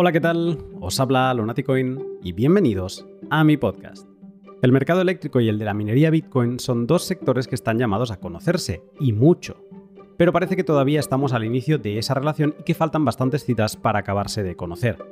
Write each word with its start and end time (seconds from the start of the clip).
Hola, 0.00 0.12
¿qué 0.12 0.20
tal? 0.20 0.58
Os 0.80 1.00
habla 1.00 1.34
Lunaticoin 1.34 1.98
y 2.22 2.30
bienvenidos 2.30 3.04
a 3.30 3.42
mi 3.42 3.56
podcast. 3.56 4.06
El 4.62 4.70
mercado 4.70 5.00
eléctrico 5.00 5.40
y 5.40 5.48
el 5.48 5.58
de 5.58 5.64
la 5.64 5.74
minería 5.74 6.10
Bitcoin 6.10 6.60
son 6.60 6.86
dos 6.86 7.02
sectores 7.02 7.48
que 7.48 7.56
están 7.56 7.78
llamados 7.78 8.12
a 8.12 8.20
conocerse, 8.20 8.84
y 9.00 9.12
mucho. 9.12 9.56
Pero 10.16 10.32
parece 10.32 10.54
que 10.54 10.62
todavía 10.62 11.00
estamos 11.00 11.32
al 11.32 11.42
inicio 11.42 11.78
de 11.78 11.98
esa 11.98 12.14
relación 12.14 12.54
y 12.60 12.62
que 12.62 12.74
faltan 12.74 13.04
bastantes 13.04 13.44
citas 13.44 13.76
para 13.76 13.98
acabarse 13.98 14.44
de 14.44 14.54
conocer. 14.54 15.04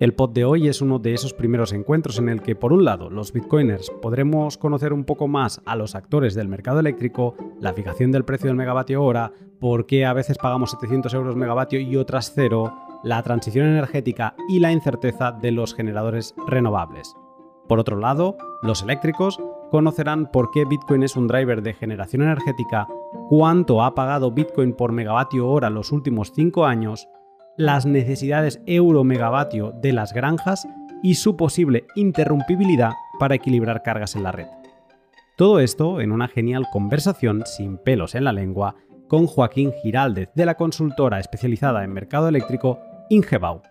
El 0.00 0.14
pod 0.14 0.30
de 0.30 0.46
hoy 0.46 0.66
es 0.68 0.80
uno 0.80 0.98
de 0.98 1.12
esos 1.12 1.34
primeros 1.34 1.74
encuentros 1.74 2.18
en 2.18 2.30
el 2.30 2.40
que, 2.40 2.56
por 2.56 2.72
un 2.72 2.86
lado, 2.86 3.10
los 3.10 3.34
bitcoiners 3.34 3.90
podremos 4.00 4.56
conocer 4.56 4.94
un 4.94 5.04
poco 5.04 5.28
más 5.28 5.60
a 5.66 5.76
los 5.76 5.94
actores 5.94 6.34
del 6.34 6.48
mercado 6.48 6.80
eléctrico, 6.80 7.34
la 7.60 7.74
fijación 7.74 8.12
del 8.12 8.24
precio 8.24 8.46
del 8.46 8.56
megavatio 8.56 9.02
hora, 9.02 9.34
por 9.60 9.84
qué 9.84 10.06
a 10.06 10.14
veces 10.14 10.38
pagamos 10.38 10.70
700 10.70 11.12
euros 11.12 11.36
megavatio 11.36 11.80
y 11.80 11.96
otras 11.96 12.32
cero, 12.34 12.72
la 13.02 13.22
transición 13.22 13.66
energética 13.66 14.34
y 14.48 14.58
la 14.58 14.72
incerteza 14.72 15.32
de 15.32 15.52
los 15.52 15.74
generadores 15.74 16.34
renovables. 16.46 17.14
Por 17.68 17.80
otro 17.80 17.96
lado, 17.96 18.36
los 18.62 18.82
eléctricos 18.82 19.40
conocerán 19.70 20.30
por 20.30 20.50
qué 20.50 20.64
Bitcoin 20.64 21.02
es 21.02 21.16
un 21.16 21.26
driver 21.26 21.62
de 21.62 21.74
generación 21.74 22.22
energética, 22.22 22.86
cuánto 23.28 23.82
ha 23.82 23.94
pagado 23.94 24.30
Bitcoin 24.30 24.72
por 24.72 24.92
megavatio 24.92 25.48
hora 25.48 25.70
los 25.70 25.92
últimos 25.92 26.32
5 26.34 26.64
años 26.64 27.08
las 27.56 27.86
necesidades 27.86 28.60
euro-megavatio 28.66 29.72
de 29.72 29.92
las 29.92 30.12
granjas 30.12 30.68
y 31.02 31.14
su 31.14 31.36
posible 31.36 31.86
interrumpibilidad 31.94 32.92
para 33.18 33.34
equilibrar 33.34 33.82
cargas 33.82 34.14
en 34.14 34.22
la 34.22 34.32
red. 34.32 34.46
Todo 35.36 35.60
esto 35.60 36.00
en 36.00 36.12
una 36.12 36.28
genial 36.28 36.66
conversación 36.72 37.42
sin 37.44 37.78
pelos 37.78 38.14
en 38.14 38.24
la 38.24 38.32
lengua 38.32 38.76
con 39.08 39.26
Joaquín 39.26 39.72
Giraldez 39.82 40.30
de 40.34 40.46
la 40.46 40.56
consultora 40.56 41.18
especializada 41.20 41.84
en 41.84 41.92
mercado 41.92 42.28
eléctrico 42.28 42.78
Ingebau. 43.08 43.62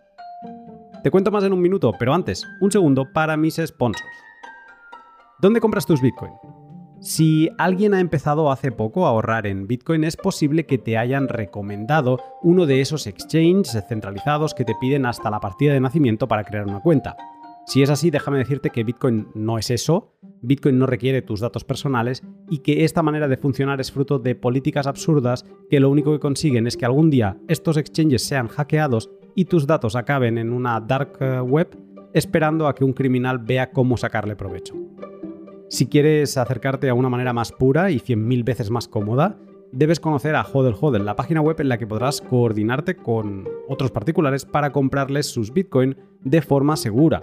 Te 1.03 1.11
cuento 1.11 1.31
más 1.31 1.43
en 1.43 1.53
un 1.53 1.61
minuto, 1.61 1.93
pero 1.99 2.13
antes, 2.13 2.43
un 2.61 2.71
segundo 2.71 3.11
para 3.13 3.37
mis 3.37 3.55
sponsors. 3.55 4.09
¿Dónde 5.39 5.59
compras 5.59 5.85
tus 5.85 6.01
Bitcoin? 6.01 6.31
Si 7.01 7.49
alguien 7.59 7.93
ha 7.93 7.99
empezado 7.99 8.51
hace 8.51 8.71
poco 8.71 9.05
a 9.05 9.09
ahorrar 9.09 9.45
en 9.45 9.67
Bitcoin, 9.67 10.03
es 10.03 10.17
posible 10.17 10.65
que 10.65 10.79
te 10.79 10.97
hayan 10.97 11.27
recomendado 11.27 12.19
uno 12.41 12.65
de 12.65 12.81
esos 12.81 13.05
exchanges 13.05 13.85
centralizados 13.87 14.55
que 14.55 14.65
te 14.65 14.73
piden 14.81 15.05
hasta 15.05 15.29
la 15.29 15.39
partida 15.39 15.73
de 15.73 15.81
nacimiento 15.81 16.27
para 16.27 16.43
crear 16.43 16.65
una 16.65 16.79
cuenta. 16.79 17.15
Si 17.65 17.81
es 17.81 17.89
así, 17.89 18.11
déjame 18.11 18.37
decirte 18.37 18.69
que 18.69 18.83
Bitcoin 18.83 19.27
no 19.33 19.57
es 19.57 19.71
eso, 19.71 20.13
Bitcoin 20.41 20.77
no 20.77 20.85
requiere 20.85 21.23
tus 21.23 21.39
datos 21.39 21.63
personales 21.63 22.21
y 22.49 22.59
que 22.59 22.85
esta 22.85 23.01
manera 23.01 23.27
de 23.27 23.37
funcionar 23.37 23.81
es 23.81 23.91
fruto 23.91 24.19
de 24.19 24.35
políticas 24.35 24.85
absurdas 24.85 25.45
que 25.69 25.79
lo 25.79 25.89
único 25.89 26.11
que 26.11 26.19
consiguen 26.19 26.67
es 26.67 26.77
que 26.77 26.85
algún 26.85 27.09
día 27.09 27.37
estos 27.47 27.77
exchanges 27.77 28.23
sean 28.23 28.47
hackeados 28.47 29.09
y 29.33 29.45
tus 29.45 29.65
datos 29.65 29.95
acaben 29.95 30.37
en 30.37 30.53
una 30.53 30.79
dark 30.79 31.17
eh, 31.19 31.39
web 31.39 31.75
esperando 32.13 32.67
a 32.67 32.75
que 32.75 32.85
un 32.85 32.93
criminal 32.93 33.39
vea 33.39 33.71
cómo 33.71 33.97
sacarle 33.97 34.35
provecho. 34.35 34.75
Si 35.67 35.87
quieres 35.87 36.37
acercarte 36.37 36.87
a 36.89 36.93
una 36.93 37.09
manera 37.09 37.33
más 37.33 37.51
pura 37.51 37.89
y 37.89 37.99
100.000 37.99 38.45
veces 38.45 38.69
más 38.69 38.87
cómoda, 38.87 39.37
debes 39.71 39.99
conocer 39.99 40.35
a 40.35 40.43
Hodel 40.45 40.75
Hodel, 40.79 41.03
la 41.03 41.15
página 41.15 41.41
web 41.41 41.59
en 41.59 41.69
la 41.69 41.77
que 41.77 41.87
podrás 41.87 42.21
coordinarte 42.21 42.95
con 42.95 43.45
otros 43.67 43.91
particulares 43.91 44.45
para 44.45 44.71
comprarles 44.71 45.25
sus 45.25 45.51
Bitcoin 45.51 45.97
de 46.21 46.41
forma 46.41 46.77
segura. 46.77 47.21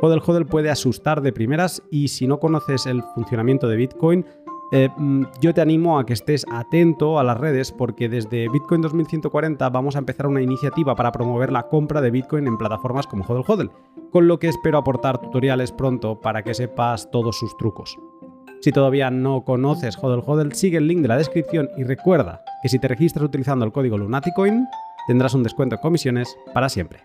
Hodel 0.00 0.22
Hodel 0.26 0.46
puede 0.46 0.70
asustar 0.70 1.20
de 1.20 1.32
primeras 1.32 1.82
y 1.90 2.08
si 2.08 2.26
no 2.26 2.40
conoces 2.40 2.86
el 2.86 3.02
funcionamiento 3.14 3.68
de 3.68 3.76
Bitcoin, 3.76 4.24
eh, 4.72 4.88
mm, 4.96 5.24
yo 5.40 5.52
te 5.52 5.60
animo 5.60 5.98
a 5.98 6.06
que 6.06 6.12
estés 6.12 6.46
atento 6.50 7.18
a 7.18 7.24
las 7.24 7.36
redes 7.36 7.72
porque 7.72 8.08
desde 8.08 8.48
Bitcoin 8.48 8.80
2140 8.80 9.68
vamos 9.68 9.96
a 9.96 9.98
empezar 9.98 10.26
una 10.26 10.40
iniciativa 10.40 10.94
para 10.94 11.12
promover 11.12 11.52
la 11.52 11.64
compra 11.64 12.00
de 12.00 12.10
Bitcoin 12.10 12.46
en 12.46 12.56
plataformas 12.56 13.06
como 13.06 13.24
Hodel 13.24 13.44
Hodel, 13.46 13.70
con 14.10 14.26
lo 14.26 14.38
que 14.38 14.48
espero 14.48 14.78
aportar 14.78 15.20
tutoriales 15.20 15.72
pronto 15.72 16.20
para 16.20 16.42
que 16.42 16.54
sepas 16.54 17.10
todos 17.10 17.38
sus 17.38 17.56
trucos. 17.56 17.98
Si 18.60 18.72
todavía 18.72 19.10
no 19.10 19.44
conoces 19.44 19.98
Hodel 20.00 20.22
Hodel, 20.24 20.54
sigue 20.54 20.78
el 20.78 20.86
link 20.86 21.00
de 21.00 21.08
la 21.08 21.16
descripción 21.16 21.68
y 21.76 21.82
recuerda 21.82 22.42
que 22.62 22.68
si 22.68 22.78
te 22.78 22.88
registras 22.88 23.24
utilizando 23.24 23.64
el 23.64 23.72
código 23.72 23.98
Lunaticoin, 23.98 24.66
tendrás 25.06 25.34
un 25.34 25.42
descuento 25.42 25.76
en 25.76 25.82
comisiones 25.82 26.36
para 26.54 26.68
siempre. 26.68 27.00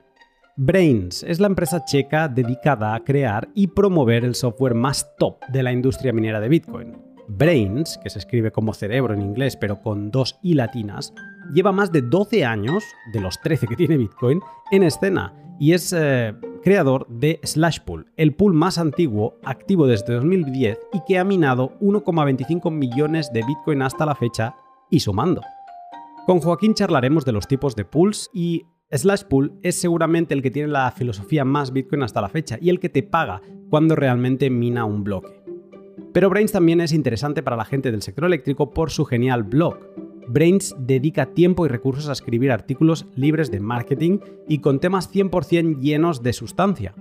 Brains 0.57 1.21
es 1.23 1.41
la 1.41 1.47
empresa 1.47 1.83
checa 1.83 2.29
dedicada 2.29 2.95
a 2.95 3.03
crear 3.03 3.49
y 3.53 3.67
promover 3.67 4.23
el 4.23 4.35
software 4.35 4.73
más 4.73 5.13
top 5.17 5.43
de 5.49 5.61
la 5.61 5.73
industria 5.73 6.13
minera 6.13 6.39
de 6.39 6.47
Bitcoin. 6.47 6.95
Brains, 7.27 7.99
que 8.01 8.09
se 8.09 8.19
escribe 8.19 8.51
como 8.51 8.73
cerebro 8.73 9.13
en 9.13 9.21
inglés 9.21 9.57
pero 9.57 9.81
con 9.81 10.11
dos 10.11 10.39
i 10.43 10.53
latinas, 10.53 11.13
lleva 11.53 11.73
más 11.73 11.91
de 11.91 12.03
12 12.03 12.45
años, 12.45 12.85
de 13.11 13.19
los 13.19 13.41
13 13.41 13.67
que 13.67 13.75
tiene 13.75 13.97
Bitcoin, 13.97 14.39
en 14.71 14.83
escena 14.83 15.33
y 15.59 15.73
es 15.73 15.91
eh, 15.91 16.33
creador 16.63 17.05
de 17.09 17.41
Slashpool, 17.43 18.13
el 18.15 18.33
pool 18.33 18.53
más 18.53 18.77
antiguo, 18.77 19.37
activo 19.43 19.87
desde 19.87 20.13
2010 20.13 20.79
y 20.93 21.01
que 21.05 21.19
ha 21.19 21.25
minado 21.25 21.77
1,25 21.81 22.71
millones 22.71 23.29
de 23.33 23.43
Bitcoin 23.45 23.81
hasta 23.81 24.05
la 24.05 24.15
fecha 24.15 24.55
y 24.89 25.01
sumando. 25.01 25.41
Con 26.25 26.39
Joaquín 26.39 26.75
charlaremos 26.75 27.25
de 27.25 27.33
los 27.33 27.45
tipos 27.45 27.75
de 27.75 27.83
pools 27.83 28.29
y 28.33 28.65
Slashpool 28.91 29.53
es 29.63 29.75
seguramente 29.75 30.33
el 30.33 30.41
que 30.41 30.51
tiene 30.51 30.67
la 30.69 30.91
filosofía 30.91 31.43
más 31.43 31.73
Bitcoin 31.73 32.03
hasta 32.03 32.21
la 32.21 32.29
fecha 32.29 32.57
y 32.61 32.69
el 32.69 32.79
que 32.79 32.89
te 32.89 33.03
paga 33.03 33.41
cuando 33.69 33.95
realmente 33.95 34.49
mina 34.49 34.85
un 34.85 35.03
bloque. 35.03 35.41
Pero 36.13 36.29
Brains 36.29 36.51
también 36.51 36.81
es 36.81 36.93
interesante 36.93 37.43
para 37.43 37.57
la 37.57 37.65
gente 37.65 37.91
del 37.91 38.03
sector 38.03 38.25
eléctrico 38.25 38.69
por 38.69 38.91
su 38.91 39.03
genial 39.05 39.43
blog. 39.43 39.79
Brains 40.27 40.75
dedica 40.77 41.33
tiempo 41.33 41.65
y 41.65 41.69
recursos 41.69 42.09
a 42.09 42.13
escribir 42.13 42.51
artículos 42.51 43.07
libres 43.15 43.51
de 43.51 43.59
marketing 43.59 44.19
y 44.47 44.59
con 44.59 44.79
temas 44.79 45.11
100% 45.11 45.79
llenos 45.79 46.23
de 46.23 46.33
sustancia. 46.33 46.93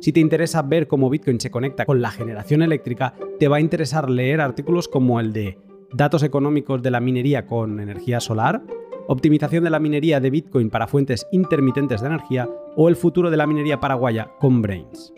Si 0.00 0.12
te 0.12 0.20
interesa 0.20 0.62
ver 0.62 0.86
cómo 0.86 1.10
Bitcoin 1.10 1.40
se 1.40 1.50
conecta 1.50 1.86
con 1.86 2.02
la 2.02 2.10
generación 2.10 2.62
eléctrica, 2.62 3.14
te 3.38 3.48
va 3.48 3.56
a 3.56 3.60
interesar 3.60 4.10
leer 4.10 4.40
artículos 4.40 4.86
como 4.86 5.18
el 5.18 5.32
de 5.32 5.58
Datos 5.94 6.22
económicos 6.22 6.82
de 6.82 6.90
la 6.90 7.00
minería 7.00 7.46
con 7.46 7.80
energía 7.80 8.20
solar, 8.20 8.62
Optimización 9.08 9.64
de 9.64 9.70
la 9.70 9.80
minería 9.80 10.20
de 10.20 10.30
Bitcoin 10.30 10.70
para 10.70 10.86
fuentes 10.86 11.26
intermitentes 11.32 12.00
de 12.00 12.06
energía 12.06 12.48
o 12.76 12.88
el 12.88 12.96
futuro 12.96 13.30
de 13.30 13.36
la 13.36 13.46
minería 13.46 13.80
paraguaya 13.80 14.30
con 14.38 14.62
Brains. 14.62 15.12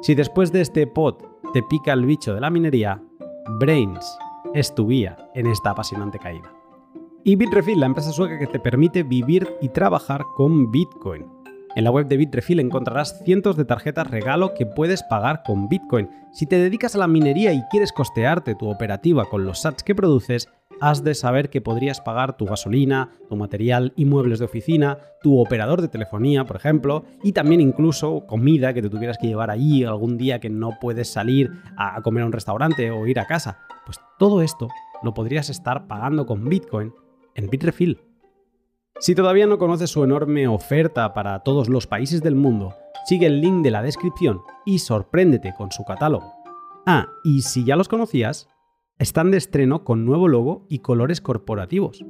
Si 0.00 0.14
después 0.14 0.52
de 0.52 0.62
este 0.62 0.86
pod 0.86 1.16
te 1.52 1.62
pica 1.62 1.92
el 1.92 2.06
bicho 2.06 2.34
de 2.34 2.40
la 2.40 2.50
minería, 2.50 3.02
Brains 3.60 4.18
es 4.54 4.74
tu 4.74 4.88
guía 4.88 5.16
en 5.34 5.46
esta 5.46 5.70
apasionante 5.70 6.18
caída. 6.18 6.50
Y 7.24 7.36
Bitrefill, 7.36 7.80
la 7.80 7.86
empresa 7.86 8.10
sueca 8.10 8.38
que 8.38 8.46
te 8.46 8.58
permite 8.58 9.02
vivir 9.02 9.48
y 9.60 9.68
trabajar 9.68 10.24
con 10.34 10.70
Bitcoin. 10.70 11.26
En 11.76 11.82
la 11.82 11.90
web 11.90 12.06
de 12.06 12.16
Bitrefill 12.16 12.60
encontrarás 12.60 13.20
cientos 13.24 13.56
de 13.56 13.64
tarjetas 13.64 14.08
regalo 14.08 14.54
que 14.54 14.64
puedes 14.64 15.02
pagar 15.02 15.42
con 15.44 15.68
Bitcoin. 15.68 16.08
Si 16.32 16.46
te 16.46 16.56
dedicas 16.56 16.94
a 16.94 16.98
la 16.98 17.08
minería 17.08 17.52
y 17.52 17.62
quieres 17.68 17.92
costearte 17.92 18.54
tu 18.54 18.68
operativa 18.68 19.24
con 19.24 19.44
los 19.44 19.62
sats 19.62 19.82
que 19.82 19.96
produces, 19.96 20.48
has 20.80 21.02
de 21.02 21.14
saber 21.14 21.50
que 21.50 21.60
podrías 21.60 22.00
pagar 22.00 22.36
tu 22.36 22.46
gasolina, 22.46 23.10
tu 23.28 23.34
material 23.34 23.92
y 23.96 24.04
muebles 24.04 24.38
de 24.38 24.44
oficina, 24.44 24.98
tu 25.20 25.40
operador 25.40 25.82
de 25.82 25.88
telefonía, 25.88 26.44
por 26.44 26.54
ejemplo, 26.54 27.06
y 27.24 27.32
también 27.32 27.60
incluso 27.60 28.24
comida 28.28 28.72
que 28.72 28.82
te 28.82 28.90
tuvieras 28.90 29.18
que 29.18 29.26
llevar 29.26 29.50
allí 29.50 29.82
algún 29.82 30.16
día 30.16 30.38
que 30.38 30.50
no 30.50 30.78
puedes 30.80 31.08
salir 31.08 31.50
a 31.76 32.00
comer 32.02 32.22
a 32.22 32.26
un 32.26 32.32
restaurante 32.32 32.92
o 32.92 33.04
ir 33.08 33.18
a 33.18 33.26
casa. 33.26 33.58
Pues 33.84 33.98
todo 34.16 34.42
esto 34.42 34.68
lo 35.02 35.12
podrías 35.12 35.50
estar 35.50 35.88
pagando 35.88 36.24
con 36.24 36.48
Bitcoin 36.48 36.92
en 37.34 37.48
Bitrefill. 37.48 38.13
Si 39.00 39.14
todavía 39.14 39.46
no 39.46 39.58
conoces 39.58 39.90
su 39.90 40.04
enorme 40.04 40.46
oferta 40.46 41.12
para 41.14 41.40
todos 41.40 41.68
los 41.68 41.86
países 41.86 42.22
del 42.22 42.36
mundo, 42.36 42.74
sigue 43.06 43.26
el 43.26 43.40
link 43.40 43.64
de 43.64 43.72
la 43.72 43.82
descripción 43.82 44.42
y 44.64 44.78
sorpréndete 44.78 45.52
con 45.56 45.72
su 45.72 45.84
catálogo. 45.84 46.32
Ah, 46.86 47.08
y 47.24 47.42
si 47.42 47.64
ya 47.64 47.74
los 47.74 47.88
conocías, 47.88 48.48
están 48.98 49.32
de 49.32 49.38
estreno 49.38 49.82
con 49.82 50.04
nuevo 50.04 50.28
logo 50.28 50.64
y 50.68 50.78
colores 50.78 51.20
corporativos. 51.20 52.04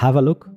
Have 0.00 0.18
a 0.18 0.22
look. 0.22 0.50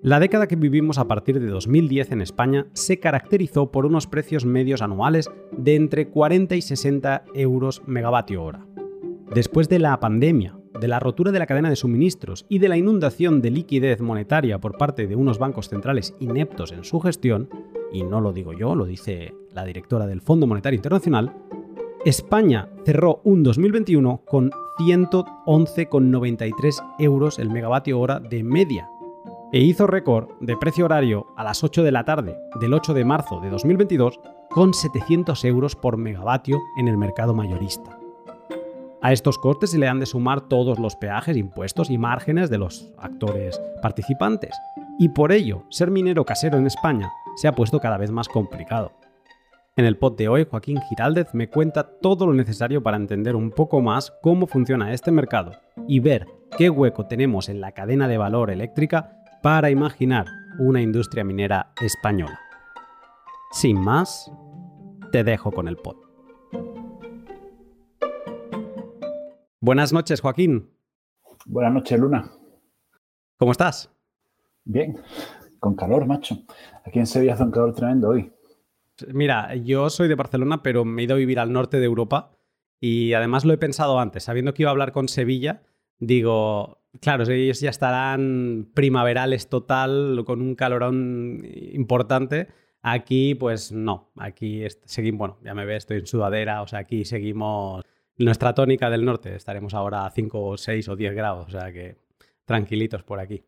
La 0.00 0.20
década 0.20 0.46
que 0.46 0.54
vivimos 0.54 0.98
a 0.98 1.08
partir 1.08 1.40
de 1.40 1.48
2010 1.48 2.12
en 2.12 2.20
España 2.20 2.68
se 2.72 3.00
caracterizó 3.00 3.72
por 3.72 3.84
unos 3.84 4.06
precios 4.06 4.44
medios 4.44 4.80
anuales 4.80 5.28
de 5.50 5.74
entre 5.74 6.08
40 6.08 6.54
y 6.54 6.62
60 6.62 7.24
euros 7.34 7.82
megavatio 7.86 8.44
hora. 8.44 8.64
Después 9.34 9.68
de 9.68 9.80
la 9.80 9.98
pandemia, 9.98 10.56
de 10.80 10.88
la 10.88 11.00
rotura 11.00 11.32
de 11.32 11.38
la 11.38 11.46
cadena 11.46 11.70
de 11.70 11.76
suministros 11.76 12.44
y 12.48 12.58
de 12.58 12.68
la 12.68 12.76
inundación 12.76 13.40
de 13.42 13.50
liquidez 13.50 14.00
monetaria 14.00 14.58
por 14.58 14.76
parte 14.76 15.06
de 15.06 15.16
unos 15.16 15.38
bancos 15.38 15.68
centrales 15.68 16.14
ineptos 16.20 16.72
en 16.72 16.84
su 16.84 17.00
gestión, 17.00 17.48
y 17.92 18.02
no 18.02 18.20
lo 18.20 18.32
digo 18.32 18.52
yo, 18.52 18.74
lo 18.74 18.84
dice 18.84 19.32
la 19.54 19.64
directora 19.64 20.06
del 20.06 20.20
Fondo 20.20 20.46
Monetario 20.46 20.76
Internacional, 20.76 21.34
España 22.04 22.68
cerró 22.84 23.20
un 23.24 23.42
2021 23.42 24.22
con 24.26 24.50
111,93 24.78 26.94
euros 26.98 27.38
el 27.38 27.48
megavatio 27.50 27.98
hora 27.98 28.20
de 28.20 28.44
media 28.44 28.88
e 29.52 29.60
hizo 29.60 29.86
récord 29.86 30.28
de 30.40 30.56
precio 30.56 30.84
horario 30.84 31.26
a 31.36 31.44
las 31.44 31.64
8 31.64 31.82
de 31.82 31.92
la 31.92 32.04
tarde 32.04 32.36
del 32.60 32.74
8 32.74 32.94
de 32.94 33.04
marzo 33.04 33.40
de 33.40 33.50
2022 33.50 34.20
con 34.50 34.74
700 34.74 35.44
euros 35.44 35.76
por 35.76 35.96
megavatio 35.96 36.58
en 36.78 36.88
el 36.88 36.96
mercado 36.96 37.34
mayorista. 37.34 37.98
A 39.02 39.12
estos 39.12 39.38
costes 39.38 39.70
se 39.70 39.78
le 39.78 39.88
han 39.88 40.00
de 40.00 40.06
sumar 40.06 40.48
todos 40.48 40.78
los 40.78 40.96
peajes, 40.96 41.36
impuestos 41.36 41.90
y 41.90 41.98
márgenes 41.98 42.50
de 42.50 42.58
los 42.58 42.92
actores 42.98 43.60
participantes. 43.82 44.56
Y 44.98 45.10
por 45.10 45.32
ello, 45.32 45.64
ser 45.68 45.90
minero 45.90 46.24
casero 46.24 46.58
en 46.58 46.66
España 46.66 47.12
se 47.36 47.46
ha 47.46 47.52
puesto 47.52 47.78
cada 47.78 47.98
vez 47.98 48.10
más 48.10 48.28
complicado. 48.28 48.92
En 49.76 49.84
el 49.84 49.98
pod 49.98 50.16
de 50.16 50.28
hoy, 50.28 50.46
Joaquín 50.50 50.80
Giraldez 50.88 51.34
me 51.34 51.50
cuenta 51.50 51.84
todo 52.00 52.26
lo 52.26 52.32
necesario 52.32 52.82
para 52.82 52.96
entender 52.96 53.36
un 53.36 53.50
poco 53.50 53.82
más 53.82 54.10
cómo 54.22 54.46
funciona 54.46 54.94
este 54.94 55.10
mercado 55.10 55.52
y 55.86 56.00
ver 56.00 56.26
qué 56.56 56.70
hueco 56.70 57.06
tenemos 57.06 57.50
en 57.50 57.60
la 57.60 57.72
cadena 57.72 58.08
de 58.08 58.16
valor 58.16 58.50
eléctrica 58.50 59.20
para 59.42 59.68
imaginar 59.68 60.26
una 60.58 60.80
industria 60.80 61.24
minera 61.24 61.72
española. 61.82 62.40
Sin 63.52 63.78
más, 63.78 64.32
te 65.12 65.22
dejo 65.22 65.52
con 65.52 65.68
el 65.68 65.76
pod. 65.76 66.05
Buenas 69.66 69.92
noches, 69.92 70.20
Joaquín. 70.20 70.70
Buenas 71.44 71.74
noches, 71.74 71.98
Luna. 71.98 72.30
¿Cómo 73.36 73.50
estás? 73.50 73.90
Bien, 74.64 74.96
con 75.58 75.74
calor, 75.74 76.06
macho. 76.06 76.36
Aquí 76.84 77.00
en 77.00 77.06
Sevilla 77.08 77.34
hace 77.34 77.42
un 77.42 77.50
calor 77.50 77.74
tremendo 77.74 78.10
hoy. 78.10 78.30
Mira, 79.12 79.56
yo 79.56 79.90
soy 79.90 80.06
de 80.06 80.14
Barcelona, 80.14 80.62
pero 80.62 80.84
me 80.84 81.02
he 81.02 81.04
ido 81.06 81.16
a 81.16 81.18
vivir 81.18 81.40
al 81.40 81.52
norte 81.52 81.80
de 81.80 81.84
Europa 81.84 82.38
y 82.78 83.12
además 83.14 83.44
lo 83.44 83.54
he 83.54 83.58
pensado 83.58 83.98
antes, 83.98 84.22
sabiendo 84.22 84.54
que 84.54 84.62
iba 84.62 84.70
a 84.70 84.70
hablar 84.70 84.92
con 84.92 85.08
Sevilla, 85.08 85.62
digo, 85.98 86.78
claro, 87.00 87.24
ellos 87.28 87.58
ya 87.58 87.70
estarán 87.70 88.70
primaverales 88.72 89.48
total, 89.48 90.22
con 90.24 90.42
un 90.42 90.54
calorón 90.54 91.42
importante. 91.72 92.46
Aquí, 92.82 93.34
pues 93.34 93.72
no, 93.72 94.12
aquí 94.16 94.62
seguimos, 94.84 95.18
bueno, 95.18 95.38
ya 95.42 95.54
me 95.54 95.64
ves, 95.64 95.78
estoy 95.78 95.96
en 95.96 96.06
sudadera, 96.06 96.62
o 96.62 96.68
sea, 96.68 96.78
aquí 96.78 97.04
seguimos 97.04 97.84
nuestra 98.18 98.54
tónica 98.54 98.90
del 98.90 99.04
norte, 99.04 99.34
estaremos 99.34 99.74
ahora 99.74 100.06
a 100.06 100.10
5 100.10 100.42
o 100.42 100.56
6 100.56 100.88
o 100.88 100.96
10 100.96 101.14
grados, 101.14 101.48
o 101.48 101.50
sea 101.50 101.72
que 101.72 101.96
tranquilitos 102.44 103.02
por 103.02 103.20
aquí. 103.20 103.44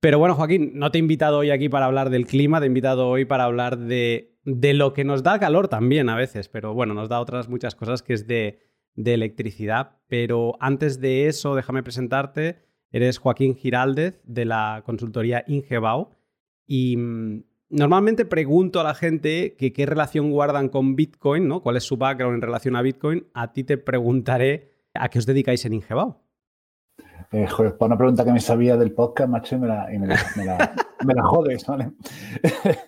Pero 0.00 0.18
bueno, 0.18 0.34
Joaquín, 0.34 0.72
no 0.74 0.90
te 0.90 0.98
he 0.98 1.00
invitado 1.00 1.38
hoy 1.38 1.50
aquí 1.50 1.68
para 1.70 1.86
hablar 1.86 2.10
del 2.10 2.26
clima, 2.26 2.58
te 2.58 2.66
he 2.66 2.68
invitado 2.68 3.08
hoy 3.08 3.24
para 3.24 3.44
hablar 3.44 3.78
de, 3.78 4.36
lo 4.44 4.92
que 4.92 5.04
nos 5.04 5.22
da 5.22 5.38
calor 5.38 5.68
también 5.68 6.10
a 6.10 6.16
veces, 6.16 6.48
pero 6.48 6.74
bueno, 6.74 6.92
nos 6.92 7.08
da 7.08 7.20
otras 7.20 7.48
muchas 7.48 7.74
cosas 7.74 8.02
que 8.02 8.12
es 8.12 8.26
de, 8.26 8.60
electricidad. 8.96 9.96
Pero 10.06 10.56
antes 10.60 11.00
de 11.00 11.26
eso, 11.26 11.54
déjame 11.54 11.82
presentarte. 11.82 12.66
Eres 12.90 13.18
Joaquín 13.18 13.56
Giraldez 13.56 14.20
de 14.24 14.44
la 14.44 14.82
consultoría 14.84 15.42
Ingebau 15.46 16.10
y 16.66 16.96
mm, 16.96 17.44
normalmente 17.74 18.24
pregunto 18.24 18.80
a 18.80 18.84
la 18.84 18.94
gente 18.94 19.54
que 19.58 19.72
qué 19.72 19.84
relación 19.84 20.30
guardan 20.30 20.68
con 20.68 20.96
Bitcoin, 20.96 21.48
¿no? 21.48 21.60
¿Cuál 21.60 21.76
es 21.76 21.84
su 21.84 21.96
background 21.96 22.36
en 22.36 22.42
relación 22.42 22.76
a 22.76 22.82
Bitcoin? 22.82 23.26
A 23.34 23.52
ti 23.52 23.64
te 23.64 23.76
preguntaré 23.76 24.70
a 24.94 25.08
qué 25.08 25.18
os 25.18 25.26
dedicáis 25.26 25.64
en 25.64 25.74
Ingebau. 25.74 26.16
Eh, 27.32 27.48
joder, 27.48 27.76
para 27.76 27.88
una 27.88 27.98
pregunta 27.98 28.24
que 28.24 28.32
me 28.32 28.40
sabía 28.40 28.76
del 28.76 28.92
podcast, 28.92 29.28
macho, 29.28 29.56
y 29.56 29.58
me 29.58 29.66
la, 29.66 29.88
me 31.04 31.14
jodes, 31.20 31.66
¿vale? 31.66 31.92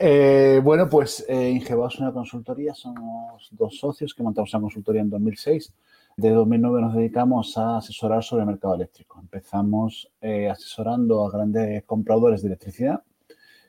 Eh, 0.00 0.60
bueno, 0.62 0.88
pues 0.88 1.26
eh, 1.28 1.50
Ingeba 1.50 1.88
es 1.88 1.98
una 1.98 2.12
consultoría, 2.12 2.72
somos 2.72 3.48
dos 3.50 3.76
socios 3.76 4.14
que 4.14 4.22
montamos 4.22 4.54
una 4.54 4.60
consultoría 4.60 5.00
en 5.00 5.10
2006. 5.10 5.74
De 6.16 6.30
2009 6.30 6.80
nos 6.80 6.94
dedicamos 6.94 7.58
a 7.58 7.78
asesorar 7.78 8.22
sobre 8.22 8.42
el 8.42 8.46
mercado 8.46 8.76
eléctrico. 8.76 9.18
Empezamos 9.20 10.08
eh, 10.20 10.48
asesorando 10.48 11.26
a 11.26 11.32
grandes 11.32 11.82
compradores 11.82 12.42
de 12.42 12.48
electricidad 12.48 13.02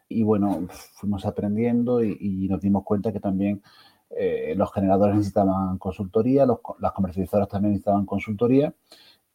y 0.10 0.24
bueno, 0.24 0.68
fuimos 0.70 1.26
aprendiendo 1.26 2.04
y, 2.04 2.48
nos 2.50 2.60
dimos 2.60 2.84
cuenta 2.84 3.14
que 3.14 3.20
también 3.20 3.62
los 4.56 4.74
generadores 4.74 5.16
necesitaban 5.16 5.78
consultoría, 5.78 6.46
las 6.80 6.92
comercializadoras 6.94 7.48
también 7.48 7.74
necesitaban 7.74 8.06
consultoría 8.08 8.74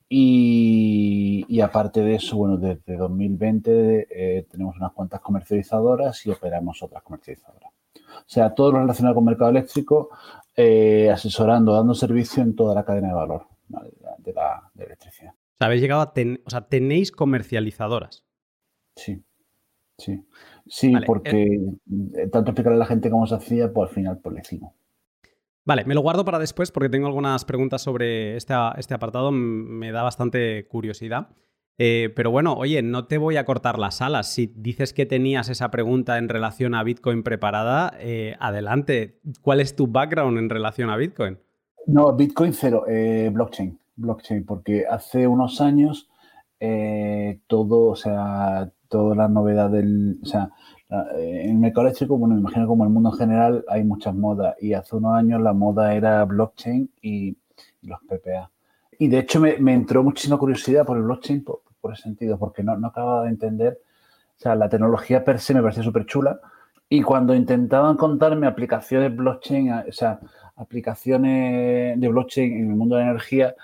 y, 0.09 1.61
aparte 1.61 2.01
de 2.03 2.17
eso, 2.17 2.37
bueno, 2.37 2.57
desde 2.57 2.97
2020 2.97 4.07
eh, 4.11 4.47
tenemos 4.51 4.77
unas 4.77 4.93
cuantas 4.93 5.21
comercializadoras 5.21 6.25
y 6.27 6.31
operamos 6.31 6.83
otras 6.83 7.03
comercializadoras. 7.03 7.73
O 7.97 8.25
sea, 8.27 8.55
todo 8.55 8.73
lo 8.73 8.81
relacionado 8.81 9.17
con 9.17 9.25
mercado 9.25 9.51
eléctrico, 9.51 10.11
eh, 10.57 11.11
asesorando, 11.11 11.73
dando 11.73 11.95
servicio 11.95 12.43
en 12.43 12.55
toda 12.55 12.75
la 12.75 12.85
cadena 12.85 13.09
de 13.09 13.15
valor 13.15 13.47
de, 14.19 14.33
la, 14.33 14.71
electricidad. 14.79 15.33
O 15.33 15.57
sea, 15.59 15.67
habéis 15.67 15.83
llegado 15.83 16.03
a 16.03 16.13
o 16.45 16.51
sea, 16.51 16.69
tenéis 16.69 17.11
comercializadoras. 17.11 18.25
Sí, 18.97 19.25
sí. 19.99 20.25
Sí, 20.67 20.93
porque 21.07 21.61
eh, 22.17 22.29
tanto 22.33 22.51
explicarle 22.51 22.77
a 22.77 22.81
la 22.81 22.87
gente 22.87 23.11
cómo 23.11 23.27
se 23.27 23.35
hacía, 23.35 23.73
pues 23.73 23.89
al 23.91 23.95
final 23.95 24.19
pues 24.23 24.35
le 24.35 24.41
hicimos. 24.41 24.73
Vale, 25.67 25.85
me 25.85 25.95
lo 25.95 26.03
guardo 26.03 26.25
para 26.25 26.39
después 26.39 26.71
porque 26.71 26.91
tengo 26.91 27.07
algunas 27.07 27.45
preguntas 27.45 27.83
sobre 27.83 28.37
este, 28.37 28.55
este 28.77 28.95
apartado, 28.95 29.31
me 29.31 29.93
da 29.93 30.03
bastante 30.03 30.67
curiosidad. 30.69 31.29
Eh, 31.79 32.13
pero 32.15 32.31
bueno, 32.31 32.55
oye, 32.55 32.83
no 32.83 33.07
te 33.07 33.19
voy 33.19 33.37
a 33.37 33.45
cortar 33.45 33.79
las 33.79 34.01
alas. 34.01 34.31
Si 34.31 34.47
dices 34.47 34.93
que 34.93 35.07
tenías 35.07 35.49
esa 35.49 35.71
pregunta 35.71 36.19
en 36.19 36.29
relación 36.29 36.75
a 36.75 36.85
Bitcoin 36.85 37.23
preparada, 37.23 37.95
eh, 37.99 38.37
adelante. 38.39 39.21
¿Cuál 39.43 39.61
es 39.61 39.75
tu 39.75 39.87
background 39.89 40.39
en 40.39 40.51
relación 40.51 40.91
a 40.91 40.97
Bitcoin? 40.97 41.39
No, 41.87 42.15
Bitcoin 42.15 42.53
cero, 42.53 42.85
eh, 42.89 43.31
blockchain. 43.33 43.79
Blockchain, 43.97 44.45
porque 44.45 44.85
hace 44.89 45.27
unos 45.27 45.61
años 45.61 46.09
todo, 47.47 47.91
o 47.91 47.97
sea, 47.97 48.73
toda 48.95 49.17
la 49.17 49.29
novedad 49.29 49.71
del. 49.71 50.21
O 50.23 50.27
sea, 50.27 50.51
en 51.17 51.51
el 51.51 51.59
mercado 51.59 51.89
eléctrico, 51.89 52.17
bueno, 52.17 52.37
me 52.37 52.41
imagino 52.43 52.69
como 52.69 52.85
en 52.85 52.91
el 52.91 52.95
mundo 52.95 53.11
en 53.11 53.19
general, 53.19 53.65
hay 53.69 53.83
muchas 53.83 54.15
modas. 54.15 54.55
Y 54.61 54.73
hace 54.73 54.95
unos 54.95 55.17
años 55.17 55.43
la 55.43 55.53
moda 55.53 55.95
era 55.95 56.25
blockchain 56.25 56.89
y, 57.03 57.37
los 57.83 58.01
PPA. 58.03 58.51
Y 59.01 59.09
de 59.09 59.19
hecho 59.19 59.41
me, 59.41 59.73
entró 59.73 60.05
muchísima 60.05 60.39
curiosidad 60.39 60.87
por 60.87 60.97
el 60.97 61.03
blockchain 61.03 61.43
por, 61.43 61.93
ese 61.93 62.03
sentido, 62.03 62.39
porque 62.39 62.63
no, 62.63 62.77
no, 62.77 62.87
acababa 62.87 63.25
de 63.25 63.31
entender. 63.31 63.81
O 64.39 64.41
sea, 64.41 64.55
la 64.55 64.69
tecnología 64.69 65.25
per 65.25 65.41
se 65.41 65.55
me 65.55 65.61
parecía 65.61 65.83
súper 65.83 66.07
chula. 66.07 66.39
Y 66.89 67.03
cuando 67.03 67.35
intentaban 67.35 67.97
contarme 67.97 68.47
aplicaciones 68.47 69.15
blockchain, 69.15 69.73
o 69.73 69.93
sea, 69.93 70.21
aplicaciones 70.55 71.99
de 72.01 72.09
blockchain 72.09 72.53
en 72.53 72.71
el 72.71 72.77
mundo 72.77 72.95
de 72.95 73.03
la 73.03 73.11
energía, 73.11 73.57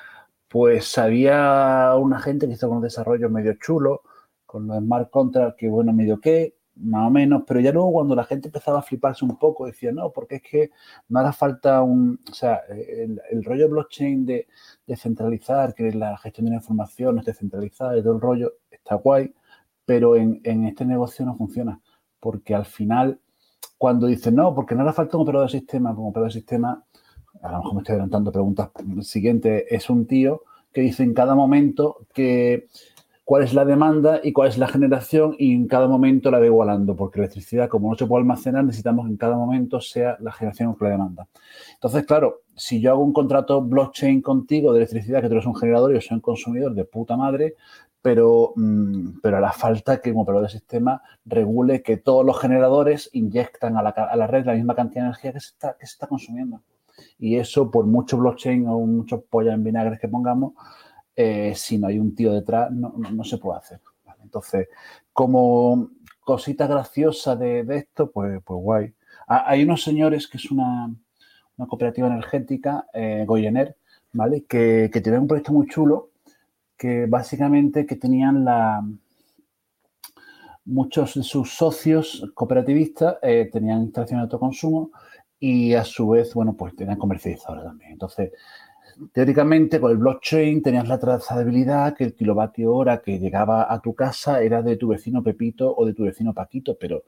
pues 0.49 0.99
había 0.99 1.95
una 1.97 2.19
gente 2.19 2.49
que 2.49 2.55
hizo 2.55 2.69
con 2.69 2.79
un 2.79 2.83
desarrollo 2.83 3.31
medio 3.31 3.55
chulo, 3.55 4.03
con 4.51 4.67
los 4.67 4.79
smart 4.79 5.11
contracts, 5.11 5.57
que 5.57 5.69
bueno, 5.69 5.93
medio 5.93 6.21
qué, 6.21 6.57
más 6.75 7.07
o 7.07 7.11
menos, 7.11 7.45
pero 7.47 7.61
ya 7.61 7.71
luego 7.71 7.93
cuando 7.93 8.17
la 8.17 8.25
gente 8.25 8.49
empezaba 8.49 8.81
a 8.81 8.83
fliparse 8.83 9.25
un 9.25 9.37
poco, 9.39 9.67
decía, 9.67 9.93
no, 9.93 10.11
porque 10.11 10.37
es 10.37 10.43
que 10.43 10.71
no 11.09 11.21
hará 11.21 11.33
falta 11.33 11.83
un, 11.83 12.19
o 12.29 12.35
sea, 12.35 12.63
el, 12.69 13.45
rollo 13.45 13.69
blockchain 13.69 14.27
de 14.27 14.49
descentralizar, 14.89 15.73
que 15.73 15.93
la 15.93 16.19
gestión 16.19 16.47
de 16.47 16.51
la 16.51 16.57
información 16.57 17.19
es 17.21 17.27
descentralizada 17.27 17.97
y 17.97 18.03
todo 18.03 18.15
el 18.15 18.21
rollo, 18.21 18.55
está 18.73 18.97
guay, 18.97 19.33
pero 19.85 20.17
en, 20.17 20.41
este 20.65 20.85
negocio 20.85 21.25
no 21.25 21.37
funciona, 21.37 21.81
porque 22.19 22.53
al 22.53 22.65
final, 22.67 23.21
cuando 23.79 24.09
dicen, 24.09 24.35
no, 24.35 24.53
porque 24.53 24.75
no 24.75 24.83
hará 24.83 24.93
falta 24.93 25.17
un 25.17 25.23
operador 25.23 25.49
de 25.49 25.59
sistema, 25.59 25.95
como 25.95 26.09
operador 26.09 26.33
de 26.33 26.41
sistema, 26.41 26.85
a 27.41 27.53
lo 27.53 27.59
mejor 27.59 27.75
me 27.75 27.81
estoy 27.83 27.93
adelantando 27.93 28.33
preguntas 28.33 28.71
siguiente, 29.03 29.73
es 29.73 29.89
un 29.89 30.07
tío 30.09 30.43
que 30.73 30.81
dice 30.81 31.05
en 31.05 31.15
cada 31.15 31.37
momento 31.37 32.07
que 32.13 32.67
cuál 33.25 33.45
es 33.45 33.55
la 33.55 33.65
demanda 33.65 34.21
y 34.23 34.33
cuál 34.33 34.49
es 34.49 34.59
la 34.59 34.67
generación 34.67 35.37
y 35.39 35.53
en 35.53 35.69
cada 35.69 35.87
momento 35.87 36.31
la 36.31 36.41
va 36.41 36.47
igualando, 36.47 36.97
porque 36.97 37.21
la 37.21 37.27
electricidad, 37.27 37.69
como 37.69 37.91
no 37.91 37.97
se 37.97 38.07
puede 38.07 38.23
almacenar, 38.23 38.65
necesitamos 38.65 39.07
que 39.07 39.13
en 39.13 39.17
cada 39.17 39.37
momento 39.37 39.81
sea 39.81 40.17
la 40.21 40.33
generación 40.33 40.75
con 40.75 40.89
la 40.89 40.93
demanda. 40.93 41.29
Entonces, 41.75 42.05
claro, 42.05 42.41
si 42.57 42.81
yo 42.81 42.91
hago 42.91 43.05
un 43.05 43.13
contrato 43.13 43.63
blockchain 43.63 44.21
contigo 44.21 44.73
de 44.73 44.81
electricidad, 44.81 45.21
que 45.21 45.29
tú 45.29 45.35
eres 45.35 45.47
un 45.47 45.55
generador 45.55 45.93
y 45.93 45.95
yo 45.95 46.01
soy 46.01 46.17
un 46.17 46.21
consumidor 46.21 46.75
de 46.75 46.85
puta 46.85 47.17
madre, 47.17 47.55
pero, 48.03 48.53
mm, 48.57 49.21
pero 49.23 49.37
hará 49.37 49.53
falta 49.53 50.01
que 50.01 50.11
un 50.11 50.19
operador 50.19 50.47
de 50.47 50.53
sistema 50.53 51.03
regule 51.25 51.83
que 51.83 51.99
todos 51.99 52.25
los 52.25 52.41
generadores 52.41 53.11
inyectan 53.13 53.77
a 53.77 53.83
la, 53.83 54.27
red 54.27 54.47
la 54.47 54.55
misma 54.55 54.75
cantidad 54.75 55.03
de 55.03 55.09
energía 55.09 55.33
que 55.33 55.41
se 55.41 55.49
está, 55.49 55.77
que 55.79 55.87
se 55.87 55.93
está 55.93 56.07
consumiendo. 56.07 56.63
Y 57.19 57.37
eso, 57.37 57.71
por 57.71 57.87
mucho 57.87 58.19
blockchain 58.19 58.67
o 58.67 58.81
muchos 58.81 59.23
pollas 59.25 59.55
en 59.55 59.65
vinagres 59.65 59.99
que 60.01 60.09
pongamos, 60.09 60.55
eh, 61.23 61.55
si 61.55 61.77
no 61.77 61.89
hay 61.89 61.99
un 61.99 62.15
tío 62.15 62.33
detrás, 62.33 62.71
no, 62.73 63.25
se 63.25 63.37
puede 63.37 63.59
hacer. 63.59 63.81
Entonces, 64.23 64.69
como 65.13 65.91
cosita 66.25 66.67
graciosa 66.67 67.37
de, 67.37 67.67
esto, 67.77 68.11
pues, 68.11 68.41
pues 68.43 68.63
guay. 68.63 68.95
hay 69.27 69.63
unos 69.63 69.83
señores 69.83 70.27
que 70.27 70.39
es 70.39 70.51
una, 70.51 70.95
cooperativa 71.69 72.07
energética, 72.07 72.87
eh, 72.95 73.25
Goyener, 73.27 73.77
¿vale? 74.15 74.45
Que, 74.45 74.89
que 74.91 75.03
tienen 75.03 75.23
un 75.23 75.29
proyecto 75.29 75.53
muy 75.53 75.67
chulo, 75.67 76.09
que 76.79 77.05
básicamente 77.05 77.85
que 77.85 77.97
tenían 77.97 78.45
la... 78.47 78.83
Muchos 80.65 81.15
de 81.15 81.23
sus 81.23 81.53
socios 81.55 82.31
cooperativistas 82.35 83.17
eh, 83.23 83.51
tenían 83.53 83.83
instalaciones 83.83 84.23
de 84.23 84.25
autoconsumo 84.25 84.91
y 85.39 85.75
a 85.75 85.85
su 85.85 86.09
vez, 86.09 86.33
bueno, 86.33 86.55
pues 86.55 86.75
tenían 86.77 86.99
comercializadores 86.99 87.65
también. 87.65 87.93
Entonces, 87.93 88.31
teóricamente 89.13 89.81
con 89.81 89.91
el 89.91 89.99
blockchain 89.99 90.63
tenías 90.63 90.89
la 90.89 90.99
trazabilidad 90.99 91.97
que 91.97 92.05
el 92.05 92.15
kilovatio 92.15 92.75
hora 92.75 93.01
que 93.01 93.19
llegaba 93.19 93.73
a 93.73 93.81
tu 93.81 93.95
casa 93.95 94.43
era 94.43 94.63
de 94.63 94.77
tu 94.77 94.89
vecino 94.89 95.23
Pepito 95.23 95.75
o 95.75 95.87
de 95.87 95.95
tu 95.95 96.05
vecino 96.05 96.35
Paquito, 96.35 96.77
pero 96.79 97.05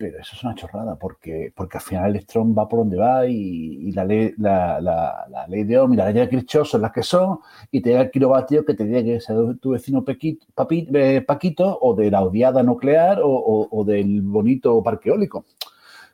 pero 0.00 0.18
eso 0.18 0.34
es 0.34 0.42
una 0.42 0.54
chorrada, 0.54 0.96
porque, 0.96 1.52
porque 1.54 1.76
al 1.76 1.82
final 1.82 2.04
el 2.06 2.10
electrón 2.12 2.54
va 2.56 2.66
por 2.66 2.78
donde 2.78 2.96
va 2.96 3.26
y, 3.26 3.92
la, 3.92 4.06
ley, 4.06 4.32
de 4.32 5.78
Ohm 5.78 5.92
y 5.92 5.96
la 5.96 6.06
ley 6.06 6.14
de 6.14 6.28
Kirchhoff 6.30 6.68
son 6.68 6.80
las 6.80 6.90
que 6.90 7.02
son, 7.02 7.40
y 7.70 7.82
te 7.82 7.90
llega 7.90 8.00
el 8.04 8.10
kilovatio 8.10 8.64
que 8.64 8.72
te 8.72 8.88
que 8.88 9.20
sea 9.20 9.36
de 9.36 9.56
tu 9.56 9.72
vecino 9.72 10.02
eh, 10.08 11.20
Paquito 11.20 11.78
o 11.82 11.94
de 11.94 12.10
la 12.10 12.22
odiada 12.22 12.62
nuclear 12.62 13.20
o, 13.22 13.84
del 13.86 14.22
bonito 14.22 14.82
parque 14.82 15.10
eólico. 15.10 15.44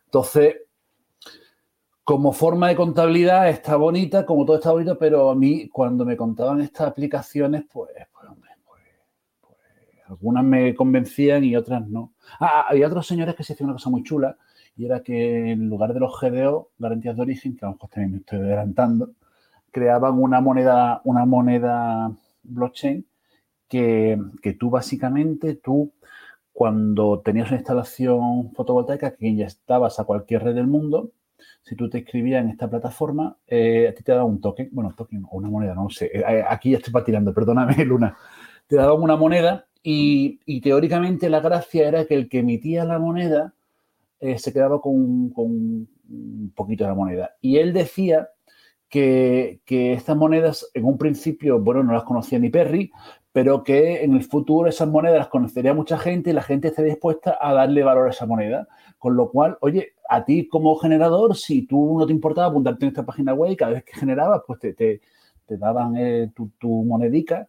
Entonces, 0.06 0.56
como 2.06 2.32
forma 2.32 2.68
de 2.68 2.76
contabilidad 2.76 3.48
está 3.48 3.75
bonita, 3.75 4.25
como 4.25 4.46
todo 4.46 4.58
está 4.58 4.70
bonito, 4.70 4.96
pero 4.96 5.28
a 5.28 5.34
mí 5.34 5.68
cuando 5.68 6.04
me 6.04 6.16
contaban 6.16 6.60
estas 6.60 6.86
aplicaciones, 6.86 7.64
pues, 7.68 7.90
pues 8.12 8.30
hombre, 8.30 8.50
pues, 8.64 8.80
pues 9.40 9.58
algunas 10.06 10.44
me 10.44 10.72
convencían 10.76 11.42
y 11.42 11.56
otras 11.56 11.88
no. 11.88 12.12
Ah, 12.38 12.66
había 12.68 12.86
otros 12.86 13.08
señores 13.08 13.34
que 13.34 13.42
se 13.42 13.54
hacían 13.54 13.70
una 13.70 13.75
cosa 13.75 13.90
muy 13.90 14.04
chula 14.04 14.38
y 14.76 14.84
era 14.84 15.02
que 15.02 15.50
en 15.50 15.68
lugar 15.68 15.94
de 15.94 15.98
los 15.98 16.16
GDO, 16.20 16.70
garantías 16.78 17.16
de 17.16 17.22
origen, 17.22 17.56
que 17.56 17.64
a 17.64 17.70
lo 17.70 17.75
mejor 17.75 17.90
también 17.90 18.12
me 18.12 18.18
estoy 18.18 18.38
adelantando, 18.38 19.10
creaban 19.72 20.22
una 20.22 20.40
moneda, 20.40 21.00
una 21.02 21.25
moneda 21.25 22.12
blockchain 22.44 23.04
que, 23.66 24.56
tú 24.60 24.70
básicamente, 24.70 25.56
tú 25.56 25.92
cuando 26.52 27.18
tenías 27.18 27.48
una 27.48 27.58
instalación 27.58 28.52
fotovoltaica 28.52 29.16
que 29.16 29.34
ya 29.34 29.46
estabas 29.46 29.98
a 29.98 30.04
cualquier 30.04 30.44
red 30.44 30.54
del 30.54 30.68
mundo, 30.68 31.10
si 31.66 31.75
tú 31.75 31.90
te 31.90 31.99
escribías 31.99 32.44
en 32.44 32.50
esta 32.50 32.70
plataforma, 32.70 33.37
eh, 33.44 33.88
a 33.88 33.92
ti 33.94 34.04
te 34.04 34.12
daba 34.12 34.25
un 34.25 34.40
token, 34.40 34.68
bueno, 34.70 34.94
token 34.96 35.25
o 35.28 35.37
una 35.37 35.50
moneda, 35.50 35.75
no 35.75 35.90
sé, 35.90 36.12
eh, 36.14 36.44
aquí 36.49 36.70
ya 36.70 36.76
estoy 36.76 36.92
patinando, 36.92 37.35
perdóname, 37.35 37.85
Luna, 37.85 38.16
te 38.68 38.76
daban 38.76 39.02
una 39.02 39.16
moneda 39.16 39.66
y, 39.82 40.61
teóricamente 40.61 41.28
la 41.28 41.40
gracia 41.40 41.88
era 41.88 42.04
que 42.04 42.14
el 42.14 42.28
que 42.28 42.38
emitía 42.38 42.85
la 42.85 43.00
moneda 43.00 43.52
eh, 44.20 44.38
se 44.38 44.52
quedaba 44.52 44.80
con, 44.80 44.94
un 44.94 46.52
poquito 46.54 46.85
de 46.85 46.90
la 46.90 46.94
moneda. 46.94 47.30
Y 47.40 47.56
él 47.56 47.73
decía 47.73 48.28
que, 48.88 49.61
estas 49.66 50.16
monedas 50.16 50.70
en 50.73 50.85
un 50.85 50.99
principio, 50.99 51.58
bueno, 51.58 51.82
no 51.82 51.94
las 51.94 52.04
conocía 52.04 52.38
ni 52.38 52.49
Perry, 52.49 52.92
pero 53.37 53.62
que 53.62 54.02
en 54.02 54.14
el 54.14 54.25
futuro 54.25 54.66
esas 54.66 54.88
monedas 54.88 55.19
las 55.19 55.28
conocería 55.28 55.75
mucha 55.75 55.99
gente 55.99 56.31
y 56.31 56.33
la 56.33 56.40
gente 56.40 56.69
estaría 56.69 56.93
dispuesta 56.93 57.37
a 57.38 57.52
darle 57.52 57.83
valor 57.83 58.09
a 58.09 58.11
esa 58.11 58.25
moneda. 58.25 58.66
Con 58.97 59.14
lo 59.14 59.31
cual, 59.31 59.59
oye, 59.61 59.93
a 60.09 60.25
ti 60.25 60.49
como 60.49 60.75
generador, 60.76 61.37
si 61.37 61.66
tú 61.66 61.99
no 61.99 62.07
te 62.07 62.14
importaba 62.14 62.47
apuntarte 62.47 62.87
en 62.87 62.88
esta 62.88 63.05
página 63.05 63.35
web 63.35 63.52
y 63.52 63.57
cada 63.57 63.73
vez 63.73 63.85
que 63.85 63.93
generabas, 63.93 64.40
pues 64.47 64.59
te, 64.61 64.73
te, 64.73 65.00
daban 65.49 65.99
eh, 65.99 66.33
tu, 66.35 66.49
tu 66.59 66.83
monedica 66.85 67.47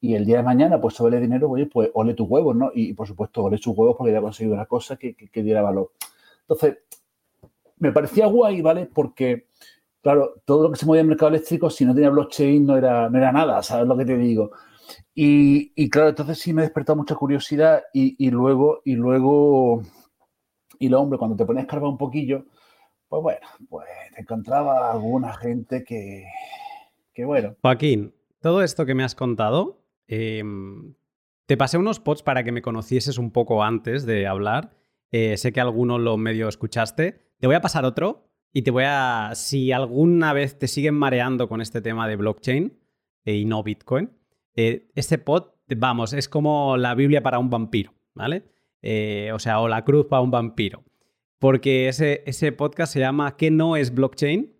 y 0.00 0.14
el 0.14 0.24
día 0.24 0.36
de 0.36 0.44
mañana, 0.44 0.80
pues 0.80 0.94
sobre 0.94 1.16
el 1.16 1.22
dinero, 1.24 1.50
oye, 1.50 1.66
pues 1.66 1.90
ole 1.94 2.14
tus 2.14 2.30
huevos, 2.30 2.54
¿no? 2.54 2.70
Y, 2.72 2.92
por 2.92 3.08
supuesto, 3.08 3.42
ole 3.42 3.58
sus 3.58 3.76
huevos 3.76 3.96
porque 3.98 4.12
ya 4.12 4.20
ha 4.20 4.22
conseguido 4.22 4.54
una 4.54 4.66
cosa 4.66 4.96
que, 4.96 5.16
diera 5.32 5.62
valor. 5.62 5.90
Entonces, 6.42 6.78
me 7.78 7.90
parecía 7.90 8.26
guay, 8.26 8.62
¿vale? 8.62 8.86
Porque, 8.86 9.48
claro, 10.00 10.34
todo 10.44 10.62
lo 10.62 10.70
que 10.70 10.78
se 10.78 10.86
movía 10.86 11.00
en 11.00 11.06
el 11.06 11.08
mercado 11.08 11.30
eléctrico, 11.30 11.70
si 11.70 11.84
no 11.84 11.92
tenía 11.92 12.10
blockchain, 12.10 12.64
no 12.64 12.76
era, 12.76 13.10
no 13.10 13.18
era 13.18 13.32
nada, 13.32 13.60
¿sabes 13.64 13.88
lo 13.88 13.96
que 13.96 14.04
te 14.04 14.16
digo? 14.16 14.52
Y, 15.14 15.88
claro, 15.90 16.10
entonces 16.10 16.38
sí 16.38 16.52
me 16.52 16.62
ha 16.62 16.64
despertado 16.64 16.96
mucha 16.96 17.14
curiosidad 17.14 17.82
y, 17.92 18.30
luego, 18.30 18.82
y 18.84 18.94
luego, 18.94 19.82
y 20.78 20.88
lo 20.88 21.00
hombre, 21.00 21.18
cuando 21.18 21.36
te 21.36 21.44
pones 21.44 21.62
a 21.62 21.64
escarbar 21.64 21.90
un 21.90 21.98
poquillo, 21.98 22.46
pues 23.08 23.22
bueno, 23.22 23.46
pues 23.68 23.86
te 24.14 24.22
encontraba 24.22 24.92
alguna 24.92 25.32
gente 25.34 25.84
que, 25.84 26.26
que 27.12 27.24
bueno. 27.24 27.56
Joaquín, 27.62 28.14
todo 28.40 28.62
esto 28.62 28.84
que 28.86 28.94
me 28.94 29.04
has 29.04 29.14
contado 29.14 29.84
Em, 30.06 30.94
te 31.46 31.56
pasé 31.56 31.78
unos 31.78 32.00
pods 32.00 32.22
para 32.22 32.44
que 32.44 32.52
me 32.52 32.62
conocieses 32.62 33.18
un 33.18 33.30
poco 33.30 33.62
antes 33.62 34.06
de 34.06 34.26
hablar. 34.26 34.76
Eh, 35.10 35.36
sé 35.36 35.52
que 35.52 35.60
alguno 35.60 35.98
lo 35.98 36.16
medio 36.16 36.48
escuchaste. 36.48 37.20
Te 37.38 37.46
voy 37.46 37.56
a 37.56 37.60
pasar 37.60 37.84
otro 37.84 38.28
y 38.52 38.62
te 38.62 38.70
voy 38.70 38.84
a. 38.86 39.32
Si 39.34 39.72
alguna 39.72 40.32
vez 40.32 40.58
te 40.58 40.68
siguen 40.68 40.94
mareando 40.94 41.48
con 41.48 41.60
este 41.60 41.80
tema 41.80 42.08
de 42.08 42.16
blockchain 42.16 42.78
y 43.24 43.44
no 43.44 43.62
Bitcoin, 43.62 44.10
eh, 44.56 44.90
este 44.94 45.18
pod, 45.18 45.52
vamos, 45.68 46.12
es 46.12 46.28
como 46.28 46.76
la 46.76 46.94
Biblia 46.94 47.22
para 47.22 47.38
un 47.38 47.50
vampiro, 47.50 47.94
¿vale? 48.14 48.44
o 49.32 49.38
sea, 49.38 49.60
o 49.60 49.68
la 49.68 49.82
cruz 49.82 50.06
para 50.10 50.20
un 50.20 50.30
vampiro. 50.30 50.84
Porque 51.38 51.88
ese, 51.88 52.22
ese 52.26 52.52
podcast 52.52 52.92
se 52.92 53.00
llama 53.00 53.36
¿Qué 53.36 53.50
no 53.50 53.76
es 53.76 53.94
blockchain? 53.94 54.54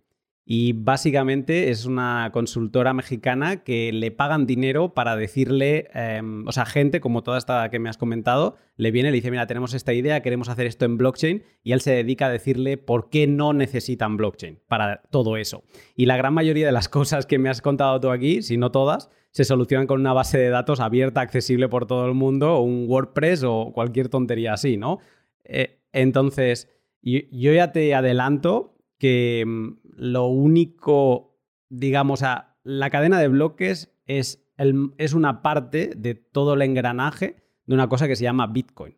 Y 0.46 0.74
básicamente 0.74 1.70
es 1.70 1.86
una 1.86 2.28
consultora 2.30 2.92
mexicana 2.92 3.64
que 3.64 3.90
le 3.92 4.10
pagan 4.10 4.44
dinero 4.44 4.92
para 4.92 5.16
decirle, 5.16 5.88
em, 5.94 6.46
o 6.46 6.52
sea, 6.52 6.66
gente 6.66 7.00
como 7.00 7.22
toda 7.22 7.38
esta 7.38 7.70
que 7.70 7.78
me 7.78 7.88
has 7.88 7.96
comentado, 7.96 8.56
le 8.76 8.90
viene 8.90 9.08
y 9.08 9.12
le 9.12 9.16
dice, 9.16 9.30
mira, 9.30 9.46
tenemos 9.46 9.72
esta 9.72 9.94
idea, 9.94 10.20
queremos 10.20 10.50
hacer 10.50 10.66
esto 10.66 10.84
en 10.84 10.98
blockchain, 10.98 11.42
y 11.62 11.72
él 11.72 11.80
se 11.80 11.92
dedica 11.92 12.26
a 12.26 12.30
decirle 12.30 12.76
por 12.76 13.08
qué 13.08 13.26
no 13.26 13.54
necesitan 13.54 14.18
blockchain 14.18 14.60
para 14.68 15.00
todo 15.10 15.38
eso. 15.38 15.64
Y 15.96 16.04
la 16.04 16.18
gran 16.18 16.34
mayoría 16.34 16.66
de 16.66 16.72
las 16.72 16.88
cosas 16.90 17.24
que 17.24 17.38
me 17.38 17.48
has 17.48 17.62
contado 17.62 17.98
tú 17.98 18.10
aquí, 18.10 18.42
si 18.42 18.58
no 18.58 18.70
todas, 18.70 19.08
se 19.35 19.43
solucionan 19.43 19.88
con 19.88 20.00
una 20.00 20.12
base 20.12 20.38
de 20.38 20.49
datos 20.49 20.79
abierta, 20.79 21.21
accesible 21.21 21.69
por 21.69 21.87
todo 21.87 22.07
el 22.07 22.14
mundo, 22.14 22.55
o 22.55 22.61
un 22.61 22.87
WordPress 22.88 23.43
o 23.43 23.73
cualquier 23.75 24.09
tontería 24.09 24.53
así, 24.53 24.76
¿no? 24.76 25.00
Eh, 25.43 25.81
entonces, 25.93 26.69
yo 27.03 27.53
ya 27.53 27.73
te 27.73 27.95
adelanto 27.97 28.76
que 28.97 29.45
mm, 29.45 29.79
lo 29.97 30.26
único, 30.26 31.37
digamos, 31.69 32.23
a 32.23 32.57
la 32.62 32.91
cadena 32.91 33.19
de 33.19 33.26
bloques 33.26 33.93
es, 34.07 34.47
es 34.57 35.14
una 35.14 35.43
parte 35.43 35.91
de 35.97 36.14
todo 36.14 36.55
el 36.55 36.62
engranaje 36.62 37.43
de 37.67 37.75
una 37.75 37.88
cosa 37.88 38.07
que 38.07 38.14
se 38.14 38.23
llama 38.23 38.47
Bitcoin. 38.47 38.97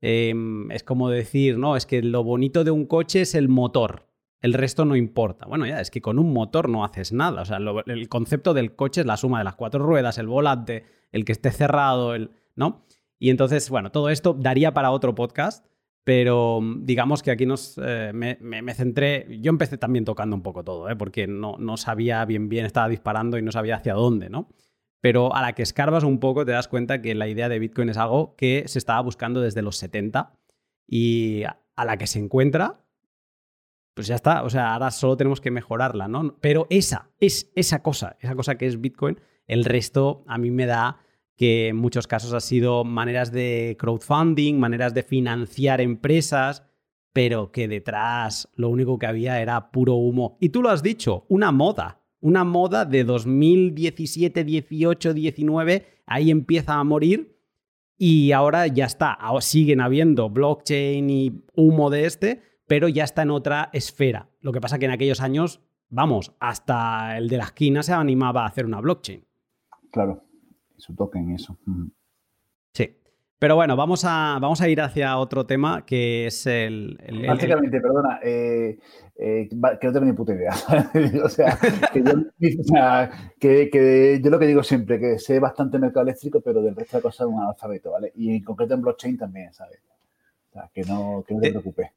Em, 0.00 0.68
es 0.72 0.82
como 0.82 1.10
decir, 1.10 1.58
no, 1.58 1.76
es 1.76 1.86
que 1.86 2.02
lo 2.02 2.24
bonito 2.24 2.64
de 2.64 2.72
un 2.72 2.86
coche 2.86 3.20
es 3.20 3.36
el 3.36 3.48
motor, 3.48 4.05
el 4.40 4.54
resto 4.54 4.84
no 4.84 4.96
importa. 4.96 5.46
Bueno, 5.46 5.66
ya, 5.66 5.80
es 5.80 5.90
que 5.90 6.00
con 6.00 6.18
un 6.18 6.32
motor 6.32 6.68
no 6.68 6.84
haces 6.84 7.12
nada. 7.12 7.42
O 7.42 7.44
sea, 7.44 7.58
el 7.86 8.08
concepto 8.08 8.54
del 8.54 8.74
coche 8.74 9.00
es 9.00 9.06
la 9.06 9.16
suma 9.16 9.38
de 9.38 9.44
las 9.44 9.56
cuatro 9.56 9.84
ruedas, 9.84 10.18
el 10.18 10.26
volante, 10.26 10.84
el 11.12 11.24
que 11.24 11.32
esté 11.32 11.50
cerrado, 11.50 12.14
el, 12.14 12.30
¿no? 12.54 12.84
Y 13.18 13.30
entonces, 13.30 13.70
bueno, 13.70 13.90
todo 13.90 14.10
esto 14.10 14.34
daría 14.34 14.74
para 14.74 14.90
otro 14.90 15.14
podcast. 15.14 15.66
Pero 16.06 16.60
mm, 16.60 16.84
digamos 16.84 17.24
que 17.24 17.32
aquí 17.32 17.46
nos, 17.46 17.80
eh, 17.82 18.12
me, 18.14 18.74
centré, 18.74 19.26
yo 19.40 19.50
empecé 19.50 19.76
también 19.76 20.04
tocando 20.04 20.36
un 20.36 20.42
poco 20.42 20.62
todo, 20.62 20.88
¿eh? 20.88 20.94
porque 20.94 21.26
no, 21.26 21.56
no, 21.58 21.76
sabía 21.76 22.24
bien 22.24 22.48
bien, 22.48 22.64
estaba 22.64 22.88
disparando 22.88 23.38
y 23.38 23.42
no 23.42 23.50
sabía 23.50 23.74
hacia 23.74 23.94
dónde, 23.94 24.30
¿no? 24.30 24.48
Pero 25.00 25.34
a 25.34 25.42
la 25.42 25.54
que 25.54 25.62
escarbas 25.62 26.04
un 26.04 26.20
poco 26.20 26.44
te 26.44 26.52
das 26.52 26.68
cuenta 26.68 27.02
que 27.02 27.16
la 27.16 27.26
idea 27.26 27.48
de 27.48 27.58
Bitcoin 27.58 27.88
es 27.88 27.96
algo 27.96 28.36
que 28.36 28.68
se 28.68 28.78
estaba 28.78 29.00
buscando 29.00 29.40
desde 29.40 29.62
los 29.62 29.78
70 29.78 30.32
y 30.86 31.42
a 31.42 31.84
la 31.84 31.96
que 31.96 32.06
se 32.06 32.20
encuentra, 32.20 32.85
pues 33.96 34.08
ya 34.08 34.14
está, 34.14 34.42
o 34.42 34.50
sea, 34.50 34.74
ahora 34.74 34.90
solo 34.90 35.16
tenemos 35.16 35.40
que 35.40 35.50
mejorarla, 35.50 36.06
¿no? 36.06 36.36
Pero 36.42 36.66
esa, 36.68 37.08
es 37.18 37.50
esa 37.54 37.82
cosa, 37.82 38.18
esa 38.20 38.36
cosa 38.36 38.58
que 38.58 38.66
es 38.66 38.78
Bitcoin, 38.78 39.18
el 39.46 39.64
resto 39.64 40.22
a 40.26 40.36
mí 40.36 40.50
me 40.50 40.66
da 40.66 41.00
que 41.34 41.68
en 41.68 41.76
muchos 41.76 42.06
casos 42.06 42.34
ha 42.34 42.40
sido 42.40 42.84
maneras 42.84 43.32
de 43.32 43.74
crowdfunding, 43.78 44.58
maneras 44.58 44.92
de 44.92 45.02
financiar 45.02 45.80
empresas, 45.80 46.62
pero 47.14 47.50
que 47.50 47.68
detrás 47.68 48.50
lo 48.54 48.68
único 48.68 48.98
que 48.98 49.06
había 49.06 49.40
era 49.40 49.70
puro 49.70 49.94
humo. 49.94 50.36
Y 50.42 50.50
tú 50.50 50.60
lo 50.60 50.68
has 50.68 50.82
dicho, 50.82 51.24
una 51.30 51.50
moda, 51.50 52.02
una 52.20 52.44
moda 52.44 52.84
de 52.84 53.02
2017, 53.02 54.44
18, 54.44 55.14
19, 55.14 55.86
ahí 56.04 56.30
empieza 56.30 56.74
a 56.74 56.84
morir 56.84 57.34
y 57.96 58.32
ahora 58.32 58.66
ya 58.66 58.84
está, 58.84 59.16
siguen 59.40 59.80
habiendo 59.80 60.28
blockchain 60.28 61.08
y 61.08 61.44
humo 61.54 61.88
de 61.88 62.04
este, 62.04 62.42
pero 62.66 62.88
ya 62.88 63.04
está 63.04 63.22
en 63.22 63.30
otra 63.30 63.70
esfera. 63.72 64.28
Lo 64.40 64.52
que 64.52 64.60
pasa 64.60 64.78
que 64.78 64.86
en 64.86 64.92
aquellos 64.92 65.20
años, 65.20 65.62
vamos, 65.88 66.34
hasta 66.40 67.16
el 67.16 67.28
de 67.28 67.38
la 67.38 67.44
esquina 67.44 67.82
se 67.82 67.92
animaba 67.92 68.42
a 68.42 68.46
hacer 68.46 68.66
una 68.66 68.80
blockchain. 68.80 69.24
Claro 69.90 70.26
su 70.76 70.94
token, 70.94 71.30
eso. 71.32 71.56
Sí. 72.72 72.96
Pero 73.38 73.54
bueno, 73.54 73.76
vamos 73.76 74.04
a, 74.06 74.38
vamos 74.40 74.60
a 74.60 74.68
ir 74.68 74.80
hacia 74.80 75.18
otro 75.18 75.46
tema 75.46 75.84
que 75.84 76.26
es 76.26 76.46
el. 76.46 76.98
Básicamente, 77.26 77.80
perdona, 77.80 78.18
eh, 78.22 78.78
eh, 79.16 79.48
que 79.48 79.86
no 79.86 79.92
tengo 79.92 80.06
ni 80.06 80.12
puta 80.12 80.34
idea. 80.34 80.52
o 81.24 81.28
sea, 81.28 81.58
que 83.38 84.20
yo, 84.22 84.30
lo 84.30 84.38
que 84.38 84.46
digo 84.46 84.62
siempre, 84.62 84.98
que 84.98 85.18
sé 85.18 85.38
bastante 85.38 85.78
mercado 85.78 86.04
eléctrico, 86.04 86.40
pero 86.40 86.62
del 86.62 86.76
resto 86.76 86.96
de 86.96 87.02
cosas 87.02 87.26
un 87.26 87.40
alfabeto, 87.40 87.92
¿vale? 87.92 88.12
Y 88.14 88.36
en 88.36 88.42
concreto 88.42 88.74
en 88.74 88.82
blockchain 88.82 89.18
también, 89.18 89.52
¿sabes? 89.52 89.80
O 90.48 90.52
sea, 90.52 90.70
que 90.72 90.82
no, 90.84 91.22
que 91.26 91.34
no 91.34 91.40
te, 91.40 91.50
preocupes. 91.50 91.90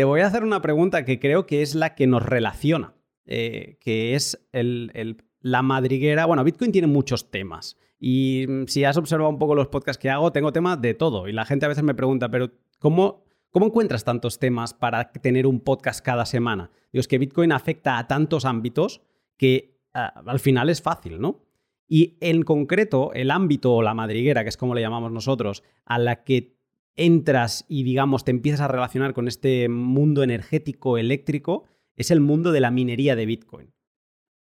Te 0.00 0.04
voy 0.04 0.22
a 0.22 0.28
hacer 0.28 0.44
una 0.44 0.62
pregunta 0.62 1.04
que 1.04 1.20
creo 1.20 1.44
que 1.44 1.60
es 1.60 1.74
la 1.74 1.94
que 1.94 2.06
nos 2.06 2.22
relaciona, 2.22 2.94
eh, 3.26 3.76
que 3.82 4.14
es 4.14 4.48
la 4.50 5.60
madriguera. 5.60 6.24
Bueno, 6.24 6.42
Bitcoin 6.42 6.72
tiene 6.72 6.86
muchos 6.86 7.30
temas. 7.30 7.76
Y 7.98 8.46
mm, 8.48 8.64
si 8.66 8.82
has 8.84 8.96
observado 8.96 9.28
un 9.28 9.38
poco 9.38 9.54
los 9.54 9.68
podcasts 9.68 10.00
que 10.00 10.08
hago, 10.08 10.32
tengo 10.32 10.54
temas 10.54 10.80
de 10.80 10.94
todo. 10.94 11.28
Y 11.28 11.34
la 11.34 11.44
gente 11.44 11.66
a 11.66 11.68
veces 11.68 11.84
me 11.84 11.92
pregunta, 11.92 12.30
pero 12.30 12.50
¿cómo, 12.78 13.26
cómo 13.50 13.66
encuentras 13.66 14.02
tantos 14.02 14.38
temas 14.38 14.72
para 14.72 15.12
tener 15.12 15.46
un 15.46 15.60
podcast 15.60 16.02
cada 16.02 16.24
semana? 16.24 16.70
Digo, 16.90 17.00
es 17.00 17.06
que 17.06 17.18
Bitcoin 17.18 17.52
afecta 17.52 17.98
a 17.98 18.06
tantos 18.06 18.46
ámbitos 18.46 19.02
que 19.36 19.82
ah, 19.92 20.22
al 20.24 20.40
final 20.40 20.70
es 20.70 20.80
fácil, 20.80 21.20
¿no? 21.20 21.44
Y 21.86 22.16
en 22.22 22.42
concreto, 22.42 23.12
el 23.12 23.30
ámbito 23.30 23.74
o 23.74 23.82
la 23.82 23.92
madriguera, 23.92 24.44
que 24.44 24.48
es 24.48 24.56
como 24.56 24.74
le 24.74 24.80
llamamos 24.80 25.12
nosotros, 25.12 25.62
a 25.84 25.98
la 25.98 26.24
que 26.24 26.56
entras 26.96 27.64
y, 27.68 27.82
digamos, 27.82 28.24
te 28.24 28.30
empiezas 28.30 28.60
a 28.60 28.68
relacionar 28.68 29.14
con 29.14 29.28
este 29.28 29.68
mundo 29.68 30.22
energético 30.22 30.98
eléctrico 30.98 31.64
es 31.96 32.10
el 32.10 32.20
mundo 32.20 32.52
de 32.52 32.60
la 32.60 32.70
minería 32.70 33.16
de 33.16 33.26
Bitcoin. 33.26 33.72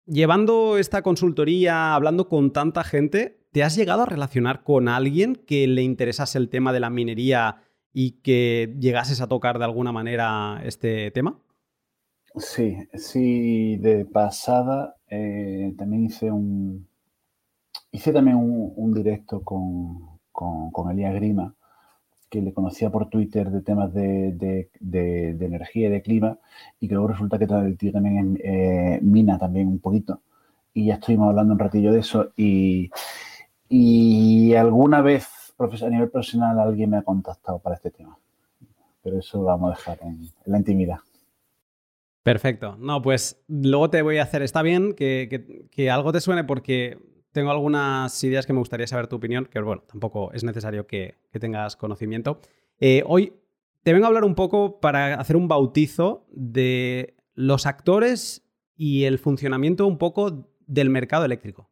Llevando 0.07 0.78
esta 0.78 1.02
consultoría, 1.02 1.95
hablando 1.95 2.28
con 2.28 2.52
tanta 2.52 2.85
gente, 2.85 3.40
¿te 3.52 3.62
has 3.62 3.76
llegado 3.76 4.02
a 4.02 4.07
relacionar 4.07 4.62
con 4.62 4.88
alguien 4.88 5.35
que 5.35 5.67
le 5.67 5.83
interesase 5.83 6.38
el 6.38 6.49
tema 6.49 6.73
de 6.73 6.81
la 6.81 6.90
minería 6.90 7.62
y 7.93 8.21
que 8.23 8.75
llegases 8.78 9.21
a 9.21 9.26
tocar 9.26 9.59
de 9.59 9.64
alguna 9.64 9.93
manera 9.93 10.61
este 10.64 11.11
tema? 11.11 11.40
Sí, 12.37 12.76
sí, 12.95 13.76
de 13.78 14.05
pasada 14.05 14.97
eh, 15.11 15.75
también 15.76 16.05
hice 16.05 16.31
un 16.31 16.88
hice 17.90 18.12
también 18.12 18.37
un, 18.37 18.93
directo 18.93 19.43
con, 19.43 20.21
con, 20.31 20.90
Elías 20.90 21.14
Grima, 21.14 21.55
que 22.29 22.43
le 22.43 22.53
conocía 22.53 22.91
por 22.91 23.09
Twitter 23.09 23.51
de 23.51 23.63
temas 23.63 23.93
de, 23.95 24.69
energía 25.41 25.89
y 25.89 25.91
de 25.91 26.03
clima, 26.03 26.39
y 26.81 26.89
que 26.89 26.95
luego 26.95 27.09
resulta 27.09 27.39
que 27.39 27.45
el 27.45 27.77
tío 27.79 27.93
también 27.93 28.39
eh, 28.43 28.99
mina 29.03 29.39
también 29.39 29.69
un 29.69 29.79
poquito. 29.79 30.23
Y 30.75 30.87
ya 30.87 30.95
estuvimos 30.95 31.31
hablando 31.31 31.55
un 31.55 31.59
ratillo 31.59 31.93
de 31.93 32.01
eso. 32.01 32.33
Y, 32.37 32.91
y 33.69 34.55
alguna 34.55 35.01
vez 35.01 35.27
a 35.59 35.91
nivel 35.91 36.11
profesional 36.11 36.59
alguien 36.61 36.91
me 36.91 36.99
ha 36.99 37.03
contactado 37.03 37.59
para 37.59 37.77
este 37.77 37.91
tema. 37.91 38.17
Pero 39.03 39.19
eso 39.19 39.39
lo 39.39 39.45
vamos 39.45 39.73
a 39.73 39.77
dejar 39.77 39.99
en 40.03 40.29
la 40.47 40.59
intimidad. 40.59 40.99
Perfecto. 42.23 42.77
No, 42.79 43.01
pues 43.01 43.43
luego 43.49 43.91
te 43.91 44.03
voy 44.03 44.19
a 44.19 44.23
hacer, 44.23 44.43
está 44.43 44.63
bien 44.63 44.95
que, 44.95 45.91
algo 45.91 46.13
te 46.13 46.21
suene 46.21 46.45
porque 46.45 46.99
tengo 47.33 47.51
algunas 47.51 48.23
ideas 48.25 48.47
que 48.47 48.53
me 48.53 48.59
gustaría 48.59 48.87
saber 48.87 49.07
tu 49.07 49.17
opinión, 49.17 49.47
que 49.47 49.61
bueno, 49.61 49.83
tampoco 49.87 50.33
es 50.33 50.45
necesario 50.45 50.87
que, 50.87 51.17
tengas 51.39 51.77
conocimiento. 51.77 52.41
Eh, 52.81 53.03
hoy 53.07 53.33
te 53.83 53.93
vengo 53.93 54.07
a 54.07 54.09
hablar 54.09 54.25
un 54.25 54.35
poco 54.35 54.81
para 54.81 55.15
hacer 55.15 55.37
un 55.37 55.47
bautizo 55.49 56.27
de 56.31 57.15
los 57.35 57.67
actores 57.67 58.45
y 58.77 59.05
el 59.05 59.19
funcionamiento 59.19 59.87
un 59.87 59.99
poco 59.99 60.49
del 60.67 60.91
mercado 60.91 61.25
eléctrico. 61.25 61.69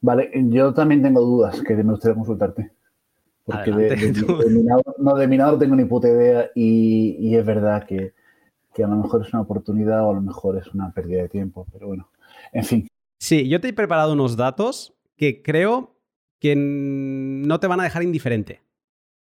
Vale, 0.00 0.30
yo 0.50 0.72
también 0.74 1.02
tengo 1.02 1.20
dudas 1.20 1.60
que 1.62 1.74
me 1.74 1.92
gustaría 1.92 2.14
consultarte. 2.14 2.72
Porque 3.44 3.72
de, 3.72 3.96
de 3.96 5.26
minado 5.28 5.52
no 5.52 5.58
tengo 5.58 5.76
ni 5.76 5.84
puta 5.84 6.08
idea 6.08 6.50
y 6.54 7.34
es 7.36 7.44
verdad 7.44 7.84
que 7.84 8.14
que 8.74 8.84
a 8.84 8.88
lo 8.88 8.96
mejor 8.96 9.22
es 9.22 9.32
una 9.32 9.42
oportunidad 9.42 10.04
o 10.04 10.10
a 10.10 10.14
lo 10.14 10.20
mejor 10.20 10.58
es 10.58 10.66
una 10.74 10.90
pérdida 10.90 11.22
de 11.22 11.28
tiempo, 11.28 11.66
pero 11.72 11.86
bueno, 11.86 12.10
en 12.52 12.64
fin. 12.64 12.88
Sí, 13.24 13.48
yo 13.48 13.58
te 13.58 13.68
he 13.68 13.72
preparado 13.72 14.12
unos 14.12 14.36
datos 14.36 14.98
que 15.16 15.40
creo 15.40 15.98
que 16.40 16.54
no 16.56 17.58
te 17.58 17.66
van 17.66 17.80
a 17.80 17.84
dejar 17.84 18.02
indiferente. 18.02 18.60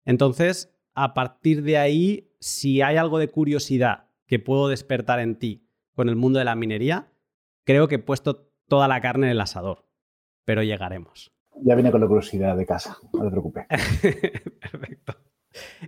Entonces, 0.05 0.75
a 0.96 1.13
partir 1.13 1.62
de 1.62 1.77
ahí, 1.77 2.34
si 2.39 2.81
hay 2.81 2.98
algo 2.98 3.20
de 3.20 3.27
curiosidad 3.27 4.08
que 4.25 4.39
puedo 4.39 4.70
despertar 4.70 5.20
en 5.20 5.36
ti 5.36 5.67
con 5.93 6.10
el 6.10 6.15
mundo 6.15 6.39
de 6.39 6.46
la 6.46 6.55
minería, 6.55 7.13
creo 7.63 7.88
que 7.88 7.96
he 7.96 8.00
puesto 8.00 8.50
toda 8.67 8.88
la 8.88 9.01
carne 9.01 9.27
en 9.27 9.34
el 9.34 9.41
asador, 9.41 9.86
pero 10.46 10.63
llegaremos. 10.63 11.31
Ya 11.62 11.75
vine 11.75 11.91
con 11.91 12.01
la 12.01 12.08
curiosidad 12.08 12.58
de 12.58 12.65
casa, 12.65 12.98
no 13.13 13.24
te 13.24 13.29
preocupes. 13.29 13.67
Perfecto. 14.72 15.13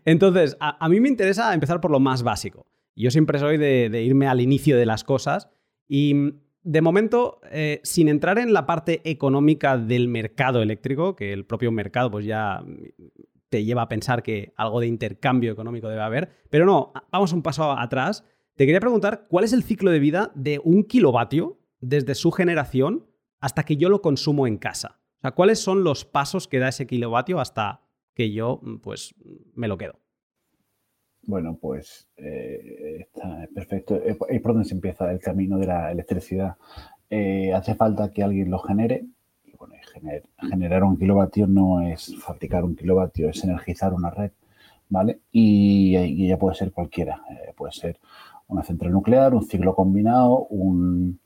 Entonces, 0.06 0.56
a, 0.60 0.88
mí 0.88 1.00
me 1.00 1.10
interesa 1.10 1.52
empezar 1.52 1.82
por 1.82 1.90
lo 1.90 2.00
más 2.00 2.22
básico. 2.22 2.68
Yo 2.96 3.10
siempre 3.10 3.40
soy 3.40 3.58
de, 3.58 4.04
irme 4.04 4.28
al 4.28 4.40
inicio 4.40 4.78
de 4.78 4.86
las 4.86 5.04
cosas 5.04 5.50
y 5.88 6.36
de 6.64 6.82
momento, 6.82 7.40
eh, 7.52 7.82
sin 7.84 8.08
entrar 8.08 8.40
en 8.40 8.54
la 8.54 8.66
parte 8.66 9.02
económica 9.04 9.78
del 9.78 10.08
mercado 10.08 10.62
eléctrico, 10.62 11.16
que 11.16 11.34
el 11.34 11.46
propio 11.46 11.72
mercado 11.72 12.10
pues 12.10 12.26
ya 12.26 12.64
te 13.50 13.64
lleva 13.64 13.84
a 13.84 13.90
pensar 13.90 14.24
que 14.24 14.54
algo 14.56 14.80
de 14.80 14.88
intercambio 14.88 15.52
económico 15.52 15.88
debe 15.88 16.02
haber, 16.02 16.30
pero 16.50 16.66
no, 16.66 16.92
vamos 17.12 17.34
un 17.34 17.44
paso 17.44 17.72
atrás. 17.72 18.24
Te 18.56 18.66
quería 18.66 18.80
preguntar, 18.80 19.28
¿cuál 19.30 19.46
es 19.46 19.54
el 19.54 19.64
ciclo 19.64 19.92
de 19.92 20.00
vida 20.00 20.32
de 20.36 20.60
un 20.64 20.84
kilovatio 20.84 21.60
desde 21.80 22.16
su 22.16 22.32
generación 22.32 23.06
hasta 23.40 23.64
que 23.64 23.78
yo 23.78 23.90
lo 23.90 24.02
consumo 24.02 24.48
en 24.48 24.58
casa? 24.58 25.00
O 25.18 25.22
sea, 25.22 25.32
¿cuáles 25.32 25.60
son 25.60 25.84
los 25.84 26.06
pasos 26.06 26.48
que 26.48 26.60
da 26.60 26.70
ese 26.70 26.88
kilovatio 26.88 27.40
hasta 27.40 27.82
que 28.14 28.32
yo 28.32 28.62
pues 28.82 29.14
me 29.54 29.68
lo 29.68 29.78
quedo? 29.78 30.03
Bueno, 31.26 31.58
pues 31.60 32.08
eh, 32.18 32.98
está 33.00 33.48
perfecto. 33.54 33.96
Es 33.96 34.42
por 34.42 34.54
donde 34.54 34.68
se 34.68 34.76
empieza 34.76 35.10
el 35.12 35.20
camino 35.20 35.58
de 35.58 35.68
la 35.68 35.92
electricidad. 35.92 36.58
Eh, 37.10 37.54
hace 37.54 37.76
falta 37.76 38.12
que 38.12 38.24
alguien 38.24 38.52
lo 38.52 38.60
genere. 38.60 39.06
Y 39.46 39.56
bueno, 39.58 39.76
generar 40.50 40.84
un 40.84 40.98
kilovatio 40.98 41.48
no 41.48 41.82
es 41.82 42.16
fabricar 42.20 42.64
un 42.64 42.76
kilovatio, 42.76 43.30
es 43.30 43.44
energizar 43.44 43.94
una 43.94 44.10
red, 44.10 44.32
¿vale? 44.90 45.22
Y, 45.32 46.28
ya 46.28 46.38
puede 46.38 46.56
ser 46.56 46.72
cualquiera. 46.72 47.24
Eh, 47.30 47.54
puede 47.56 47.72
ser 47.74 48.00
una 48.48 48.64
central 48.64 48.92
nuclear, 48.92 49.34
un 49.34 49.46
ciclo 49.46 49.76
combinado, 49.76 50.46
un, 50.48 51.20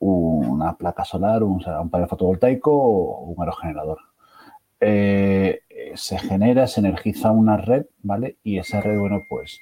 una 0.00 0.76
placa 0.76 1.04
solar, 1.04 1.42
un, 1.44 1.62
un 1.64 1.90
panel 1.90 2.08
fotovoltaico 2.08 2.72
o 2.72 3.30
un 3.30 3.40
aerogenerador. 3.40 3.98
Eh, 4.80 5.60
se 5.94 6.18
genera, 6.18 6.66
se 6.66 6.80
energiza 6.80 7.30
una 7.30 7.56
red, 7.56 7.86
¿vale? 8.02 8.38
Y 8.42 8.58
esa 8.58 8.80
red, 8.80 8.98
bueno, 8.98 9.24
pues, 9.28 9.60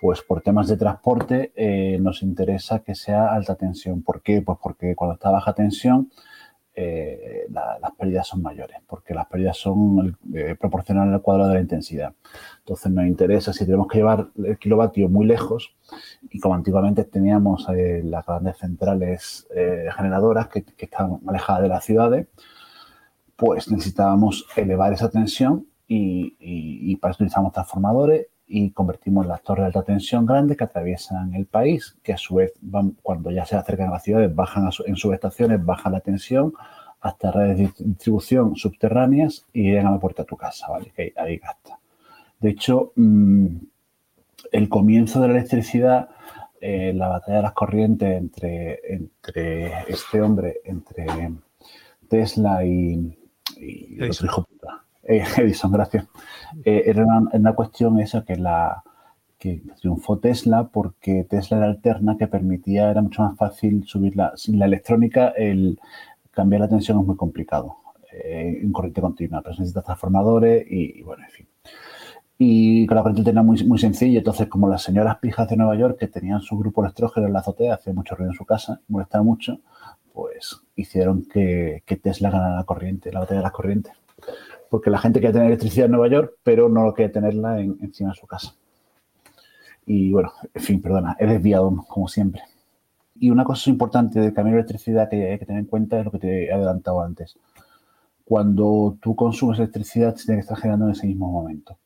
pues 0.00 0.22
por 0.22 0.42
temas 0.42 0.68
de 0.68 0.76
transporte 0.76 1.52
eh, 1.56 1.98
nos 2.00 2.22
interesa 2.22 2.80
que 2.80 2.94
sea 2.94 3.32
alta 3.32 3.54
tensión. 3.54 4.02
¿Por 4.02 4.22
qué? 4.22 4.42
Pues 4.42 4.58
porque 4.62 4.94
cuando 4.94 5.14
está 5.14 5.30
baja 5.30 5.54
tensión 5.54 6.10
eh, 6.76 7.46
las 7.50 7.92
pérdidas 7.96 8.26
son 8.26 8.42
mayores, 8.42 8.78
porque 8.88 9.14
las 9.14 9.26
pérdidas 9.28 9.56
son 9.56 10.18
proporcionales 10.58 11.14
al 11.14 11.22
cuadrado 11.22 11.50
de 11.50 11.54
la 11.54 11.60
intensidad. 11.60 12.14
Entonces 12.58 12.90
nos 12.90 13.06
interesa 13.06 13.52
si 13.52 13.64
tenemos 13.64 13.86
que 13.86 13.98
llevar 13.98 14.28
el 14.36 14.58
kilovatio 14.58 15.08
muy 15.08 15.24
lejos 15.24 15.76
y 16.30 16.40
como 16.40 16.56
antiguamente 16.56 17.04
teníamos 17.04 17.66
las 17.68 18.26
grandes 18.26 18.58
centrales 18.58 19.46
generadoras 19.96 20.48
que, 20.48 20.64
que 20.64 20.86
están 20.86 21.20
alejadas 21.26 21.62
de 21.62 21.68
las 21.68 21.84
ciudades, 21.84 22.26
pues 23.36 23.70
necesitábamos 23.70 24.46
elevar 24.56 24.92
esa 24.92 25.10
tensión 25.10 25.66
y, 25.86 26.96
para 26.96 27.12
eso 27.12 27.24
utilizamos 27.24 27.52
transformadores 27.52 28.26
y 28.46 28.70
convertimos 28.70 29.26
las 29.26 29.42
torres 29.42 29.62
de 29.62 29.66
alta 29.66 29.82
tensión 29.82 30.26
grandes 30.26 30.56
que 30.56 30.64
atraviesan 30.64 31.34
el 31.34 31.46
país, 31.46 31.96
que 32.02 32.12
a 32.12 32.16
su 32.16 32.36
vez, 32.36 32.52
van, 32.60 32.96
cuando 33.02 33.30
ya 33.30 33.44
se 33.44 33.56
acercan 33.56 33.88
a 33.88 33.92
las 33.92 34.02
ciudades, 34.02 34.34
bajan 34.34 34.68
en 34.86 34.96
subestaciones, 34.96 35.64
bajan 35.64 35.92
la 35.92 36.00
tensión 36.00 36.52
hasta 37.00 37.30
redes 37.30 37.58
de 37.58 37.84
distribución 37.84 38.56
subterráneas 38.56 39.46
y 39.52 39.64
llegan 39.64 39.88
a 39.88 39.92
la 39.92 39.98
puerta 39.98 40.22
de 40.22 40.26
tu 40.26 40.36
casa, 40.36 40.68
¿vale? 40.70 40.90
Que 40.94 41.12
ahí, 41.16 41.36
gasta. 41.36 41.78
De 42.40 42.50
hecho, 42.50 42.92
mm, 42.96 43.46
el 44.52 44.68
comienzo 44.68 45.20
de 45.20 45.28
la 45.28 45.34
electricidad, 45.34 46.08
eh, 46.60 46.92
la 46.94 47.08
batalla 47.08 47.38
de 47.38 47.42
las 47.42 47.52
corrientes 47.52 48.16
entre, 48.16 48.80
entre 48.94 49.82
este 49.88 50.22
hombre, 50.22 50.60
entre 50.64 51.06
Tesla 52.08 52.64
y, 52.64 53.18
Edison. 53.98 54.28
Eh, 55.02 55.24
Edison, 55.38 55.72
gracias. 55.72 56.06
Eh, 56.64 56.82
era 56.86 57.04
una, 57.04 57.52
cuestión 57.54 57.98
esa 58.00 58.24
que 58.24 58.36
la 58.36 58.82
que 59.38 59.60
triunfó 59.78 60.18
Tesla 60.18 60.68
porque 60.68 61.24
Tesla 61.24 61.58
era 61.58 61.66
alterna 61.66 62.16
que 62.16 62.26
permitía, 62.26 62.90
era 62.90 63.02
mucho 63.02 63.22
más 63.22 63.36
fácil 63.36 63.84
subir 63.86 64.16
la, 64.16 64.32
sin 64.36 64.58
la 64.58 64.64
electrónica, 64.64 65.28
el 65.36 65.78
cambiar 66.30 66.62
la 66.62 66.68
tensión 66.68 67.00
es 67.00 67.06
muy 67.06 67.16
complicado 67.16 67.76
eh, 68.12 68.60
en 68.62 68.72
corriente 68.72 69.00
continua, 69.00 69.42
pero 69.42 69.54
se 69.54 69.62
necesita 69.62 69.82
transformadores 69.82 70.64
y, 70.70 71.02
bueno, 71.02 71.24
en 71.24 71.30
fin. 71.30 71.46
Y 72.38 72.86
con 72.86 72.96
la 72.96 73.02
corriente 73.02 73.30
tenía 73.30 73.42
muy, 73.42 73.62
muy 73.64 73.78
sencillo, 73.78 74.18
entonces 74.18 74.48
como 74.48 74.68
las 74.68 74.82
señoras 74.82 75.18
pijas 75.18 75.48
de 75.48 75.56
Nueva 75.56 75.76
York 75.76 75.98
que 75.98 76.08
tenían 76.08 76.40
su 76.40 76.56
grupo 76.58 76.82
electrógeno 76.82 77.26
en 77.26 77.32
la 77.32 77.40
azotea, 77.40 77.74
hacía 77.74 77.92
mucho 77.92 78.14
ruido 78.14 78.32
en 78.32 78.36
su 78.36 78.44
casa, 78.44 78.80
molestaba 78.88 79.22
mucho, 79.22 79.60
pues 80.14 80.62
hicieron 80.76 81.24
que, 81.24 81.82
Tesla 82.00 82.30
ganara 82.30 82.54
la 82.54 82.64
corriente, 82.64 83.12
la 83.12 83.20
batalla 83.20 83.40
de 83.40 83.42
las 83.42 83.52
corrientes. 83.52 83.92
Porque 84.70 84.88
la 84.88 84.98
gente 84.98 85.18
quiere 85.18 85.32
tener 85.32 85.48
electricidad 85.48 85.86
en 85.86 85.92
Nueva 85.92 86.08
York, 86.08 86.34
pero 86.44 86.68
no 86.68 86.84
lo 86.84 86.94
quiere 86.94 87.12
tenerla 87.12 87.60
encima 87.60 88.10
de 88.10 88.16
su 88.16 88.26
casa. 88.26 88.54
Y 89.86 90.12
bueno, 90.12 90.32
en 90.54 90.62
fin, 90.62 90.80
perdona, 90.80 91.16
he 91.18 91.26
desviado 91.26 91.84
como 91.88 92.06
siempre. 92.06 92.42
Y 93.16 93.30
una 93.30 93.44
cosa 93.44 93.68
importante 93.70 94.20
del 94.20 94.32
camino 94.32 94.54
de 94.54 94.60
electricidad 94.60 95.10
que 95.10 95.32
hay 95.32 95.38
que 95.38 95.46
tener 95.46 95.62
en 95.62 95.66
cuenta 95.66 95.98
es 95.98 96.04
lo 96.04 96.12
que 96.12 96.20
te 96.20 96.44
he 96.46 96.52
adelantado 96.52 97.02
antes. 97.02 97.36
Cuando 98.24 98.96
tú 99.00 99.16
consumes 99.16 99.58
electricidad, 99.58 100.14
tiene 100.14 100.36
que 100.36 100.42
estar 100.42 100.56
generando 100.56 100.86
en 100.86 100.92
ese 100.92 101.08
mismo 101.08 101.30
momento. 101.30 101.76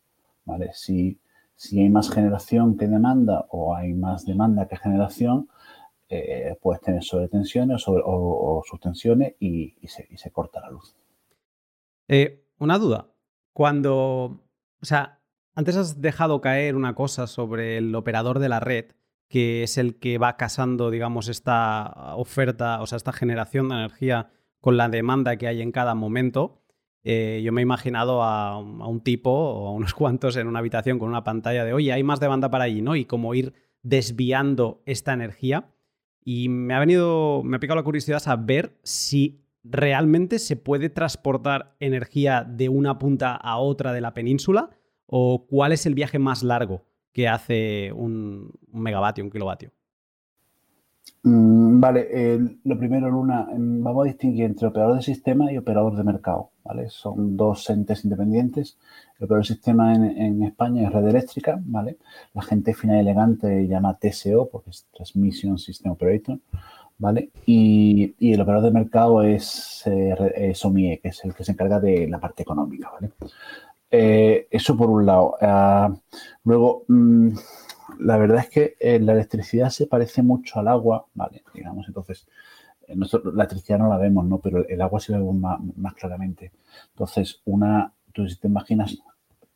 ¿vale? 0.44 0.70
Si, 0.74 1.18
si 1.56 1.80
hay 1.80 1.88
más 1.88 2.10
generación 2.10 2.76
que 2.76 2.86
demanda 2.86 3.46
o 3.50 3.74
hay 3.74 3.94
más 3.94 4.26
demanda 4.26 4.68
que 4.68 4.76
generación, 4.76 5.48
eh, 6.08 6.56
puedes 6.62 6.80
tener 6.80 7.02
sobretensiones 7.02 7.86
o, 7.86 7.92
o, 7.92 8.62
subtensiones 8.66 9.34
y, 9.40 9.74
se, 9.86 10.30
corta 10.30 10.60
la 10.60 10.70
luz. 10.70 10.96
Eh, 12.08 12.46
una 12.58 12.78
duda. 12.78 13.08
Cuando, 13.52 14.40
o 14.80 14.84
sea, 14.84 15.20
antes 15.54 15.76
has 15.76 16.00
dejado 16.00 16.40
caer 16.40 16.76
una 16.76 16.94
cosa 16.94 17.26
sobre 17.26 17.76
el 17.76 17.94
operador 17.94 18.38
de 18.38 18.48
la 18.48 18.60
red, 18.60 18.92
que 19.28 19.62
es 19.62 19.76
el 19.76 19.98
que 19.98 20.16
va 20.16 20.36
casando, 20.36 20.90
digamos, 20.90 21.28
esta 21.28 22.14
oferta, 22.16 22.80
o 22.80 22.86
sea, 22.86 22.96
esta 22.96 23.12
generación 23.12 23.68
de 23.68 23.74
energía 23.74 24.30
con 24.60 24.76
la 24.76 24.88
demanda 24.88 25.36
que 25.36 25.46
hay 25.46 25.60
en 25.60 25.72
cada 25.72 25.94
momento. 25.94 26.62
eh, 27.04 27.40
yo 27.44 27.52
me 27.52 27.60
he 27.60 27.62
imaginado 27.62 28.22
a, 28.22 28.58
un 28.58 29.00
tipo 29.02 29.30
o 29.30 29.68
a 29.68 29.72
unos 29.72 29.94
cuantos 29.94 30.36
en 30.36 30.46
una 30.46 30.60
habitación 30.60 30.98
con 30.98 31.08
una 31.08 31.24
pantalla 31.24 31.64
de, 31.64 31.72
oye, 31.72 31.92
hay 31.92 32.02
más 32.02 32.20
demanda 32.20 32.50
para 32.50 32.64
allí, 32.64 32.80
¿no? 32.82 32.96
Y 32.96 33.04
como 33.04 33.34
ir 33.34 33.52
desviando 33.82 34.82
esta 34.86 35.12
energía. 35.12 35.70
Y 36.30 36.50
me 36.50 36.74
ha 36.74 36.78
venido, 36.78 37.42
me 37.42 37.56
ha 37.56 37.58
picado 37.58 37.76
la 37.76 37.82
curiosidad 37.82 38.18
saber 38.18 38.76
si 38.82 39.40
realmente 39.64 40.38
se 40.38 40.56
puede 40.56 40.90
transportar 40.90 41.74
energía 41.80 42.44
de 42.44 42.68
una 42.68 42.98
punta 42.98 43.34
a 43.34 43.56
otra 43.56 43.94
de 43.94 44.02
la 44.02 44.12
península 44.12 44.68
o 45.06 45.46
cuál 45.46 45.72
es 45.72 45.86
el 45.86 45.94
viaje 45.94 46.18
más 46.18 46.42
largo 46.42 46.84
que 47.12 47.28
hace 47.28 47.92
un, 47.94 48.52
megavatio, 48.70 49.24
un 49.24 49.30
kilovatio. 49.30 49.72
Mm, 51.22 51.80
vale, 51.80 52.38
lo 52.64 52.78
primero, 52.78 53.10
Luna, 53.10 53.48
em, 53.52 53.82
vamos 53.82 54.04
a 54.04 54.08
distinguir 54.08 54.44
entre 54.44 54.68
operador 54.68 54.96
de 54.96 55.02
sistema 55.02 55.52
y 55.52 55.58
operador 55.58 55.96
de 55.96 56.04
mercado. 56.04 56.50
¿vale? 56.64 56.88
Son 56.90 57.36
dos 57.36 57.68
entes 57.70 58.04
independientes. 58.04 58.78
El 59.18 59.24
operador 59.24 59.44
de 59.44 59.54
sistema 59.54 59.94
en, 59.94 60.42
España 60.44 60.86
es 60.86 60.92
red 60.92 61.06
eléctrica. 61.08 61.58
¿vale? 61.64 61.98
La 62.34 62.42
gente 62.42 62.74
fina 62.74 62.96
y 62.96 63.00
elegante 63.00 63.66
llama 63.66 63.98
TSO 63.98 64.48
porque 64.50 64.70
es 64.70 64.86
Transmission 64.94 65.58
System 65.58 65.92
Operator. 65.92 66.38
¿vale? 66.98 67.30
Y, 67.46 68.14
el 68.32 68.40
operador 68.40 68.64
de 68.66 68.78
mercado 68.78 69.22
es, 69.22 69.82
eh, 69.86 70.52
SOMIE, 70.54 71.00
que 71.00 71.08
es 71.08 71.24
el 71.24 71.34
que 71.34 71.44
se 71.44 71.52
encarga 71.52 71.80
de 71.80 72.08
la 72.08 72.18
parte 72.18 72.42
económica, 72.42 72.90
¿vale? 72.92 73.12
Eh, 73.90 74.46
eso 74.50 74.76
por 74.76 74.90
un 74.90 75.06
lado. 75.06 75.36
Ah, 75.40 75.94
luego, 76.44 76.84
mm, 76.88 77.30
la 77.98 78.16
verdad 78.16 78.40
es 78.40 78.50
que 78.50 78.76
eh, 78.80 79.00
la 79.00 79.12
electricidad 79.12 79.70
se 79.70 79.86
parece 79.86 80.22
mucho 80.22 80.58
al 80.60 80.68
agua, 80.68 81.06
¿vale? 81.14 81.42
Digamos, 81.54 81.86
entonces, 81.88 82.26
nosotros 82.94 83.34
la 83.34 83.44
electricidad 83.44 83.78
no 83.78 83.88
la 83.88 83.98
vemos, 83.98 84.24
¿no? 84.24 84.38
Pero 84.38 84.66
el 84.66 84.80
agua 84.80 85.00
sí 85.00 85.12
la 85.12 85.18
vemos 85.18 85.36
más, 85.76 85.94
claramente. 85.94 86.52
Entonces, 86.90 87.40
una, 87.44 87.92
tú 88.12 88.28
si 88.28 88.36
te 88.36 88.48
imaginas, 88.48 88.98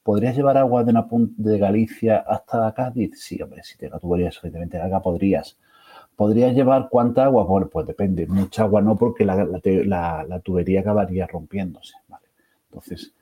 ¿podrías 0.02 0.36
llevar 0.36 0.56
agua 0.58 0.84
de 0.84 0.90
una 0.90 1.08
punta 1.08 1.34
de 1.36 1.58
Galicia 1.58 2.18
hasta 2.18 2.72
Cádiz? 2.74 3.20
Sí, 3.22 3.40
hombre, 3.40 3.62
si 3.62 3.76
te 3.76 3.88
la 3.88 3.98
tubería 3.98 4.30
suficientemente 4.30 4.78
larga, 4.78 5.00
podrías. 5.00 5.58
¿Podrías 6.16 6.54
llevar 6.54 6.88
cuánta 6.90 7.24
agua? 7.24 7.44
Bueno, 7.44 7.68
pues 7.68 7.86
depende. 7.86 8.26
Mucha 8.26 8.64
agua 8.64 8.82
no, 8.82 8.96
porque 8.96 9.24
la, 9.24 10.40
tubería 10.44 10.80
acabaría 10.80 11.26
rompiéndose. 11.26 11.94
¿vale? 12.08 12.26
Entonces, 12.68 13.14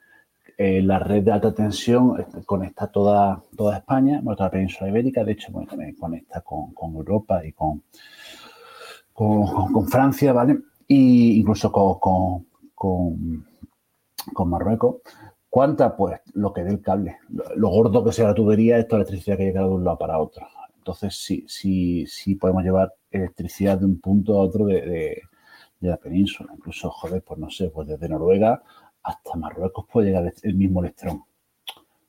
eh, 0.62 0.82
la 0.82 0.98
red 0.98 1.22
de 1.22 1.32
alta 1.32 1.54
tensión 1.54 2.20
este, 2.20 2.44
conecta 2.44 2.86
toda, 2.88 3.42
toda 3.56 3.78
España, 3.78 4.20
toda 4.22 4.44
la 4.44 4.50
península 4.50 4.90
ibérica. 4.90 5.24
De 5.24 5.32
hecho, 5.32 5.50
bueno, 5.50 5.72
conecta 5.98 6.42
con, 6.42 6.74
Europa 6.96 7.42
y 7.42 7.52
con, 7.52 7.82
con, 9.14 9.88
Francia, 9.88 10.34
¿vale? 10.34 10.58
Y 10.86 11.40
incluso 11.40 11.72
con, 11.72 12.44
con, 12.74 14.50
Marruecos. 14.50 14.96
¿Cuánta? 15.48 15.96
Pues 15.96 16.20
lo 16.34 16.52
que 16.52 16.62
dé 16.62 16.72
el 16.72 16.82
cable. 16.82 17.16
Lo, 17.56 17.70
gordo 17.70 18.04
que 18.04 18.12
sea 18.12 18.26
la 18.26 18.34
tubería 18.34 18.76
es 18.76 18.86
electricidad 18.90 19.38
que 19.38 19.44
llega 19.44 19.62
de 19.62 19.68
un 19.68 19.82
lado 19.82 19.96
para 19.96 20.18
otro. 20.18 20.46
Entonces, 20.76 21.14
sí, 21.14 21.42
sí, 21.48 22.04
sí 22.06 22.34
podemos 22.34 22.62
llevar 22.62 22.92
electricidad 23.10 23.78
de 23.78 23.86
un 23.86 23.98
punto 23.98 24.34
a 24.34 24.42
otro 24.42 24.66
de, 24.66 25.22
la 25.80 25.96
península. 25.96 26.52
Incluso, 26.54 26.90
joder, 26.90 27.22
pues 27.22 27.40
no 27.40 27.48
sé, 27.48 27.70
pues 27.70 27.88
desde 27.88 28.10
Noruega 28.10 28.62
hasta 29.02 29.36
Marruecos 29.36 29.86
puede 29.90 30.08
llegar 30.08 30.32
el 30.42 30.54
mismo 30.54 30.80
electrón. 30.80 31.24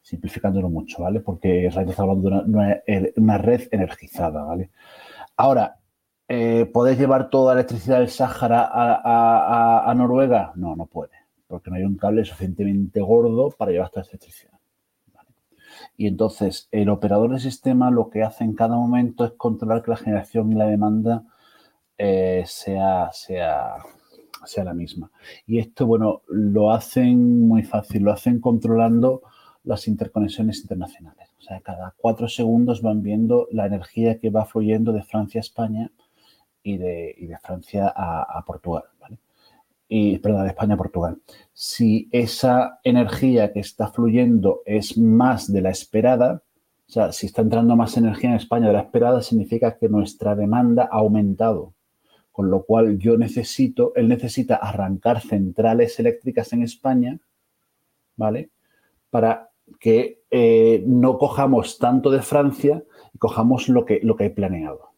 Simplificándolo 0.02 0.70
mucho, 0.70 1.04
¿vale? 1.04 1.22
Porque 1.22 1.68
está 1.68 1.82
hablando 2.02 2.30
de 2.30 3.14
una, 3.16 3.38
red 3.38 3.68
energizada, 3.72 4.44
¿vale? 4.44 4.72
Ahora, 5.38 5.80
eh, 6.28 6.70
¿podés 6.72 6.98
llevar 6.98 7.30
toda 7.30 7.54
la 7.54 7.62
electricidad 7.62 8.00
del 8.00 8.10
Sáhara 8.10 8.70
a, 8.74 9.94
Noruega? 9.96 10.52
No, 10.56 10.76
no 10.76 10.86
puede, 10.86 11.14
porque 11.48 11.70
no 11.70 11.78
hay 11.78 11.84
un 11.84 11.98
cable 11.98 12.26
suficientemente 12.26 13.00
gordo 13.00 13.52
para 13.52 13.72
llevar 13.72 13.90
toda 13.90 14.02
esa 14.02 14.12
electricidad. 14.12 14.52
Y 15.98 16.08
entonces 16.08 16.68
el 16.72 16.90
operador 16.90 17.32
de 17.32 17.40
sistema 17.40 17.92
lo 17.92 18.10
que 18.10 18.24
hace 18.24 18.44
en 18.44 18.56
cada 18.56 18.76
momento 18.76 19.26
es 19.26 19.32
controlar 19.34 19.84
que 19.84 19.92
la 19.92 19.98
generación 19.98 20.52
y 20.52 20.56
la 20.56 20.66
demanda 20.66 21.24
eh, 21.98 22.44
sea, 22.48 23.12
sea, 23.12 23.76
sea 24.48 24.64
la 24.64 24.74
misma. 24.74 25.12
Y 25.48 25.60
esto, 25.60 25.86
bueno, 25.86 26.22
lo 26.28 26.72
hacen 26.72 27.48
muy 27.48 27.64
fácil, 27.64 28.04
lo 28.04 28.12
hacen 28.12 28.40
controlando 28.40 29.22
las 29.64 29.88
interconexiones 29.88 30.62
internacionales. 30.62 31.30
O 31.40 31.42
sea, 31.42 31.60
cada 31.62 31.94
cuatro 31.98 32.28
segundos 32.28 32.82
van 32.82 33.02
viendo 33.02 33.48
la 33.52 33.66
energía 33.66 34.20
que 34.20 34.30
va 34.30 34.46
fluyendo 34.46 34.94
de 34.94 35.04
Francia 35.04 35.40
a 35.40 35.42
España 35.42 35.92
y 36.64 36.78
de, 36.78 37.16
de 37.20 37.38
Francia 37.42 37.92
a, 37.96 38.24
a 38.24 38.46
Portugal. 38.46 38.84
¿vale? 39.00 39.18
y, 39.94 40.20
perdón, 40.20 40.44
de 40.44 40.48
España 40.48 40.76
a 40.76 40.78
Portugal. 40.78 41.18
Si 41.52 42.08
esa 42.14 42.80
energía 42.82 43.52
que 43.52 43.60
está 43.60 43.92
fluyendo 43.92 44.62
es 44.66 44.98
más 44.98 45.52
de 45.52 45.60
la 45.60 45.70
esperada, 45.70 46.44
o 46.88 46.92
sea, 46.92 47.12
si 47.12 47.26
está 47.26 47.42
entrando 47.42 47.76
más 47.76 47.98
energía 47.98 48.30
en 48.30 48.38
España 48.38 48.68
de 48.68 48.74
la 48.74 48.84
esperada, 48.84 49.22
significa 49.22 49.78
que 49.78 49.90
nuestra 49.90 50.34
demanda 50.34 50.88
ha 50.90 51.00
aumentado. 51.00 51.74
Con 52.32 52.50
lo 52.50 52.64
cual 52.64 52.98
yo 52.98 53.18
necesito, 53.18 53.94
él 53.96 54.08
necesita 54.08 54.56
arrancar 54.56 55.22
centrales 55.22 56.00
eléctricas 56.00 56.54
en 56.54 56.64
España, 56.64 57.20
¿vale? 58.16 58.50
Para 59.10 59.50
que 59.80 60.22
eh, 60.30 60.84
no 60.86 61.18
cojamos 61.18 61.78
tanto 61.78 62.10
de 62.10 62.22
Francia 62.22 62.84
y 63.14 63.18
cojamos 63.18 63.70
lo 63.70 63.86
que, 63.86 64.00
lo 64.04 64.16
que 64.16 64.30
planeado. 64.30 64.92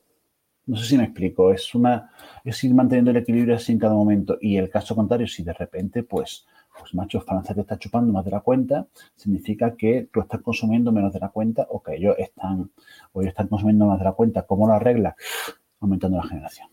No 0.65 0.77
sé 0.77 0.85
si 0.85 0.97
me 0.97 1.03
explico, 1.03 1.51
es 1.51 1.75
una 1.75 2.11
es 2.43 2.63
ir 2.63 2.73
manteniendo 2.73 3.11
el 3.11 3.17
equilibrio 3.17 3.55
así 3.55 3.73
en 3.73 3.79
cada 3.79 3.93
momento. 3.93 4.37
Y 4.39 4.57
el 4.57 4.69
caso 4.69 4.95
contrario, 4.95 5.27
si 5.27 5.43
de 5.43 5.53
repente, 5.53 6.03
pues, 6.03 6.45
pues 6.77 6.93
macho, 6.93 7.19
Francia 7.21 7.53
te 7.53 7.61
está 7.61 7.77
chupando 7.77 8.13
más 8.13 8.23
de 8.23 8.31
la 8.31 8.39
cuenta, 8.39 8.87
significa 9.15 9.75
que 9.75 10.07
tú 10.11 10.21
estás 10.21 10.41
consumiendo 10.41 10.91
menos 10.91 11.13
de 11.13 11.19
la 11.19 11.29
cuenta 11.29 11.67
o 11.69 11.83
que 11.83 11.95
ellos 11.95 12.15
están, 12.17 12.71
o 13.11 13.21
ellos 13.21 13.31
están 13.31 13.47
consumiendo 13.47 13.85
más 13.85 13.99
de 13.99 14.05
la 14.05 14.13
cuenta. 14.13 14.43
¿Cómo 14.43 14.67
lo 14.67 14.73
arregla? 14.73 15.15
Aumentando 15.81 16.17
la 16.17 16.23
generación. 16.23 16.69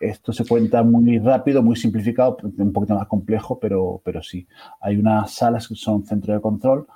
Esto 0.00 0.32
se 0.32 0.46
cuenta 0.46 0.82
muy 0.82 1.18
rápido, 1.18 1.62
muy 1.62 1.76
simplificado, 1.76 2.36
un 2.42 2.72
poquito 2.72 2.94
más 2.94 3.06
complejo, 3.06 3.58
pero, 3.58 4.00
pero 4.04 4.22
sí. 4.22 4.46
Hay 4.80 4.96
unas 4.96 5.32
salas 5.32 5.68
que 5.68 5.74
son 5.74 6.04
centro 6.04 6.34
de 6.34 6.40
control 6.40 6.86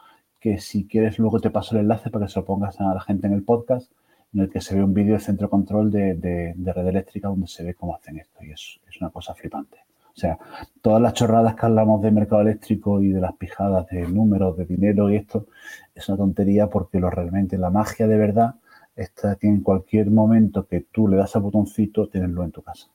que 0.40 0.58
si 0.58 0.86
quieres 0.86 1.18
luego 1.18 1.40
te 1.40 1.50
paso 1.50 1.74
el 1.74 1.82
enlace 1.82 2.10
para 2.10 2.26
que 2.26 2.32
se 2.32 2.38
lo 2.38 2.44
pongas 2.44 2.78
a 2.80 2.92
la 2.92 3.00
gente 3.00 3.26
en 3.26 3.32
el 3.32 3.44
podcast 3.44 3.90
en 4.34 4.40
el 4.40 4.50
que 4.50 4.60
se 4.60 4.74
ve 4.74 4.82
un 4.82 4.92
vídeo 4.92 5.14
de 5.14 5.20
centro 5.20 5.48
control 5.48 5.90
de, 5.90 6.54
red 6.58 6.86
eléctrica 6.86 7.28
donde 7.28 7.46
se 7.46 7.62
ve 7.62 7.74
cómo 7.74 7.94
hacen 7.94 8.18
esto 8.18 8.44
y 8.44 8.50
es, 8.50 8.80
una 9.00 9.10
cosa 9.10 9.34
flipante. 9.34 9.78
O 10.08 10.16
sea, 10.16 10.38
todas 10.80 11.00
las 11.00 11.14
chorradas 11.14 11.54
que 11.54 11.66
hablamos 11.66 12.02
de 12.02 12.10
mercado 12.10 12.42
eléctrico 12.42 13.02
y 13.02 13.08
de 13.08 13.20
las 13.20 13.34
pijadas 13.34 13.86
de 13.88 14.06
números, 14.06 14.56
de 14.56 14.64
dinero 14.64 15.10
y 15.10 15.16
esto, 15.16 15.46
es 15.94 16.08
una 16.08 16.18
tontería 16.18 16.68
porque 16.68 17.00
lo 17.00 17.10
realmente 17.10 17.58
la 17.58 17.70
magia 17.70 18.06
de 18.06 18.16
verdad 18.16 18.56
está 18.96 19.36
que 19.36 19.46
en 19.46 19.62
cualquier 19.62 20.10
momento 20.10 20.66
que 20.66 20.80
tú 20.80 21.08
le 21.08 21.16
das 21.16 21.36
al 21.36 21.42
botoncito, 21.42 22.08
tenerlo 22.08 22.44
en 22.44 22.52
tu 22.52 22.62
casa. 22.62 22.88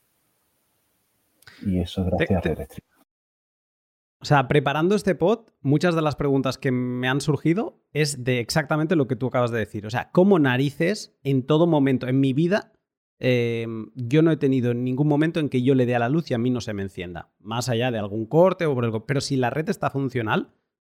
Y 1.66 1.80
eso 1.80 2.02
es 2.02 2.08
gracias 2.08 2.32
a 2.32 2.42
red 2.42 2.52
eléctrica. 2.54 2.88
O 4.22 4.26
sea, 4.26 4.50
preparando 4.50 4.96
este 4.96 5.16
pod, 5.16 5.48
muchas 5.62 5.96
de 5.96 6.02
las 6.02 6.18
preguntas 6.18 6.58
que 6.58 6.72
me 6.72 7.08
han 7.08 7.22
surgido 7.22 7.82
es 7.94 8.24
de 8.26 8.40
exactamente 8.40 8.98
lo 8.98 9.08
que 9.08 9.16
tú 9.16 9.28
acabas 9.28 9.52
de 9.52 9.60
decir. 9.60 9.86
O 9.86 9.90
sea, 9.90 10.12
¿cómo 10.12 10.40
narices 10.40 11.18
en 11.24 11.46
todo 11.46 11.68
momento 11.68 12.08
en 12.08 12.20
mi 12.20 12.34
vida 12.34 12.74
em, 13.20 13.92
yo 13.96 14.22
no 14.22 14.32
he 14.32 14.38
tenido 14.38 14.74
ningún 14.74 15.08
momento 15.08 15.40
en 15.40 15.48
que 15.48 15.62
yo 15.62 15.74
le 15.74 15.86
dé 15.86 15.96
a 15.96 16.00
la 16.00 16.10
luz 16.10 16.30
y 16.32 16.34
a 16.34 16.38
mí 16.38 16.50
no 16.50 16.60
se 16.60 16.74
me 16.74 16.82
encienda? 16.82 17.30
Más 17.40 17.70
allá 17.70 17.92
de 17.92 18.00
algún 18.00 18.26
corte 18.26 18.66
o 18.66 18.76
por 18.76 18.84
algo. 18.84 19.06
Pero 19.06 19.22
si 19.22 19.38
la 19.38 19.52
red 19.52 19.70
está 19.70 19.90
funcional, 19.90 20.50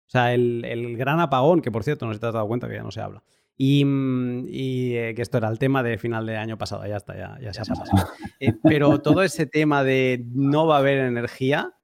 o 0.06 0.10
sea, 0.10 0.34
el, 0.34 0.96
gran 0.98 1.18
apagón, 1.18 1.62
que 1.62 1.72
por 1.72 1.82
cierto 1.82 2.06
no 2.06 2.12
se 2.12 2.20
te 2.20 2.26
has 2.26 2.34
dado 2.34 2.46
cuenta 2.46 2.68
que 2.68 2.74
ya 2.74 2.82
no 2.82 2.90
se 2.90 3.00
habla. 3.00 3.22
Y, 3.56 3.84
mm, 3.84 4.46
eh, 4.48 5.12
que 5.14 5.22
esto 5.22 5.38
era 5.38 5.48
el 5.48 5.58
tema 5.58 5.82
de 5.82 5.98
final 5.98 6.26
de 6.26 6.36
año 6.36 6.58
pasado, 6.58 6.86
ya 6.86 6.96
está, 6.96 7.16
ya, 7.16 7.38
ya 7.40 7.52
se 7.52 7.62
ha 7.62 7.64
pasado. 7.64 8.08
Eh, 8.40 8.52
pero 8.62 9.00
todo 9.00 9.22
ese 9.22 9.46
tema 9.46 9.84
de 9.84 10.24
no 10.32 10.66
va 10.66 10.76
a 10.76 10.78
haber 10.80 10.98
energía, 10.98 11.74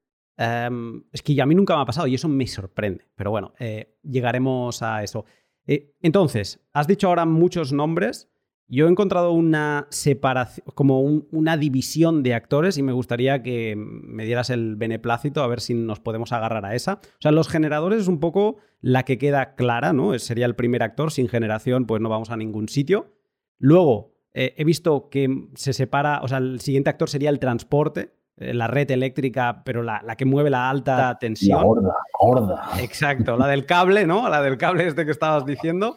Em, 0.42 1.04
es 1.12 1.20
que 1.20 1.38
a 1.42 1.44
mí 1.44 1.54
nunca 1.54 1.76
me 1.76 1.82
ha 1.82 1.84
pasado 1.84 2.06
y 2.06 2.14
eso 2.14 2.26
me 2.26 2.46
sorprende. 2.46 3.06
Pero 3.14 3.30
bueno, 3.30 3.52
eh, 3.58 3.98
llegaremos 4.02 4.82
a 4.82 5.02
eso. 5.02 5.26
Entonces, 5.66 6.66
has 6.72 6.86
dicho 6.86 7.08
ahora 7.08 7.26
muchos 7.26 7.74
nombres. 7.74 8.29
Yo 8.72 8.86
he 8.86 8.90
encontrado 8.90 9.32
una 9.32 9.88
separación, 9.90 10.64
como 10.76 11.00
una 11.00 11.56
división 11.56 12.22
de 12.22 12.34
actores 12.34 12.78
y 12.78 12.84
me 12.84 12.92
gustaría 12.92 13.42
que 13.42 13.74
me 13.76 14.24
dieras 14.24 14.48
el 14.48 14.76
beneplácito 14.76 15.42
a 15.42 15.48
ver 15.48 15.60
si 15.60 15.74
nos 15.74 15.98
podemos 15.98 16.30
agarrar 16.30 16.64
a 16.64 16.76
esa. 16.76 17.00
O 17.02 17.20
sea, 17.20 17.32
los 17.32 17.48
generadores 17.48 18.02
es 18.02 18.06
un 18.06 18.20
poco 18.20 18.58
la 18.80 19.02
que 19.02 19.18
queda 19.18 19.56
clara, 19.56 19.92
¿no? 19.92 20.16
Sería 20.20 20.46
el 20.46 20.54
primer 20.54 20.84
actor. 20.84 21.10
Sin 21.10 21.28
generación, 21.28 21.84
pues 21.84 22.00
no 22.00 22.08
vamos 22.08 22.30
a 22.30 22.36
ningún 22.36 22.68
sitio. 22.68 23.12
Luego, 23.58 24.14
eh, 24.34 24.54
he 24.56 24.62
visto 24.62 25.08
que 25.10 25.48
se 25.56 25.72
separa, 25.72 26.20
o 26.22 26.28
sea, 26.28 26.38
el 26.38 26.60
siguiente 26.60 26.90
actor 26.90 27.10
sería 27.10 27.30
el 27.30 27.40
transporte, 27.40 28.14
eh, 28.36 28.54
la 28.54 28.68
red 28.68 28.88
eléctrica, 28.92 29.62
pero 29.64 29.82
la, 29.82 30.00
que 30.16 30.24
mueve 30.24 30.48
la 30.48 30.70
alta 30.70 31.18
tensión. 31.18 31.58
La 31.58 31.64
gorda, 31.64 31.96
gorda. 32.20 32.70
Exacto, 32.80 33.36
la 33.36 33.48
del 33.48 33.66
cable, 33.66 34.06
¿no? 34.06 34.28
La 34.28 34.40
del 34.42 34.56
cable 34.56 34.86
este 34.86 35.04
que 35.04 35.10
estabas 35.10 35.44
diciendo. 35.44 35.96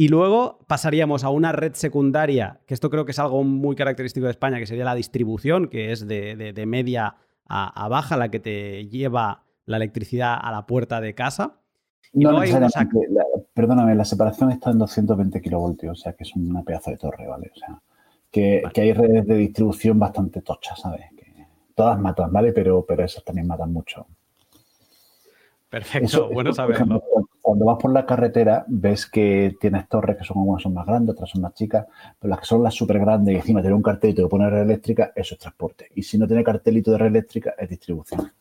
Y 0.00 0.08
luego 0.08 0.60
pasaríamos 0.66 1.24
a 1.24 1.28
una 1.28 1.52
red 1.52 1.74
secundaria, 1.74 2.60
que 2.64 2.72
esto 2.72 2.88
creo 2.88 3.04
que 3.04 3.10
es 3.10 3.18
algo 3.18 3.44
muy 3.44 3.76
característico 3.76 4.24
de 4.24 4.30
España, 4.30 4.58
que 4.58 4.64
sería 4.64 4.86
la 4.86 4.94
distribución, 4.94 5.68
que 5.68 5.92
es 5.92 6.08
de, 6.08 6.64
media 6.66 7.16
a, 7.46 7.86
baja, 7.86 8.16
la 8.16 8.30
que 8.30 8.40
te 8.40 8.88
lleva 8.88 9.44
la 9.66 9.76
electricidad 9.76 10.38
a 10.40 10.52
la 10.52 10.64
puerta 10.64 11.02
de 11.02 11.14
casa. 11.14 11.58
no 12.14 12.40
necesariamente, 12.40 12.98
perdóname, 13.52 13.94
la 13.94 14.06
separación 14.06 14.50
está 14.52 14.70
en 14.70 14.78
220 14.78 15.38
kilovoltios, 15.42 16.00
o 16.00 16.02
sea 16.02 16.14
que 16.14 16.24
es 16.24 16.34
una 16.34 16.62
pedazo 16.62 16.92
de 16.92 16.96
torre, 16.96 17.26
¿vale? 17.26 17.50
O 17.54 17.58
sea, 17.58 17.82
que, 18.30 18.62
hay 18.74 18.94
redes 18.94 19.26
de 19.26 19.34
distribución 19.34 19.98
bastante 19.98 20.40
tochas, 20.40 20.80
¿sabes? 20.80 21.12
Que 21.14 21.44
todas 21.74 22.00
matan, 22.00 22.32
¿vale? 22.32 22.54
Pero, 22.54 22.86
pero 22.88 23.04
esas 23.04 23.22
también 23.22 23.46
matan 23.46 23.70
mucho. 23.70 24.06
Perfecto, 25.68 26.30
bueno 26.32 26.54
saberlo. 26.54 27.02
Cuando 27.50 27.64
vas 27.64 27.78
por 27.78 27.92
la 27.92 28.06
carretera, 28.06 28.64
ves 28.68 29.06
que 29.06 29.56
tienes 29.60 29.88
torres 29.88 30.16
que 30.16 30.22
son 30.22 30.38
algunas 30.38 30.62
son 30.62 30.72
más 30.72 30.86
grandes, 30.86 31.14
otras 31.14 31.30
son 31.30 31.42
más 31.42 31.52
chicas, 31.52 31.84
pero 32.16 32.30
las 32.30 32.38
que 32.38 32.46
son 32.46 32.62
las 32.62 32.72
súper 32.72 33.00
grandes 33.00 33.34
y 33.34 33.38
encima 33.38 33.60
tiene 33.60 33.74
un 33.74 33.82
cartelito 33.82 34.22
que 34.22 34.28
pone 34.28 34.48
red 34.48 34.62
eléctrica, 34.62 35.10
eso 35.16 35.34
es 35.34 35.40
transporte. 35.40 35.88
Y 35.96 36.04
si 36.04 36.16
no 36.16 36.28
tiene 36.28 36.44
cartelito 36.44 36.92
de 36.92 36.98
red 36.98 37.08
eléctrica, 37.08 37.56
es 37.58 37.68
distribución. 37.68 38.32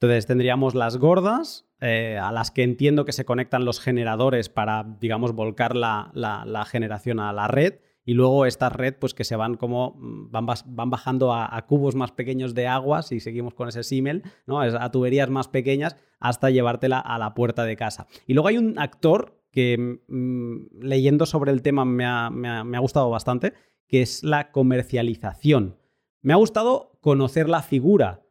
Entonces 0.00 0.24
tendríamos 0.24 0.74
las 0.74 0.96
gordas, 0.96 1.66
eh, 1.82 2.16
a 2.18 2.32
las 2.32 2.50
que 2.50 2.62
entiendo 2.62 3.04
que 3.04 3.12
se 3.12 3.26
conectan 3.26 3.66
los 3.66 3.80
generadores 3.80 4.48
para, 4.48 4.86
digamos, 4.98 5.34
volcar 5.34 5.76
la, 5.76 6.10
la 6.14 6.64
generación 6.64 7.20
a 7.20 7.34
la 7.34 7.48
red 7.48 7.80
y 8.04 8.14
luego 8.14 8.46
esta 8.46 8.68
red 8.68 8.94
pues 8.98 9.14
que 9.14 9.24
se 9.24 9.36
van 9.36 9.56
como 9.56 9.96
mm, 9.98 10.30
van, 10.30 10.46
van 10.46 10.90
bajando 10.90 11.32
a, 11.32 11.66
cubos 11.66 11.94
más 11.94 12.12
pequeños 12.12 12.54
de 12.54 12.66
agua 12.66 13.02
si 13.02 13.20
seguimos 13.20 13.54
con 13.54 13.68
ese 13.68 13.82
símil, 13.82 14.22
¿no? 14.46 14.60
a 14.60 14.90
tuberías 14.90 15.30
más 15.30 15.48
pequeñas 15.48 15.96
hasta 16.18 16.50
llevártela 16.50 16.98
a 16.98 17.18
la 17.18 17.34
puerta 17.34 17.64
de 17.64 17.76
casa. 17.76 18.06
Y 18.26 18.34
luego 18.34 18.48
hay 18.48 18.58
un 18.58 18.78
actor 18.78 19.42
que 19.50 19.98
mm, 20.08 20.82
leyendo 20.82 21.26
sobre 21.26 21.52
el 21.52 21.62
tema 21.62 21.84
me 21.84 22.04
ha, 22.04 22.30
me 22.30 22.76
ha 22.76 22.80
gustado 22.80 23.10
bastante, 23.10 23.52
que 23.88 24.02
es 24.02 24.22
la 24.22 24.52
comercialización. 24.52 25.76
Me 26.22 26.32
ha 26.32 26.36
gustado 26.36 26.98
conocer 27.00 27.48
la 27.48 27.62
figura. 27.62 28.22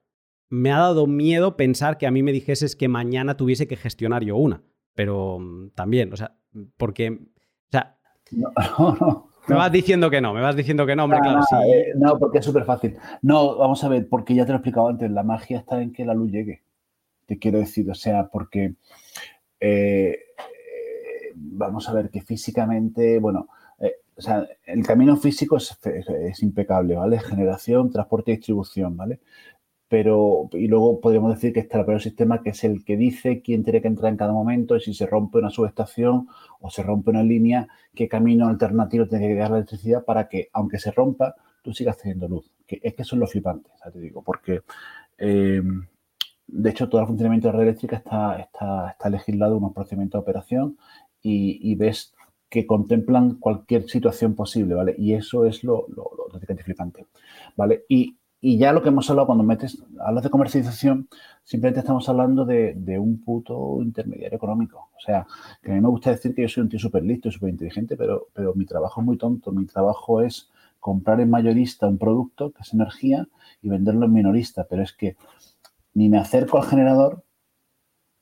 Me 0.49 0.71
ha 0.71 0.79
dado 0.79 1.05
miedo 1.07 1.57
pensar 1.57 1.97
que 1.97 2.07
a 2.07 2.11
mí 2.11 2.23
me 2.23 2.31
dijeses 2.31 2.75
que 2.75 2.87
mañana 2.87 3.37
tuviese 3.37 3.67
que 3.67 3.75
gestionar 3.75 4.23
yo 4.23 4.37
una. 4.37 4.63
Pero 4.95 5.39
mm, 5.39 5.71
también, 5.71 6.13
o 6.13 6.17
sea, 6.17 6.37
porque, 6.77 7.19
no, 8.31 8.97
no, 8.99 9.28
me 9.49 9.55
vas 9.55 9.71
diciendo 9.71 10.09
que 10.09 10.21
no, 10.21 10.33
me 10.33 10.41
vas 10.41 10.55
diciendo 10.55 10.85
que 10.85 10.95
no, 10.95 11.05
hombre, 11.05 11.19
claro. 11.19 11.41
sí. 11.43 11.55
Eh, 11.67 11.93
no, 11.95 12.17
porque 12.17 12.39
es 12.39 12.45
súper 12.45 12.63
fácil. 12.63 12.97
No, 13.21 13.57
vamos 13.57 13.83
a 13.83 13.89
ver, 13.89 14.07
porque 14.07 14.35
ya 14.35 14.45
te 14.45 14.51
lo 14.51 14.57
he 14.57 14.59
explicado 14.59 14.87
antes, 14.87 15.09
la 15.11 15.23
magia 15.23 15.59
está 15.59 15.81
en 15.81 15.91
que 15.91 16.05
la 16.05 16.13
luz 16.13 16.31
llegue. 16.31 16.61
Te 17.25 17.37
quiero 17.37 17.59
decir, 17.59 17.89
o 17.89 17.95
sea, 17.95 18.27
porque 18.27 18.75
eh, 19.59 20.17
vamos 21.35 21.87
a 21.89 21.93
ver 21.93 22.09
que 22.09 22.21
físicamente, 22.21 23.19
bueno, 23.19 23.49
eh, 23.79 23.95
o 24.15 24.21
sea, 24.21 24.47
el 24.65 24.85
camino 24.85 25.17
físico 25.17 25.57
es, 25.57 25.77
es, 25.83 26.43
impecable, 26.43 26.95
¿vale? 26.95 27.19
Generación, 27.19 27.91
transporte 27.91 28.31
y 28.31 28.35
distribución, 28.35 28.95
¿vale? 28.97 29.19
Pero 29.89 30.49
y 30.53 30.67
luego 30.67 31.01
podríamos 31.01 31.33
decir 31.33 31.51
que 31.51 31.59
está 31.59 31.79
el 31.79 31.85
peor 31.85 32.01
sistema 32.01 32.41
que 32.43 32.51
es 32.51 32.63
el 32.63 32.85
que 32.85 32.95
dice 32.95 33.41
quién 33.41 33.63
tiene 33.63 33.81
que 33.81 33.87
entrar 33.87 34.11
en 34.11 34.17
cada 34.17 34.31
momento 34.31 34.75
y 34.75 34.81
si 34.81 34.93
se 34.93 35.07
rompe 35.07 35.39
una 35.39 35.49
subestación 35.49 36.27
o 36.61 36.69
se 36.69 36.83
rompe 36.83 37.09
una 37.09 37.23
línea, 37.23 37.67
qué 37.95 38.07
camino 38.07 38.47
alternativo 38.47 39.07
tiene 39.07 39.27
que 39.27 39.35
dar 39.35 39.49
la 39.49 39.57
electricidad 39.57 40.05
para 40.05 40.29
que, 40.29 40.49
aunque 40.53 40.77
se 40.77 40.91
rompa, 40.91 41.35
tú 41.63 41.73
sigas 41.73 41.97
teniendo 41.97 42.27
luz. 42.27 42.51
Que 42.67 42.79
es 42.83 42.93
que 42.93 43.03
son 43.03 43.19
los 43.19 43.31
flipantes, 43.31 43.73
te 43.91 43.99
digo, 43.99 44.23
porque 44.23 44.61
eh, 45.17 45.61
de 46.47 46.69
hecho 46.69 46.87
todo 46.87 47.01
el 47.01 47.07
funcionamiento 47.07 47.47
de 47.47 47.53
la 47.53 47.59
red 47.59 47.67
eléctrica 47.69 47.97
está, 47.97 48.37
está, 48.39 48.91
está 48.91 49.09
legislado 49.09 49.57
unos 49.57 49.73
procedimientos 49.73 50.19
de 50.19 50.23
operación 50.23 50.77
y, 51.21 51.75
ves 51.75 52.13
que 52.47 52.65
contemplan 52.65 53.35
cualquier 53.35 53.89
situación 53.89 54.35
posible, 54.35 54.75
¿vale? 54.75 54.95
Y 54.97 55.13
eso 55.13 55.45
es 55.45 55.63
lo, 55.63 55.87
lo, 55.89 56.11
lo, 56.31 56.39
flipante, 56.63 57.05
¿vale? 57.55 57.83
Y 57.89 58.18
y 58.41 58.57
ya 58.57 58.71
lo 58.71 58.81
que 58.81 58.89
hemos 58.89 59.09
hablado 59.09 59.25
cuando 59.25 59.43
metes, 59.43 59.83
hablas 59.99 60.23
de 60.23 60.29
comercialización, 60.29 61.09
simplemente 61.43 61.81
estamos 61.81 62.07
hablando 62.07 62.45
de, 62.45 62.73
un 62.97 63.21
puto 63.21 63.79
intermediario 63.81 64.37
económico. 64.37 64.89
O 64.95 64.99
sea, 64.99 65.27
que 65.61 65.71
a 65.71 65.75
mí 65.75 65.81
me 65.81 65.89
gusta 65.89 66.11
decir 66.11 66.33
que 66.33 66.43
yo 66.43 66.47
soy 66.47 66.63
un 66.63 66.69
tío 66.69 66.79
súper 66.79 67.03
listo 67.03 67.27
y 67.27 67.31
súper 67.31 67.49
inteligente, 67.49 67.97
pero, 67.97 68.27
pero 68.33 68.53
mi 68.55 68.65
trabajo 68.65 69.01
es 69.01 69.05
muy 69.05 69.17
tonto. 69.17 69.51
Mi 69.51 69.65
trabajo 69.65 70.21
es 70.21 70.49
comprar 70.79 71.19
en 71.19 71.29
mayorista 71.29 71.87
un 71.87 71.97
producto, 71.97 72.51
que 72.51 72.61
es 72.61 72.73
energía, 72.73 73.27
y 73.61 73.67
venderlo 73.67 74.05
en 74.05 74.13
minorista. 74.13 74.65
Pero 74.69 74.83
es 74.83 74.93
que 74.93 75.17
ni 75.93 76.07
me 76.07 76.17
acerco 76.17 76.57
al 76.57 76.63
generador, 76.63 77.23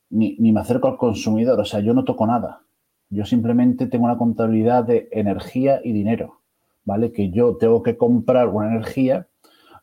ni, 0.09 0.35
ni 0.39 0.51
me 0.51 0.61
acerco 0.61 0.87
al 0.87 0.97
consumidor. 0.97 1.59
O 1.59 1.65
sea, 1.65 1.79
yo 1.81 1.93
no 1.93 2.03
toco 2.05 2.25
nada. 2.25 2.63
Yo 3.09 3.23
simplemente 3.23 3.85
tengo 3.85 4.05
una 4.05 4.17
contabilidad 4.17 4.83
de 4.83 5.09
energía 5.11 5.79
y 5.83 5.91
dinero. 5.91 6.41
¿Vale? 6.85 7.11
Que 7.11 7.29
yo 7.29 7.57
tengo 7.57 7.83
que 7.83 7.97
comprar 7.97 8.47
una 8.47 8.69
energía 8.69 9.27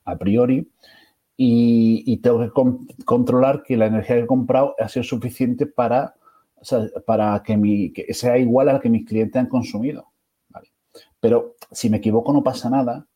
a 0.04 0.16
priori 0.16 0.68
y, 1.36 2.16
tengo 2.18 2.40
que 2.40 3.04
controlar 3.04 3.62
que 3.62 3.76
la 3.76 3.86
energía 3.86 4.16
que 4.16 4.22
he 4.22 4.26
comprado 4.26 4.74
ha 4.78 4.88
sido 4.88 5.02
suficiente 5.02 5.66
para, 5.66 6.14
para 7.06 7.42
que, 7.42 8.06
sea 8.14 8.38
igual 8.38 8.68
a 8.68 8.74
la 8.74 8.80
que 8.80 8.88
mis 8.88 9.06
clientes 9.06 9.36
han 9.36 9.48
consumido. 9.48 10.06
Pero 11.20 11.56
si 11.70 11.90
me 11.90 11.96
equivoco 11.96 12.32
no 12.32 12.42
pasa 12.42 12.70
nada, 12.70 13.06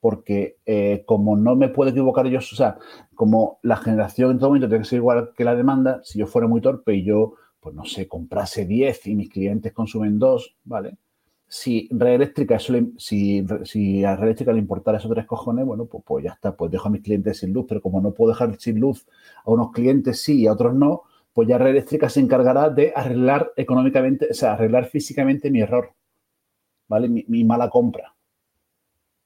porque 0.00 0.58
eh, 0.66 1.04
como 1.06 1.36
no 1.36 1.54
me 1.54 1.68
puedo 1.68 1.90
equivocar 1.90 2.26
yo, 2.26 2.38
o 2.38 2.42
sea, 2.42 2.78
como 3.14 3.58
la 3.62 3.76
generación 3.76 4.32
en 4.32 4.38
todo 4.38 4.50
momento 4.50 4.68
tiene 4.68 4.82
que 4.82 4.88
ser 4.88 4.98
igual 4.98 5.30
que 5.36 5.44
la 5.44 5.54
demanda, 5.54 6.00
si 6.02 6.18
yo 6.18 6.26
fuera 6.26 6.48
muy 6.48 6.60
torpe 6.60 6.94
y 6.94 7.04
yo, 7.04 7.34
pues 7.60 7.74
no 7.74 7.84
sé, 7.84 8.08
comprase 8.08 8.64
10 8.64 9.06
y 9.06 9.14
mis 9.14 9.30
clientes 9.30 9.72
consumen 9.72 10.18
2, 10.18 10.56
¿vale? 10.64 10.96
Si 11.54 11.86
red 11.90 12.14
eléctrica, 12.14 12.58
si, 12.58 13.44
si 13.64 14.04
a 14.04 14.16
red 14.16 14.24
eléctrica 14.24 14.54
le 14.54 14.58
importara 14.58 14.96
esos 14.96 15.10
tres 15.10 15.26
cojones, 15.26 15.66
bueno, 15.66 15.84
pues, 15.84 16.02
pues, 16.06 16.24
ya 16.24 16.30
está, 16.30 16.56
pues 16.56 16.72
dejo 16.72 16.88
a 16.88 16.90
mis 16.90 17.02
clientes 17.02 17.40
sin 17.40 17.52
luz, 17.52 17.66
pero 17.68 17.82
como 17.82 18.00
no 18.00 18.12
puedo 18.12 18.32
dejar 18.32 18.58
sin 18.58 18.80
luz 18.80 19.06
a 19.44 19.50
unos 19.50 19.70
clientes 19.70 20.22
sí 20.22 20.40
y 20.40 20.46
a 20.46 20.54
otros 20.54 20.72
no, 20.72 21.02
pues 21.34 21.46
ya 21.46 21.58
red 21.58 21.72
eléctrica 21.72 22.08
se 22.08 22.20
encargará 22.20 22.70
de 22.70 22.94
arreglar 22.96 23.52
económicamente, 23.54 24.28
o 24.30 24.34
sea, 24.34 24.54
arreglar 24.54 24.86
físicamente 24.86 25.50
mi 25.50 25.60
error, 25.60 25.92
¿vale? 26.88 27.10
Mi, 27.10 27.44
mala 27.44 27.68
compra, 27.68 28.14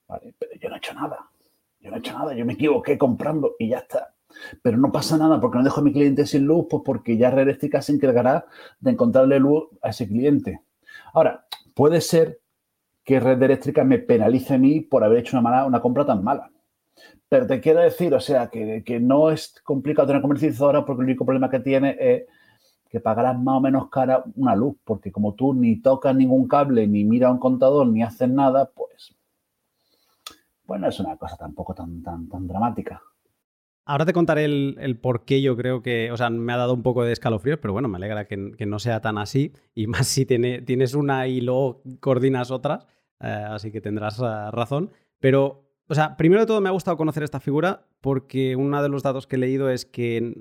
¿vale? 0.09 0.35
Pero 0.37 0.53
yo 0.61 0.69
no 0.69 0.75
he 0.75 0.79
hecho 0.79 0.95
nada, 0.95 1.31
yo 1.79 1.91
no 1.91 1.97
he 1.97 1.99
hecho 2.01 2.13
nada, 2.13 2.35
yo 2.35 2.45
me 2.45 2.55
equivoqué 2.55 2.99
comprando 2.99 3.55
y 3.57 3.69
ya 3.69 3.79
está. 3.79 4.15
Pero 4.63 4.79
no 4.79 4.91
pasa 4.91 5.17
nada 5.17 5.41
porque 5.41 5.59
no 5.59 5.65
dejo 5.65 5.81
a 5.81 5.85
mi 5.85 5.93
cliente 5.93 6.27
sin 6.27 6.45
luz, 6.45 6.67
pues 6.69 6.83
porque 6.85 7.17
ya 7.17 7.31
red 7.31 7.43
eléctrica 7.43 7.81
se 7.83 7.93
encargará 7.93 8.47
de 8.81 8.91
encontrarle 8.91 9.39
luz 9.39 9.69
a 9.81 9.91
ese 9.91 10.09
cliente. 10.09 10.63
Ahora, 11.13 11.46
puede 11.77 12.01
ser 12.01 12.41
que 13.05 13.21
Red 13.21 13.41
Eléctrica 13.41 13.85
me 13.85 13.99
penalice 13.99 14.55
a 14.55 14.59
mí 14.59 14.81
por 14.81 15.05
haber 15.05 15.19
hecho 15.19 15.39
una, 15.39 15.81
compra 15.81 16.07
tan 16.07 16.25
mala. 16.25 16.51
Pero 17.29 17.47
te 17.47 17.61
quiero 17.61 17.81
decir, 17.81 18.13
o 18.15 18.21
sea, 18.21 18.49
que, 18.49 18.99
no 19.01 19.31
es 19.31 19.61
complicado 19.63 20.09
tener 20.09 20.23
comercializadora 20.23 20.85
porque 20.85 21.03
el 21.03 21.11
único 21.11 21.27
problema 21.27 21.51
que 21.51 21.61
tiene 21.61 21.97
es 22.01 22.25
que 22.89 22.99
pagarás 22.99 23.39
más 23.39 23.59
o 23.59 23.61
menos 23.61 23.91
cara 23.91 24.25
una 24.37 24.57
luz, 24.57 24.77
porque 24.85 25.13
como 25.13 25.35
tú 25.35 25.53
ni 25.53 25.77
tocas 25.77 26.17
ningún 26.17 26.49
cable, 26.49 26.87
ni 26.87 27.05
miras 27.05 27.31
un 27.31 27.39
contador, 27.39 27.87
ni 27.87 28.03
haces 28.03 28.31
nada, 28.31 28.71
pues, 28.75 29.15
bueno, 30.67 30.89
es 30.89 30.99
una 30.99 31.17
cosa 31.17 31.37
tampoco 31.37 31.75
tan, 31.75 32.03
tan, 32.03 32.29
tan 32.29 32.49
dramática. 32.49 33.03
Ahora 33.89 34.05
te 34.05 34.13
contaré 34.13 34.45
el, 34.45 34.99
por 35.01 35.25
qué 35.25 35.41
yo 35.41 35.57
creo 35.57 35.81
que, 35.81 36.11
o 36.11 36.17
sea, 36.17 36.29
me 36.29 36.53
ha 36.53 36.57
dado 36.57 36.75
un 36.75 36.83
poco 36.83 37.05
de 37.05 37.13
escalofríos, 37.13 37.61
pero 37.61 37.73
bueno, 37.73 37.87
me 37.87 37.99
alegra 37.99 38.27
que, 38.27 38.37
no 38.67 38.79
sea 38.81 39.01
tan 39.01 39.17
así. 39.17 39.53
Y 39.75 39.87
más 39.87 40.09
si 40.09 40.27
tienes 40.27 40.95
una 40.95 41.29
y 41.29 41.41
luego 41.41 41.83
coordinas 42.01 42.51
otras, 42.51 42.87
eh, 43.21 43.27
así 43.27 43.71
que 43.71 43.81
tendrás 43.81 44.19
eh, 44.19 44.51
razón. 44.51 44.91
Pero, 45.21 45.71
o 45.89 45.95
sea, 45.95 46.17
primero 46.17 46.41
de 46.41 46.47
todo 46.47 46.61
me 46.61 46.69
ha 46.69 46.73
gustado 46.73 46.97
conocer 46.97 47.23
esta 47.23 47.39
figura 47.39 47.87
porque 48.01 48.57
uno 48.57 48.83
de 48.83 48.89
los 48.89 49.05
datos 49.05 49.29
que 49.29 49.37
he 49.37 49.39
leído 49.39 49.71
es 49.71 49.87
que 49.87 50.35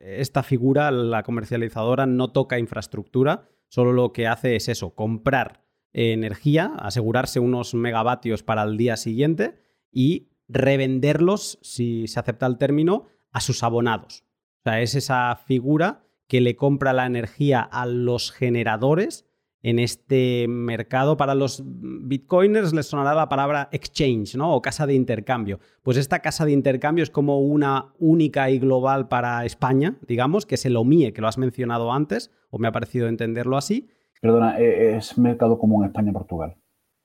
esta 0.00 0.44
figura, 0.44 0.90
la 0.92 1.24
comercializadora, 1.24 2.06
no 2.06 2.30
toca 2.30 2.58
infraestructura, 2.58 3.48
solo 3.68 3.92
lo 3.92 4.12
que 4.12 4.28
hace 4.28 4.56
es 4.56 4.68
eso, 4.68 4.94
comprar 4.94 5.62
energía, 5.92 6.72
asegurarse 6.78 7.40
unos 7.40 7.74
megavatios 7.74 8.42
para 8.42 8.62
el 8.62 8.76
día 8.76 8.96
siguiente 8.96 9.54
y 9.90 10.28
revenderlos, 10.48 11.58
si 11.62 12.06
se 12.06 12.20
acepta 12.20 12.46
el 12.46 12.58
término, 12.58 13.06
a 13.32 13.40
sus 13.40 13.62
abonados. 13.62 14.24
O 14.60 14.62
sea, 14.64 14.80
es 14.80 14.94
esa 14.94 15.36
figura 15.36 16.04
que 16.26 16.40
le 16.40 16.56
compra 16.56 16.92
la 16.92 17.06
energía 17.06 17.60
a 17.60 17.86
los 17.86 18.32
generadores 18.32 19.26
en 19.62 19.78
este 19.78 20.46
mercado. 20.48 21.16
Para 21.16 21.34
los 21.34 21.62
bitcoiners 21.64 22.72
les 22.72 22.86
sonará 22.86 23.14
la 23.14 23.28
palabra 23.28 23.68
exchange, 23.72 24.36
¿no? 24.36 24.54
O 24.54 24.62
casa 24.62 24.86
de 24.86 24.94
intercambio. 24.94 25.60
Pues 25.82 25.96
esta 25.96 26.20
casa 26.20 26.44
de 26.44 26.52
intercambio 26.52 27.02
es 27.02 27.10
como 27.10 27.40
una 27.40 27.92
única 27.98 28.50
y 28.50 28.58
global 28.58 29.08
para 29.08 29.44
España, 29.44 29.96
digamos, 30.06 30.46
que 30.46 30.56
es 30.56 30.66
el 30.66 30.76
OMIE, 30.76 31.12
que 31.12 31.20
lo 31.20 31.28
has 31.28 31.38
mencionado 31.38 31.92
antes, 31.92 32.30
o 32.50 32.58
me 32.58 32.68
ha 32.68 32.72
parecido 32.72 33.08
entenderlo 33.08 33.56
así. 33.56 33.88
Perdona, 34.20 34.58
eh, 34.58 34.96
es 34.96 35.18
mercado 35.18 35.58
común 35.58 35.84
España-Portugal 35.84 36.56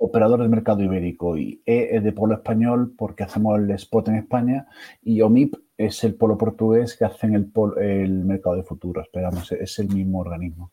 operador 0.03 0.39
del 0.39 0.49
mercado 0.49 0.81
ibérico 0.81 1.37
y 1.37 1.61
E 1.65 1.95
es 1.95 2.03
de 2.03 2.11
polo 2.11 2.33
español 2.33 2.93
porque 2.97 3.23
hacemos 3.23 3.59
el 3.59 3.69
spot 3.71 4.07
en 4.07 4.15
España 4.15 4.67
y 5.01 5.21
OMIP 5.21 5.55
es 5.77 6.03
el 6.03 6.15
polo 6.15 6.37
portugués 6.37 6.97
que 6.97 7.05
hacen 7.05 7.35
el, 7.35 7.51
el 7.79 8.25
mercado 8.25 8.55
de 8.55 8.63
futuros, 8.63 9.05
esperamos, 9.05 9.51
es 9.51 9.79
el 9.79 9.89
mismo 9.89 10.19
organismo. 10.19 10.71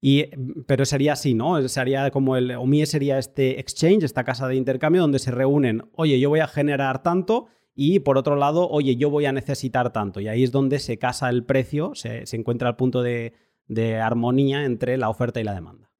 Y, 0.00 0.26
pero 0.66 0.84
sería 0.84 1.14
así, 1.14 1.32
¿no? 1.32 1.66
Sería 1.66 2.10
como 2.10 2.36
el 2.36 2.50
OMIE 2.50 2.84
sería 2.84 3.18
este 3.18 3.58
exchange, 3.58 4.04
esta 4.04 4.22
casa 4.22 4.48
de 4.48 4.56
intercambio 4.56 5.00
donde 5.00 5.18
se 5.18 5.30
reúnen, 5.30 5.82
oye, 5.94 6.20
yo 6.20 6.28
voy 6.28 6.40
a 6.40 6.46
generar 6.46 7.02
tanto 7.02 7.46
y 7.74 8.00
por 8.00 8.18
otro 8.18 8.36
lado, 8.36 8.68
oye, 8.68 8.96
yo 8.96 9.08
voy 9.08 9.26
a 9.26 9.32
necesitar 9.32 9.92
tanto. 9.92 10.20
Y 10.20 10.28
ahí 10.28 10.42
es 10.44 10.52
donde 10.52 10.78
se 10.78 10.98
casa 10.98 11.30
el 11.30 11.44
precio, 11.44 11.94
se, 11.94 12.24
encuentra 12.32 12.68
el 12.68 12.76
punto 12.76 13.02
de, 13.02 13.32
armonía 14.02 14.64
entre 14.64 14.98
la 14.98 15.08
oferta 15.08 15.40
y 15.40 15.44
la 15.44 15.54
demanda. 15.54 15.90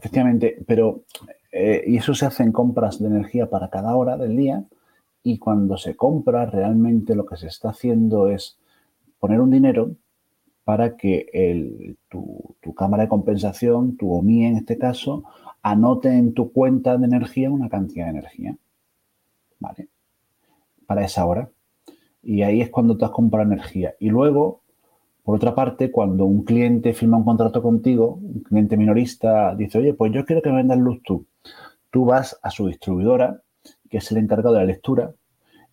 Efectivamente, 0.00 0.56
pero 0.66 1.02
eh, 1.52 1.84
y 1.86 1.98
eso 1.98 2.14
se 2.14 2.24
hace 2.24 2.42
en 2.42 2.52
compras 2.52 2.98
de 2.98 3.06
energía 3.06 3.50
para 3.50 3.68
cada 3.68 3.94
hora 3.94 4.16
del 4.16 4.34
día 4.34 4.64
y 5.22 5.36
cuando 5.36 5.76
se 5.76 5.94
compra 5.94 6.46
realmente 6.46 7.14
lo 7.14 7.26
que 7.26 7.36
se 7.36 7.48
está 7.48 7.68
haciendo 7.68 8.28
es 8.28 8.58
poner 9.18 9.42
un 9.42 9.50
dinero 9.50 9.90
para 10.64 10.96
que 10.96 11.96
tu, 12.08 12.56
tu, 12.62 12.72
cámara 12.72 13.02
de 13.02 13.08
compensación, 13.10 13.98
tu 13.98 14.10
OMI 14.10 14.46
en 14.46 14.56
este 14.56 14.78
caso, 14.78 15.24
anote 15.60 16.08
en 16.08 16.32
tu 16.32 16.50
cuenta 16.50 16.96
de 16.96 17.04
energía 17.04 17.50
una 17.50 17.68
cantidad 17.68 18.06
de 18.06 18.12
energía. 18.12 18.56
¿Vale? 19.58 19.88
Para 20.86 21.04
esa 21.04 21.26
hora. 21.26 21.50
Y 22.22 22.40
ahí 22.40 22.62
es 22.62 22.70
cuando 22.70 22.96
tú 22.96 23.04
has 23.04 23.10
comprado 23.10 23.52
energía. 23.52 23.94
Y 24.00 24.08
luego, 24.08 24.62
por 25.22 25.36
otra 25.36 25.54
parte, 25.54 25.90
cuando 25.90 26.24
un 26.24 26.44
cliente 26.44 26.92
firma 26.92 27.18
un 27.18 27.24
contrato 27.24 27.62
contigo, 27.62 28.18
un 28.22 28.40
cliente 28.40 28.76
minorista 28.76 29.54
dice, 29.54 29.78
oye, 29.78 29.94
pues 29.94 30.12
yo 30.12 30.24
quiero 30.24 30.42
que 30.42 30.50
me 30.50 30.56
vendas 30.56 30.78
luz 30.78 31.02
tú. 31.04 31.26
Tú 31.90 32.04
vas 32.04 32.38
a 32.42 32.50
su 32.50 32.66
distribuidora, 32.66 33.42
que 33.88 33.98
es 33.98 34.10
el 34.12 34.18
encargado 34.18 34.54
de 34.54 34.60
la 34.60 34.66
lectura, 34.66 35.12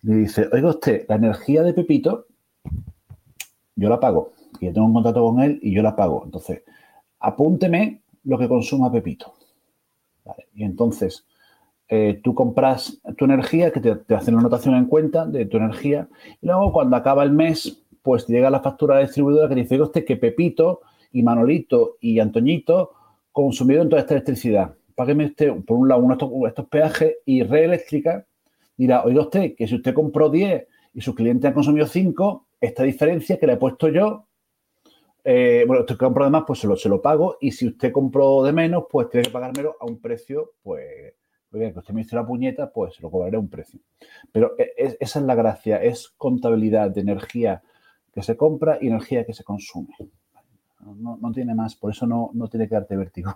y 0.02 0.08
le 0.08 0.16
dice, 0.16 0.48
oiga 0.52 0.70
usted, 0.70 1.06
la 1.08 1.16
energía 1.16 1.62
de 1.62 1.72
Pepito, 1.72 2.26
yo 3.74 3.88
la 3.88 4.00
pago. 4.00 4.32
Y 4.60 4.66
yo 4.66 4.72
tengo 4.72 4.86
un 4.86 4.94
contrato 4.94 5.22
con 5.22 5.40
él 5.40 5.58
y 5.62 5.72
yo 5.72 5.82
la 5.82 5.96
pago. 5.96 6.22
Entonces, 6.24 6.62
apúnteme 7.20 8.02
lo 8.24 8.38
que 8.38 8.48
consuma 8.48 8.92
Pepito. 8.92 9.34
Y 10.54 10.64
entonces, 10.64 11.26
eh, 11.88 12.20
tú 12.22 12.34
compras 12.34 13.00
tu 13.16 13.24
energía, 13.24 13.70
que 13.72 13.80
te, 13.80 14.14
hacen 14.14 14.34
la 14.34 14.40
anotación 14.40 14.74
en 14.74 14.86
cuenta 14.86 15.24
de 15.24 15.46
tu 15.46 15.56
energía, 15.56 16.08
y 16.40 16.46
luego 16.46 16.72
cuando 16.72 16.96
acaba 16.96 17.22
el 17.22 17.32
mes, 17.32 17.82
pues 18.02 18.26
llega 18.26 18.50
la 18.50 18.60
factura 18.60 18.96
de 18.96 19.04
distribuidora 19.04 19.48
que 19.48 19.54
dice, 19.54 19.80
usted 19.80 20.04
que 20.04 20.16
Pepito 20.16 20.80
y 21.12 21.22
Manolito 21.22 21.96
y 22.00 22.18
Antoñito 22.18 22.92
consumieron 23.32 23.88
toda 23.88 24.02
esta 24.02 24.14
electricidad. 24.14 24.74
Págueme 24.94 25.26
usted, 25.26 25.52
por 25.64 25.78
un 25.78 25.88
lado, 25.88 26.02
uno 26.02 26.14
estos, 26.14 26.30
estos 26.46 26.66
peajes 26.68 27.16
y 27.24 27.42
Red 27.42 27.64
Eléctrica 27.64 28.26
dirá, 28.76 29.04
oiga 29.04 29.22
usted, 29.22 29.54
que 29.56 29.66
si 29.66 29.76
usted 29.76 29.92
compró 29.94 30.30
10 30.30 30.66
y 30.94 31.00
su 31.00 31.14
cliente 31.14 31.48
ha 31.48 31.54
consumido 31.54 31.86
5, 31.86 32.46
esta 32.60 32.82
diferencia 32.84 33.38
que 33.38 33.46
le 33.46 33.54
he 33.54 33.56
puesto 33.56 33.88
yo, 33.88 34.28
eh, 35.24 35.64
bueno, 35.66 35.82
usted 35.82 35.96
compró 35.96 36.24
de 36.24 36.30
más, 36.30 36.44
pues 36.46 36.60
se 36.60 36.66
lo, 36.66 36.76
se 36.76 36.88
lo 36.88 37.02
pago. 37.02 37.36
Y 37.40 37.50
si 37.50 37.66
usted 37.66 37.92
compró 37.92 38.42
de 38.42 38.52
menos, 38.52 38.84
pues 38.90 39.10
tiene 39.10 39.26
que 39.26 39.32
pagármelo 39.32 39.76
a 39.78 39.84
un 39.84 40.00
precio, 40.00 40.54
pues, 40.62 41.14
oiga, 41.52 41.72
que 41.72 41.78
usted 41.80 41.92
me 41.92 42.00
hizo 42.00 42.16
la 42.16 42.26
puñeta, 42.26 42.72
pues 42.72 42.94
se 42.94 43.02
lo 43.02 43.10
cobraré 43.10 43.36
a 43.36 43.40
un 43.40 43.50
precio. 43.50 43.80
Pero 44.32 44.54
e, 44.58 44.96
esa 44.98 45.18
es 45.18 45.24
la 45.26 45.34
gracia, 45.34 45.82
es 45.82 46.08
contabilidad 46.16 46.90
de 46.90 47.00
energía 47.02 47.62
que 48.18 48.24
se 48.24 48.36
compra 48.36 48.78
y 48.80 48.88
energía 48.88 49.24
que 49.24 49.32
se 49.32 49.44
consume. 49.44 49.94
No, 50.80 51.18
no 51.20 51.32
tiene 51.32 51.54
más, 51.54 51.76
por 51.76 51.92
eso 51.92 52.06
no, 52.06 52.30
no 52.34 52.48
tiene 52.48 52.68
que 52.68 52.74
darte 52.74 52.96
vértigo. 52.96 53.34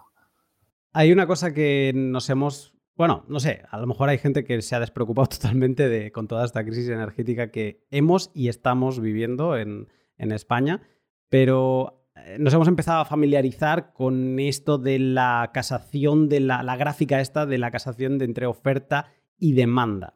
Hay 0.93 1.13
una 1.13 1.27
cosa 1.27 1.55
que 1.55 1.93
nos 1.95 2.29
hemos 2.31 2.75
bueno, 2.95 3.25
no 3.27 3.41
sé, 3.41 3.63
a 3.71 3.79
lo 3.79 3.87
mejor 3.87 4.11
hay 4.11 4.19
gente 4.19 4.45
que 4.45 4.61
se 4.61 4.75
ha 4.75 4.81
despreocupado 4.81 5.27
totalmente 5.41 5.89
de, 5.89 6.13
con 6.13 6.29
toda 6.29 6.45
esta 6.45 6.65
crisis 6.65 6.89
energética 6.89 7.51
que 7.51 7.87
hemos 7.91 8.31
y 8.35 8.49
estamos 8.49 9.01
viviendo 9.01 9.57
en, 9.57 9.89
España, 10.19 10.83
pero 11.29 12.07
eh, 12.15 12.37
nos 12.39 12.55
hemos 12.55 12.69
empezado 12.69 13.01
a 13.01 13.05
familiarizar 13.05 13.93
con 13.93 14.39
esto 14.39 14.79
de 14.79 15.01
la 15.01 15.51
casación, 15.53 16.29
de 16.29 16.39
la, 16.39 16.77
gráfica 16.77 17.21
esta 17.21 17.45
de 17.45 17.59
la 17.59 17.73
casación 17.73 18.19
de 18.19 18.27
entre 18.27 18.47
oferta 18.47 19.13
y 19.37 19.55
demanda. 19.55 20.15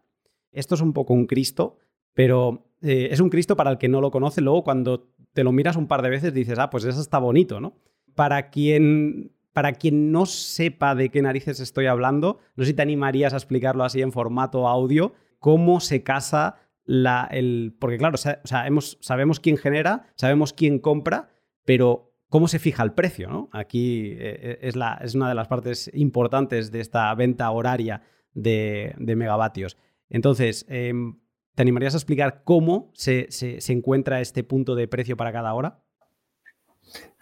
Esto 0.52 0.76
es 0.76 0.80
un 0.80 0.92
poco 0.92 1.12
un 1.12 1.26
Cristo, 1.26 1.78
pero 2.14 2.68
eh, 2.86 3.08
es 3.10 3.20
un 3.20 3.30
Cristo 3.30 3.56
para 3.56 3.70
el 3.70 3.78
que 3.78 3.88
no 3.88 4.00
lo 4.00 4.10
conoce. 4.10 4.40
Luego, 4.40 4.64
cuando 4.64 5.08
te 5.32 5.44
lo 5.44 5.52
miras 5.52 5.76
un 5.76 5.86
par 5.86 6.02
de 6.02 6.10
veces, 6.10 6.32
dices, 6.32 6.58
ah, 6.58 6.70
pues 6.70 6.84
eso 6.84 7.00
está 7.00 7.18
bonito, 7.18 7.60
¿no? 7.60 7.74
Para 8.14 8.50
quien 8.50 9.32
para 9.52 9.72
quien 9.72 10.12
no 10.12 10.26
sepa 10.26 10.94
de 10.94 11.08
qué 11.08 11.22
narices 11.22 11.60
estoy 11.60 11.86
hablando, 11.86 12.40
no 12.56 12.64
sé 12.64 12.72
si 12.72 12.74
te 12.74 12.82
animarías 12.82 13.32
a 13.32 13.36
explicarlo 13.36 13.84
así 13.84 14.02
en 14.02 14.12
formato 14.12 14.68
audio, 14.68 15.14
cómo 15.38 15.80
se 15.80 16.02
casa 16.02 16.56
la, 16.84 17.26
el... 17.30 17.74
Porque 17.78 17.96
claro, 17.96 18.18
sabemos 18.18 19.40
quién 19.40 19.56
genera, 19.56 20.08
sabemos 20.14 20.52
quién 20.52 20.78
compra, 20.78 21.30
pero 21.64 22.12
cómo 22.28 22.48
se 22.48 22.58
fija 22.58 22.82
el 22.82 22.92
precio, 22.92 23.30
¿no? 23.30 23.48
Aquí 23.52 24.08
eh, 24.10 24.18
eh, 24.20 24.58
es, 24.60 24.76
la, 24.76 25.00
es, 25.02 25.14
una 25.14 25.28
de 25.28 25.34
las 25.34 25.48
partes 25.48 25.90
importantes 25.94 26.70
de 26.70 26.80
esta 26.80 27.14
venta 27.14 27.50
horaria 27.50 28.02
de, 28.34 28.94
megavatios. 28.98 29.78
Entonces, 30.10 30.66
em, 30.68 31.18
¿te 31.56 31.62
animarías 31.62 31.94
a 31.94 31.96
explicar 31.96 32.42
cómo 32.44 32.90
se, 32.94 33.26
se 33.30 33.72
encuentra 33.72 34.20
este 34.20 34.44
punto 34.44 34.76
de 34.76 34.86
precio 34.86 35.16
para 35.16 35.32
cada 35.32 35.52
hora? 35.54 35.80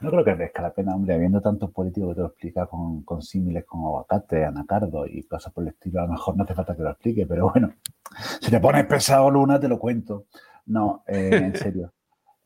No 0.00 0.10
creo 0.10 0.24
que 0.24 0.34
merezca 0.34 0.60
la 0.60 0.74
pena, 0.74 0.94
hombre, 0.94 1.14
habiendo 1.14 1.40
tantos 1.40 1.70
políticos 1.70 2.10
que 2.10 2.14
te 2.16 2.20
lo 2.20 2.26
explica 2.26 2.66
con, 2.66 3.02
con 3.04 3.22
símiles 3.22 3.64
con 3.64 3.80
aguacate, 3.80 4.44
anacardo 4.44 5.06
y 5.06 5.22
cosas 5.22 5.52
por 5.52 5.62
el 5.64 5.70
estilo, 5.70 6.00
a 6.00 6.06
lo 6.06 6.12
mejor 6.12 6.36
no 6.36 6.44
hace 6.44 6.54
falta 6.54 6.76
que 6.76 6.82
lo 6.82 6.90
explique, 6.90 7.26
pero 7.26 7.50
bueno, 7.50 7.72
si 8.40 8.50
te 8.50 8.60
pones 8.60 8.84
pesado, 8.86 9.30
Luna, 9.30 9.58
te 9.58 9.68
lo 9.68 9.78
cuento. 9.78 10.26
No, 10.66 11.02
eh, 11.06 11.30
en 11.32 11.54
serio. 11.56 11.92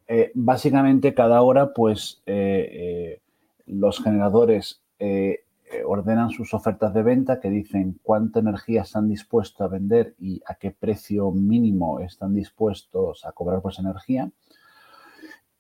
Eh, 0.07 0.31
básicamente, 0.35 1.15
cada 1.15 1.43
hora, 1.43 1.73
pues, 1.73 2.23
eh, 2.27 3.21
los 3.67 4.03
generadores 4.03 4.81
ordenan 5.87 6.31
sus 6.31 6.55
ofertas 6.55 6.93
de 6.95 7.03
venta 7.03 7.41
que 7.41 7.51
dicen 7.51 7.99
cuánta 8.03 8.41
energía 8.41 8.83
están 8.83 9.09
dispuestos 9.09 9.61
a 9.61 9.69
vender 9.69 10.15
y 10.19 10.43
a 10.47 10.55
qué 10.55 10.71
precio 10.71 11.31
mínimo 11.31 12.01
están 12.01 12.35
dispuestos 12.35 13.25
a 13.25 13.33
cobrar 13.33 13.61
por 13.61 13.73
esa 13.73 13.83
energía 13.83 14.31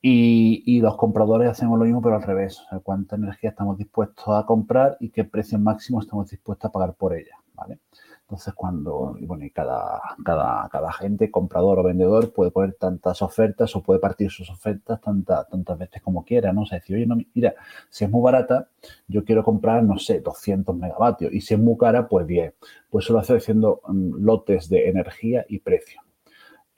y, 0.01 0.81
los 0.81 0.97
compradores 0.97 1.51
hacemos 1.51 1.79
lo 1.79 1.85
mismo, 1.85 2.01
pero 2.01 2.17
al 2.17 2.23
revés. 2.23 2.63
Cuánta 2.83 3.17
energía 3.17 3.51
estamos 3.51 3.77
dispuestos 3.77 4.29
a 4.29 4.47
comprar 4.47 4.97
y 5.01 5.11
qué 5.11 5.25
precio 5.25 5.59
máximo 5.59 6.01
estamos 6.01 6.31
dispuestos 6.31 6.69
a 6.69 6.73
pagar 6.73 6.95
por 6.95 7.17
ella. 7.17 7.37
¿vale? 7.55 7.81
Entonces, 8.29 8.53
cuando, 8.53 9.17
y 9.19 9.25
bueno, 9.25 9.47
y 9.47 9.51
cada, 9.51 10.03
cada, 10.23 10.69
cada 10.69 10.93
gente, 10.93 11.31
comprador 11.31 11.79
o 11.79 11.83
vendedor, 11.83 12.31
puede 12.35 12.51
poner 12.51 12.75
tantas 12.75 13.23
ofertas 13.23 13.75
o 13.75 13.83
puede 13.83 14.01
partir 14.01 14.31
sus 14.31 14.51
ofertas 14.51 15.01
tantas, 15.01 15.49
tantas 15.49 15.79
veces 15.79 16.03
como 16.03 16.27
quiera, 16.27 16.53
¿no? 16.53 16.63
O 16.63 16.67
sea, 16.67 16.79
decir, 16.79 16.97
oye, 16.97 17.07
no, 17.07 17.17
mira, 17.33 17.55
si 17.89 18.05
es 18.05 18.11
muy 18.11 18.23
barata, 18.23 18.69
yo 19.07 19.25
quiero 19.25 19.43
comprar, 19.43 19.83
no 19.83 19.99
sé, 19.99 20.21
200 20.21 20.77
megavatios. 20.77 21.33
Y 21.33 21.41
si 21.41 21.55
es 21.55 21.61
muy 21.61 21.79
cara, 21.79 22.07
pues 22.07 22.27
bien. 22.27 22.53
Pues 22.91 23.07
eso 23.07 23.15
lo 23.15 23.21
hace 23.21 23.35
haciendo 23.35 23.81
mm, 23.89 24.23
lotes 24.23 24.69
de 24.69 24.91
energía 24.91 25.47
y 25.49 25.61
precio. 25.61 26.03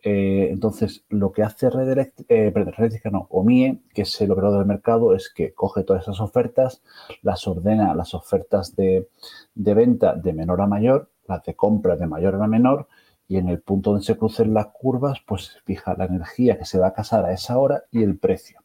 Eh, 0.02 0.48
entonces, 0.50 1.04
lo 1.10 1.32
que 1.32 1.42
hace 1.42 1.68
Red 1.68 2.08
eh, 2.28 2.52
Eléctrica, 2.54 3.10
no, 3.10 3.26
o 3.30 3.44
MIE, 3.44 3.80
que 3.92 4.02
es 4.02 4.20
el 4.20 4.30
operador 4.30 4.58
del 4.58 4.66
mercado, 4.66 5.14
es 5.14 5.30
que 5.30 5.52
coge 5.52 5.84
todas 5.84 6.02
esas 6.02 6.20
ofertas, 6.20 6.82
las 7.22 7.46
ordena, 7.46 7.94
las 7.94 8.14
ofertas 8.14 8.74
de, 8.76 9.08
venta 9.54 10.14
de 10.14 10.32
menor 10.32 10.60
a 10.62 10.66
mayor, 10.66 11.10
las 11.30 11.44
de 11.44 11.54
compra 11.54 11.96
de 11.96 12.06
mayor 12.06 12.34
a 12.34 12.46
menor, 12.46 12.88
y 13.28 13.36
en 13.36 13.48
el 13.48 13.60
punto 13.60 13.90
donde 13.90 14.04
se 14.04 14.16
crucen 14.16 14.52
las 14.52 14.66
curvas, 14.68 15.20
pues 15.26 15.58
fija 15.64 15.94
la 15.96 16.04
energía 16.04 16.58
que 16.58 16.64
se 16.64 16.78
va 16.78 16.88
a 16.88 16.92
casar 16.92 17.24
a 17.24 17.32
esa 17.32 17.58
hora 17.58 17.84
y 17.90 18.02
el 18.02 18.18
precio. 18.18 18.60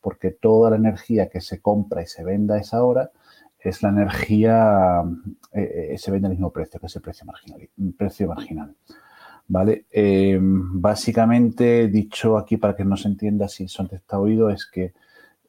Porque 0.00 0.30
toda 0.30 0.70
la 0.70 0.76
energía 0.76 1.28
que 1.28 1.40
se 1.40 1.60
compra 1.60 2.02
y 2.02 2.06
se 2.06 2.22
venda 2.22 2.54
a 2.54 2.58
esa 2.58 2.84
hora 2.84 3.10
es 3.58 3.82
la 3.82 3.88
energía, 3.88 5.02
eh, 5.52 5.96
se 5.98 6.10
vende 6.12 6.28
al 6.28 6.34
mismo 6.34 6.52
precio, 6.52 6.78
que 6.78 6.86
es 6.86 6.94
el 6.94 7.02
precio 7.02 7.26
marginal. 7.26 7.68
Precio 7.98 8.28
marginal. 8.28 8.76
¿vale? 9.48 9.86
Eh, 9.90 10.38
básicamente, 10.40 11.88
dicho 11.88 12.36
aquí 12.36 12.56
para 12.56 12.76
que 12.76 12.84
no 12.84 12.96
se 12.96 13.08
entienda 13.08 13.48
si 13.48 13.68
son 13.68 13.88
está 13.92 14.18
oído, 14.18 14.50
es 14.50 14.66
que 14.66 14.94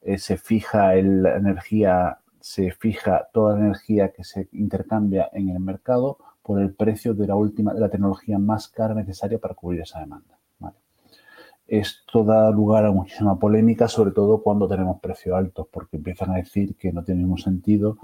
eh, 0.01 0.17
se 0.17 0.37
fija 0.37 0.93
la 0.95 1.37
energía, 1.37 2.19
se 2.39 2.71
fija 2.71 3.27
toda 3.33 3.55
la 3.55 3.65
energía 3.65 4.11
que 4.11 4.23
se 4.23 4.47
intercambia 4.53 5.29
en 5.33 5.49
el 5.49 5.59
mercado 5.59 6.17
por 6.47 6.61
el 6.61 6.73
precio 6.73 7.13
de 7.13 7.27
la 7.27 7.35
última, 7.35 7.73
de 7.73 7.81
la 7.81 7.89
tecnología 7.89 8.39
más 8.39 8.69
cara 8.69 8.93
necesaria 8.93 9.37
para 9.37 9.53
cubrir 9.53 9.81
esa 9.81 9.99
demanda. 9.99 10.39
Esto 11.67 12.23
da 12.23 12.49
lugar 12.49 12.85
a 12.85 12.91
muchísima 12.93 13.37
polémica, 13.37 13.89
sobre 13.89 14.11
todo 14.11 14.41
cuando 14.41 14.69
tenemos 14.69 15.01
precios 15.01 15.35
altos, 15.35 15.67
porque 15.69 15.97
empiezan 15.97 16.31
a 16.31 16.35
decir 16.35 16.77
que 16.77 16.93
no 16.93 17.03
tiene 17.03 17.23
ningún 17.23 17.39
sentido 17.39 17.97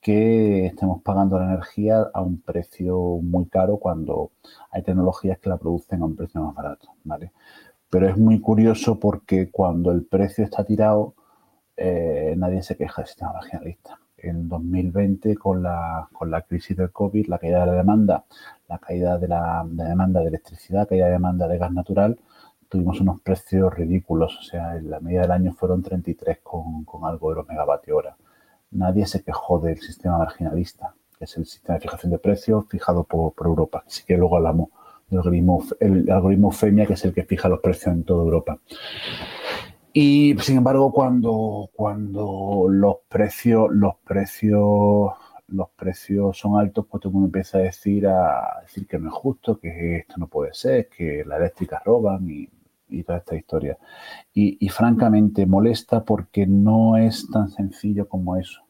que 0.00 0.66
estemos 0.66 1.02
pagando 1.02 1.36
la 1.36 1.46
energía 1.46 2.02
a 2.14 2.22
un 2.22 2.40
precio 2.40 2.96
muy 3.20 3.46
caro 3.46 3.78
cuando 3.78 4.30
hay 4.70 4.82
tecnologías 4.82 5.40
que 5.40 5.48
la 5.48 5.56
producen 5.56 6.02
a 6.02 6.06
un 6.06 6.14
precio 6.14 6.40
más 6.40 6.54
barato. 6.54 6.94
Pero 7.90 8.08
es 8.08 8.16
muy 8.16 8.40
curioso 8.40 9.00
porque 9.00 9.50
cuando 9.50 9.90
el 9.90 10.04
precio 10.04 10.44
está 10.44 10.64
tirado, 10.64 11.14
eh, 11.76 12.34
nadie 12.36 12.62
se 12.62 12.76
queja 12.76 13.02
del 13.02 13.08
sistema 13.08 13.32
marginalista. 13.32 13.98
En 14.22 14.48
2020, 14.48 15.36
con 15.36 15.62
la, 15.62 16.08
con 16.12 16.30
la 16.30 16.42
crisis 16.42 16.76
del 16.76 16.90
COVID, 16.92 17.26
la 17.26 17.38
caída 17.38 17.60
de 17.60 17.66
la 17.66 17.72
demanda, 17.74 18.24
la 18.68 18.78
caída 18.78 19.18
de 19.18 19.28
la, 19.28 19.64
demanda 19.66 20.20
de 20.20 20.28
electricidad, 20.28 20.88
caída 20.88 21.06
de 21.06 21.12
demanda 21.12 21.48
de 21.48 21.58
gas 21.58 21.72
natural, 21.72 22.18
tuvimos 22.68 23.00
unos 23.00 23.20
precios 23.20 23.74
ridículos. 23.74 24.38
O 24.38 24.42
sea, 24.42 24.76
en 24.76 24.90
la 24.90 25.00
media 25.00 25.22
del 25.22 25.32
año 25.32 25.52
fueron 25.52 25.82
33 25.82 26.38
con, 26.42 26.84
con 26.84 27.04
algo 27.04 27.30
de 27.30 27.36
los 27.36 27.48
megavatios 27.48 27.96
hora 27.96 28.16
nadie 28.72 29.06
se 29.06 29.22
quejó 29.22 29.60
del 29.60 29.78
sistema 29.80 30.18
marginalista, 30.18 30.94
que 31.18 31.26
es 31.26 31.36
el 31.36 31.46
sistema 31.46 31.74
de 31.74 31.82
fijación 31.82 32.10
de 32.10 32.18
precios 32.18 32.66
fijado 32.68 33.04
por, 33.04 33.34
Europa. 33.44 33.84
Así 33.86 34.02
que 34.04 34.16
luego 34.16 34.36
hablamos 34.36 34.70
del 35.08 35.18
algoritmo, 35.18 35.64
el 35.78 36.10
algoritmo 36.10 36.50
FEMIA, 36.50 36.86
que 36.86 36.94
es 36.94 37.04
el 37.04 37.14
que 37.14 37.24
fija 37.24 37.48
los 37.48 37.60
precios 37.60 37.94
en 37.94 38.04
toda 38.04 38.24
Europa. 38.24 38.58
Y 39.92 40.34
sin 40.38 40.58
embargo, 40.58 40.90
cuando, 40.92 41.70
cuando 41.74 42.66
los 42.68 42.96
precios, 43.08 43.68
los 43.70 43.96
precios, 44.04 45.12
los 45.48 45.68
precios 45.76 46.38
son 46.38 46.58
altos, 46.58 46.86
pues 46.90 47.02
todo 47.02 47.10
el 47.10 47.14
mundo 47.14 47.26
empieza 47.26 47.58
a 47.58 47.62
decir, 47.62 48.06
a 48.06 48.60
decir 48.62 48.86
que 48.86 48.98
no 48.98 49.08
es 49.08 49.14
justo, 49.14 49.58
que 49.58 49.98
esto 49.98 50.14
no 50.16 50.28
puede 50.28 50.54
ser, 50.54 50.88
que 50.88 51.24
las 51.26 51.38
eléctricas 51.38 51.84
roban 51.84 52.26
y, 52.28 52.48
toda 53.04 53.18
esta 53.18 53.36
historia. 53.36 53.78
Y, 54.34 54.68
francamente 54.68 55.46
molesta 55.46 56.04
porque 56.04 56.46
no 56.46 56.96
es 56.96 57.28
tan 57.30 57.48
sencillo 57.48 58.08
como 58.08 58.36
eso. 58.36 58.62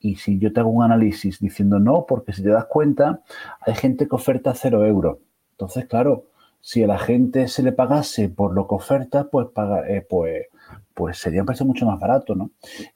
Y 0.00 0.16
si 0.16 0.38
yo 0.38 0.52
te 0.52 0.60
hago 0.60 0.68
un 0.68 0.84
análisis 0.84 1.40
diciendo 1.40 1.78
no, 1.78 2.04
porque 2.06 2.34
si 2.34 2.42
te 2.42 2.50
das 2.50 2.66
cuenta, 2.66 3.22
hay 3.60 3.74
gente 3.74 4.06
que 4.06 4.14
oferta 4.14 4.52
cero 4.54 4.84
euros. 4.84 5.18
Entonces, 5.52 5.86
claro, 5.86 6.26
si 6.64 6.82
a 6.82 6.86
la 6.86 6.98
gente 6.98 7.46
se 7.46 7.62
le 7.62 7.72
pagase 7.72 8.30
por 8.30 8.54
lo 8.54 8.66
que 8.66 8.74
oferta, 8.76 9.28
pues, 9.30 9.48
eh, 9.86 10.06
pues, 10.08 10.46
pues 10.94 11.18
sería 11.18 11.42
un 11.42 11.46
precio 11.46 11.66
mucho 11.66 11.84
más 11.84 12.00
barato, 12.00 12.34
¿no? 12.34 12.52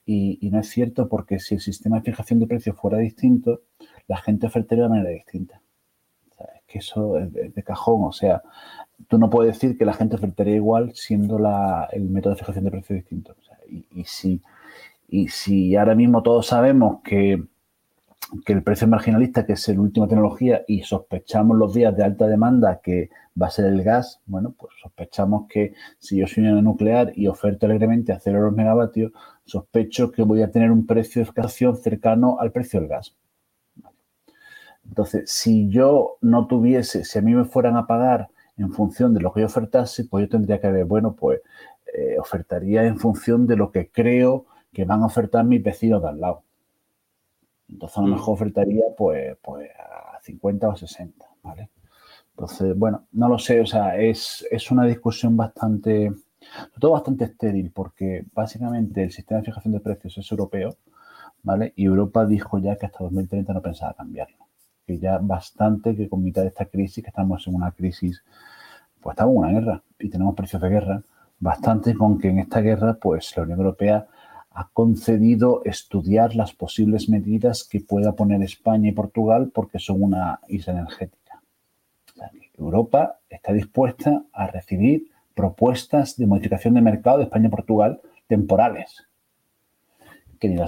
Y, 0.07 0.49
no 0.51 0.61
es 0.61 0.71
cierto 0.71 1.07
porque 1.07 1.39
si 1.39 1.57
el 1.57 1.61
sistema 1.61 1.97
de 1.97 2.03
fijación 2.03 2.41
de 2.41 2.47
precios 2.47 2.79
fuera 2.79 2.97
distinto, 2.97 3.61
la 4.07 4.17
gente 4.17 4.47
ofertaría 4.47 4.85
de 4.85 4.89
manera 4.89 5.11
distinta. 5.11 5.61
es 6.39 6.63
que 6.67 6.79
eso 6.79 7.19
es 7.19 7.31
de, 7.31 7.63
cajón, 7.63 8.05
o 8.05 8.13
sea, 8.13 8.43
tú 9.07 9.19
no 9.19 9.29
puedes 9.29 9.61
decir 9.61 9.77
que 9.77 9.85
la 9.85 9.93
gente 9.93 10.17
ofertaría 10.17 10.57
igual 10.57 10.95
siendo 10.95 11.37
el 11.93 12.09
método 12.09 12.33
de 12.33 12.39
fijación 12.39 12.65
de 12.65 12.71
precios 12.71 12.97
distinto. 12.97 13.37
y, 13.69 14.05
si, 14.05 14.41
y 15.09 15.29
si 15.29 15.77
ahora 15.77 15.95
mismo 15.95 16.23
todos 16.23 16.47
sabemos 16.47 17.03
que 17.05 17.45
que 18.45 18.53
el 18.53 18.63
precio 18.63 18.87
marginalista, 18.87 19.47
que 19.47 19.55
es 19.55 19.69
el 19.69 19.79
último 19.79 20.07
tecnología, 20.07 20.63
y 20.67 20.83
sospechamos 20.83 21.57
los 21.57 21.73
días 21.73 21.97
de 21.97 22.05
alta 22.05 22.27
demanda 22.27 22.81
que 22.83 23.11
va 23.41 23.47
a 23.47 23.51
ser 23.51 23.67
el 23.67 23.83
gas, 23.83 24.21
bueno, 24.27 24.55
pues 24.59 24.73
sospechamos 24.83 25.47
que 25.49 25.75
si 25.99 26.19
yo 26.19 26.27
soy 26.27 26.45
una 26.45 26.61
nuclear 26.61 27.13
y 27.15 27.27
oferto 27.27 27.67
alegremente 27.67 28.13
a 28.13 28.21
0 28.21 28.53
megavatios, 28.53 29.13
sospecho 29.45 30.11
que 30.11 30.23
voy 30.23 30.43
a 30.43 30.51
tener 30.51 30.71
un 30.71 30.87
precio 30.87 31.23
de 31.23 31.29
escasez 31.29 31.83
cercano 31.83 32.39
al 32.41 32.53
precio 32.53 32.81
del 32.81 32.89
gas. 32.89 33.15
Entonces, 34.87 35.31
si 35.31 35.69
yo 35.69 36.17
no 36.21 36.47
tuviese, 36.47 37.05
si 37.05 37.19
a 37.19 37.23
mí 37.23 37.35
me 37.35 37.45
fueran 37.45 37.77
a 37.77 37.87
pagar 37.87 38.29
en 38.57 38.73
función 38.73 39.15
de 39.15 39.21
lo 39.21 39.33
que 39.33 39.41
yo 39.41 39.47
ofertase, 39.47 40.05
pues 40.05 40.25
yo 40.25 40.29
tendría 40.31 40.61
que 40.61 40.71
ver, 40.71 40.85
bueno, 40.85 41.15
pues 41.15 41.41
eh, 41.95 42.17
ofertaría 42.19 42.85
en 42.85 42.99
función 42.99 43.47
de 43.47 43.57
lo 43.57 43.71
que 43.71 43.91
creo 43.91 44.47
que 44.73 44.85
van 44.85 45.03
a 45.03 45.07
ofertar 45.07 45.45
mis 45.45 45.63
vecinos 45.63 46.03
de 46.03 46.09
al 46.09 46.21
lado. 46.21 46.43
Entonces 47.69 47.99
a 47.99 48.01
lo 48.03 48.09
mm. 48.09 48.13
mejor 48.13 48.35
ofertaría 48.35 48.85
pues, 48.97 49.37
pues 49.43 49.71
a 49.79 50.21
50 50.23 50.69
o 50.69 50.77
60, 50.77 51.27
¿vale? 51.43 51.71
Entonces, 52.39 52.79
bueno, 52.79 53.05
no 53.13 53.29
lo 53.29 53.37
sé, 53.37 53.61
o 53.61 53.67
sea, 53.67 53.97
es, 53.97 54.47
una 54.71 54.85
discusión 54.85 55.37
bastante, 55.37 56.13
todo 56.79 56.93
bastante 56.93 57.25
estéril, 57.25 57.73
porque 57.73 58.27
básicamente 58.33 59.03
el 59.03 59.11
sistema 59.11 59.41
de 59.41 59.47
fijación 59.47 59.73
de 59.73 59.81
precios 59.81 60.19
es 60.19 60.31
europeo, 60.31 60.77
¿vale? 61.43 61.73
Y 61.75 61.87
Europa 61.87 62.25
dijo 62.27 62.59
ya 62.61 62.77
que 62.77 62.87
hasta 62.87 63.03
2030 63.03 63.53
no 63.53 63.61
pensaba 63.61 63.95
cambiarlo. 63.95 64.47
Que 64.87 64.99
ya 65.01 65.19
bastante 65.19 65.97
que 65.97 66.09
con 66.09 66.23
mitad 66.23 66.43
de 66.43 66.49
esta 66.49 66.67
crisis, 66.67 67.03
que 67.03 67.11
estamos 67.11 67.45
en 67.49 67.57
una 67.57 67.73
crisis, 67.73 68.23
pues 69.01 69.15
estamos 69.15 69.33
en 69.33 69.39
una 69.39 69.51
guerra 69.51 69.83
y 69.99 70.09
tenemos 70.09 70.37
precios 70.37 70.63
de 70.63 70.69
guerra, 70.69 71.03
bastante 71.41 71.93
con 71.97 72.19
que 72.19 72.29
en 72.29 72.39
esta 72.39 72.61
guerra, 72.61 72.99
pues 73.01 73.37
la 73.37 73.43
Unión 73.43 73.59
Europea 73.59 74.07
ha 74.59 74.71
concedido 74.73 75.63
estudiar 75.65 76.35
las 76.35 76.53
posibles 76.53 77.09
medidas 77.09 77.63
que 77.63 77.79
pueda 77.81 78.17
poner 78.17 78.43
España 78.43 78.89
y 78.89 78.93
Portugal 78.93 79.53
porque 79.55 79.79
son 79.79 80.03
una 80.03 80.41
isla 80.49 80.73
energética. 80.73 81.41
Europa 82.55 83.21
está 83.31 83.53
dispuesta 83.53 84.25
a 84.33 84.49
recibir 84.49 85.13
propuestas 85.33 86.17
de 86.17 86.27
modificación 86.27 86.75
de 86.75 86.81
mercado 86.81 87.19
de 87.19 87.25
España 87.25 87.47
y 87.47 87.51
Portugal 87.51 88.01
temporales. 88.27 89.07
Que 90.41 90.61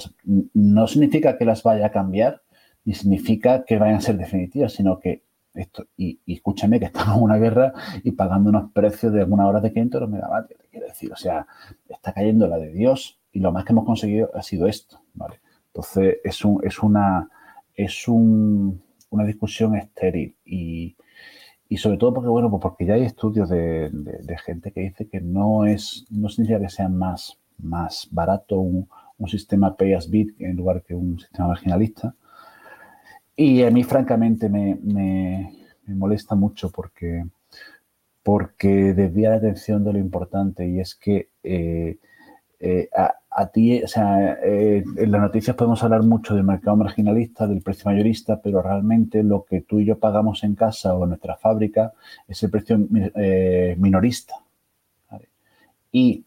no 0.54 0.86
significa 0.86 1.36
que 1.36 1.44
las 1.44 1.64
vaya 1.64 1.86
a 1.86 1.90
cambiar, 1.90 2.42
ni 2.84 2.94
significa 2.94 3.64
que 3.64 3.76
vayan 3.76 3.96
a 3.96 4.00
ser 4.00 4.16
definitivas, 4.16 4.72
sino 4.72 5.00
que 5.00 5.24
esto, 5.52 5.88
y, 5.96 6.20
escúchame 6.28 6.78
que 6.78 6.86
estamos 6.86 7.16
en 7.16 7.24
una 7.24 7.38
guerra 7.38 7.72
y 8.04 8.12
pagando 8.12 8.50
unos 8.50 8.70
precios 8.70 9.12
de 9.12 9.22
alguna 9.22 9.48
hora 9.48 9.60
de 9.60 9.72
500 9.72 10.08
megavatios, 10.08 10.60
quiero 10.70 10.86
decir, 10.86 11.12
o 11.12 11.16
sea, 11.16 11.44
está 11.88 12.12
cayendo 12.12 12.46
la 12.46 12.56
de 12.56 12.70
Dios 12.70 13.19
y 13.32 13.40
lo 13.40 13.52
más 13.52 13.64
que 13.64 13.72
hemos 13.72 13.84
conseguido 13.84 14.30
ha 14.34 14.42
sido 14.42 14.66
esto, 14.66 15.00
¿vale? 15.14 15.40
Entonces, 15.66 16.18
es, 16.24 16.44
un, 16.44 16.60
es, 16.64 16.82
una, 16.82 17.28
es 17.74 18.08
un, 18.08 18.82
una 19.10 19.24
discusión 19.24 19.76
estéril 19.76 20.34
y, 20.44 20.96
y, 21.68 21.76
sobre 21.76 21.96
todo 21.96 22.14
porque, 22.14 22.28
bueno, 22.28 22.50
pues 22.50 22.60
porque 22.60 22.86
ya 22.86 22.94
hay 22.94 23.04
estudios 23.04 23.48
de, 23.48 23.88
de, 23.90 24.38
gente 24.38 24.72
que 24.72 24.80
dice 24.80 25.08
que 25.08 25.20
no 25.20 25.64
es, 25.64 26.06
no 26.10 26.28
significa 26.28 26.60
que 26.60 26.68
sea 26.68 26.88
más, 26.88 27.38
más 27.58 28.08
barato 28.10 28.58
un, 28.58 28.88
un 29.18 29.28
sistema 29.28 29.76
pay 29.76 29.94
as 29.94 30.10
bit 30.10 30.34
en 30.40 30.56
lugar 30.56 30.82
que 30.82 30.94
un 30.94 31.18
sistema 31.20 31.48
marginalista. 31.48 32.14
Y 33.36 33.62
a 33.62 33.70
mí, 33.70 33.84
francamente, 33.84 34.48
me, 34.48 34.76
me, 34.82 35.54
molesta 35.86 36.34
mucho 36.34 36.70
porque, 36.70 37.24
porque 38.22 38.92
desvía 38.94 39.30
la 39.30 39.36
atención 39.36 39.84
de 39.84 39.92
lo 39.92 39.98
importante 39.98 40.68
y 40.68 40.80
es 40.80 40.94
que 40.94 41.30
eh, 41.42 41.98
eh, 42.60 42.88
ti, 43.52 43.82
o 43.82 43.88
sea, 43.88 44.38
eh, 44.42 44.84
en 44.96 45.10
las 45.12 45.20
noticias 45.20 45.56
podemos 45.56 45.82
hablar 45.82 46.02
mucho 46.02 46.34
del 46.34 46.44
mercado 46.44 46.76
marginalista, 46.76 47.46
del 47.46 47.62
precio 47.62 47.90
mayorista, 47.90 48.40
pero 48.40 48.60
realmente 48.60 49.22
lo 49.22 49.44
que 49.44 49.60
tú 49.60 49.78
y 49.78 49.84
yo 49.84 49.98
pagamos 49.98 50.42
en 50.42 50.54
casa 50.54 50.94
o 50.94 51.04
en 51.04 51.10
nuestra 51.10 51.36
fábrica 51.36 51.92
es 52.26 52.42
el 52.42 52.50
precio 52.50 52.78
eh, 53.14 53.76
minorista. 53.78 54.34
Y 55.92 56.24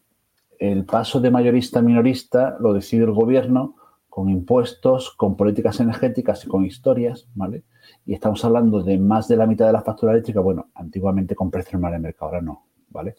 el 0.58 0.84
paso 0.84 1.20
de 1.20 1.30
mayorista 1.30 1.78
a 1.78 1.82
minorista 1.82 2.56
lo 2.60 2.72
decide 2.72 3.04
el 3.04 3.12
gobierno 3.12 3.76
con 4.08 4.28
impuestos, 4.28 5.10
con 5.10 5.36
políticas 5.36 5.80
energéticas 5.80 6.44
y 6.44 6.48
con 6.48 6.64
historias, 6.64 7.26
¿vale? 7.34 7.64
Y 8.06 8.14
estamos 8.14 8.44
hablando 8.44 8.82
de 8.82 8.98
más 8.98 9.28
de 9.28 9.36
la 9.36 9.46
mitad 9.46 9.66
de 9.66 9.72
la 9.72 9.82
factura 9.82 10.12
eléctrica, 10.12 10.40
bueno, 10.40 10.68
antiguamente 10.74 11.34
con 11.34 11.50
precio 11.50 11.72
normal 11.72 11.92
en 11.92 11.96
el 11.96 12.02
mercado, 12.02 12.26
ahora 12.26 12.40
no, 12.40 12.64
¿vale? 12.94 13.16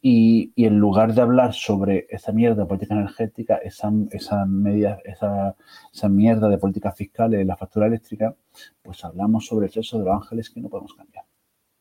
Y, 0.00 0.52
en 0.56 0.78
lugar 0.78 1.14
de 1.14 1.22
hablar 1.22 1.54
sobre 1.54 2.06
esa 2.10 2.30
mierda 2.30 2.62
de 2.62 2.68
política 2.68 2.94
energética, 2.94 3.56
esa, 3.56 3.90
esa, 4.12 4.44
media, 4.44 4.98
esa, 5.04 5.56
esa 5.92 6.08
mierda 6.08 6.48
de 6.48 6.58
política 6.58 6.92
fiscal 6.92 7.34
en 7.34 7.48
la 7.48 7.56
factura 7.56 7.86
eléctrica, 7.86 8.36
pues 8.82 9.04
hablamos 9.04 9.46
sobre 9.46 9.66
el 9.66 9.72
sexo 9.72 9.98
de 9.98 10.04
los 10.04 10.14
ángeles 10.14 10.50
que 10.50 10.60
no 10.60 10.68
podemos 10.68 10.94
cambiar. 10.94 11.24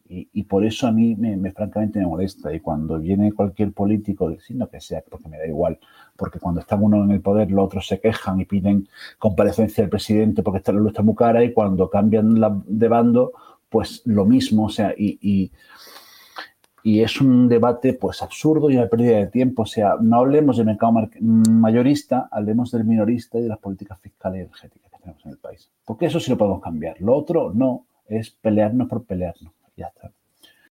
Y, 0.05 0.43
por 0.43 0.63
eso 0.63 0.85
a 0.85 0.91
mí 0.91 1.15
me, 1.15 1.51
francamente 1.51 1.97
me 1.97 2.05
molesta. 2.05 2.53
Y 2.53 2.59
cuando 2.59 2.99
viene 2.99 3.31
cualquier 3.31 3.71
político 3.73 4.31
signo 4.39 4.69
que 4.69 4.79
sea, 4.79 5.01
porque 5.09 5.27
me 5.27 5.39
da 5.39 5.47
igual, 5.47 5.79
porque 6.15 6.39
cuando 6.39 6.61
está 6.61 6.75
uno 6.75 7.03
en 7.03 7.11
el 7.11 7.21
poder, 7.21 7.49
los 7.49 7.65
otros 7.65 7.87
se 7.87 7.99
quejan 7.99 8.39
y 8.39 8.45
piden 8.45 8.87
comparecencia 9.17 9.83
del 9.83 9.89
presidente 9.89 10.43
porque 10.43 10.59
está 10.59 10.71
la 10.71 10.79
luz 10.79 10.89
está 10.91 11.01
muy 11.01 11.15
cara, 11.15 11.43
y 11.43 11.51
cuando 11.51 11.89
cambian 11.89 12.39
de 12.67 12.87
bando, 12.87 13.31
pues 13.69 14.03
lo 14.05 14.25
mismo. 14.25 14.65
O 14.65 14.69
sea, 14.69 14.93
y 14.95 15.17
y 15.19 15.51
es 16.83 17.21
un 17.21 17.47
debate 17.47 17.93
pues 17.93 18.21
absurdo 18.21 18.69
y 18.69 18.75
una 18.75 18.87
pérdida 18.87 19.17
de 19.17 19.27
tiempo. 19.27 19.63
O 19.63 19.65
sea, 19.65 19.95
no 20.01 20.17
hablemos 20.17 20.57
del 20.57 20.65
mercado 20.65 20.93
mayorista, 21.19 22.27
hablemos 22.31 22.71
del 22.71 22.83
minorista 22.83 23.39
y 23.39 23.43
de 23.43 23.49
las 23.49 23.59
políticas 23.59 23.99
fiscales 24.01 24.39
y 24.39 24.41
energéticas 24.41 24.91
que 24.91 24.97
tenemos 24.97 25.25
en 25.25 25.31
el 25.31 25.37
país. 25.37 25.69
Porque 25.85 26.07
eso 26.07 26.19
sí 26.19 26.29
lo 26.31 26.37
podemos 26.37 26.61
cambiar. 26.61 26.99
Lo 26.99 27.15
otro 27.15 27.53
no, 27.53 27.85
es 28.07 28.31
pelearnos 28.31 28.89
por 28.89 29.05
pelearnos. 29.05 29.53
Ya 29.77 29.87
está. 29.87 30.11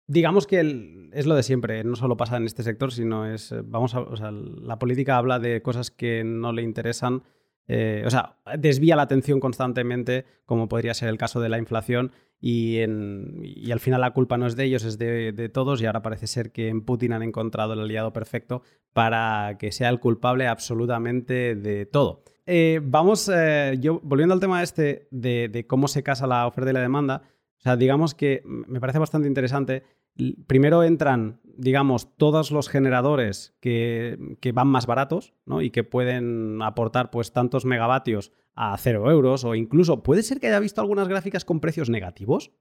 Digamos 0.06 0.46
que 0.46 1.11
es 1.12 1.26
lo 1.26 1.34
de 1.34 1.42
siempre, 1.42 1.84
no 1.84 1.94
solo 1.94 2.16
pasa 2.16 2.38
en 2.38 2.46
este 2.46 2.62
sector, 2.62 2.90
sino 2.90 3.26
es, 3.26 3.54
vamos 3.64 3.94
a, 3.94 4.00
o 4.00 4.16
sea, 4.16 4.30
la 4.30 4.78
política 4.78 5.18
habla 5.18 5.38
de 5.38 5.61
cosas 5.61 5.90
que 5.90 6.24
no 6.24 6.52
le 6.52 6.62
interesan, 6.62 7.22
eh, 7.68 8.02
o 8.06 8.10
sea, 8.10 8.36
desvía 8.58 8.96
la 8.96 9.02
atención 9.02 9.40
constantemente, 9.40 10.24
como 10.46 10.68
podría 10.68 10.94
ser 10.94 11.10
el 11.10 11.18
caso 11.18 11.40
de 11.40 11.50
la 11.50 11.58
inflación, 11.58 12.12
y, 12.40 12.80
al 12.80 13.80
final 13.80 14.00
la 14.00 14.12
culpa 14.12 14.38
no 14.38 14.46
es 14.46 14.56
de 14.56 14.64
ellos, 14.64 14.84
es 14.84 14.96
de, 14.98 15.50
todos 15.52 15.82
y 15.82 15.86
ahora 15.86 16.02
parece 16.02 16.26
ser 16.26 16.50
que 16.52 16.68
en 16.68 16.82
Putin 16.82 17.12
han 17.12 17.22
encontrado 17.22 17.74
el 17.74 17.80
aliado 17.80 18.12
perfecto 18.12 18.62
para 18.92 19.56
que 19.58 19.72
sea 19.72 19.88
el 19.88 20.00
culpable 20.00 20.46
absolutamente 20.46 21.56
de 21.56 21.84
todo. 21.84 22.22
Eh, 22.46 22.80
vamos, 22.82 23.30
eh, 23.34 23.76
yo 23.80 24.00
volviendo 24.02 24.32
al 24.32 24.40
tema 24.40 24.62
este 24.62 25.08
de, 25.10 25.66
cómo 25.68 25.88
se 25.88 26.02
casa 26.02 26.26
la 26.26 26.46
oferta 26.46 26.70
y 26.70 26.74
la 26.74 26.80
demanda, 26.80 27.22
o 27.58 27.60
sea, 27.60 27.76
digamos 27.76 28.14
que 28.14 28.42
me 28.44 28.80
parece 28.80 28.98
bastante 28.98 29.28
interesante. 29.28 29.82
Primero 30.46 30.82
entran, 30.82 31.40
digamos, 31.56 32.16
todos 32.16 32.50
los 32.50 32.68
generadores 32.68 33.56
que, 33.60 34.36
van 34.52 34.68
más 34.68 34.86
baratos 34.86 35.34
¿no? 35.46 35.62
y 35.62 35.70
que 35.70 35.84
pueden 35.84 36.60
aportar 36.62 37.10
pues 37.10 37.32
tantos 37.32 37.64
megavatios 37.64 38.32
a 38.54 38.76
cero 38.76 39.10
euros 39.10 39.44
o 39.44 39.54
incluso, 39.54 40.02
¿puede 40.02 40.22
ser 40.22 40.40
que 40.40 40.48
haya 40.48 40.58
visto 40.58 40.80
algunas 40.80 41.08
gráficas 41.08 41.44
con 41.44 41.60
precios 41.60 41.88
negativos? 41.90 42.52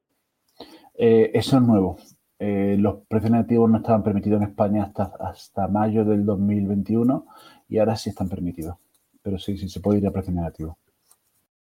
Eh, 0.93 1.31
eso 1.33 1.57
es 1.57 1.63
nuevo. 1.63 1.97
Eh, 2.39 2.75
los 2.77 2.97
precios 3.07 3.31
negativos 3.31 3.69
no 3.69 3.77
estaban 3.77 4.03
permitidos 4.03 4.41
en 4.41 4.49
España 4.49 4.83
hasta, 4.83 5.11
hasta 5.19 5.67
mayo 5.67 6.05
del 6.05 6.23
2021 6.25 7.25
y 7.67 7.79
ahora 7.79 7.95
sí 7.95 8.11
están 8.11 8.29
permitidos. 8.29 8.77
Pero 9.23 9.39
sí, 9.39 9.57
sí 9.57 9.69
se 9.69 9.79
puede 9.79 9.99
ir 9.99 10.07
a 10.07 10.11
precios 10.11 10.35
negativos. 10.35 10.77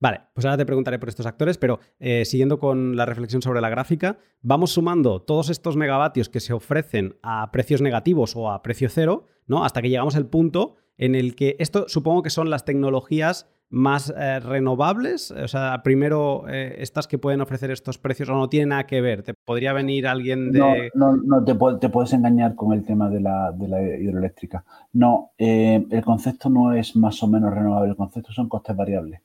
Vale, 0.01 0.23
pues 0.33 0.47
ahora 0.47 0.57
te 0.57 0.65
preguntaré 0.65 0.99
por 0.99 1.11
estos 1.11 1.27
actores, 1.27 1.59
pero 1.59 1.79
eh, 1.99 2.25
siguiendo 2.25 2.59
con 2.59 2.97
la 2.97 3.05
reflexión 3.05 3.43
sobre 3.43 3.61
la 3.61 3.69
gráfica, 3.69 4.19
vamos 4.41 4.73
sumando 4.73 5.21
todos 5.21 5.51
estos 5.51 5.77
megavatios 5.77 6.31
que 6.31 6.41
se 6.41 6.55
ofrecen 6.55 7.17
a 7.23 7.51
precios 7.53 7.83
negativos 7.83 8.35
o 8.35 8.51
a 8.51 8.63
precio 8.63 8.89
cero, 8.89 9.27
¿no? 9.47 9.63
Hasta 9.63 9.83
que 9.83 9.91
llegamos 9.91 10.17
al 10.17 10.27
punto 10.27 10.77
en 10.97 11.15
el 11.15 11.37
que 11.37 11.57
esto 11.59 11.85
supongo 11.87 12.23
que 12.23 12.31
son 12.31 12.49
las 12.49 12.65
tecnologías 12.65 13.47
más 13.69 14.13
eh, 14.17 14.41
renovables? 14.41 15.31
O 15.33 15.49
sea, 15.49 15.83
primero, 15.85 16.49
eh, 16.49 16.77
estas 16.79 17.07
que 17.07 17.19
pueden 17.19 17.43
ofrecer 17.43 17.71
estos 17.71 17.99
precios 17.99 18.31
o 18.31 18.35
no 18.35 18.49
tienen 18.49 18.71
nada 18.71 18.87
que 18.87 19.03
ver. 19.03 19.23
¿Te 19.23 19.35
podría 19.35 19.75
venir 19.75 20.07
alguien 20.07 20.51
de.? 20.51 20.91
No, 20.95 21.15
no, 21.15 21.45
te, 21.45 21.55
te, 21.79 21.89
puedes 21.91 22.13
engañar 22.15 22.55
con 22.55 22.73
el 22.73 22.85
tema 22.85 23.11
de 23.11 23.21
la, 23.21 23.53
de 23.53 23.69
la 23.69 23.83
hidroeléctrica. 23.83 24.65
No, 24.95 25.33
el 25.37 26.05
concepto 26.05 26.49
no 26.49 26.73
es 26.73 26.97
más 26.97 27.23
o 27.23 27.29
menos 27.29 27.55
renovable, 27.55 27.91
el 27.91 27.97
concepto 27.97 28.33
son 28.33 28.49
costes 28.49 28.75
variables. 28.75 29.21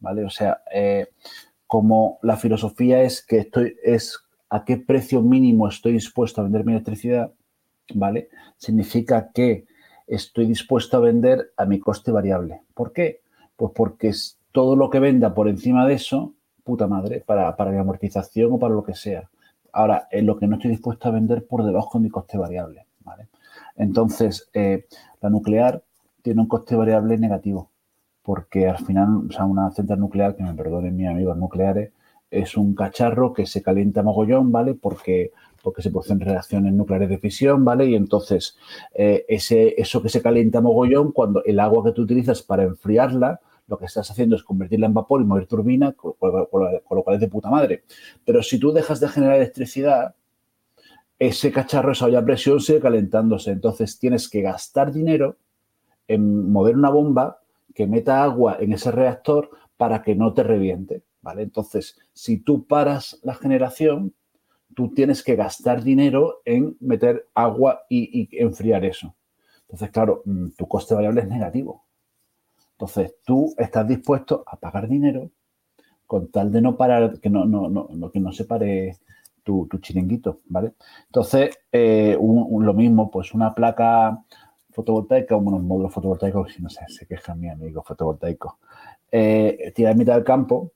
¿Vale? 0.00 0.24
O 0.24 0.30
sea, 0.30 0.62
como 1.66 2.18
la 2.22 2.36
filosofía 2.36 3.02
es 3.02 3.24
que 3.24 3.38
estoy, 3.38 3.76
es 3.82 4.18
a 4.50 4.64
qué 4.64 4.76
precio 4.76 5.22
mínimo 5.22 5.68
estoy 5.68 5.92
dispuesto 5.92 6.40
a 6.40 6.44
vender 6.44 6.64
mi 6.64 6.72
electricidad, 6.72 7.32
¿vale? 7.94 8.28
Significa 8.56 9.30
que 9.32 9.66
estoy 10.06 10.46
dispuesto 10.46 10.96
a 10.96 11.00
vender 11.00 11.52
a 11.56 11.66
mi 11.66 11.78
coste 11.78 12.10
variable. 12.10 12.62
¿Por 12.74 12.92
qué? 12.92 13.20
Pues 13.56 13.72
porque 13.74 14.12
todo 14.52 14.76
lo 14.76 14.90
que 14.90 15.00
venda 15.00 15.34
por 15.34 15.48
encima 15.48 15.86
de 15.86 15.94
eso, 15.94 16.34
puta 16.64 16.86
madre, 16.86 17.22
para, 17.24 17.54
para 17.56 17.70
mi 17.70 17.78
amortización 17.78 18.52
o 18.52 18.58
para 18.58 18.74
lo 18.74 18.82
que 18.82 18.94
sea. 18.94 19.28
Ahora, 19.72 20.08
es 20.10 20.24
lo 20.24 20.38
que 20.38 20.46
no 20.46 20.56
estoy 20.56 20.70
dispuesto 20.70 21.08
a 21.08 21.12
vender 21.12 21.46
por 21.46 21.64
debajo 21.64 21.98
de 21.98 22.04
mi 22.04 22.10
coste 22.10 22.38
variable. 22.38 22.86
¿vale? 23.04 23.28
Entonces, 23.76 24.48
eh, 24.54 24.86
la 25.20 25.30
nuclear 25.30 25.82
tiene 26.22 26.40
un 26.40 26.48
coste 26.48 26.74
variable 26.74 27.18
negativo, 27.18 27.70
porque 28.28 28.68
al 28.68 28.76
final, 28.84 29.22
o 29.26 29.32
sea, 29.32 29.46
una 29.46 29.70
central 29.70 30.00
nuclear, 30.00 30.36
que 30.36 30.42
me 30.42 30.52
perdonen 30.52 30.94
mis 30.94 31.08
amigos 31.08 31.34
nucleares, 31.38 31.92
es 32.30 32.58
un 32.58 32.74
cacharro 32.74 33.32
que 33.32 33.46
se 33.46 33.62
calienta 33.62 34.02
mogollón, 34.02 34.52
¿vale? 34.52 34.74
Porque, 34.74 35.32
porque 35.62 35.80
se 35.80 35.88
producen 35.88 36.20
reacciones 36.20 36.74
nucleares 36.74 37.08
de 37.08 37.16
fisión, 37.16 37.64
¿vale? 37.64 37.86
Y 37.86 37.94
entonces, 37.94 38.58
eh, 38.92 39.24
ese, 39.28 39.80
eso 39.80 40.02
que 40.02 40.10
se 40.10 40.20
calienta 40.20 40.60
mogollón, 40.60 41.12
cuando 41.12 41.42
el 41.42 41.58
agua 41.58 41.82
que 41.82 41.92
tú 41.92 42.02
utilizas 42.02 42.42
para 42.42 42.64
enfriarla, 42.64 43.40
lo 43.66 43.78
que 43.78 43.86
estás 43.86 44.10
haciendo 44.10 44.36
es 44.36 44.42
convertirla 44.42 44.84
en 44.84 44.92
vapor 44.92 45.22
y 45.22 45.24
mover 45.24 45.46
turbina, 45.46 45.92
con, 45.92 46.12
lo 46.20 47.02
cual 47.02 47.14
es 47.14 47.20
de 47.22 47.28
puta 47.28 47.48
madre. 47.48 47.84
Pero 48.26 48.42
si 48.42 48.58
tú 48.58 48.72
dejas 48.72 49.00
de 49.00 49.08
generar 49.08 49.36
electricidad, 49.36 50.16
ese 51.18 51.50
cacharro, 51.50 51.92
esa 51.92 52.04
olla 52.04 52.18
a 52.18 52.24
presión 52.26 52.60
sigue 52.60 52.80
calentándose. 52.80 53.52
Entonces 53.52 53.98
tienes 53.98 54.28
que 54.28 54.42
gastar 54.42 54.92
dinero 54.92 55.36
en 56.06 56.52
mover 56.52 56.76
una 56.76 56.90
bomba 56.90 57.40
que 57.78 57.86
meta 57.86 58.24
agua 58.24 58.56
en 58.58 58.72
ese 58.72 58.90
reactor 58.90 59.50
para 59.76 60.02
que 60.02 60.16
no 60.16 60.34
te 60.34 60.42
reviente. 60.42 61.04
¿vale? 61.22 61.42
Entonces, 61.42 61.96
si 62.12 62.38
tú 62.38 62.66
paras 62.66 63.20
la 63.22 63.34
generación, 63.34 64.14
tú 64.74 64.92
tienes 64.92 65.22
que 65.22 65.36
gastar 65.36 65.84
dinero 65.84 66.42
en 66.44 66.76
meter 66.80 67.28
agua 67.36 67.82
y, 67.88 68.28
enfriar 68.36 68.84
eso. 68.84 69.14
Entonces, 69.60 69.90
claro, 69.90 70.22
mm, 70.24 70.48
tu 70.56 70.66
coste 70.66 70.96
variable 70.96 71.20
es 71.20 71.28
negativo. 71.28 71.84
Entonces, 72.72 73.14
tú 73.24 73.54
estás 73.56 73.86
dispuesto 73.86 74.42
a 74.44 74.56
pagar 74.56 74.88
dinero 74.88 75.30
con 76.04 76.32
tal 76.32 76.50
de 76.50 76.60
no 76.60 76.76
parar, 76.76 77.20
que 77.20 77.30
no, 77.30 77.44
no, 77.44 77.68
no, 77.68 78.10
que 78.10 78.18
no 78.18 78.32
se 78.32 78.44
pare 78.44 78.96
tu, 79.44 79.68
chiringuito, 79.80 80.40
¿vale? 80.46 80.72
Entonces, 81.06 81.56
eh, 81.70 82.18
lo 82.20 82.74
mismo, 82.74 83.08
pues 83.08 83.34
una 83.34 83.54
placa 83.54 84.24
fotovoltaica, 84.78 85.36
unos 85.36 85.62
módulos 85.62 85.92
fotovoltaicos, 85.92 86.52
si 86.52 86.62
no 86.62 86.70
sé, 86.70 86.84
se 86.88 87.04
queja 87.06 87.34
mi 87.34 87.48
amigo 87.48 87.82
fotovoltaico, 87.82 88.58
eh, 89.10 89.72
tira 89.74 89.90
en 89.90 89.98
mitad 89.98 90.14
del 90.14 90.24
campo, 90.24 90.72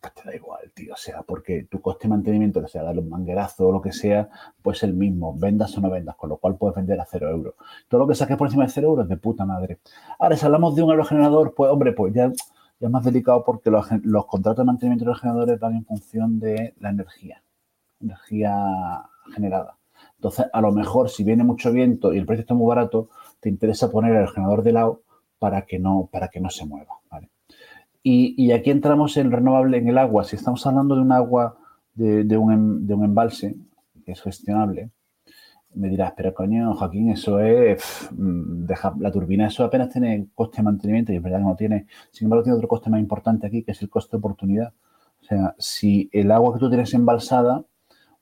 pues 0.00 0.14
te 0.14 0.22
da 0.24 0.34
igual, 0.34 0.70
tío. 0.74 0.94
O 0.94 0.96
sea, 0.96 1.22
porque 1.22 1.64
tu 1.70 1.80
coste 1.82 2.04
de 2.04 2.10
mantenimiento, 2.14 2.62
que 2.62 2.68
sea 2.68 2.82
darle 2.82 3.02
un 3.02 3.10
manguerazo 3.10 3.68
o 3.68 3.72
lo 3.72 3.82
que 3.82 3.92
sea, 3.92 4.30
pues 4.62 4.82
el 4.84 4.94
mismo, 4.94 5.34
vendas 5.36 5.76
o 5.76 5.80
no 5.82 5.90
vendas, 5.90 6.16
con 6.16 6.30
lo 6.30 6.38
cual 6.38 6.56
puedes 6.56 6.76
vender 6.76 6.98
a 7.00 7.04
cero 7.04 7.28
euros. 7.28 7.54
Todo 7.88 8.00
lo 8.00 8.06
que 8.08 8.14
saques 8.14 8.36
por 8.36 8.46
encima 8.46 8.64
de 8.64 8.70
cero 8.70 8.88
euros 8.88 9.08
de 9.08 9.16
puta 9.18 9.44
madre. 9.44 9.80
Ahora, 10.18 10.36
si 10.36 10.46
hablamos 10.46 10.74
de 10.76 10.82
un 10.82 10.90
aerogenerador, 10.90 11.54
pues 11.54 11.70
hombre, 11.70 11.92
pues 11.92 12.14
ya, 12.14 12.28
ya 12.28 12.86
es 12.86 12.90
más 12.90 13.04
delicado 13.04 13.44
porque 13.44 13.70
los, 13.70 13.86
contratos 14.26 14.64
de 14.64 14.64
mantenimiento 14.64 15.04
de 15.04 15.10
los 15.10 15.20
generadores 15.20 15.60
van 15.60 15.74
en 15.74 15.84
función 15.84 16.38
de 16.40 16.74
la 16.78 16.90
energía, 16.90 17.42
energía 18.00 18.54
generada. 19.34 19.77
Entonces, 20.18 20.46
a 20.52 20.60
lo 20.60 20.72
mejor 20.72 21.10
si 21.10 21.22
viene 21.22 21.44
mucho 21.44 21.72
viento 21.72 22.12
y 22.12 22.18
el 22.18 22.26
precio 22.26 22.42
está 22.42 22.54
muy 22.54 22.66
barato, 22.66 23.08
te 23.40 23.48
interesa 23.48 23.90
poner 23.90 24.16
el 24.16 24.28
generador 24.28 24.62
de 24.62 24.72
lado 24.72 25.02
para 25.38 25.62
que 25.62 25.78
no, 25.78 26.08
para 26.10 26.28
que 26.28 26.40
no 26.40 26.50
se 26.50 26.66
mueva. 26.66 26.98
Y, 28.02 28.52
aquí 28.52 28.70
entramos 28.70 29.16
en 29.18 29.30
renovable 29.30 29.76
en 29.76 29.88
el 29.88 29.98
agua. 29.98 30.24
Si 30.24 30.36
estamos 30.36 30.66
hablando 30.66 30.94
de 30.94 31.02
un 31.02 31.12
agua 31.12 31.58
de, 31.94 32.38
un, 32.38 32.52
em, 32.52 32.86
de 32.86 32.94
un, 32.94 33.04
embalse 33.04 33.54
que 34.04 34.12
es 34.12 34.22
gestionable, 34.22 34.90
me 35.74 35.90
dirás, 35.90 36.14
pero 36.16 36.32
coño, 36.32 36.74
Joaquín, 36.74 37.10
eso 37.10 37.38
es, 37.40 38.08
mm, 38.12 38.64
deja, 38.66 38.94
la 38.98 39.12
turbina, 39.12 39.46
eso 39.48 39.62
apenas 39.64 39.90
tiene 39.90 40.28
coste 40.34 40.58
de 40.58 40.62
mantenimiento 40.62 41.12
y 41.12 41.16
es 41.16 41.22
verdad 41.22 41.38
que 41.38 41.44
no 41.44 41.56
tiene. 41.56 41.86
Sin 42.10 42.26
embargo, 42.26 42.44
tiene 42.44 42.56
otro 42.56 42.68
coste 42.68 42.88
más 42.88 43.00
importante 43.00 43.46
aquí, 43.46 43.62
que 43.62 43.72
es 43.72 43.82
el 43.82 43.90
coste 43.90 44.12
de 44.12 44.18
oportunidad. 44.18 44.72
O 45.20 45.24
sea, 45.24 45.54
si 45.58 46.08
el 46.12 46.30
agua 46.30 46.54
que 46.54 46.60
tú 46.60 46.68
tienes 46.70 46.94
embalsada, 46.94 47.64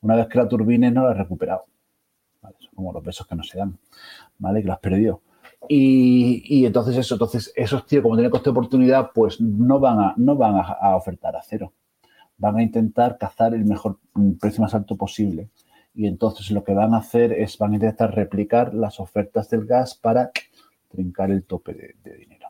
una 0.01 0.17
vez 0.17 0.27
que 0.27 0.39
la 0.39 0.49
turbina 0.49 0.91
no 0.91 1.05
la 1.05 1.13
has 1.13 1.19
recuperado. 1.19 1.65
¿Vale? 2.47 2.57
Son 2.61 2.75
como 2.75 2.93
los 2.93 3.03
besos 3.03 3.27
que 3.27 3.35
no 3.35 3.43
se 3.43 3.59
dan, 3.59 3.77
¿vale? 4.39 4.61
Que 4.61 4.69
lo 4.69 4.73
has 4.73 4.79
perdido. 4.79 5.23
Y, 5.69 6.65
entonces 6.65 6.97
eso, 6.97 7.15
entonces 7.17 7.53
esos 7.57 7.87
tíos, 7.87 8.03
como 8.03 8.15
tienen 8.15 8.31
coste 8.31 8.51
de 8.51 8.53
oportunidad, 8.53 9.11
pues 9.13 9.41
no 9.41 9.81
van 9.81 9.99
a, 9.99 10.15
no 10.17 10.37
van 10.37 10.55
a, 10.57 10.95
ofertar 10.95 11.35
a 11.35 11.43
cero. 11.43 11.73
Van 12.39 12.57
a 12.57 12.63
intentar 12.63 13.19
cazar 13.19 13.55
el 13.55 13.65
mejor 13.65 13.99
precio 14.41 14.63
más 14.63 14.75
alto 14.75 14.97
posible. 14.97 15.49
Y 15.95 16.07
entonces 16.07 16.51
lo 16.51 16.63
que 16.63 16.75
van 16.75 16.95
a 16.95 16.99
hacer 16.99 17.33
es, 17.33 17.59
van 17.59 17.73
a 17.73 17.77
intentar 17.77 18.15
replicar 18.15 18.75
las 18.75 19.01
ofertas 19.01 19.51
del 19.51 19.65
gas 19.65 19.95
para 19.95 20.31
trincar 20.89 21.31
el 21.31 21.45
tope 21.45 21.75
de, 21.75 22.17
dinero. 22.17 22.47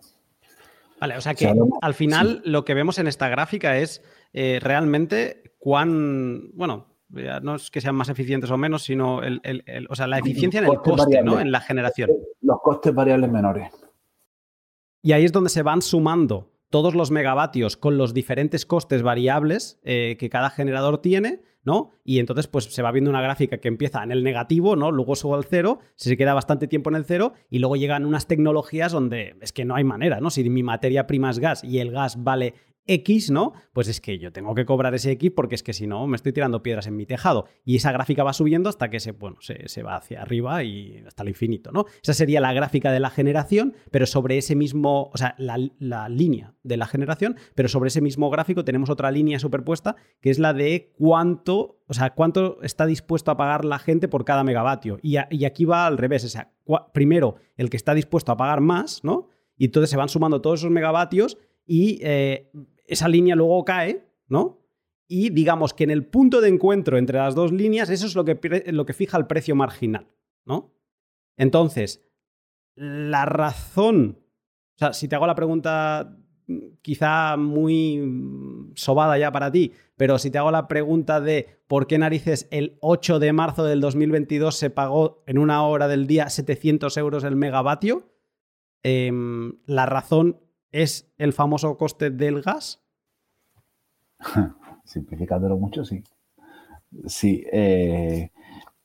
Vale, 1.01 1.16
o 1.16 1.20
sea 1.20 1.34
que 1.34 1.55
al 1.80 1.94
final 1.94 2.42
lo 2.44 2.64
que 2.64 2.74
vemos 2.74 2.99
en 2.99 3.07
esta 3.07 3.28
gráfica 3.28 3.78
es 3.78 4.03
eh, 4.32 4.59
realmente 4.61 5.55
cuán, 5.59 6.51
bueno, 6.55 6.86
no 7.09 7.54
es 7.54 7.70
que 7.70 7.80
sean 7.80 7.94
más 7.94 8.09
eficientes 8.09 8.50
o 8.50 8.57
menos, 8.57 8.82
sino 8.82 9.22
el, 9.22 9.40
o 9.88 9.94
sea, 9.94 10.07
la 10.07 10.18
eficiencia 10.18 10.61
en 10.61 10.66
el 10.66 10.78
coste, 10.78 11.22
¿no? 11.22 11.40
En 11.40 11.52
la 11.52 11.61
generación. 11.61 12.11
Los 12.40 12.59
costes 12.62 12.94
variables 12.94 13.30
menores. 13.30 13.72
Y 15.02 15.12
ahí 15.12 15.24
es 15.24 15.32
donde 15.32 15.50
se 15.50 15.62
van 15.62 15.82
sumando 15.82 16.52
todos 16.70 16.94
los 16.94 17.11
megavatios 17.11 17.76
con 17.76 17.96
los 17.96 18.12
diferentes 18.12 18.66
costes 18.66 19.02
variables 19.02 19.78
eh, 19.84 20.16
que 20.18 20.28
cada 20.28 20.50
generador 20.50 20.98
tiene, 20.98 21.42
¿no? 21.62 21.90
Y 22.04 22.18
entonces, 22.18 22.48
pues 22.48 22.64
se 22.66 22.82
va 22.82 22.92
viendo 22.92 23.11
una 23.11 23.20
gráfica 23.20 23.59
que 23.59 23.68
empieza 23.68 24.02
en 24.02 24.12
el 24.12 24.22
negativo, 24.22 24.76
¿no? 24.76 24.92
Luego 24.92 25.16
sube 25.16 25.36
al 25.36 25.44
cero, 25.44 25.80
se 25.94 26.16
queda 26.16 26.34
bastante 26.34 26.68
tiempo 26.68 26.90
en 26.90 26.96
el 26.96 27.04
cero, 27.04 27.34
y 27.50 27.59
luego 27.59 27.76
llegan 27.76 28.04
unas 28.04 28.26
tecnologías 28.26 28.92
donde 28.92 29.36
es 29.40 29.52
que 29.52 29.64
no 29.64 29.74
hay 29.74 29.84
manera, 29.84 30.20
¿no? 30.20 30.30
Si 30.30 30.48
mi 30.48 30.62
materia 30.62 31.07
prima 31.07 31.30
es 31.30 31.38
gas 31.38 31.64
y 31.64 31.78
el 31.78 31.90
gas 31.90 32.22
vale 32.22 32.54
X, 32.87 33.30
¿no? 33.30 33.53
Pues 33.72 33.89
es 33.89 34.01
que 34.01 34.18
yo 34.18 34.32
tengo 34.32 34.55
que 34.55 34.64
cobrar 34.64 34.95
ese 34.95 35.11
X 35.12 35.32
porque 35.34 35.55
es 35.55 35.62
que 35.62 35.72
si 35.72 35.87
no 35.87 36.07
me 36.07 36.16
estoy 36.16 36.32
tirando 36.32 36.62
piedras 36.62 36.87
en 36.87 36.97
mi 36.97 37.07
tejado. 37.07 37.47
Y 37.64 37.76
esa 37.76 37.93
gráfica 37.93 38.24
va 38.24 38.32
subiendo 38.32 38.68
hasta 38.68 38.91
que 38.91 39.01
se, 39.01 39.12
bueno, 39.12 39.39
se, 39.41 39.82
va 39.82 39.97
hacia 39.97 40.22
arriba 40.22 40.62
y 40.62 41.03
hasta 41.07 41.22
el 41.22 41.30
infinito, 41.30 41.72
¿no? 41.72 41.87
Esa 42.03 42.14
sería 42.14 42.41
la 42.41 42.53
gráfica 42.53 42.93
de 42.93 43.01
la 43.01 43.11
generación, 43.11 43.74
pero 43.91 44.07
sobre 44.07 44.39
ese 44.39 44.55
mismo, 44.55 45.11
o 45.12 45.16
sea, 45.16 45.34
la, 45.39 46.09
línea 46.09 46.55
de 46.62 46.76
la 46.76 46.87
generación, 46.87 47.37
pero 47.55 47.68
sobre 47.68 47.89
ese 47.89 48.01
mismo 48.01 48.30
gráfico 48.30 48.64
tenemos 48.64 48.91
otra 48.91 49.11
línea 49.11 49.39
superpuesta 49.39 49.97
que 50.20 50.30
es 50.30 50.39
la 50.39 50.53
de 50.53 50.93
cuánto, 50.97 51.80
o 51.87 51.95
sea, 51.95 52.11
cuánto 52.14 52.62
está 52.62 52.87
dispuesto 52.87 53.30
a 53.30 53.37
pagar 53.37 53.64
la 53.64 53.78
gente 53.78 54.09
por 54.09 54.24
cada 54.24 54.45
megavatio. 54.45 54.99
Y, 55.03 55.16
y 55.30 55.45
aquí 55.45 55.64
va 55.64 55.87
al 55.87 55.99
revés, 55.99 56.24
o 56.24 56.28
sea, 56.28 56.53
primero 56.93 57.37
el 57.57 57.70
que 57.70 57.76
está 57.76 57.95
dispuesto 57.95 58.32
a 58.32 58.37
pagar 58.37 58.61
más, 58.61 59.03
¿no? 59.05 59.28
Y 59.57 59.66
entonces 59.66 59.91
se 59.91 59.97
van 59.97 60.09
sumando 60.09 60.41
todos 60.41 60.61
esos 60.61 60.70
megavatios 60.70 61.39
y 61.66 61.99
eh, 62.03 62.51
esa 62.87 63.09
línea 63.09 63.37
luego 63.37 63.64
cae, 63.64 64.07
¿no? 64.28 64.61
Y 65.09 65.30
digamos 65.30 65.72
que 65.72 65.84
en 65.84 65.91
el 65.91 66.05
punto 66.07 66.41
de 66.41 66.49
encuentro 66.49 66.99
entre 66.99 67.18
las 67.18 67.34
dos 67.34 67.53
líneas, 67.53 67.91
eso 67.91 68.07
es 68.07 68.14
lo 68.14 68.24
que, 68.24 68.64
lo 68.72 68.87
que 68.87 68.93
fija 68.93 69.16
el 69.18 69.26
precio 69.26 69.55
marginal, 69.55 70.09
¿no? 70.45 70.74
Entonces, 71.37 72.05
la 72.74 73.24
razón, 73.24 74.18
o 74.74 74.78
sea, 74.78 74.93
si 74.93 75.09
te 75.09 75.14
hago 75.14 75.26
la 75.26 75.34
pregunta 75.34 76.18
quizá 76.82 77.37
muy 77.37 78.70
sobada 78.74 79.18
ya 79.18 79.32
para 79.32 79.51
ti, 79.51 79.72
pero 79.97 80.18
si 80.18 80.30
te 80.30 80.39
hago 80.39 80.51
la 80.51 80.68
pregunta 80.68 81.20
de 81.20 81.59
por 81.66 81.87
qué 81.87 81.99
narices 81.99 82.47
el 82.51 82.78
8 82.80 83.18
de 83.18 83.32
marzo 83.32 83.64
del 83.64 83.80
2022 83.80 84.57
se 84.57 84.70
pagó 84.70 85.24
en 85.26 85.39
una 85.39 85.64
hora 85.64 85.89
del 85.89 86.07
día 86.07 86.28
700 86.28 86.97
euros 86.99 87.24
el 87.24 87.37
megavatio, 87.37 88.12
em, 88.82 89.59
la 89.66 89.87
razón 89.87 90.41
es 90.83 91.11
el 91.18 91.33
famoso 91.33 91.77
coste 91.77 92.11
del 92.11 92.43
gas? 92.43 92.83
Simplificándolo 94.85 95.57
mucho, 95.57 95.85
sí. 95.85 96.03
Sí. 97.07 97.45
Eh, 97.51 98.31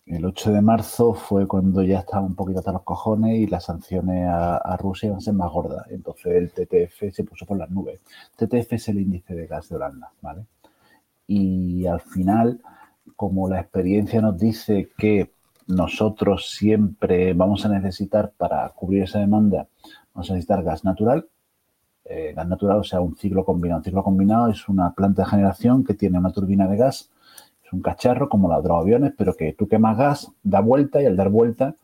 el 0.05 0.25
8 0.25 0.51
de 0.51 0.61
marzo 0.61 1.13
fue 1.13 1.47
cuando 1.47 1.83
ya 1.83 1.99
estaba 1.99 2.25
un 2.25 2.35
poquito 2.35 2.59
hasta 2.59 2.71
los 2.71 2.83
cojones 2.83 3.37
y 3.37 3.47
las 3.47 3.65
sanciones 3.65 4.27
a, 4.27 4.75
Rusia 4.77 5.07
iban 5.07 5.19
a 5.19 5.21
ser 5.21 5.33
más 5.33 5.51
gordas. 5.51 5.85
Entonces 5.89 6.33
el 6.33 6.51
TTF 6.51 7.13
se 7.15 7.23
puso 7.23 7.45
por 7.45 7.57
las 7.57 7.69
nubes. 7.69 8.01
TTF 8.35 8.73
es 8.73 8.89
el 8.89 8.99
índice 8.99 9.35
de 9.35 9.47
gas 9.47 9.69
de 9.69 9.75
Holanda, 9.75 10.11
¿vale? 10.21 10.45
Y 11.27 11.85
al 11.85 12.01
final, 12.01 12.61
como 13.15 13.47
la 13.47 13.61
experiencia 13.61 14.21
nos 14.21 14.37
dice 14.37 14.89
que 14.97 15.31
nosotros 15.67 16.49
siempre 16.51 17.33
vamos 17.33 17.65
a 17.65 17.69
necesitar 17.69 18.33
para 18.35 18.67
cubrir 18.69 19.03
esa 19.03 19.19
demanda, 19.19 19.67
vamos 20.13 20.29
a 20.29 20.33
necesitar 20.33 20.63
gas 20.63 20.83
natural, 20.83 21.29
eh, 22.05 22.33
gas 22.35 22.47
natural, 22.47 22.79
o 22.79 22.83
sea, 22.83 23.01
un 23.01 23.15
ciclo 23.15 23.45
combinado. 23.45 23.79
Un 23.79 23.85
ciclo 23.85 24.03
combinado 24.03 24.49
es 24.49 24.67
una 24.69 24.93
planta 24.93 25.23
de 25.23 25.29
generación 25.29 25.83
que 25.83 25.93
tiene 25.93 26.17
una 26.19 26.31
turbina 26.31 26.67
de 26.67 26.77
gas 26.77 27.09
un 27.71 27.81
cacharro 27.81 28.29
como 28.29 28.47
los 28.47 28.59
otros 28.59 28.81
aviones, 28.81 29.13
pero 29.17 29.35
que 29.35 29.53
tú 29.53 29.67
quemas 29.67 29.97
gas, 29.97 30.31
da 30.43 30.59
vuelta 30.59 31.01
y 31.01 31.05
al 31.05 31.15
dar 31.15 31.29
vuelta 31.29 31.75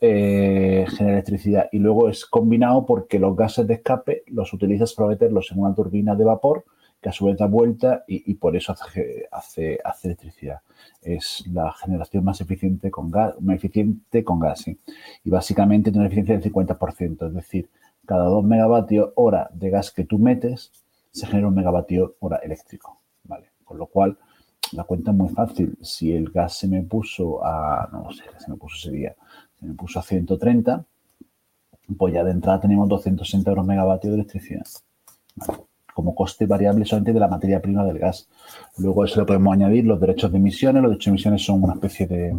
eh, 0.00 0.86
genera 0.88 1.16
electricidad. 1.16 1.68
Y 1.72 1.78
luego 1.78 2.08
es 2.08 2.26
combinado 2.26 2.86
porque 2.86 3.18
los 3.18 3.36
gases 3.36 3.66
de 3.66 3.74
escape 3.74 4.24
los 4.26 4.52
utilizas 4.52 4.94
para 4.94 5.10
meterlos 5.10 5.50
en 5.52 5.60
una 5.60 5.74
turbina 5.74 6.14
de 6.14 6.24
vapor 6.24 6.64
que 7.00 7.08
a 7.08 7.12
su 7.12 7.26
vez 7.26 7.38
da 7.38 7.46
vuelta 7.46 8.02
y, 8.08 8.34
por 8.34 8.56
eso 8.56 8.72
hace, 8.72 9.28
hace, 9.30 9.78
hace, 9.84 10.08
electricidad. 10.08 10.62
Es 11.00 11.44
la 11.46 11.72
generación 11.72 12.24
más 12.24 12.40
eficiente 12.40 12.90
con 12.90 13.08
gas, 13.08 13.40
más 13.40 13.54
eficiente 13.54 14.24
con 14.24 14.40
gas, 14.40 14.66
Y 14.66 15.30
básicamente 15.30 15.92
tiene 15.92 16.00
una 16.00 16.08
eficiencia 16.08 16.36
del 16.36 16.52
50%, 16.52 17.28
es 17.28 17.34
decir, 17.34 17.68
cada 18.08 18.24
2 18.24 18.42
megavatios 18.42 19.10
hora 19.16 19.50
de 19.52 19.68
gas 19.68 19.90
que 19.90 20.04
tú 20.04 20.18
metes, 20.18 20.72
se 21.12 21.26
genera 21.26 21.48
un 21.48 21.54
megavatio 21.54 22.14
hora 22.20 22.38
eléctrico, 22.38 23.02
¿vale? 23.24 23.50
Con 23.64 23.76
lo 23.76 23.86
cual, 23.86 24.16
la 24.72 24.84
cuenta 24.84 25.10
es 25.10 25.16
muy 25.18 25.28
fácil. 25.28 25.76
Si 25.82 26.10
el 26.10 26.30
gas 26.30 26.54
se 26.54 26.68
me 26.68 26.82
puso 26.82 27.44
a, 27.44 27.86
no 27.92 28.10
sé, 28.10 28.24
se 28.38 28.50
me 28.50 28.56
puso 28.56 28.76
ese 28.78 28.96
día, 28.96 29.14
se 29.60 29.66
me 29.66 29.74
puso 29.74 29.98
a 29.98 30.02
130, 30.02 30.86
pues 31.98 32.14
ya 32.14 32.24
de 32.24 32.30
entrada 32.30 32.60
tenemos 32.60 32.88
260 32.88 33.50
euros 33.50 33.66
megavatios 33.66 34.10
de 34.10 34.20
electricidad. 34.20 34.66
Como 35.92 36.14
coste 36.14 36.46
variable 36.46 36.86
solamente 36.86 37.12
de 37.12 37.20
la 37.20 37.28
materia 37.28 37.60
prima 37.60 37.84
del 37.84 37.98
gas. 37.98 38.26
Luego 38.78 39.04
eso 39.04 39.20
le 39.20 39.26
podemos 39.26 39.52
añadir 39.52 39.84
los 39.84 40.00
derechos 40.00 40.32
de 40.32 40.38
emisiones. 40.38 40.82
Los 40.82 40.92
derechos 40.92 41.04
de 41.04 41.10
emisiones 41.10 41.44
son 41.44 41.62
una 41.62 41.74
especie 41.74 42.06
de, 42.06 42.34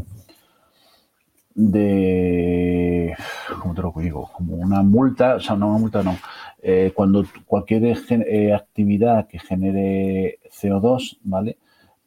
de 1.56 3.16
¿cómo 3.62 3.74
te 3.74 3.82
lo 3.82 3.94
digo? 3.98 4.30
Como 4.34 4.56
una 4.56 4.82
multa, 4.82 5.36
o 5.36 5.40
sea, 5.40 5.56
no 5.56 5.70
una 5.70 5.80
multa, 5.80 6.04
no. 6.04 6.18
Eh, 6.62 6.92
cuando 6.94 7.24
cualquier 7.46 7.84
eh, 7.86 8.54
actividad 8.54 9.28
que 9.28 9.40
genere 9.40 10.40
CO2, 10.52 11.20
¿vale? 11.24 11.58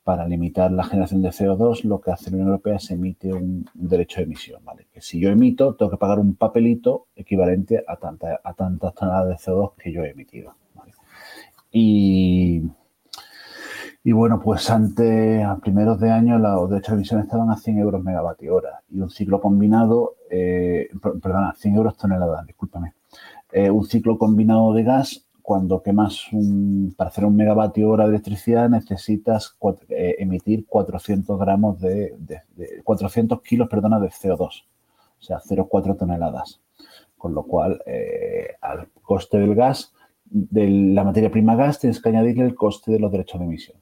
para 0.04 0.26
limitar 0.26 0.72
la 0.72 0.84
generación 0.84 1.22
de 1.22 1.28
CO2, 1.28 1.84
lo 1.84 2.00
que 2.00 2.10
hace 2.10 2.30
la 2.30 2.36
Unión 2.36 2.48
Europea 2.48 2.76
es 2.76 2.90
emite 2.90 3.32
un, 3.32 3.64
derecho 3.74 4.18
de 4.18 4.24
emisión, 4.24 4.64
¿vale? 4.64 4.88
Que 4.92 5.00
si 5.00 5.20
yo 5.20 5.30
emito, 5.30 5.74
tengo 5.74 5.92
que 5.92 5.96
pagar 5.96 6.18
un 6.18 6.34
papelito 6.34 7.06
equivalente 7.14 7.84
a, 7.86 7.96
tanta, 7.96 8.40
a 8.42 8.54
tantas 8.54 8.94
toneladas 8.94 9.28
de 9.28 9.52
CO2 9.52 9.74
que 9.76 9.92
yo 9.92 10.02
he 10.02 10.10
emitido, 10.10 10.54
Y, 11.70 12.62
y 14.04 14.10
bueno, 14.10 14.40
pues 14.40 14.68
antes, 14.68 15.44
a 15.44 15.58
primeros 15.58 16.00
de 16.00 16.10
año, 16.10 16.36
los 16.36 16.68
derechos 16.68 16.90
de 16.90 16.96
emisión 16.96 17.20
estaban 17.20 17.50
a 17.50 17.56
100 17.56 17.78
euros 17.78 18.02
megavatio 18.02 18.56
hora 18.56 18.82
y 18.90 19.00
un 19.00 19.10
ciclo 19.10 19.40
combinado, 19.40 20.16
eh, 20.28 20.88
perdona, 21.00 21.54
100 21.56 21.76
euros 21.76 21.96
toneladas, 21.96 22.44
discúlpame. 22.44 22.94
Eh, 23.52 23.70
un 23.70 23.84
ciclo 23.84 24.18
combinado 24.18 24.72
de 24.72 24.82
gas 24.82 25.24
cuando 25.40 25.82
quemas 25.82 26.32
un, 26.32 26.94
para 26.96 27.10
hacer 27.10 27.24
un 27.24 27.36
megavatio 27.36 27.90
hora 27.90 28.04
de 28.04 28.10
electricidad 28.10 28.68
necesitas 28.68 29.56
eh, 29.88 30.16
emitir 30.18 30.66
400 30.66 31.38
gramos 31.38 31.80
de, 31.80 32.16
400 32.82 33.40
kilos, 33.42 33.68
perdona, 33.68 34.00
de 34.00 34.08
CO2, 34.08 34.40
o 34.40 35.22
sea, 35.22 35.38
0,4 35.38 35.96
toneladas. 35.96 36.60
Con 37.16 37.34
lo 37.34 37.44
cual, 37.44 37.80
al 38.60 38.88
coste 39.00 39.38
del 39.38 39.54
gas, 39.54 39.92
de 40.24 40.68
la 40.68 41.04
materia 41.04 41.30
prima 41.30 41.54
gas, 41.54 41.78
tienes 41.78 42.02
que 42.02 42.08
añadirle 42.08 42.44
el 42.44 42.56
coste 42.56 42.90
de 42.90 42.98
los 42.98 43.12
derechos 43.12 43.38
de 43.38 43.46
emisión. 43.46 43.81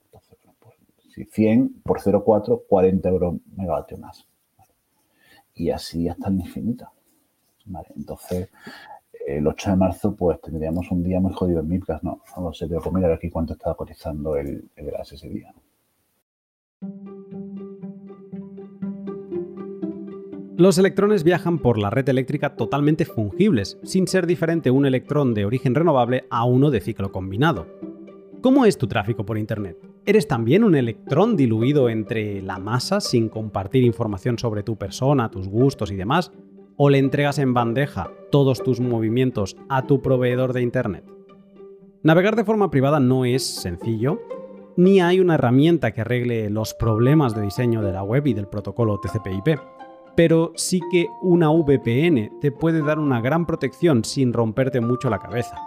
Pues, 1.14 1.28
si 1.28 1.32
100 1.32 1.82
por 1.82 2.00
0,4, 2.00 2.62
40 2.68 3.08
euros 3.08 3.34
megavatio 3.56 3.98
más. 3.98 4.26
Y 5.54 5.70
así 5.70 6.08
hasta 6.08 6.28
el 6.28 6.36
infinito. 6.36 6.88
Entonces, 7.96 8.48
el 9.26 9.46
8 9.46 9.70
de 9.70 9.76
marzo, 9.76 10.16
pues 10.16 10.40
tendríamos 10.40 10.90
un 10.90 11.02
día 11.02 11.20
muy 11.20 11.32
jodido 11.32 11.60
en 11.60 11.68
Midcast, 11.68 12.02
¿no? 12.02 12.22
No 12.36 12.52
sé, 12.52 12.66
tengo 12.66 12.80
que 12.80 12.90
mirar 12.90 13.12
aquí 13.12 13.28
cuánto 13.28 13.52
estaba 13.52 13.76
cotizando 13.76 14.36
el 14.36 14.70
gas 14.76 15.12
ese 15.12 15.28
día. 15.28 15.52
Los 20.56 20.78
electrones 20.78 21.24
viajan 21.24 21.58
por 21.58 21.78
la 21.78 21.90
red 21.90 22.08
eléctrica 22.08 22.54
totalmente 22.54 23.04
fungibles, 23.04 23.78
sin 23.82 24.06
ser 24.06 24.26
diferente 24.26 24.70
un 24.70 24.86
electrón 24.86 25.32
de 25.34 25.46
origen 25.46 25.74
renovable 25.74 26.24
a 26.30 26.44
uno 26.44 26.70
de 26.70 26.80
ciclo 26.80 27.12
combinado. 27.12 27.66
¿Cómo 28.42 28.64
es 28.64 28.78
tu 28.78 28.86
tráfico 28.86 29.24
por 29.24 29.38
Internet? 29.38 29.76
¿Eres 30.06 30.26
también 30.26 30.64
un 30.64 30.74
electrón 30.74 31.36
diluido 31.36 31.88
entre 31.88 32.42
la 32.42 32.58
masa 32.58 33.00
sin 33.00 33.28
compartir 33.28 33.84
información 33.84 34.38
sobre 34.38 34.62
tu 34.62 34.76
persona, 34.76 35.30
tus 35.30 35.48
gustos 35.48 35.90
y 35.90 35.96
demás? 35.96 36.32
o 36.82 36.88
le 36.88 36.96
entregas 36.96 37.38
en 37.38 37.52
bandeja 37.52 38.10
todos 38.30 38.62
tus 38.62 38.80
movimientos 38.80 39.54
a 39.68 39.82
tu 39.82 40.00
proveedor 40.00 40.54
de 40.54 40.62
Internet. 40.62 41.04
Navegar 42.02 42.36
de 42.36 42.44
forma 42.46 42.70
privada 42.70 42.98
no 43.00 43.26
es 43.26 43.44
sencillo, 43.44 44.18
ni 44.78 45.02
hay 45.02 45.20
una 45.20 45.34
herramienta 45.34 45.90
que 45.90 46.00
arregle 46.00 46.48
los 46.48 46.72
problemas 46.72 47.34
de 47.34 47.42
diseño 47.42 47.82
de 47.82 47.92
la 47.92 48.02
web 48.02 48.26
y 48.26 48.32
del 48.32 48.46
protocolo 48.46 48.98
TCP/IP, 48.98 49.60
pero 50.16 50.54
sí 50.56 50.80
que 50.90 51.06
una 51.20 51.50
VPN 51.50 52.40
te 52.40 52.50
puede 52.50 52.80
dar 52.80 52.98
una 52.98 53.20
gran 53.20 53.44
protección 53.44 54.02
sin 54.02 54.32
romperte 54.32 54.80
mucho 54.80 55.10
la 55.10 55.18
cabeza. 55.18 55.58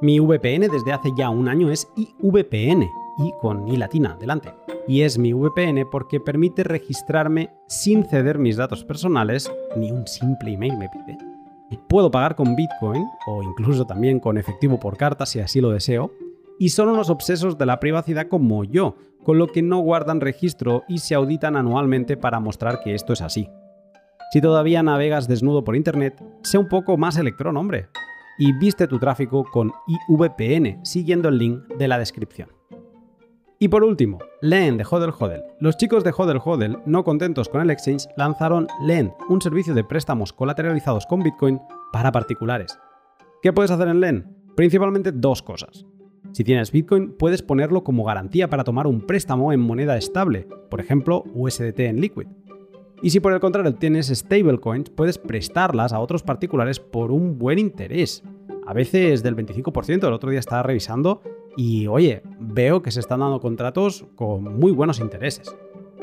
Mi 0.00 0.20
VPN 0.20 0.68
desde 0.68 0.92
hace 0.92 1.10
ya 1.16 1.30
un 1.30 1.48
año 1.48 1.70
es 1.70 1.88
IVPN, 1.96 2.88
y 3.18 3.32
con 3.40 3.66
i 3.68 3.76
latina 3.76 4.16
delante 4.18 4.52
y 4.88 5.02
es 5.02 5.18
mi 5.18 5.34
VPN 5.34 5.86
porque 5.90 6.18
permite 6.18 6.64
registrarme 6.64 7.50
sin 7.68 8.04
ceder 8.04 8.38
mis 8.38 8.56
datos 8.56 8.84
personales, 8.84 9.52
ni 9.76 9.92
un 9.92 10.06
simple 10.06 10.54
email 10.54 10.78
me 10.78 10.88
pide. 10.88 11.18
Puedo 11.88 12.10
pagar 12.10 12.34
con 12.34 12.56
Bitcoin 12.56 13.04
o 13.26 13.42
incluso 13.42 13.86
también 13.86 14.18
con 14.18 14.38
efectivo 14.38 14.80
por 14.80 14.96
carta 14.96 15.26
si 15.26 15.40
así 15.40 15.60
lo 15.60 15.70
deseo, 15.70 16.10
y 16.58 16.70
son 16.70 16.88
unos 16.88 17.10
obsesos 17.10 17.58
de 17.58 17.66
la 17.66 17.78
privacidad 17.78 18.28
como 18.28 18.64
yo, 18.64 18.96
con 19.22 19.38
lo 19.38 19.46
que 19.46 19.60
no 19.60 19.80
guardan 19.80 20.22
registro 20.22 20.84
y 20.88 20.98
se 20.98 21.14
auditan 21.14 21.54
anualmente 21.54 22.16
para 22.16 22.40
mostrar 22.40 22.80
que 22.80 22.94
esto 22.94 23.12
es 23.12 23.20
así. 23.20 23.50
Si 24.32 24.40
todavía 24.40 24.82
navegas 24.82 25.28
desnudo 25.28 25.64
por 25.64 25.76
internet, 25.76 26.22
sé 26.42 26.56
un 26.56 26.68
poco 26.68 26.96
más 26.96 27.18
electrón, 27.18 27.58
hombre, 27.58 27.88
y 28.38 28.52
viste 28.52 28.86
tu 28.86 28.98
tráfico 28.98 29.44
con 29.44 29.72
IVPN 30.08 30.84
siguiendo 30.84 31.28
el 31.28 31.38
link 31.38 31.66
de 31.76 31.88
la 31.88 31.98
descripción. 31.98 32.50
Y 33.60 33.68
por 33.68 33.82
último, 33.82 34.18
Lend 34.40 34.78
de 34.78 34.86
Hodel 34.88 35.12
Hodel. 35.18 35.42
Los 35.58 35.76
chicos 35.76 36.04
de 36.04 36.14
Hodel 36.16 36.40
Hodel, 36.44 36.78
no 36.86 37.02
contentos 37.02 37.48
con 37.48 37.60
el 37.60 37.70
exchange, 37.70 38.06
lanzaron 38.16 38.68
Lend, 38.80 39.10
un 39.28 39.42
servicio 39.42 39.74
de 39.74 39.82
préstamos 39.82 40.32
colateralizados 40.32 41.06
con 41.06 41.24
Bitcoin 41.24 41.60
para 41.92 42.12
particulares. 42.12 42.78
¿Qué 43.42 43.52
puedes 43.52 43.72
hacer 43.72 43.88
en 43.88 44.00
Lend? 44.00 44.26
Principalmente 44.54 45.10
dos 45.10 45.42
cosas. 45.42 45.84
Si 46.32 46.44
tienes 46.44 46.70
Bitcoin, 46.70 47.16
puedes 47.16 47.42
ponerlo 47.42 47.82
como 47.82 48.04
garantía 48.04 48.48
para 48.48 48.62
tomar 48.62 48.86
un 48.86 49.00
préstamo 49.00 49.52
en 49.52 49.60
moneda 49.60 49.96
estable, 49.96 50.46
por 50.70 50.80
ejemplo 50.80 51.24
USDT 51.34 51.80
en 51.80 52.00
Liquid. 52.00 52.28
Y 53.00 53.10
si 53.10 53.20
por 53.20 53.32
el 53.32 53.40
contrario 53.40 53.74
tienes 53.74 54.08
stablecoins, 54.08 54.90
puedes 54.90 55.18
prestarlas 55.18 55.92
a 55.92 56.00
otros 56.00 56.22
particulares 56.22 56.80
por 56.80 57.12
un 57.12 57.38
buen 57.38 57.58
interés. 57.58 58.24
A 58.66 58.72
veces 58.72 59.22
del 59.22 59.36
25%, 59.36 60.06
el 60.06 60.12
otro 60.12 60.30
día 60.30 60.40
estaba 60.40 60.64
revisando 60.64 61.22
y 61.56 61.86
oye, 61.86 62.22
veo 62.40 62.82
que 62.82 62.90
se 62.90 63.00
están 63.00 63.20
dando 63.20 63.40
contratos 63.40 64.04
con 64.16 64.42
muy 64.58 64.72
buenos 64.72 64.98
intereses. 64.98 65.54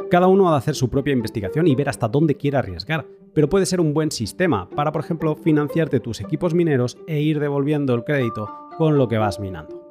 Cada 0.10 0.28
uno 0.28 0.48
ha 0.48 0.52
de 0.52 0.58
hacer 0.60 0.76
su 0.76 0.90
propia 0.90 1.14
investigación 1.14 1.68
y 1.68 1.76
ver 1.76 1.90
hasta 1.90 2.08
dónde 2.08 2.36
quiere 2.36 2.58
arriesgar, 2.58 3.06
pero 3.34 3.50
puede 3.50 3.66
ser 3.66 3.82
un 3.82 3.94
buen 3.94 4.12
sistema 4.12 4.70
para, 4.70 4.92
por 4.92 5.04
ejemplo, 5.04 5.36
financiarte 5.36 6.00
tus 6.00 6.22
equipos 6.22 6.54
mineros 6.54 6.98
e 7.08 7.20
ir 7.20 7.40
devolviendo 7.40 7.94
el 7.94 8.06
crédito 8.06 8.50
con 8.78 8.98
lo 8.98 9.08
que 9.10 9.18
vas 9.18 9.40
minando. 9.40 9.82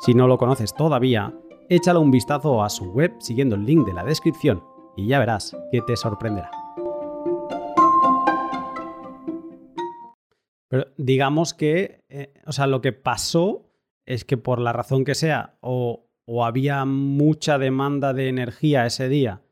Si 0.00 0.12
no 0.12 0.28
lo 0.28 0.36
conoces 0.36 0.74
todavía, 0.74 1.32
échale 1.70 1.98
un 1.98 2.10
vistazo 2.10 2.62
a 2.62 2.68
su 2.68 2.90
web 2.92 3.12
siguiendo 3.20 3.56
el 3.56 3.64
link 3.64 3.86
de 3.86 3.94
la 3.94 4.04
descripción 4.04 4.71
y 4.96 5.06
ya 5.06 5.18
verás 5.18 5.56
que 5.70 5.80
te 5.82 5.96
sorprenderá. 5.96 6.50
Pero 10.68 10.86
digamos 10.96 11.52
que, 11.52 12.02
eh, 12.08 12.32
o 12.46 12.52
sea, 12.52 12.66
lo 12.66 12.80
que 12.80 12.92
pasó 12.92 13.68
es 14.06 14.24
que 14.24 14.38
por 14.38 14.58
la 14.58 14.72
razón 14.72 15.04
que 15.04 15.14
sea, 15.14 15.58
o, 15.60 16.08
había 16.42 16.86
mucha 16.86 17.58
demanda 17.58 18.14
de 18.14 18.28
energía 18.28 18.86
ese 18.86 19.10
día 19.10 19.42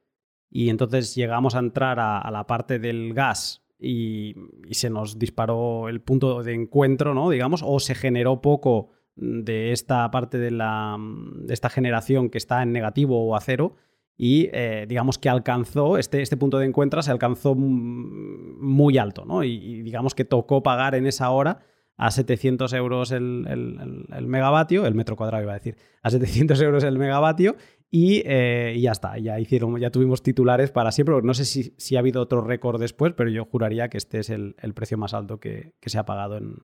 y 0.51 0.71
entonces 0.71 1.15
llegamos 1.15 1.55
a 1.55 1.59
entrar 1.59 2.01
a, 2.01 2.29
la 2.31 2.47
parte 2.47 2.79
del 2.79 3.13
gas 3.13 3.63
y, 3.79 4.35
se 4.71 4.89
nos 4.89 5.19
disparó 5.19 5.91
el 5.91 6.01
punto 6.01 6.43
de 6.43 6.55
encuentro, 6.55 7.13
¿no? 7.13 7.29
Digamos, 7.29 7.63
o 7.63 7.81
se 7.81 7.95
generó 7.95 8.41
poco 8.41 8.89
de 9.15 9.73
esta 9.73 10.11
parte 10.11 10.39
de, 10.39 10.53
la, 10.53 10.97
de 10.99 11.53
esta 11.53 11.69
generación 11.69 12.31
que 12.31 12.39
está 12.39 12.63
en 12.63 12.73
negativo 12.73 13.27
o 13.27 13.37
a 13.37 13.41
cero 13.41 13.77
y 14.23 14.51
eh, 14.53 14.85
digamos 14.87 15.17
que 15.17 15.31
alcanzó, 15.31 15.97
este, 15.97 16.21
este 16.21 16.37
punto 16.37 16.59
de 16.59 16.67
encuentro 16.67 17.01
se 17.01 17.11
alcanzó 17.11 17.55
muy 17.55 18.99
alto, 18.99 19.25
¿no? 19.25 19.43
Y, 19.45 19.81
digamos 19.81 20.15
que 20.15 20.27
tocó 20.27 20.63
pagar 20.63 20.95
en 20.95 21.07
esa 21.07 21.31
hora 21.31 21.61
a 21.97 22.11
700 22.11 22.71
euros 22.75 23.13
el, 23.13 24.05
megavatio, 24.27 24.85
el 24.85 24.95
metro 24.95 25.17
cuadrado 25.17 25.43
iba 25.43 25.53
a 25.53 25.55
decir, 25.55 25.79
a 26.03 26.11
700 26.11 26.61
euros 26.61 26.85
el 26.85 26.99
megavatio 26.99 27.57
eh, 27.93 28.75
y, 28.77 28.83
ya 28.83 28.93
está, 28.93 29.17
ya 29.17 29.41
hicieron, 29.41 29.81
ya 29.81 29.89
tuvimos 29.89 30.23
titulares 30.23 30.71
para 30.71 30.93
siempre, 30.93 31.23
no 31.23 31.33
sé 31.33 31.47
si, 31.47 31.97
ha 31.97 32.01
habido 32.01 32.21
otro 32.21 32.43
récord 32.43 32.79
después, 32.79 33.15
pero 33.17 33.31
yo 33.31 33.47
juraría 33.47 33.89
que 33.89 33.97
este 33.97 34.19
es 34.19 34.29
el, 34.29 34.55
precio 34.75 34.99
más 34.99 35.15
alto 35.15 35.41
que, 35.41 35.73
se 35.81 35.99
ha 35.99 36.05
pagado 36.05 36.37
en, 36.37 36.57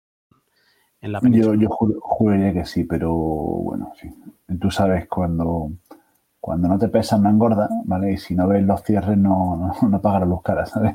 la 1.00 1.22
península. 1.22 1.58
Yo, 1.58 1.70
juraría 1.70 2.52
que 2.52 2.66
sí, 2.66 2.84
pero 2.84 3.14
bueno, 3.14 3.92
sí. 3.98 4.10
Tú 4.60 4.70
sabes 4.70 5.08
cuando 5.08 5.70
cuando 6.46 6.68
no 6.68 6.78
te 6.78 6.86
pesas 6.86 7.20
no 7.20 7.28
engorda, 7.28 7.68
¿vale? 7.86 8.12
Y 8.12 8.18
si 8.18 8.36
no 8.36 8.46
ves 8.46 8.64
los 8.64 8.80
cierres 8.84 9.18
no, 9.18 9.56
no, 9.56 9.88
no 9.88 10.00
pagas 10.00 10.28
los 10.28 10.42
caras, 10.42 10.70
¿sabes? 10.70 10.94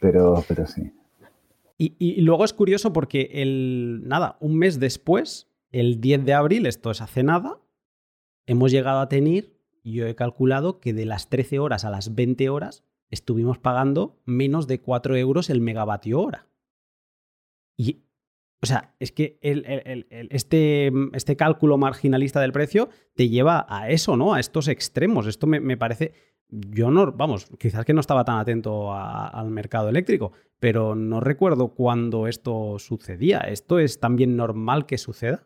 Pero, 0.00 0.44
pero 0.46 0.68
sí. 0.68 0.92
Y, 1.78 2.20
luego 2.20 2.44
es 2.44 2.52
curioso 2.52 2.92
porque 2.92 3.28
el, 3.32 4.02
nada, 4.06 4.36
un 4.38 4.56
mes 4.56 4.78
después, 4.78 5.48
el 5.72 6.00
10 6.00 6.24
de 6.24 6.34
abril, 6.34 6.66
esto 6.66 6.92
es 6.92 7.02
hace 7.02 7.24
nada, 7.24 7.58
hemos 8.46 8.70
llegado 8.70 9.00
a 9.00 9.08
tener, 9.08 9.52
yo 9.82 10.06
he 10.06 10.14
calculado 10.14 10.78
que 10.78 10.92
de 10.92 11.06
las 11.06 11.28
13 11.28 11.58
horas 11.58 11.84
a 11.84 11.90
las 11.90 12.14
20 12.14 12.48
horas 12.48 12.84
estuvimos 13.10 13.58
pagando 13.58 14.20
menos 14.26 14.68
de 14.68 14.80
4 14.80 15.16
euros 15.16 15.50
el 15.50 15.60
megavatio 15.60 16.20
hora. 16.20 16.46
Y 17.76 18.04
o 18.62 18.66
sea, 18.66 18.94
es 18.98 19.12
que 19.12 19.38
este, 19.42 20.90
este, 21.12 21.36
cálculo 21.36 21.76
marginalista 21.76 22.40
del 22.40 22.52
precio 22.52 22.88
te 23.14 23.28
lleva 23.28 23.66
a 23.68 23.90
eso, 23.90 24.16
¿no? 24.16 24.34
A 24.34 24.40
estos 24.40 24.68
extremos. 24.68 25.26
Esto 25.26 25.46
me, 25.46 25.76
parece. 25.76 26.12
Yo 26.48 26.90
no, 26.90 27.12
vamos, 27.12 27.46
quizás 27.58 27.84
que 27.84 27.92
no 27.92 28.00
estaba 28.00 28.24
tan 28.24 28.38
atento 28.38 28.92
al 28.94 29.50
mercado 29.50 29.88
eléctrico, 29.88 30.32
pero 30.58 30.94
no 30.94 31.20
recuerdo 31.20 31.74
cuándo 31.74 32.26
esto 32.26 32.78
sucedía. 32.78 33.40
¿Esto 33.40 33.78
es 33.78 34.00
también 34.00 34.36
normal 34.36 34.86
que 34.86 34.96
suceda? 34.96 35.44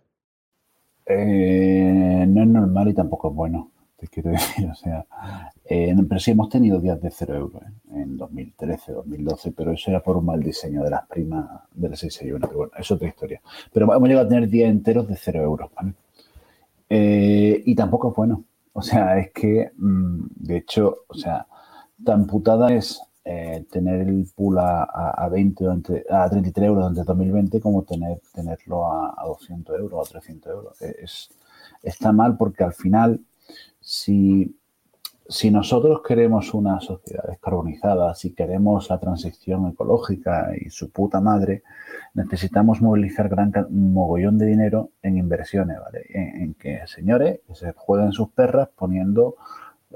Eh, 1.07 2.25
no 2.29 2.43
es 2.43 2.49
normal 2.49 2.89
y 2.89 2.95
tampoco 2.95 3.31
es 3.31 3.35
bueno 3.35 3.73
te 4.01 4.09
quiero 4.09 4.31
decir. 4.33 4.69
O 4.69 4.75
sea, 4.75 5.07
eh, 5.73 5.95
pero 6.09 6.19
sí 6.19 6.33
hemos 6.33 6.49
tenido 6.49 6.81
días 6.81 7.01
de 7.01 7.13
cero 7.13 7.37
euros 7.37 7.63
¿eh? 7.63 8.03
en 8.03 8.17
2013, 8.17 8.91
2012, 8.91 9.53
pero 9.53 9.71
eso 9.71 9.89
era 9.89 10.03
por 10.03 10.17
un 10.17 10.25
mal 10.25 10.43
diseño 10.43 10.83
de 10.83 10.91
las 10.91 11.07
primas 11.07 11.49
del 11.73 11.97
661. 11.97 12.45
Pero 12.49 12.59
bueno, 12.59 12.73
es 12.77 12.91
otra 12.91 13.07
historia. 13.07 13.41
Pero 13.73 13.95
hemos 13.95 14.09
llegado 14.09 14.27
a 14.27 14.29
tener 14.29 14.49
días 14.49 14.69
enteros 14.69 15.07
de 15.07 15.15
cero 15.15 15.41
euros, 15.43 15.71
¿vale? 15.77 15.95
Eh, 16.89 17.63
y 17.65 17.77
tampoco 17.77 18.11
es 18.11 18.17
bueno. 18.17 18.43
O 18.73 18.83
sea, 18.83 19.17
es 19.21 19.31
que, 19.31 19.71
mm, 19.77 20.27
de 20.41 20.57
hecho, 20.57 21.05
o 21.07 21.15
sea, 21.15 21.47
tan 22.05 22.27
putada 22.27 22.73
es 22.75 23.01
tener 23.71 24.01
el 24.01 24.29
pool 24.35 24.59
a, 24.59 25.29
20 25.31 25.65
a 26.11 26.29
33 26.29 26.67
euros 26.67 26.83
durante 26.83 27.05
2020 27.05 27.61
como 27.61 27.85
tener, 27.85 28.21
tenerlo 28.35 28.87
a, 28.87 29.23
200 29.25 29.79
euros, 29.79 30.09
a 30.09 30.11
300 30.11 30.53
euros. 30.53 30.83
Es, 30.83 31.31
está 31.81 32.11
mal 32.11 32.37
porque 32.37 32.65
al 32.65 32.73
final 32.73 33.21
si, 33.81 34.57
si 35.31 35.49
nosotros 35.53 36.03
queremos 36.03 36.53
una 36.55 36.81
sociedad 36.81 37.23
descarbonizada, 37.29 38.15
si 38.17 38.33
queremos 38.33 38.91
la 38.91 38.99
transición 38.99 39.69
ecológica 39.69 40.51
y 40.61 40.71
su 40.71 40.91
puta 40.91 41.21
madre, 41.21 41.63
necesitamos 42.15 42.83
movilizar 42.83 43.29
gran 43.29 43.53
mogollón 43.71 44.39
de 44.39 44.47
dinero 44.47 44.91
en 45.03 45.19
inversiones, 45.19 45.79
¿vale? 45.79 46.05
En, 46.09 46.55
que 46.55 46.81
señores 46.89 47.41
que 47.47 47.55
se 47.55 47.73
jueguen 47.73 48.11
sus 48.11 48.31
perras 48.31 48.71
poniendo 48.77 49.37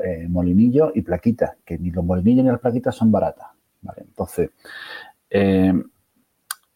eh, 0.05 0.29
molinillos 0.29 0.93
y 0.95 1.03
plaquitas, 1.03 1.57
que 1.65 1.79
ni 1.79 1.91
los 1.91 2.05
molinillos 2.05 2.45
ni 2.45 2.51
las 2.53 2.61
plaquitas 2.61 2.95
son 2.95 3.11
baratas, 3.11 3.49
¿vale? 3.83 4.03
Entonces, 4.03 4.51
eh, 5.31 5.73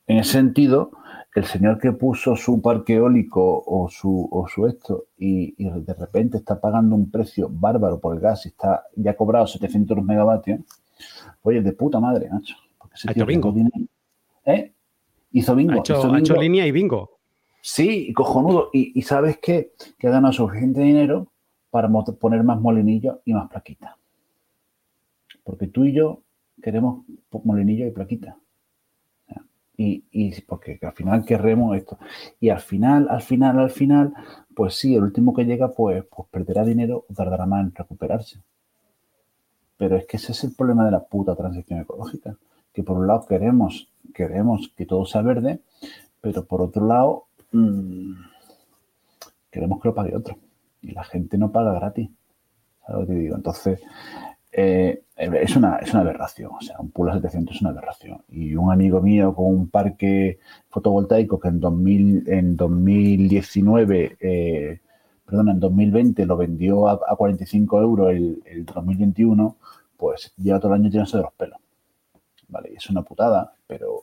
en 0.09 0.19
ese 0.19 0.33
sentido, 0.33 0.91
el 1.39 1.45
señor 1.45 1.79
que 1.79 1.93
puso 1.93 2.35
su 2.37 2.61
parque 2.61 2.95
eólico 2.95 3.63
o 3.65 3.89
su, 3.89 4.29
o 4.31 4.49
su 4.49 4.67
esto 4.67 5.07
y, 5.17 5.55
de 5.57 5.95
repente 5.95 6.37
está 6.37 6.61
pagando 6.61 6.97
un 6.97 7.11
precio 7.11 7.49
bárbaro 7.51 8.01
por 8.01 8.17
el 8.17 8.21
gas 8.21 8.45
y 8.45 8.49
está 8.49 8.85
ya 8.97 9.17
cobrado 9.17 9.47
700 9.47 10.03
megavatios, 10.05 10.61
oye, 11.43 11.63
de 11.63 11.73
puta 11.73 12.01
madre, 12.01 12.29
Nacho. 12.29 12.57
Ha 13.07 13.13
hecho 13.13 13.27
bingo. 13.27 13.55
¿Eh? 14.45 14.73
Hizo 15.31 15.55
bingo. 15.55 15.75
Ha 15.75 16.19
hecho, 16.19 16.37
línea 16.37 16.67
y 16.67 16.73
bingo. 16.73 17.19
Sí, 17.61 18.13
cojonudo. 18.13 18.71
Y, 18.73 19.01
sabes 19.03 19.39
qué? 19.39 19.73
Que 19.99 20.09
ha 20.09 20.11
ganado 20.11 20.33
suficiente 20.33 20.81
dinero 20.81 21.31
para 21.71 21.89
poner 21.89 22.43
más 22.43 22.61
molinillos 22.61 23.19
y 23.25 23.35
más 23.35 23.49
plaquitas. 23.49 23.95
Porque 25.45 25.69
tú 25.69 25.85
y 25.85 25.93
yo 25.93 26.23
queremos 26.61 27.05
molinillos 27.45 27.89
y 27.89 27.93
plaquitas 27.93 28.35
y, 29.81 30.41
porque 30.43 30.79
al 30.83 30.93
final 30.93 31.25
querremos 31.25 31.77
esto. 31.77 31.99
Y 32.41 32.49
al 32.49 32.59
final, 32.59 33.07
al 33.09 33.23
final, 33.23 33.61
al 33.61 33.71
final, 33.71 34.13
pues 34.55 34.75
sí, 34.75 34.97
el 34.97 35.05
último 35.05 35.33
que 35.33 35.45
llega, 35.45 35.71
pues, 35.71 36.05
pues 36.05 36.29
perderá 36.31 36.65
dinero 36.65 37.07
o 37.09 37.15
tardará 37.15 37.47
más 37.47 37.65
en 37.65 37.75
recuperarse. 37.75 38.41
Pero 39.77 39.97
es 39.97 40.05
que 40.07 40.17
ese 40.17 40.33
es 40.33 40.43
el 40.43 40.55
problema 40.55 40.85
de 40.85 40.91
la 40.91 41.05
puta 41.05 41.37
transición 41.37 41.81
ecológica. 41.81 42.37
Que 42.73 42.83
por 42.83 42.99
un 42.99 43.07
lado 43.07 43.25
queremos, 43.27 43.89
queremos 44.13 44.73
que 44.77 44.85
todo 44.85 45.07
sea 45.07 45.23
verde, 45.23 45.61
pero 46.21 46.45
por 46.45 46.61
otro 46.61 46.85
lado 46.85 47.27
mm, 47.53 48.15
queremos 49.49 49.81
que 49.81 49.89
lo 49.89 49.95
pague 49.95 50.17
otro. 50.17 50.39
Y 50.83 50.91
la 50.91 51.05
gente 51.05 51.39
no 51.39 51.53
paga 51.53 51.73
gratis. 51.75 52.11
¿Sabes 52.85 53.03
lo 53.03 53.07
que 53.07 53.13
te 53.13 53.19
digo? 53.21 53.37
Entonces, 53.37 53.81
eh, 54.53 55.03
es, 55.17 55.57
una, 55.57 55.77
es 55.77 55.93
una 55.93 56.01
aberración, 56.01 56.53
o 56.53 56.61
sea, 56.61 56.77
un 56.81 57.09
a 57.09 57.15
700 57.15 57.55
es 57.55 57.61
una 57.63 57.71
aberración. 57.71 58.23
Y 58.29 58.55
un 58.55 58.73
amigo 58.73 59.01
mío 59.01 59.35
con 59.35 59.47
un 59.47 59.69
parque 59.69 60.39
fotovoltaico 60.71 61.39
que 61.39 61.49
en, 61.49 61.61
2000, 61.61 62.29
en 62.29 62.57
2019, 62.57 64.17
eh, 64.21 64.81
perdón, 65.25 65.51
en 65.51 65.61
2020 65.61 66.27
lo 66.27 66.37
vendió 66.37 66.89
a, 66.89 67.17
45 67.17 67.81
euros 67.81 68.11
el, 68.11 68.43
el 68.47 68.65
2021, 68.65 69.57
pues 69.97 70.33
lleva 70.37 70.61
todo 70.61 70.75
el 70.75 70.81
año 70.81 70.91
tirándose 70.91 71.17
de 71.19 71.23
los 71.25 71.33
pelos. 71.35 71.59
Vale, 72.49 72.73
es 72.75 72.89
una 72.89 73.03
putada, 73.03 73.53
pero 73.67 74.03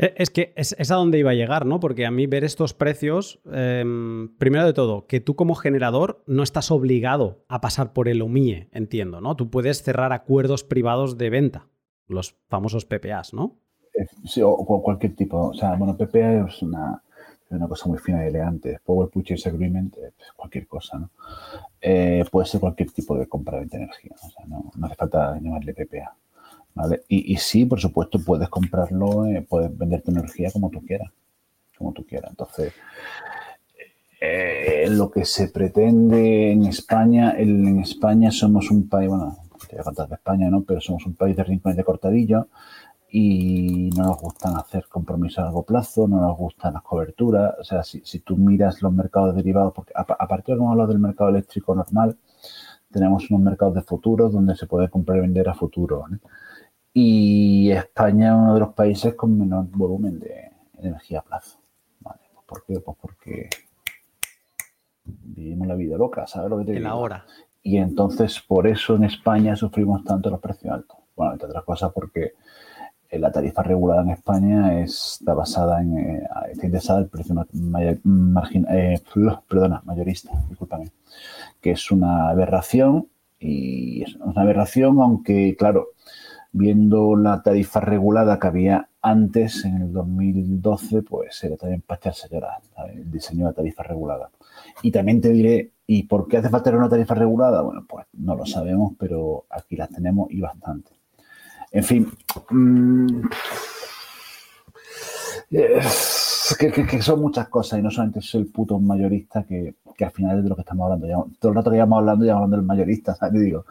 es 0.00 0.30
que 0.30 0.52
es, 0.56 0.90
a 0.90 0.94
donde 0.94 1.18
iba 1.18 1.30
a 1.30 1.34
llegar, 1.34 1.66
¿no? 1.66 1.80
Porque 1.80 2.06
a 2.06 2.10
mí 2.10 2.26
ver 2.26 2.44
estos 2.44 2.74
precios, 2.74 3.40
em, 3.52 4.34
primero 4.38 4.64
de 4.64 4.72
todo, 4.72 5.06
que 5.06 5.20
tú 5.20 5.36
como 5.36 5.54
generador 5.54 6.22
no 6.26 6.42
estás 6.42 6.70
obligado 6.70 7.44
a 7.48 7.60
pasar 7.60 7.92
por 7.92 8.08
el 8.08 8.22
OMIE, 8.22 8.68
entiendo, 8.72 9.20
¿no? 9.20 9.36
Tú 9.36 9.50
puedes 9.50 9.82
cerrar 9.82 10.12
acuerdos 10.12 10.64
privados 10.64 11.18
de 11.18 11.30
venta, 11.30 11.68
los 12.08 12.36
famosos 12.48 12.86
PPAs, 12.86 13.34
¿no? 13.34 13.58
Eh, 13.94 14.06
sí, 14.24 14.40
o, 14.42 14.56
cualquier 14.82 15.14
tipo. 15.14 15.48
O 15.48 15.54
sea, 15.54 15.74
bueno, 15.74 15.96
PPA 15.96 16.46
es 16.48 16.62
una, 16.62 17.02
una 17.50 17.68
cosa 17.68 17.88
muy 17.88 17.98
fina 17.98 18.24
y 18.24 18.28
elegante. 18.28 18.80
Power 18.84 19.10
Purchase 19.10 19.48
Agreement, 19.48 19.96
eh, 19.98 20.12
pues, 20.16 20.32
cualquier 20.34 20.66
cosa, 20.66 20.98
¿no? 20.98 21.10
puede 22.30 22.46
ser 22.46 22.60
cualquier 22.60 22.90
tipo 22.92 23.16
de 23.18 23.26
compra 23.26 23.58
de 23.60 23.76
energía. 23.76 24.12
O 24.14 24.30
sea, 24.30 24.46
no, 24.46 24.70
no 24.76 24.86
hace 24.86 24.94
falta 24.94 25.38
llamarle 25.40 25.74
PPA. 25.74 26.14
Y, 27.08 27.36
sí, 27.36 27.64
por 27.66 27.80
supuesto, 27.80 28.18
puedes 28.24 28.48
comprarlo, 28.48 29.26
eh, 29.26 29.44
puedes 29.46 29.76
vender 29.76 30.02
tu 30.02 30.10
energía 30.12 30.50
como 30.52 30.70
tú 30.70 30.80
quieras, 30.84 31.10
como 31.76 31.92
tú 31.92 32.06
quieras. 32.06 32.30
Entonces, 32.30 32.72
eh, 34.20 34.86
lo 34.90 35.10
que 35.10 35.24
se 35.24 35.48
pretende 35.48 36.52
en 36.52 36.66
España, 36.66 37.34
en 37.36 37.80
España 37.80 38.30
somos 38.30 38.70
un 38.70 38.88
país, 38.88 39.08
bueno, 39.08 39.36
te 39.68 39.76
voy 39.76 39.80
a 39.80 39.84
contar 39.84 40.08
de 40.08 40.14
España, 40.14 40.50
¿no? 40.50 40.62
Pero 40.62 40.80
somos 40.80 41.04
un 41.06 41.14
país 41.14 41.36
de 41.36 41.44
rincones 41.44 41.76
de 41.76 41.84
cortadillo 41.84 42.48
y 43.10 43.90
no 43.96 44.04
nos 44.04 44.20
gustan 44.20 44.56
hacer 44.56 44.86
compromisos 44.88 45.38
a 45.38 45.42
largo 45.42 45.64
plazo, 45.64 46.06
no 46.06 46.20
nos 46.20 46.36
gustan 46.36 46.74
las 46.74 46.82
coberturas. 46.82 47.54
O 47.60 47.64
sea, 47.64 47.82
si, 47.82 48.20
tú 48.20 48.36
miras 48.36 48.82
los 48.82 48.92
mercados 48.92 49.34
derivados, 49.34 49.72
porque 49.74 49.92
aparte 49.94 50.52
de 50.52 50.58
como 50.58 50.72
hablo 50.72 50.86
del 50.86 50.98
mercado 50.98 51.30
eléctrico 51.30 51.74
normal, 51.74 52.16
tenemos 52.90 53.30
unos 53.30 53.42
mercados 53.42 53.74
de 53.74 53.82
futuros 53.82 54.32
donde 54.32 54.56
se 54.56 54.66
puede 54.66 54.88
comprar 54.88 55.18
y 55.18 55.20
vender 55.22 55.48
a 55.48 55.54
futuro. 55.54 56.04
Y 56.92 57.70
España 57.70 58.28
es 58.28 58.34
uno 58.34 58.54
de 58.54 58.60
los 58.60 58.74
países 58.74 59.14
con 59.14 59.38
menor 59.38 59.66
volumen 59.70 60.18
de 60.18 60.50
energía 60.78 61.20
a 61.20 61.22
plazo. 61.22 61.58
¿Vale? 62.00 62.20
Pues 62.32 62.44
¿Por 62.46 62.64
qué? 62.64 62.80
Pues 62.80 62.96
porque 63.00 63.48
vivimos 65.04 65.66
la 65.68 65.74
vida 65.74 65.96
loca, 65.96 66.26
¿sabes 66.26 66.50
lo 66.50 66.58
que 66.58 66.64
te 66.64 66.72
digo? 66.72 66.78
En 66.78 66.84
la 66.84 66.96
hora. 66.96 67.26
Y 67.62 67.76
entonces 67.76 68.40
por 68.40 68.66
eso 68.66 68.96
en 68.96 69.04
España 69.04 69.54
sufrimos 69.56 70.04
tanto 70.04 70.30
los 70.30 70.40
precios 70.40 70.72
altos. 70.72 70.96
Bueno, 71.14 71.32
entre 71.32 71.48
otras 71.48 71.64
cosas 71.64 71.92
porque 71.92 72.32
eh, 73.10 73.18
la 73.18 73.30
tarifa 73.30 73.62
regulada 73.62 74.02
en 74.02 74.10
España 74.10 74.80
está 74.80 75.34
basada 75.34 75.82
en, 75.82 75.98
eh, 75.98 76.28
está 76.50 76.66
indexada 76.66 77.00
el 77.00 77.08
precio 77.08 77.34
margin, 78.04 78.66
eh, 78.70 79.00
perdona, 79.48 79.82
mayorista, 79.84 80.30
discúlpame, 80.48 80.90
que 81.60 81.72
es 81.72 81.90
una 81.90 82.30
aberración 82.30 83.08
y 83.38 84.02
es 84.02 84.14
una 84.16 84.42
aberración, 84.42 85.00
aunque 85.00 85.56
claro, 85.58 85.88
viendo 86.52 87.16
la 87.16 87.42
tarifa 87.42 87.80
regulada 87.80 88.38
que 88.38 88.46
había 88.46 88.88
antes, 89.02 89.64
en 89.64 89.76
el 89.82 89.92
2012, 89.92 91.02
pues 91.02 91.42
era 91.44 91.56
también 91.56 91.82
para 91.82 91.98
echarse 91.98 92.28
llorar, 92.30 92.60
el 92.92 93.10
diseño 93.10 93.46
de 93.46 93.50
la 93.50 93.54
tarifa 93.54 93.82
regulada. 93.82 94.30
Y 94.82 94.90
también 94.90 95.20
te 95.20 95.30
diré, 95.30 95.72
¿y 95.86 96.02
por 96.04 96.28
qué 96.28 96.38
hace 96.38 96.50
falta 96.50 96.70
una 96.70 96.88
tarifa 96.88 97.14
regulada? 97.14 97.62
Bueno, 97.62 97.84
pues 97.88 98.06
no 98.14 98.34
lo 98.34 98.44
sabemos, 98.44 98.92
pero 98.98 99.46
aquí 99.50 99.76
las 99.76 99.90
tenemos 99.90 100.30
y 100.30 100.40
bastante. 100.40 100.90
En 101.72 101.84
fin, 101.84 102.12
mmm, 102.50 103.22
que, 106.58 107.02
son 107.02 107.20
muchas 107.20 107.48
cosas 107.48 107.78
y 107.78 107.82
no 107.82 107.90
solamente 107.90 108.20
soy 108.20 108.42
el 108.42 108.46
puto 108.48 108.78
mayorista 108.78 109.44
que, 109.44 109.74
al 110.00 110.10
final 110.10 110.38
es 110.38 110.44
de 110.44 110.48
lo 110.48 110.56
que 110.56 110.62
estamos 110.62 110.90
hablando. 110.90 111.28
todo 111.38 111.50
el 111.50 111.56
rato 111.56 111.70
que 111.70 111.76
llevamos 111.76 111.98
hablando, 111.98 112.24
ya 112.24 112.34
hablando 112.34 112.56
del 112.56 112.66
mayorista, 112.66 113.14
¿sabes? 113.14 113.40
Digo, 113.40 113.64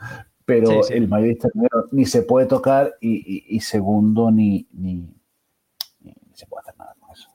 pero 0.49 0.87
el 0.89 1.07
mayorista 1.07 1.49
ni 1.91 2.05
se 2.05 2.23
puede 2.23 2.47
tocar 2.47 2.95
y, 2.99 3.59
segundo 3.59 4.31
ni, 4.31 4.67
ni, 4.73 5.07
se 6.33 6.47
puede 6.47 6.61
hacer 6.61 6.75
nada 6.77 6.95
con 6.99 7.11
eso. 7.11 7.29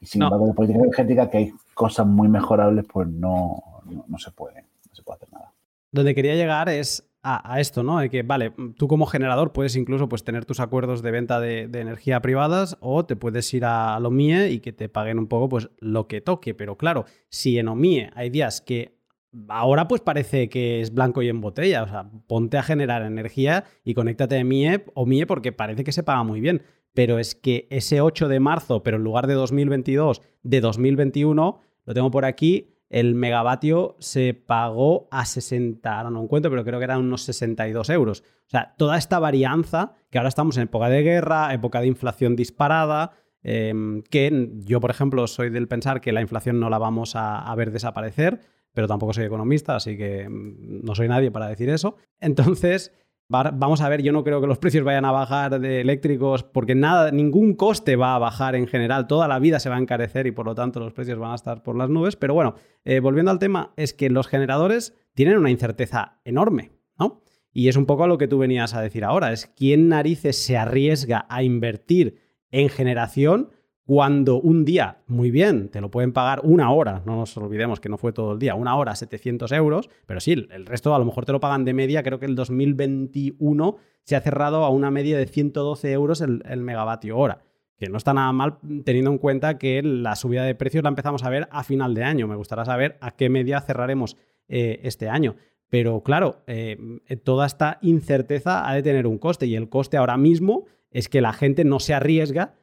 Y 0.00 0.06
sin 0.06 0.22
embargo, 0.22 0.46
de 0.46 0.54
política 0.54 0.78
energética, 0.78 1.28
que 1.28 1.38
hay 1.38 1.52
cosas 1.74 2.06
muy 2.06 2.28
mejorables, 2.28 2.84
pues 2.90 3.08
no, 3.08 3.82
no, 4.06 4.18
se 4.18 4.30
puede, 4.30 4.62
no 4.62 4.94
se 4.94 5.02
puede 5.02 5.16
hacer 5.16 5.32
nada. 5.32 5.52
Donde 5.90 6.14
quería 6.14 6.36
llegar 6.36 6.68
es 6.68 7.04
a, 7.22 7.60
esto, 7.60 7.82
¿no? 7.82 7.98
De 7.98 8.08
que, 8.08 8.22
vale, 8.22 8.52
tú 8.76 8.86
como 8.86 9.06
generador 9.06 9.52
puedes 9.52 9.74
incluso 9.74 10.08
pues, 10.08 10.22
tener 10.22 10.44
tus 10.44 10.60
acuerdos 10.60 11.02
de 11.02 11.10
venta 11.10 11.40
de, 11.40 11.62
energía 11.62 12.22
privadas 12.22 12.76
o 12.80 13.04
te 13.04 13.16
puedes 13.16 13.52
ir 13.52 13.64
a, 13.64 13.98
lo 13.98 14.10
MIE 14.10 14.50
y 14.50 14.60
que 14.60 14.72
te 14.72 14.88
paguen 14.88 15.18
un 15.18 15.26
poco 15.26 15.48
pues, 15.48 15.68
lo 15.80 16.06
que 16.06 16.20
toque. 16.20 16.54
Pero 16.54 16.76
claro, 16.76 17.06
si 17.28 17.58
en 17.58 17.68
OMIE 17.68 18.10
hay 18.14 18.30
días 18.30 18.60
que 18.60 18.99
ahora 19.48 19.88
pues 19.88 20.00
parece 20.00 20.48
que 20.48 20.80
es 20.80 20.92
blanco 20.92 21.22
y 21.22 21.28
en 21.28 21.40
botella, 21.40 21.82
o 21.82 21.88
sea, 21.88 22.10
ponte 22.26 22.58
a 22.58 22.62
generar 22.62 23.02
energía 23.02 23.64
y 23.84 23.94
conéctate 23.94 24.38
a 24.38 24.44
MIE 24.44 24.84
o 24.94 25.06
MIE 25.06 25.26
porque 25.26 25.52
parece 25.52 25.84
que 25.84 25.92
se 25.92 26.02
paga 26.02 26.22
muy 26.22 26.40
bien. 26.40 26.62
Pero 26.92 27.18
es 27.18 27.36
que 27.36 27.68
ese 27.70 28.00
8 28.00 28.28
de 28.28 28.40
marzo, 28.40 28.82
pero 28.82 28.96
en 28.96 29.04
lugar 29.04 29.26
de 29.28 29.34
2022, 29.34 30.22
de 30.42 30.60
2021, 30.60 31.60
lo 31.84 31.94
tengo 31.94 32.10
por 32.10 32.24
aquí, 32.24 32.74
el 32.88 33.14
megavatio 33.14 33.96
se 34.00 34.34
pagó 34.34 35.06
a 35.12 35.24
60, 35.24 35.96
ahora 35.96 36.10
no 36.10 36.20
encuentro, 36.20 36.50
pero 36.50 36.64
creo 36.64 36.80
que 36.80 36.84
eran 36.84 36.98
unos 37.00 37.22
62 37.22 37.90
euros. 37.90 38.24
O 38.46 38.50
sea, 38.50 38.74
toda 38.76 38.98
esta 38.98 39.20
varianza, 39.20 39.94
que 40.10 40.18
ahora 40.18 40.28
estamos 40.28 40.56
en 40.56 40.64
época 40.64 40.88
de 40.88 41.02
guerra, 41.02 41.54
época 41.54 41.80
de 41.80 41.86
inflación 41.86 42.34
disparada, 42.34 43.12
em, 43.44 44.02
que 44.02 44.50
yo, 44.64 44.80
por 44.80 44.90
ejemplo, 44.90 45.28
soy 45.28 45.50
del 45.50 45.68
pensar 45.68 46.00
que 46.00 46.10
la 46.10 46.20
inflación 46.20 46.58
no 46.58 46.68
la 46.68 46.78
vamos 46.78 47.14
a 47.14 47.54
ver 47.54 47.70
desaparecer, 47.70 48.40
pero 48.72 48.86
tampoco 48.86 49.12
soy 49.12 49.24
economista, 49.24 49.76
así 49.76 49.96
que 49.96 50.28
mm, 50.28 50.84
no 50.84 50.94
soy 50.94 51.08
nadie 51.08 51.30
para 51.30 51.48
decir 51.48 51.68
eso. 51.70 51.96
Entonces, 52.20 52.92
Vamos 53.32 53.80
a 53.80 53.88
ver, 53.88 54.02
yo 54.02 54.10
no 54.10 54.24
creo 54.24 54.40
que 54.40 54.48
los 54.48 54.58
precios 54.58 54.82
vayan 54.82 55.04
a 55.04 55.12
bajar 55.12 55.60
de 55.60 55.82
eléctricos 55.82 56.42
porque 56.42 56.74
nada, 56.74 57.12
ningún 57.12 57.54
coste 57.54 57.94
va 57.94 58.16
a 58.16 58.18
bajar 58.18 58.56
en 58.56 58.66
general, 58.66 59.06
toda 59.06 59.28
la 59.28 59.38
vida 59.38 59.60
se 59.60 59.68
va 59.70 59.76
a 59.76 59.78
encarecer 59.78 60.26
y 60.26 60.32
por 60.32 60.46
lo 60.46 60.56
tanto 60.56 60.80
los 60.80 60.92
precios 60.92 61.16
van 61.16 61.30
a 61.30 61.36
estar 61.36 61.62
por 61.62 61.76
las 61.76 61.88
nubes. 61.88 62.16
Pero 62.16 62.34
bueno, 62.34 62.56
eh, 62.84 62.98
volviendo 62.98 63.30
al 63.30 63.38
tema, 63.38 63.72
es 63.76 63.94
que 63.94 64.10
los 64.10 64.26
generadores 64.26 64.98
tienen 65.14 65.38
una 65.38 65.52
incerteza 65.52 66.18
enorme, 66.24 66.72
¿no? 66.98 67.22
Y 67.52 67.68
es 67.68 67.76
un 67.76 67.86
poco 67.86 68.08
lo 68.08 68.18
que 68.18 68.26
tú 68.26 68.36
venías 68.36 68.74
a 68.74 68.82
decir 68.82 69.04
ahora, 69.04 69.32
es 69.32 69.46
quién 69.46 69.88
narices 69.88 70.36
se 70.36 70.56
arriesga 70.56 71.26
a 71.28 71.44
invertir 71.44 72.16
en 72.50 72.68
generación 72.68 73.50
cuando 73.90 74.40
un 74.40 74.64
día, 74.64 74.98
muy 75.08 75.32
bien, 75.32 75.68
te 75.68 75.80
lo 75.80 75.90
pueden 75.90 76.12
pagar 76.12 76.42
una 76.44 76.70
hora, 76.70 77.02
no 77.06 77.16
nos 77.16 77.36
olvidemos 77.36 77.80
que 77.80 77.88
no 77.88 77.98
fue 77.98 78.12
todo 78.12 78.34
el 78.34 78.38
día, 78.38 78.54
una 78.54 78.76
hora 78.76 78.94
700 78.94 79.50
euros, 79.50 79.90
pero 80.06 80.20
sí, 80.20 80.46
el 80.48 80.64
resto 80.64 80.94
a 80.94 80.98
lo 81.00 81.04
mejor 81.04 81.26
te 81.26 81.32
lo 81.32 81.40
pagan 81.40 81.64
de 81.64 81.74
media, 81.74 82.04
creo 82.04 82.20
que 82.20 82.26
el 82.26 82.36
2021 82.36 83.76
se 84.04 84.14
ha 84.14 84.20
cerrado 84.20 84.64
a 84.64 84.70
una 84.70 84.92
media 84.92 85.18
de 85.18 85.26
112 85.26 85.90
euros 85.90 86.20
el, 86.20 86.60
megavatio 86.62 87.18
hora, 87.18 87.42
que 87.76 87.88
no 87.88 87.96
está 87.96 88.14
nada 88.14 88.30
mal 88.32 88.58
teniendo 88.84 89.10
en 89.10 89.18
cuenta 89.18 89.58
que 89.58 89.82
la 89.82 90.14
subida 90.14 90.44
de 90.44 90.54
precios 90.54 90.84
la 90.84 90.90
empezamos 90.90 91.24
a 91.24 91.30
ver 91.30 91.48
a 91.50 91.64
final 91.64 91.92
de 91.92 92.04
año, 92.04 92.28
me 92.28 92.36
gustará 92.36 92.64
saber 92.64 92.96
a 93.00 93.10
qué 93.10 93.28
media 93.28 93.60
cerraremos 93.60 94.16
eh, 94.46 94.78
este 94.84 95.08
año. 95.08 95.34
Pero 95.68 96.04
claro, 96.04 96.44
eh, 96.46 96.78
toda 97.24 97.44
esta 97.44 97.78
incerteza 97.82 98.68
ha 98.70 98.72
de 98.72 98.84
tener 98.84 99.08
un 99.08 99.18
coste 99.18 99.46
y 99.46 99.56
el 99.56 99.68
coste 99.68 99.96
ahora 99.96 100.16
mismo 100.16 100.66
es 100.92 101.08
que 101.08 101.20
la 101.20 101.32
gente 101.32 101.64
no 101.64 101.80
se 101.80 101.92
arriesga 101.92 102.54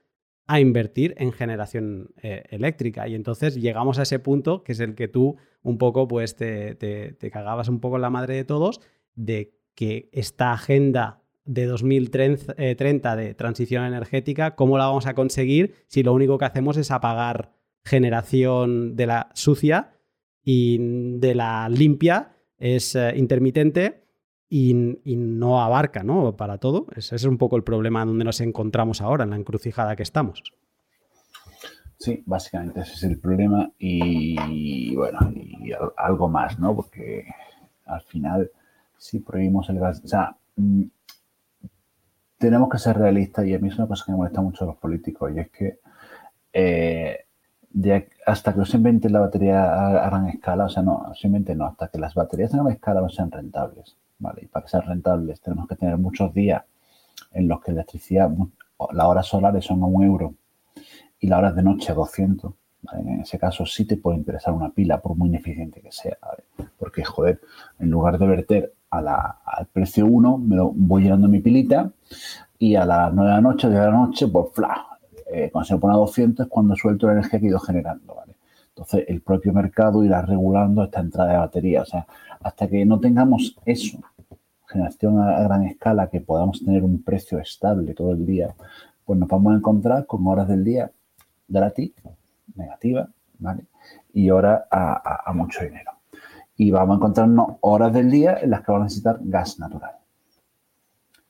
a 0.47 0.61
invertir 0.61 1.13
en 1.17 1.33
generación 1.33 2.11
eh, 2.23 2.43
eléctrica. 2.49 3.07
Y 3.07 3.15
entonces 3.15 3.55
llegamos 3.55 3.99
a 3.99 4.03
ese 4.03 4.19
punto, 4.19 4.63
que 4.63 4.71
es 4.71 4.79
el 4.79 4.95
que 4.95 5.09
tú 5.09 5.35
un 5.61 5.77
poco 5.77 6.07
pues 6.07 6.35
te, 6.35 6.75
te, 6.75 7.31
cagabas 7.31 7.67
un 7.67 7.81
poco 7.81 7.97
en 7.97 8.01
la 8.01 8.09
madre 8.09 8.35
de 8.35 8.45
todos, 8.45 8.79
de 9.13 9.53
que 9.75 10.09
esta 10.13 10.53
agenda 10.53 11.21
de 11.43 11.65
2030 11.65 12.53
eh, 12.57 12.75
de 12.75 13.33
transición 13.33 13.83
energética, 13.83 14.55
¿cómo 14.55 14.77
la 14.77 14.87
vamos 14.87 15.05
a 15.05 15.13
conseguir 15.13 15.75
si 15.87 16.01
lo 16.01 16.13
único 16.13 16.37
que 16.37 16.45
hacemos 16.45 16.77
es 16.77 16.91
apagar 16.91 17.51
generación 17.83 18.95
de 18.95 19.05
la 19.05 19.29
sucia 19.33 19.93
y 20.43 20.77
de 21.19 21.35
la 21.35 21.67
limpia 21.69 22.31
es 22.57 22.95
eh, 22.95 23.13
intermitente 23.17 24.06
y, 24.49 24.73
no 25.15 25.61
abarca 25.61 26.03
¿no? 26.03 26.35
para 26.35 26.57
todo. 26.57 26.87
Ese 26.95 27.15
es 27.15 27.23
un 27.25 27.37
poco 27.37 27.57
el 27.57 27.63
problema 27.63 28.05
donde 28.05 28.23
nos 28.23 28.41
encontramos 28.41 29.01
ahora, 29.01 29.23
en 29.23 29.31
la 29.31 29.35
encrucijada 29.35 29.95
que 29.95 30.03
estamos. 30.03 30.43
Sí, 31.97 32.23
básicamente 32.25 32.81
ese 32.81 32.93
es 32.93 33.03
el 33.03 33.19
problema 33.19 33.71
y 33.79 34.95
bueno, 34.95 35.19
y 35.33 35.71
algo 35.97 36.29
más, 36.29 36.59
¿no? 36.59 36.75
Porque 36.75 37.25
al 37.85 38.01
final, 38.01 38.51
si 38.97 39.19
prohibimos 39.19 39.67
el 39.69 39.79
gas, 39.79 40.01
o 40.03 40.07
sea, 40.07 40.37
mm, 40.55 40.83
tenemos 42.37 42.69
que 42.69 42.77
ser 42.77 42.97
realistas 42.97 43.45
y 43.45 43.55
a 43.55 43.59
mí 43.59 43.69
es 43.69 43.77
una 43.77 43.87
cosa 43.87 44.05
que 44.05 44.11
me 44.11 44.17
molesta 44.17 44.41
mucho 44.41 44.63
a 44.63 44.67
los 44.67 44.77
políticos 44.77 45.31
y 45.35 45.39
es 45.39 45.49
que 45.49 45.79
eh, 46.53 47.25
hasta 48.25 48.53
que 48.53 48.59
no 48.59 48.65
se 48.65 48.77
invente 48.77 49.09
la 49.09 49.19
batería 49.19 50.03
a, 50.03 50.09
gran 50.09 50.27
escala, 50.29 50.65
o 50.65 50.69
sea, 50.69 50.83
no, 50.83 51.13
simplemente 51.15 51.55
no, 51.55 51.65
hasta 51.65 51.89
que 51.89 51.97
las 51.99 52.13
baterías 52.13 52.53
a 52.53 52.57
gran 52.57 52.71
escala 52.71 53.01
no 53.01 53.09
sean 53.09 53.31
rentables 53.31 53.97
¿vale? 54.19 54.41
Y 54.43 54.47
para 54.47 54.63
que 54.63 54.71
sean 54.71 54.83
rentables 54.83 55.41
tenemos 55.41 55.67
que 55.67 55.75
tener 55.75 55.97
muchos 55.97 56.33
días 56.33 56.63
en 57.31 57.47
los 57.47 57.61
que 57.61 57.71
la 57.71 57.81
electricidad, 57.81 58.31
las 58.91 59.05
horas 59.05 59.27
solares 59.27 59.65
son 59.65 59.81
a 59.83 59.85
un 59.85 60.03
euro 60.03 60.35
y 61.19 61.27
las 61.27 61.39
horas 61.39 61.55
de 61.55 61.63
noche 61.63 61.91
a 61.91 61.95
200. 61.95 62.53
En 62.93 63.21
ese 63.21 63.37
caso 63.39 63.65
sí 63.65 63.85
te 63.85 63.97
puede 63.97 64.17
interesar 64.17 64.53
una 64.53 64.69
pila, 64.69 65.01
por 65.01 65.15
muy 65.15 65.29
ineficiente 65.29 65.81
que 65.81 65.91
sea. 65.91 66.17
Porque, 66.77 67.03
joder, 67.03 67.41
en 67.79 67.89
lugar 67.89 68.17
de 68.17 68.27
verter 68.27 68.73
al 68.89 69.67
precio 69.73 70.05
1, 70.05 70.37
me 70.37 70.57
voy 70.61 71.03
llenando 71.03 71.27
mi 71.27 71.39
pilita 71.39 71.91
y 72.59 72.75
a 72.75 72.85
las 72.85 73.13
9 73.13 73.29
de 73.29 73.35
la 73.35 73.41
noche, 73.41 73.69
de 73.69 73.77
la 73.77 73.91
noche, 73.91 74.27
pues, 74.27 74.47
fla, 74.53 74.87
eh, 75.29 75.49
cuando 75.51 75.67
se 75.67 75.77
pone 75.77 75.93
a 75.93 75.97
200 75.97 76.45
es 76.45 76.49
cuando 76.49 76.75
suelto 76.75 77.07
la 77.07 77.13
energía 77.13 77.39
que 77.39 77.47
he 77.47 77.49
ido 77.49 77.59
generando, 77.59 78.15
¿vale? 78.15 78.36
Entonces, 78.77 79.05
el 79.07 79.21
propio 79.21 79.53
mercado 79.53 80.03
irá 80.03 80.21
regulando 80.21 80.83
esta 80.83 80.99
entrada 80.99 81.31
de 81.31 81.37
batería. 81.39 81.81
O 81.81 81.85
sea, 81.85 82.05
hasta 82.41 82.67
que 82.67 82.85
no 82.85 82.99
tengamos 82.99 83.57
eso, 83.65 83.97
generación 84.67 85.19
a 85.19 85.41
gran 85.41 85.63
escala, 85.63 86.11
que 86.11 86.21
podamos 86.21 86.63
tener 86.63 86.83
un 86.83 87.01
precio 87.01 87.39
estable 87.39 87.95
todo 87.95 88.11
el 88.11 88.23
día, 88.23 88.53
pues 89.03 89.19
nos 89.19 89.27
vamos 89.27 89.53
a 89.53 89.57
encontrar 89.57 90.05
con 90.05 90.27
horas 90.27 90.47
del 90.47 90.63
día 90.63 90.91
gratis, 91.47 91.91
negativa, 92.53 93.09
¿vale? 93.39 93.63
Y 94.13 94.29
horas 94.29 94.65
a, 94.69 95.33
mucho 95.33 95.63
dinero. 95.63 95.93
Y 96.55 96.69
vamos 96.69 96.93
a 96.93 96.97
encontrarnos 96.97 97.55
horas 97.61 97.91
del 97.91 98.11
día 98.11 98.37
en 98.39 98.51
las 98.51 98.61
que 98.61 98.71
vamos 98.71 98.83
a 98.83 98.85
necesitar 98.85 99.17
gas 99.21 99.57
natural. 99.57 99.95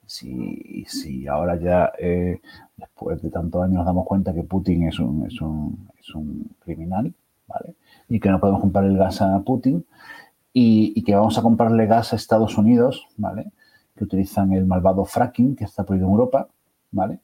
Si, 0.05 0.83
si 0.85 1.27
ahora 1.27 1.55
ya, 1.55 1.93
eh, 1.97 2.41
después 2.75 3.21
de 3.21 3.29
tantos 3.29 3.63
años, 3.63 3.75
nos 3.75 3.85
damos 3.85 4.05
cuenta 4.05 4.33
que 4.33 4.43
Putin 4.43 4.87
es 4.89 4.99
un, 4.99 5.25
es 5.25 5.39
un, 5.39 5.87
es 5.97 6.13
un 6.13 6.49
criminal, 6.59 7.13
¿vale? 7.47 7.75
Y 8.09 8.19
que 8.19 8.29
no 8.29 8.39
podemos 8.39 8.61
comprar 8.61 8.85
el 8.85 8.97
gas 8.97 9.21
a 9.21 9.39
Putin, 9.41 9.85
y, 10.59 11.03
que 11.03 11.13
vamos 11.13 11.37
a 11.37 11.43
comprarle 11.43 11.85
gas 11.85 12.13
a 12.13 12.15
Estados 12.15 12.57
Unidos, 12.57 13.07
¿vale? 13.17 13.51
Que 13.95 14.05
utilizan 14.05 14.53
el 14.53 14.65
malvado 14.65 15.05
fracking 15.05 15.55
que 15.55 15.65
está 15.65 15.83
prohibido 15.83 16.07
en 16.07 16.13
Europa, 16.13 16.47
¿vale? 16.89 17.19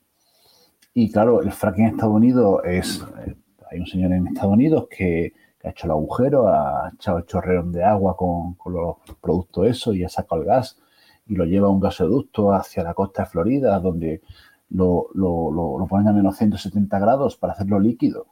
Y 0.94 1.12
claro, 1.12 1.42
el 1.42 1.52
fracking 1.52 1.86
en 1.86 1.92
Estados 1.96 2.14
Unidos 2.14 2.62
es. 2.64 3.04
Eh, 3.26 3.36
hay 3.72 3.80
un 3.80 3.88
señor 3.88 4.14
en 4.14 4.28
Estados 4.28 4.54
Unidos 4.54 4.88
que, 4.88 5.34
ha 5.64 5.70
hecho 5.70 5.88
el 5.88 5.92
agujero, 5.92 6.48
ha 6.48 6.92
echado 6.94 7.18
el 7.18 7.26
chorreón 7.26 7.72
de 7.72 7.84
agua 7.84 8.16
con, 8.16 8.56
los 8.72 8.98
productos 9.20 9.66
eso 9.66 9.94
y 9.94 10.04
ha 10.04 10.10
sacado 10.10 10.42
el 10.42 10.48
gas 10.48 10.78
y 11.26 11.36
lo 11.36 11.46
lleva 11.46 11.68
a 11.68 11.72
un 11.72 11.80
gasoducto 11.80 12.54
hacia 12.54 12.84
la 12.84 12.94
costa 12.94 13.24
de 13.24 13.30
Florida, 13.30 13.80
donde 13.80 14.22
lo, 14.70 15.08
lo, 15.16 15.88
ponen 15.90 16.10
a 16.10 16.14
menos 16.14 16.38
170 16.38 17.00
grados 17.00 17.38
para 17.38 17.54
hacerlo 17.54 17.80
líquido 17.80 18.28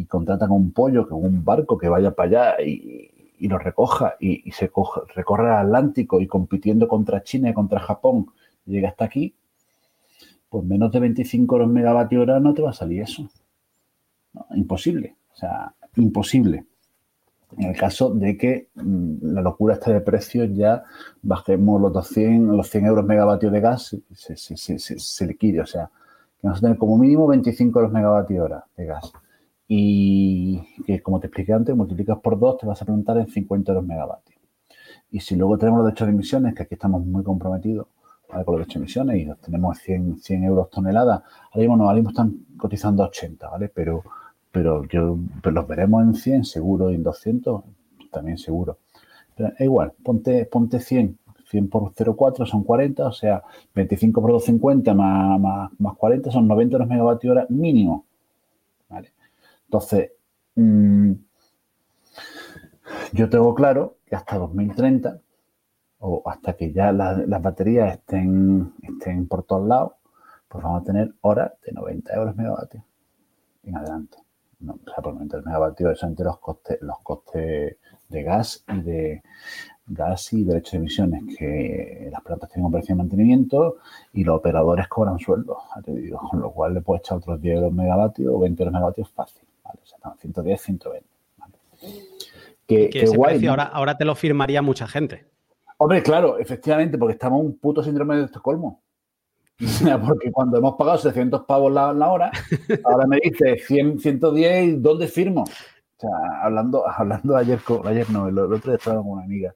y 0.00 0.06
contratan 0.06 0.50
un 0.50 0.72
pollo 0.72 1.06
con 1.06 1.22
un 1.22 1.44
barco 1.44 1.76
que 1.76 1.88
vaya 1.88 2.12
para 2.12 2.54
allá 2.54 2.62
y, 2.62 3.48
lo 3.48 3.58
recoja 3.58 4.16
y, 4.18 4.50
se 4.52 4.70
recorre 5.14 5.48
el 5.48 5.52
Atlántico 5.52 6.20
y 6.20 6.26
compitiendo 6.26 6.88
contra 6.88 7.22
China 7.22 7.50
y 7.50 7.54
contra 7.54 7.80
Japón 7.80 8.26
llega 8.66 8.88
hasta 8.88 9.04
aquí, 9.04 9.34
pues 10.48 10.64
menos 10.64 10.90
de 10.92 11.00
25 11.00 11.54
euros 11.54 11.70
megavatio 11.70 12.22
hora 12.22 12.40
no 12.40 12.54
te 12.54 12.62
va 12.62 12.70
a 12.70 12.74
salir 12.74 13.02
eso. 13.02 13.28
imposible, 14.54 15.16
o 15.32 15.36
sea, 15.36 15.74
imposible. 15.96 16.66
En 17.58 17.70
el 17.70 17.76
caso 17.76 18.10
de 18.14 18.36
que 18.36 18.68
mm, 18.74 19.32
la 19.34 19.42
locura 19.42 19.74
esté 19.74 19.92
de 19.92 20.00
precios 20.00 20.48
ya 20.54 20.84
bajemos 21.22 21.80
los 21.80 21.92
200, 21.92 22.56
los 22.56 22.70
100 22.70 22.86
euros 22.86 23.04
megavatios 23.04 23.52
de 23.52 23.60
gas, 23.60 23.96
se, 24.14 24.36
se, 24.36 24.56
se, 24.56 24.78
se 24.78 25.26
liquide. 25.26 25.60
O 25.60 25.66
sea, 25.66 25.90
que 26.40 26.46
vamos 26.46 26.58
a 26.58 26.62
tener 26.62 26.78
como 26.78 26.96
mínimo 26.96 27.26
25 27.26 27.78
euros 27.78 27.92
megavatios 27.92 28.44
hora 28.44 28.64
de 28.76 28.86
gas. 28.86 29.12
Y 29.72 30.60
que, 30.84 31.00
como 31.00 31.20
te 31.20 31.28
expliqué 31.28 31.52
antes, 31.52 31.76
multiplicas 31.76 32.18
por 32.18 32.38
2, 32.38 32.58
te 32.58 32.66
vas 32.66 32.82
a 32.82 32.84
preguntar 32.84 33.16
en 33.18 33.28
50 33.28 33.70
euros 33.70 33.86
megavatios. 33.86 34.40
Y 35.12 35.20
si 35.20 35.36
luego 35.36 35.58
tenemos 35.58 35.78
los 35.78 35.86
derechos 35.86 36.08
de 36.08 36.12
emisiones, 36.12 36.54
que 36.54 36.64
aquí 36.64 36.74
estamos 36.74 37.06
muy 37.06 37.22
comprometidos 37.22 37.86
con 38.26 38.38
los 38.38 38.46
derechos 38.46 38.74
de 38.74 38.80
emisiones 38.80 39.16
y 39.16 39.44
tenemos 39.44 39.78
100, 39.78 40.18
100 40.18 40.44
euros 40.44 40.70
tonelada, 40.70 41.22
ahora 41.52 41.58
mismo, 41.58 41.76
no, 41.76 41.84
ahora 41.84 41.94
mismo 41.96 42.10
están 42.10 42.34
cotizando 42.56 43.04
80, 43.04 43.48
¿vale? 43.48 43.68
Pero 43.68 44.02
pero 44.52 44.84
yo 44.84 45.18
los 45.44 45.66
veremos 45.66 46.02
en 46.02 46.14
100 46.14 46.44
seguro 46.44 46.90
y 46.90 46.96
en 46.96 47.02
200 47.02 47.62
también 48.10 48.38
seguro. 48.38 48.78
Pero 49.36 49.50
es 49.50 49.60
igual, 49.60 49.92
ponte, 50.02 50.44
ponte 50.46 50.80
100, 50.80 51.18
100 51.48 51.68
por 51.68 51.92
0,4 51.92 52.46
son 52.46 52.64
40, 52.64 53.06
o 53.06 53.12
sea, 53.12 53.42
25 53.74 54.20
por 54.20 54.32
250 54.32 54.94
más, 54.94 55.40
más, 55.40 55.70
más 55.78 55.96
40 55.96 56.30
son 56.30 56.48
90 56.48 56.78
megavatios 56.86 57.30
hora 57.32 57.46
mínimo. 57.48 58.04
Entonces, 59.70 60.10
mmm, 60.56 61.12
yo 63.12 63.30
tengo 63.30 63.54
claro 63.54 63.98
que 64.04 64.16
hasta 64.16 64.36
2030 64.36 65.20
o 66.00 66.22
hasta 66.26 66.54
que 66.54 66.72
ya 66.72 66.90
la, 66.90 67.12
las 67.12 67.40
baterías 67.40 67.94
estén, 67.94 68.74
estén 68.82 69.28
por 69.28 69.44
todos 69.44 69.68
lados, 69.68 69.92
pues 70.48 70.64
vamos 70.64 70.82
a 70.82 70.84
tener 70.84 71.14
horas 71.20 71.52
de 71.64 71.70
90 71.70 72.14
euros 72.16 72.34
megavatios 72.34 72.82
en 73.62 73.76
adelante. 73.76 74.18
O 74.66 74.90
sea, 74.90 75.02
por 75.04 75.14
90 75.14 75.42
megavatios 75.42 76.00
son 76.00 76.10
entre 76.10 76.24
los 76.24 76.40
costes, 76.40 76.82
los 76.82 76.98
costes 77.04 77.76
de 78.08 78.22
gas 78.24 78.64
y 78.66 78.80
de 78.82 79.22
gas 79.86 80.32
y 80.32 80.42
derechos 80.42 80.72
de 80.72 80.78
emisiones, 80.78 81.36
que 81.38 82.08
las 82.10 82.22
plantas 82.22 82.50
tienen 82.50 82.66
un 82.66 82.72
precio 82.72 82.94
de 82.94 82.98
mantenimiento 82.98 83.76
y 84.12 84.24
los 84.24 84.36
operadores 84.36 84.88
cobran 84.88 85.18
sueldo, 85.20 85.58
te 85.84 85.94
digo, 85.94 86.18
con 86.28 86.40
lo 86.40 86.50
cual 86.50 86.74
le 86.74 86.80
puedes 86.80 87.02
echar 87.02 87.18
otros 87.18 87.40
10 87.40 87.56
euros 87.56 87.72
megavatios 87.72 88.34
o 88.34 88.40
20 88.40 88.62
euros 88.62 88.72
megavatios 88.72 89.10
fácil, 89.10 89.46
¿vale? 89.70 89.80
O 89.82 89.86
sea, 89.86 89.96
están 89.96 90.18
110, 90.18 90.60
120. 90.60 91.08
¿vale? 91.38 91.54
Que, 92.66 93.06
guay, 93.06 93.34
precio 93.34 93.50
ahora, 93.50 93.64
ahora 93.64 93.96
te 93.96 94.04
lo 94.04 94.14
firmaría 94.14 94.62
mucha 94.62 94.86
gente. 94.86 95.26
Hombre, 95.78 96.02
claro, 96.02 96.38
efectivamente, 96.38 96.98
porque 96.98 97.14
estamos 97.14 97.40
en 97.40 97.46
un 97.46 97.58
puto 97.58 97.82
síndrome 97.82 98.16
de 98.16 98.24
Estocolmo. 98.24 98.82
Porque 100.06 100.32
cuando 100.32 100.56
hemos 100.56 100.74
pagado 100.76 100.96
600 100.96 101.44
pavos 101.44 101.70
la, 101.70 101.92
la 101.92 102.08
hora, 102.08 102.30
ahora 102.84 103.06
me 103.06 103.18
dice 103.22 103.58
100, 103.58 104.00
110, 104.00 104.80
¿dónde 104.80 105.06
firmo? 105.06 105.42
O 105.42 106.00
sea, 106.00 106.10
hablando, 106.42 106.88
hablando 106.88 107.36
ayer, 107.36 107.60
con, 107.60 107.86
ayer 107.86 108.08
no, 108.08 108.28
el, 108.28 108.38
otro 108.38 108.72
día 108.72 108.76
estaba 108.76 109.02
con 109.02 109.10
una 109.10 109.24
amiga 109.24 109.54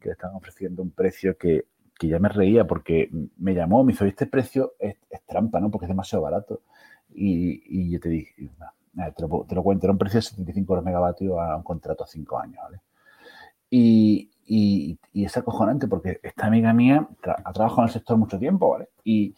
que 0.00 0.08
le 0.08 0.12
estaban 0.12 0.36
ofreciendo 0.36 0.82
un 0.82 0.92
precio 0.92 1.36
que, 1.36 1.66
que 1.98 2.08
ya 2.08 2.18
me 2.18 2.30
reía 2.30 2.66
porque 2.66 3.10
me 3.36 3.54
llamó, 3.54 3.84
me 3.84 3.92
hizo, 3.92 4.06
este 4.06 4.26
precio 4.26 4.74
es, 4.78 4.96
es 5.10 5.22
trampa, 5.26 5.60
¿no? 5.60 5.70
Porque 5.70 5.84
es 5.84 5.90
demasiado 5.90 6.22
barato. 6.22 6.62
Y, 7.10 7.62
y 7.66 7.90
yo 7.90 8.00
te 8.00 8.08
dije, 8.08 8.50
te 9.14 9.22
lo, 9.22 9.62
cuento, 9.62 9.86
era 9.86 9.92
un 9.92 9.98
precio 9.98 10.18
de 10.18 10.22
75 10.22 10.72
euros 10.72 10.84
megavatios 10.84 11.38
a 11.38 11.56
un 11.56 11.62
contrato 11.62 12.04
a 12.04 12.06
5 12.06 12.38
años, 12.38 12.58
¿vale? 12.62 12.80
Y, 13.70 14.30
y, 14.46 14.98
es 15.14 15.36
acojonante 15.36 15.88
porque 15.88 16.20
esta 16.22 16.46
amiga 16.46 16.72
mía 16.72 17.08
ha 17.22 17.52
trabajado 17.52 17.82
en 17.82 17.88
el 17.88 17.92
sector 17.92 18.16
mucho 18.16 18.38
tiempo, 18.38 18.70
¿vale? 18.70 18.90
Y, 19.02 19.34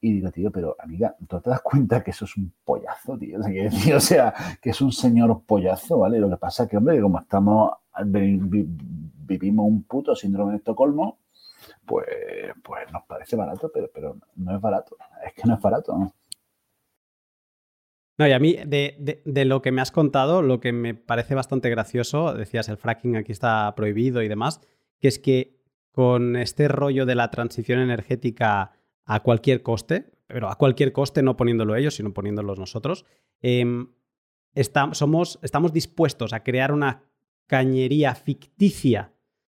y, 0.00 0.12
digo, 0.14 0.30
tío, 0.30 0.50
pero 0.50 0.76
amiga, 0.78 1.14
¿tú 1.28 1.40
te 1.40 1.50
das 1.50 1.60
cuenta 1.62 2.02
que 2.02 2.10
eso 2.10 2.24
es 2.24 2.36
un 2.36 2.52
pollazo, 2.64 3.16
tío? 3.18 3.38
O 3.38 3.42
sea, 3.42 3.52
que, 3.52 3.94
o 3.94 4.00
sea, 4.00 4.34
que 4.60 4.70
es 4.70 4.80
un 4.80 4.92
señor 4.92 5.42
pollazo, 5.44 5.98
¿vale? 5.98 6.18
Lo 6.18 6.30
que 6.30 6.36
pasa 6.36 6.64
es 6.64 6.70
que, 6.70 6.76
hombre, 6.76 7.00
como 7.00 7.20
estamos, 7.20 7.72
vivimos 8.04 9.66
un 9.66 9.84
puto 9.84 10.16
síndrome 10.16 10.52
de 10.52 10.58
Estocolmo, 10.58 11.18
pues, 11.84 12.06
pues 12.62 12.92
nos 12.92 13.04
parece 13.04 13.36
barato, 13.36 13.70
pero, 13.72 13.88
pero 13.92 14.16
no 14.36 14.56
es 14.56 14.60
barato. 14.60 14.96
Es 15.24 15.32
que 15.34 15.42
no 15.46 15.54
es 15.54 15.60
barato, 15.60 15.96
¿no? 15.96 16.12
No, 18.18 18.26
y 18.26 18.32
a 18.32 18.38
mí, 18.38 18.56
de, 18.66 19.22
de, 19.24 19.44
lo 19.44 19.60
que 19.60 19.72
me 19.72 19.82
has 19.82 19.90
contado, 19.90 20.40
lo 20.40 20.58
que 20.58 20.72
me 20.72 20.94
parece 20.94 21.34
bastante 21.34 21.68
gracioso, 21.68 22.32
decías, 22.32 22.68
el 22.70 22.78
fracking 22.78 23.16
aquí 23.16 23.32
está 23.32 23.74
prohibido 23.76 24.22
y 24.22 24.28
demás, 24.28 24.62
que 25.00 25.08
es 25.08 25.18
que 25.18 25.60
con 25.92 26.36
este 26.36 26.68
rollo 26.68 27.04
de 27.04 27.14
la 27.14 27.30
transición 27.30 27.78
energética 27.78 28.72
a 29.04 29.22
cualquier 29.22 29.62
coste, 29.62 30.12
pero 30.26 30.48
a 30.48 30.56
cualquier 30.56 30.92
coste, 30.92 31.22
no 31.22 31.36
poniéndolo 31.36 31.76
ellos, 31.76 31.94
sino 31.94 32.14
poniéndolos 32.14 32.58
nosotros, 32.58 33.04
está, 34.54 34.94
somos, 34.94 35.38
estamos 35.42 35.72
dispuestos 35.72 36.32
a 36.32 36.42
crear 36.42 36.72
una 36.72 37.02
cañería 37.46 38.14
ficticia, 38.14 39.12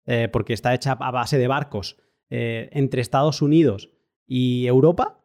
eh, 0.05 0.29
porque 0.31 0.53
está 0.53 0.73
hecha 0.73 0.93
a 0.93 1.11
base 1.11 1.37
de 1.37 1.47
barcos, 1.47 1.97
eh, 2.29 2.69
entre 2.73 3.01
Estados 3.01 3.41
Unidos 3.41 3.89
y 4.25 4.67
Europa, 4.67 5.23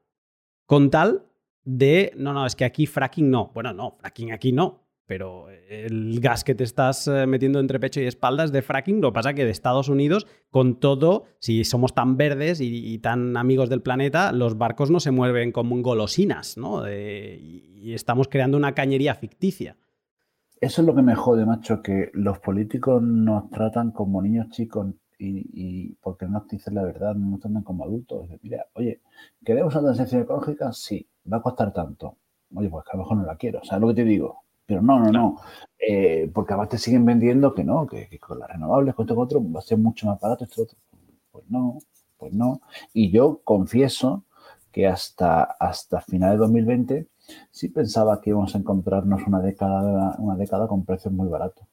con 0.66 0.90
tal 0.90 1.31
de, 1.64 2.12
no, 2.16 2.32
no, 2.32 2.46
es 2.46 2.56
que 2.56 2.64
aquí 2.64 2.86
fracking 2.86 3.30
no. 3.30 3.50
Bueno, 3.54 3.72
no, 3.72 3.96
fracking 3.98 4.32
aquí 4.32 4.52
no. 4.52 4.80
Pero 5.06 5.50
el 5.50 6.20
gas 6.20 6.44
que 6.44 6.54
te 6.54 6.64
estás 6.64 7.08
eh, 7.08 7.26
metiendo 7.26 7.60
entre 7.60 7.80
pecho 7.80 8.00
y 8.00 8.06
espaldas 8.06 8.52
de 8.52 8.62
fracking, 8.62 9.00
lo 9.00 9.10
que 9.10 9.14
pasa 9.14 9.34
que 9.34 9.44
de 9.44 9.50
Estados 9.50 9.88
Unidos, 9.88 10.26
con 10.50 10.76
todo, 10.76 11.24
si 11.38 11.64
somos 11.64 11.92
tan 11.92 12.16
verdes 12.16 12.60
y, 12.60 12.98
tan 12.98 13.36
amigos 13.36 13.68
del 13.68 13.82
planeta, 13.82 14.32
los 14.32 14.56
barcos 14.56 14.90
no 14.90 15.00
se 15.00 15.10
mueven 15.10 15.50
como 15.52 15.76
golosinas, 15.82 16.56
¿no? 16.56 16.88
Y 16.88 17.92
estamos 17.92 18.28
creando 18.28 18.56
una 18.56 18.74
cañería 18.74 19.14
ficticia. 19.14 19.76
Eso 20.62 20.80
es 20.80 20.86
lo 20.86 20.94
que 20.94 21.02
me 21.02 21.16
jode, 21.16 21.44
macho, 21.44 21.82
que 21.82 22.10
los 22.14 22.38
políticos 22.38 23.02
nos 23.02 23.50
tratan 23.50 23.90
como 23.90 24.22
niños 24.22 24.48
chicos 24.50 24.86
y, 25.22 25.46
y 25.52 25.94
porque 26.02 26.26
no 26.26 26.32
nos 26.32 26.48
dicen 26.48 26.74
la 26.74 26.82
verdad, 26.82 27.14
no 27.14 27.30
nos 27.32 27.40
tratan 27.40 27.62
como 27.62 27.84
adultos. 27.84 28.28
Mira, 28.42 28.66
oye, 28.74 29.00
¿queremos 29.44 29.74
una 29.74 29.94
transición 29.94 30.22
ecológica? 30.22 30.72
Sí 30.72 31.06
va 31.32 31.36
a 31.38 31.42
costar 31.42 31.72
tanto. 31.72 32.16
Oye, 32.54 32.68
pues 32.68 32.84
que 32.84 32.90
a 32.92 32.96
lo 32.96 33.04
mejor 33.04 33.16
no 33.18 33.24
la 33.24 33.36
quiero, 33.36 33.62
¿sabes 33.64 33.80
lo 33.80 33.88
que 33.88 33.94
te 33.94 34.04
digo? 34.04 34.42
Pero 34.66 34.82
no, 34.82 34.98
no, 34.98 35.10
no. 35.10 35.40
Eh, 35.78 36.30
porque 36.32 36.52
además 36.52 36.70
te 36.70 36.78
siguen 36.78 37.04
vendiendo 37.04 37.54
que 37.54 37.64
no, 37.64 37.86
que, 37.86 38.08
que, 38.08 38.18
con 38.18 38.38
las 38.38 38.48
renovables, 38.48 38.94
con 38.94 39.04
esto 39.04 39.14
con 39.14 39.24
otro, 39.24 39.52
va 39.52 39.60
a 39.60 39.62
ser 39.62 39.78
mucho 39.78 40.06
más 40.06 40.20
barato 40.20 40.44
esto 40.44 40.62
otro. 40.62 40.78
Pues 41.30 41.44
no, 41.48 41.78
pues 42.18 42.32
no. 42.32 42.60
Y 42.92 43.10
yo 43.10 43.40
confieso 43.44 44.24
que 44.72 44.86
hasta, 44.86 45.42
hasta 45.42 46.00
finales 46.00 46.34
de 46.36 46.38
2020 46.38 47.08
sí 47.50 47.68
pensaba 47.68 48.20
que 48.20 48.30
íbamos 48.30 48.54
a 48.54 48.58
encontrarnos 48.58 49.22
una 49.26 49.40
década, 49.40 50.16
una 50.18 50.36
década 50.36 50.66
con 50.68 50.84
precios 50.84 51.12
muy 51.14 51.28
baratos 51.28 51.66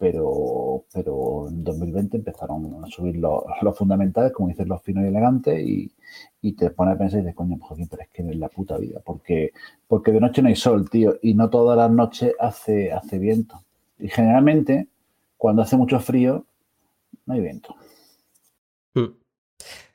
pero, 0.00 0.86
pero 0.94 1.46
en 1.50 1.62
2020 1.62 2.16
empezaron 2.16 2.82
a 2.82 2.86
subir 2.86 3.16
los, 3.16 3.42
los 3.60 3.76
fundamentales, 3.76 4.32
como 4.32 4.48
dices, 4.48 4.66
los 4.66 4.82
finos 4.82 5.04
y 5.04 5.08
elegantes, 5.08 5.60
y, 5.60 5.92
y 6.40 6.52
te 6.54 6.70
pones 6.70 6.94
a 6.94 6.98
pensar 6.98 7.18
y 7.18 7.22
dices, 7.22 7.36
coño, 7.36 7.58
joder, 7.60 7.86
pero 7.90 8.02
es 8.04 8.08
que 8.08 8.22
es 8.22 8.36
la 8.36 8.48
puta 8.48 8.78
vida, 8.78 9.02
porque, 9.04 9.52
porque 9.86 10.10
de 10.10 10.20
noche 10.20 10.40
no 10.40 10.48
hay 10.48 10.56
sol, 10.56 10.88
tío, 10.88 11.18
y 11.20 11.34
no 11.34 11.50
todas 11.50 11.76
las 11.76 11.90
noches 11.90 12.32
hace, 12.40 12.90
hace 12.90 13.18
viento. 13.18 13.62
Y 13.98 14.08
generalmente, 14.08 14.88
cuando 15.36 15.60
hace 15.60 15.76
mucho 15.76 16.00
frío, 16.00 16.46
no 17.26 17.34
hay 17.34 17.42
viento. 17.42 17.74
Hmm. 18.94 19.19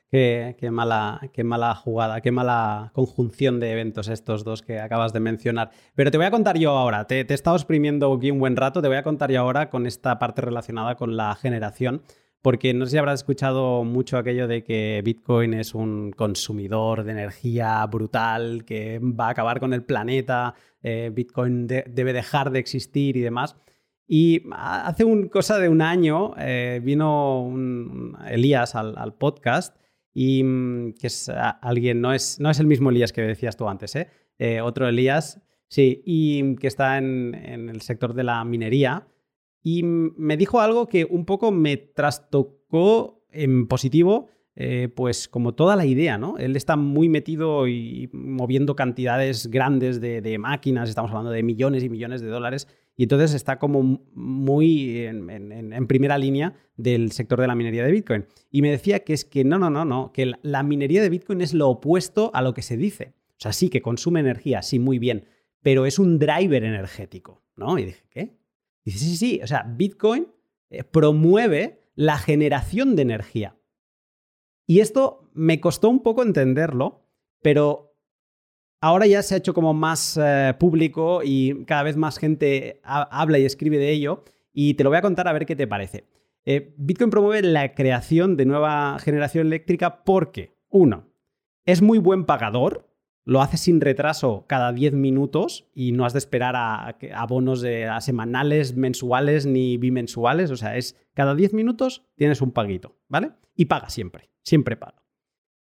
Qué, 0.08 0.54
mala, 0.70 1.20
qué 1.32 1.42
mala 1.42 1.74
jugada, 1.74 2.20
qué 2.20 2.30
mala 2.30 2.90
conjunción 2.94 3.58
de 3.58 3.72
eventos 3.72 4.06
estos 4.06 4.44
dos 4.44 4.62
que 4.62 4.78
acabas 4.78 5.12
de 5.12 5.18
mencionar. 5.18 5.70
Pero 5.96 6.12
te 6.12 6.16
voy 6.16 6.26
a 6.26 6.30
contar 6.30 6.58
yo 6.58 6.70
ahora, 6.70 7.08
te, 7.08 7.20
he 7.20 7.34
estado 7.34 7.56
exprimiendo 7.56 8.12
aquí 8.12 8.30
un 8.30 8.38
buen 8.38 8.54
rato, 8.54 8.80
te 8.80 8.88
voy 8.88 8.98
a 8.98 9.02
contar 9.02 9.32
yo 9.32 9.40
ahora 9.40 9.68
con 9.68 9.84
esta 9.84 10.20
parte 10.20 10.42
relacionada 10.42 10.94
con 10.94 11.16
la 11.16 11.34
generación, 11.34 12.02
porque 12.40 12.72
no 12.72 12.84
sé 12.84 12.92
si 12.92 12.98
habrás 12.98 13.20
escuchado 13.20 13.82
mucho 13.82 14.16
aquello 14.16 14.46
de 14.46 14.62
que 14.62 15.02
Bitcoin 15.04 15.54
es 15.54 15.74
un 15.74 16.12
consumidor 16.12 17.02
de 17.02 17.10
energía 17.10 17.84
brutal, 17.86 18.64
que 18.64 19.00
va 19.00 19.26
a 19.26 19.30
acabar 19.30 19.58
con 19.58 19.72
el 19.74 19.82
planeta, 19.82 20.54
eh, 20.82 21.10
Bitcoin 21.12 21.66
de, 21.66 21.82
debe 21.88 22.12
dejar 22.12 22.52
de 22.52 22.60
existir 22.60 23.16
y 23.16 23.22
demás. 23.22 23.56
Y 24.06 24.42
hace 24.52 25.04
un, 25.04 25.28
cosa 25.28 25.58
de 25.58 25.68
un 25.68 25.82
año 25.82 26.34
eh, 26.38 26.80
vino 26.80 27.42
un, 27.42 28.16
Elías 28.28 28.76
al 28.76 29.14
podcast 29.14 29.76
y 30.18 30.42
mm, 30.42 30.94
que 30.94 31.08
es 31.08 31.30
alguien, 31.60 32.00
no 32.00 32.14
es, 32.14 32.40
no 32.40 32.48
es 32.48 32.58
el 32.58 32.66
mismo 32.66 32.88
Elías 32.88 33.12
que 33.12 33.20
decías 33.20 33.54
tú 33.54 33.68
antes, 33.68 33.94
¿eh? 33.96 34.08
Eh, 34.38 34.62
otro 34.62 34.88
Elías, 34.88 35.42
sí, 35.68 36.02
y 36.06 36.56
que 36.56 36.68
está 36.68 36.96
en, 36.96 37.34
en, 37.34 37.68
el 37.68 37.82
sector 37.82 38.14
de 38.14 38.24
la 38.24 38.42
minería. 38.46 39.06
Y 39.62 39.82
me 39.82 40.38
dijo 40.38 40.60
algo 40.62 40.88
que 40.88 41.04
un 41.04 41.26
poco 41.26 41.52
me 41.52 41.76
trastocó 41.76 43.26
en 43.30 43.66
positivo, 43.66 44.30
eh, 44.54 44.88
pues 44.88 45.28
como 45.28 45.52
toda 45.54 45.76
la 45.76 45.84
idea, 45.84 46.16
¿no? 46.16 46.38
Él 46.38 46.56
está 46.56 46.76
muy 46.76 47.10
metido 47.10 47.68
y 47.68 48.08
moviendo 48.14 48.74
cantidades 48.74 49.48
grandes 49.48 50.00
de, 50.00 50.22
de 50.22 50.38
máquinas, 50.38 50.88
estamos 50.88 51.10
hablando 51.10 51.30
de 51.30 51.42
millones 51.42 51.84
y 51.84 51.90
millones 51.90 52.22
de 52.22 52.28
dólares 52.28 52.68
y 52.96 53.02
entonces 53.02 53.34
está 53.34 53.58
como 53.58 54.02
muy 54.14 55.04
en, 55.04 55.28
en, 55.28 55.72
en, 55.72 55.86
primera 55.86 56.16
línea 56.16 56.54
del 56.76 57.12
sector 57.12 57.40
de 57.40 57.46
la 57.46 57.54
minería 57.54 57.84
de 57.84 57.92
Bitcoin. 57.92 58.26
Y 58.50 58.62
me 58.62 58.70
decía 58.70 59.00
que 59.00 59.12
es 59.12 59.24
que 59.26 59.44
no, 59.44 59.58
no, 59.58 59.68
no, 59.68 59.84
no, 59.84 60.12
que 60.12 60.32
la 60.42 60.62
minería 60.62 61.02
de 61.02 61.10
Bitcoin 61.10 61.42
es 61.42 61.52
lo 61.52 61.68
opuesto 61.68 62.30
a 62.32 62.40
lo 62.40 62.54
que 62.54 62.62
se 62.62 62.78
dice. 62.78 63.14
O 63.32 63.40
sea, 63.40 63.52
sí 63.52 63.68
que 63.68 63.82
consume 63.82 64.20
energía, 64.20 64.62
sí, 64.62 64.78
muy 64.78 64.98
bien, 64.98 65.26
pero 65.62 65.84
es 65.84 65.98
un 65.98 66.18
driver 66.18 66.64
energético, 66.64 67.42
¿no? 67.54 67.78
Y 67.78 67.84
dije, 67.84 68.04
¿qué? 68.08 68.38
Dice, 68.82 68.98
sí, 68.98 69.08
sí, 69.10 69.16
sí, 69.16 69.40
o 69.42 69.46
sea, 69.46 69.64
Bitcoin 69.68 70.28
eh, 70.70 70.82
promueve 70.82 71.90
la 71.94 72.16
generación 72.16 72.96
de 72.96 73.02
energía. 73.02 73.56
Y 74.66 74.80
esto 74.80 75.30
me 75.34 75.60
costó 75.60 75.90
un 75.90 76.02
poco 76.02 76.22
entenderlo, 76.22 77.04
pero 77.42 77.85
ahora 78.80 79.06
ya 79.06 79.22
se 79.22 79.34
ha 79.34 79.38
hecho 79.38 79.54
como 79.54 79.74
más 79.74 80.18
eh, 80.20 80.54
público 80.58 81.20
y 81.24 81.64
cada 81.64 81.82
vez 81.82 81.96
más 81.96 82.18
gente 82.18 82.80
habla 82.82 83.38
y 83.38 83.44
escribe 83.44 83.78
de 83.78 83.90
ello. 83.90 84.24
Y 84.52 84.74
te 84.74 84.84
lo 84.84 84.90
voy 84.90 84.98
a 84.98 85.02
contar 85.02 85.28
a 85.28 85.32
ver 85.32 85.46
qué 85.46 85.56
te 85.56 85.66
parece. 85.66 86.04
Eh, 86.44 86.74
Bitcoin 86.76 87.10
promueve 87.10 87.46
la 87.46 87.74
creación 87.74 88.36
de 88.36 88.46
nueva 88.46 88.98
generación 89.00 89.48
eléctrica 89.48 90.04
porque, 90.04 90.56
uno, 90.70 91.08
es 91.64 91.82
muy 91.82 91.98
buen 91.98 92.24
pagador, 92.24 92.88
lo 93.24 93.42
hace 93.42 93.56
sin 93.56 93.80
retraso 93.80 94.44
cada 94.46 94.72
10 94.72 94.94
minutos 94.94 95.68
y 95.74 95.90
no 95.90 96.06
has 96.06 96.12
de 96.12 96.20
esperar 96.20 96.54
a, 96.54 96.96
abonos 97.14 97.60
de, 97.60 97.90
semanales, 98.00 98.76
mensuales 98.76 99.44
ni 99.44 99.76
bimensuales. 99.76 100.52
O 100.52 100.56
sea, 100.56 100.76
es 100.76 100.96
cada 101.12 101.34
10 101.34 101.52
minutos 101.52 102.06
tienes 102.14 102.40
un 102.40 102.52
paguito, 102.52 102.96
¿vale? 103.08 103.32
Y 103.56 103.64
paga 103.64 103.90
siempre, 103.90 104.30
siempre 104.42 104.76
paga. 104.76 105.02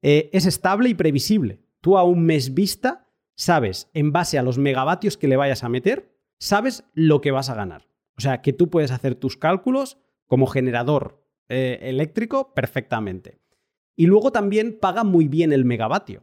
Eh, 0.01 0.31
es 0.33 0.47
estable 0.47 0.89
y 0.89 0.95
previsible. 0.95 1.61
Tú 1.83 1.99
a 1.99 2.05
un 2.05 2.25
mes 2.25 2.55
vista 2.55 3.03
sabes, 3.35 3.91
en 3.93 4.13
base 4.13 4.39
a 4.39 4.43
los 4.43 4.59
megavatios 4.59 5.17
que 5.17 5.29
le 5.29 5.37
vayas 5.37 5.65
a 5.65 5.69
meter, 5.69 6.15
sabes 6.39 6.85
lo 6.95 7.21
que 7.21 7.31
vas 7.31 7.51
a 7.51 7.55
ganar. 7.55 7.89
O 8.17 8.21
sea, 8.21 8.43
que 8.43 8.53
tú 8.53 8.71
puedes 8.71 8.91
hacer 8.91 9.15
tus 9.15 9.37
cálculos 9.37 9.99
como 10.27 10.47
generador 10.47 11.25
eh, 11.49 11.79
eléctrico 11.83 12.55
perfectamente. 12.55 13.41
Y 13.97 14.07
luego 14.07 14.33
también 14.33 14.79
paga 14.81 15.05
muy 15.05 15.29
bien 15.29 15.53
el 15.53 15.65
megavatio. 15.65 16.23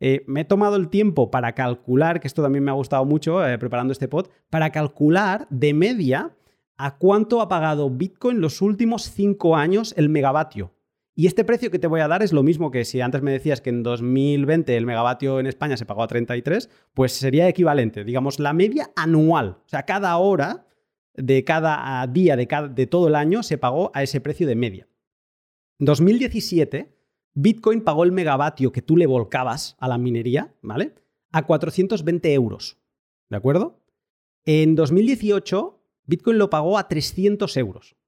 Eh, 0.00 0.24
me 0.26 0.40
he 0.40 0.44
tomado 0.44 0.76
el 0.76 0.88
tiempo 0.88 1.30
para 1.30 1.54
calcular, 1.54 2.20
que 2.20 2.26
esto 2.26 2.42
también 2.42 2.64
me 2.64 2.70
ha 2.70 2.74
gustado 2.74 3.04
mucho 3.04 3.46
eh, 3.46 3.58
preparando 3.58 3.92
este 3.92 4.08
pod, 4.08 4.28
para 4.48 4.70
calcular 4.70 5.46
de 5.50 5.74
media 5.74 6.34
a 6.78 6.96
cuánto 6.96 7.42
ha 7.42 7.48
pagado 7.48 7.90
Bitcoin 7.90 8.40
los 8.40 8.62
últimos 8.62 9.10
cinco 9.10 9.56
años 9.56 9.92
el 9.98 10.08
megavatio. 10.08 10.72
Y 11.20 11.26
este 11.26 11.44
precio 11.44 11.70
que 11.70 11.78
te 11.78 11.86
voy 11.86 12.00
a 12.00 12.08
dar 12.08 12.22
es 12.22 12.32
lo 12.32 12.42
mismo 12.42 12.70
que 12.70 12.86
si 12.86 13.02
antes 13.02 13.20
me 13.20 13.30
decías 13.30 13.60
que 13.60 13.68
en 13.68 13.82
2020 13.82 14.74
el 14.74 14.86
megavatio 14.86 15.38
en 15.38 15.46
España 15.46 15.76
se 15.76 15.84
pagó 15.84 16.02
a 16.02 16.06
33, 16.06 16.70
pues 16.94 17.12
sería 17.12 17.46
equivalente, 17.46 18.04
digamos, 18.04 18.38
la 18.38 18.54
media 18.54 18.90
anual. 18.96 19.58
O 19.62 19.68
sea, 19.68 19.82
cada 19.82 20.16
hora 20.16 20.66
de 21.12 21.44
cada 21.44 22.06
día 22.06 22.36
de, 22.36 22.48
de 22.72 22.86
todo 22.86 23.08
el 23.08 23.16
año 23.16 23.42
se 23.42 23.58
pagó 23.58 23.90
a 23.92 24.02
ese 24.02 24.22
precio 24.22 24.46
de 24.46 24.56
media. 24.56 24.88
En 25.78 25.84
2017 25.84 26.96
Bitcoin 27.34 27.82
pagó 27.82 28.04
el 28.04 28.12
megavatio 28.12 28.72
que 28.72 28.80
tú 28.80 28.96
le 28.96 29.06
volcabas 29.06 29.76
a 29.78 29.88
la 29.88 29.98
minería, 29.98 30.54
¿vale? 30.62 30.94
A 31.32 31.44
420 31.44 32.32
euros. 32.32 32.78
¿De 33.28 33.36
acuerdo? 33.36 33.84
En 34.46 34.74
2018, 34.74 35.84
Bitcoin 36.06 36.38
lo 36.38 36.48
pagó 36.48 36.78
a 36.78 36.88
300 36.88 37.54
euros. 37.58 37.99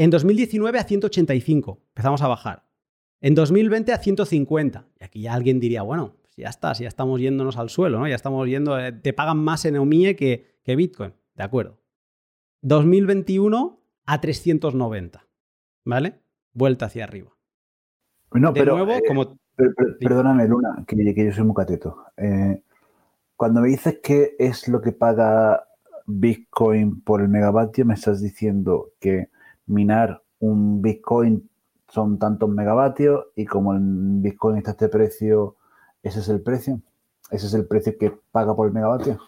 En 0.00 0.08
2019 0.08 0.78
a 0.78 0.84
185. 0.84 1.78
Empezamos 1.88 2.22
a 2.22 2.28
bajar. 2.28 2.64
En 3.20 3.34
2020 3.34 3.92
a 3.92 3.98
150. 3.98 4.86
Y 4.98 5.04
aquí 5.04 5.20
ya 5.20 5.34
alguien 5.34 5.60
diría, 5.60 5.82
bueno, 5.82 6.16
pues 6.22 6.36
ya 6.38 6.48
está, 6.48 6.72
ya 6.72 6.88
estamos 6.88 7.20
yéndonos 7.20 7.58
al 7.58 7.68
suelo, 7.68 7.98
¿no? 7.98 8.08
Ya 8.08 8.14
estamos 8.14 8.48
yendo, 8.48 8.80
eh, 8.80 8.92
te 8.92 9.12
pagan 9.12 9.36
más 9.36 9.66
en 9.66 9.76
OMIE 9.76 10.16
que, 10.16 10.56
que 10.64 10.74
Bitcoin. 10.74 11.12
De 11.34 11.42
acuerdo. 11.42 11.82
2021 12.62 13.78
a 14.06 14.20
390. 14.22 15.26
¿Vale? 15.84 16.22
Vuelta 16.54 16.86
hacia 16.86 17.04
arriba. 17.04 17.36
No, 18.32 18.54
pero, 18.54 18.90
eh, 18.90 19.02
perdóname, 20.00 20.48
Luna, 20.48 20.82
que, 20.86 20.96
yo 21.14 21.32
soy 21.32 21.44
muy 21.44 21.54
cateto. 21.54 22.06
Eh, 22.16 22.62
cuando 23.36 23.60
me 23.60 23.68
dices 23.68 23.98
que 24.02 24.34
es 24.38 24.66
lo 24.66 24.80
que 24.80 24.92
paga 24.92 25.62
Bitcoin 26.06 27.02
por 27.02 27.20
el 27.20 27.28
megavatio, 27.28 27.84
me 27.84 27.92
estás 27.92 28.22
diciendo 28.22 28.92
que 28.98 29.28
minar 29.70 30.22
un 30.38 30.82
Bitcoin 30.82 31.48
son 31.88 32.18
tantos 32.18 32.48
megavatios 32.48 33.26
y 33.36 33.46
como 33.46 33.74
el 33.74 33.80
Bitcoin 33.82 34.58
está 34.58 34.70
a 34.70 34.72
este 34.72 34.88
precio, 34.88 35.56
ese 36.02 36.20
es 36.20 36.28
el 36.28 36.40
precio. 36.40 36.80
Ese 37.30 37.46
es 37.46 37.54
el 37.54 37.66
precio 37.66 37.96
que 37.98 38.12
paga 38.32 38.54
por 38.54 38.66
el 38.66 38.72
megavatio. 38.72 39.18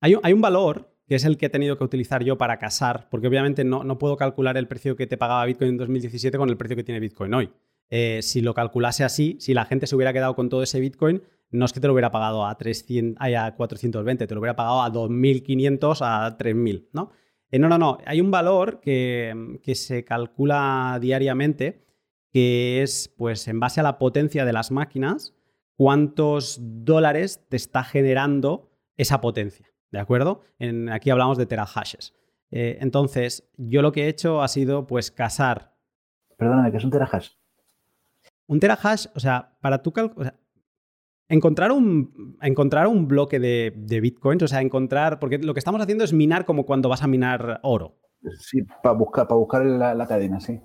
Hay, 0.00 0.14
un 0.32 0.40
valor 0.40 0.88
que 1.06 1.16
es 1.16 1.24
el 1.24 1.36
que 1.36 1.46
he 1.46 1.50
tenido 1.50 1.76
que 1.76 1.84
utilizar 1.84 2.22
yo 2.22 2.38
para 2.38 2.58
casar, 2.58 3.08
porque 3.10 3.26
obviamente 3.26 3.64
no, 3.64 3.84
no 3.84 3.98
puedo 3.98 4.16
calcular 4.16 4.56
el 4.56 4.68
precio 4.68 4.96
que 4.96 5.06
te 5.06 5.16
pagaba 5.18 5.44
Bitcoin 5.44 5.70
en 5.70 5.76
2017 5.76 6.38
con 6.38 6.48
el 6.48 6.56
precio 6.56 6.76
que 6.76 6.84
tiene 6.84 7.00
Bitcoin 7.00 7.34
hoy. 7.34 7.50
Eh, 7.90 8.20
si 8.22 8.40
lo 8.40 8.54
calculase 8.54 9.02
así, 9.02 9.36
si 9.40 9.52
la 9.52 9.64
gente 9.64 9.86
se 9.86 9.96
hubiera 9.96 10.12
quedado 10.12 10.36
con 10.36 10.48
todo 10.48 10.62
ese 10.62 10.78
Bitcoin, 10.78 11.22
no 11.50 11.64
es 11.64 11.72
que 11.72 11.80
te 11.80 11.88
lo 11.88 11.92
hubiera 11.92 12.12
pagado 12.12 12.46
a, 12.46 12.56
300, 12.56 13.20
a 13.20 13.54
420, 13.56 14.26
te 14.26 14.34
lo 14.34 14.40
hubiera 14.40 14.54
pagado 14.54 14.82
a 14.82 14.92
2.500, 14.92 15.98
a 16.02 16.38
3.000, 16.38 16.88
¿no? 16.92 17.10
Eh, 17.50 17.58
no, 17.58 17.68
no, 17.68 17.78
no. 17.78 17.98
Hay 18.06 18.20
un 18.20 18.30
valor 18.30 18.80
que, 18.80 19.58
que, 19.62 19.74
se 19.74 20.04
calcula 20.04 20.98
diariamente 21.00 21.84
que 22.32 22.82
es, 22.82 23.12
pues, 23.16 23.48
en 23.48 23.60
base 23.60 23.80
a 23.80 23.82
la 23.82 23.98
potencia 23.98 24.44
de 24.44 24.52
las 24.52 24.70
máquinas, 24.70 25.34
cuántos 25.76 26.58
dólares 26.60 27.44
te 27.48 27.56
está 27.56 27.82
generando 27.82 28.70
esa 28.96 29.20
potencia, 29.20 29.66
¿de 29.90 29.98
acuerdo? 29.98 30.42
En, 30.58 30.88
aquí 30.90 31.10
hablamos 31.10 31.38
de 31.38 31.46
terahashes. 31.46 32.14
Eh, 32.50 32.78
entonces, 32.80 33.50
yo 33.56 33.82
lo 33.82 33.92
que 33.92 34.04
he 34.04 34.08
hecho 34.08 34.42
ha 34.42 34.48
sido, 34.48 34.86
pues, 34.86 35.10
casar. 35.10 35.74
Perdóname, 36.36 36.70
¿qué 36.70 36.76
es 36.76 36.84
un 36.84 36.90
terahash? 36.90 37.30
Un 38.46 38.60
terahash, 38.60 39.06
o 39.14 39.20
sea, 39.20 39.56
para 39.60 39.82
tu 39.82 39.92
cálculo. 39.92 40.32
Encontrar 41.30 41.72
un, 41.72 42.36
encontrar 42.42 42.86
un 42.86 43.08
bloque 43.08 43.38
de, 43.38 43.72
de, 43.74 44.00
bitcoins, 44.00 44.42
o 44.42 44.48
sea, 44.48 44.60
encontrar. 44.60 45.18
Porque 45.18 45.38
lo 45.38 45.54
que 45.54 45.60
estamos 45.60 45.80
haciendo 45.80 46.04
es 46.04 46.12
minar 46.12 46.44
como 46.44 46.66
cuando 46.66 46.90
vas 46.90 47.02
a 47.02 47.06
minar 47.06 47.60
oro. 47.62 47.96
Sí, 48.38 48.62
para 48.82 48.94
buscar, 48.94 49.26
para 49.26 49.38
buscar 49.38 49.64
la, 49.64 50.06
cadena, 50.06 50.40
sí. 50.40 50.60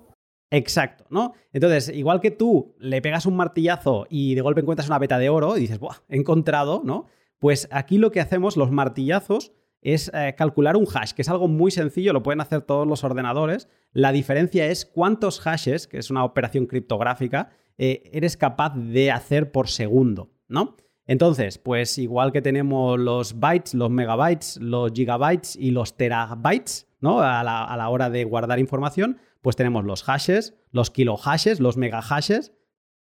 Exacto, 0.50 1.06
¿no? 1.08 1.32
Entonces, 1.52 1.88
igual 1.88 2.20
que 2.20 2.30
tú 2.30 2.76
le 2.78 3.00
pegas 3.00 3.26
un 3.26 3.36
martillazo 3.36 4.06
y 4.10 4.34
de 4.34 4.42
golpe 4.42 4.60
encuentras 4.60 4.88
una 4.88 4.98
beta 4.98 5.18
de 5.18 5.28
oro 5.28 5.56
y 5.56 5.60
dices, 5.60 5.78
¡buah! 5.78 5.96
He 6.08 6.16
encontrado, 6.16 6.82
¿no? 6.84 7.06
Pues 7.38 7.68
aquí 7.72 7.98
lo 7.98 8.12
que 8.12 8.20
hacemos, 8.20 8.56
los 8.56 8.70
martillazos, 8.70 9.52
es 9.80 10.10
eh, 10.14 10.34
calcular 10.36 10.76
un 10.76 10.86
hash, 10.92 11.12
que 11.12 11.22
es 11.22 11.28
algo 11.28 11.48
muy 11.48 11.70
sencillo, 11.70 12.12
lo 12.12 12.22
pueden 12.22 12.40
hacer 12.40 12.62
todos 12.62 12.86
los 12.86 13.04
ordenadores. 13.04 13.68
La 13.92 14.12
diferencia 14.12 14.66
es 14.66 14.84
cuántos 14.84 15.40
hashes, 15.40 15.86
que 15.86 15.98
es 15.98 16.10
una 16.10 16.24
operación 16.24 16.66
criptográfica, 16.66 17.50
eh, 17.78 18.02
eres 18.12 18.36
capaz 18.36 18.74
de 18.74 19.10
hacer 19.10 19.52
por 19.52 19.68
segundo, 19.68 20.30
¿no? 20.48 20.76
Entonces, 21.06 21.58
pues 21.58 21.98
igual 21.98 22.32
que 22.32 22.42
tenemos 22.42 22.98
los 22.98 23.38
bytes, 23.38 23.74
los 23.74 23.90
megabytes, 23.90 24.58
los 24.60 24.92
gigabytes 24.92 25.54
y 25.56 25.70
los 25.70 25.96
terabytes, 25.96 26.88
¿no? 27.00 27.20
A 27.20 27.44
la, 27.44 27.88
hora 27.88 28.10
de 28.10 28.24
guardar 28.24 28.58
información, 28.58 29.18
pues 29.40 29.54
tenemos 29.54 29.84
los 29.84 30.02
hashes, 30.02 30.54
los 30.72 30.90
kilohashes, 30.90 31.60
los 31.60 31.76
megahashes 31.76 32.52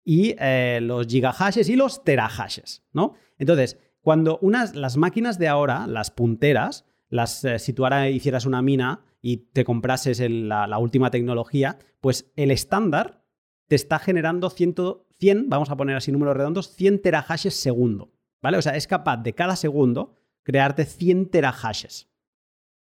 y 0.05 0.35
eh, 0.39 0.79
los 0.81 1.07
gigahashes 1.07 1.67
y 1.67 1.75
los 1.75 2.03
terahashes, 2.05 2.83
¿no? 2.93 3.15
Entonces, 3.37 3.77
cuando 4.01 4.39
unas, 4.41 4.75
las 4.75 4.95
máquinas 4.95 5.37
de 5.37 5.49
ahora, 5.49 5.85
las 5.85 6.09
punteras, 6.09 6.85
las, 7.09 7.43
eh, 7.43 7.59
si 7.59 7.73
tú 7.73 7.85
hicieras 8.09 8.45
una 8.45 8.61
mina 8.61 9.01
y 9.21 9.37
te 9.51 9.65
comprases 9.65 10.21
la 10.29 10.77
última 10.77 11.11
tecnología, 11.11 11.77
pues 11.99 12.31
el 12.37 12.51
estándar 12.51 13.25
te 13.67 13.75
está 13.75 13.99
generando 13.99 14.49
100, 14.49 14.75
100, 15.19 15.49
vamos 15.49 15.69
a 15.69 15.77
poner 15.77 15.95
así 15.95 16.11
números 16.11 16.35
redondos, 16.35 16.73
100 16.75 17.01
terahashes 17.01 17.53
segundo. 17.53 18.11
¿Vale? 18.41 18.57
O 18.57 18.61
sea, 18.61 18.75
es 18.75 18.87
capaz 18.87 19.17
de 19.17 19.33
cada 19.33 19.55
segundo 19.55 20.15
crearte 20.43 20.85
100 20.85 21.29
terahashes. 21.29 22.09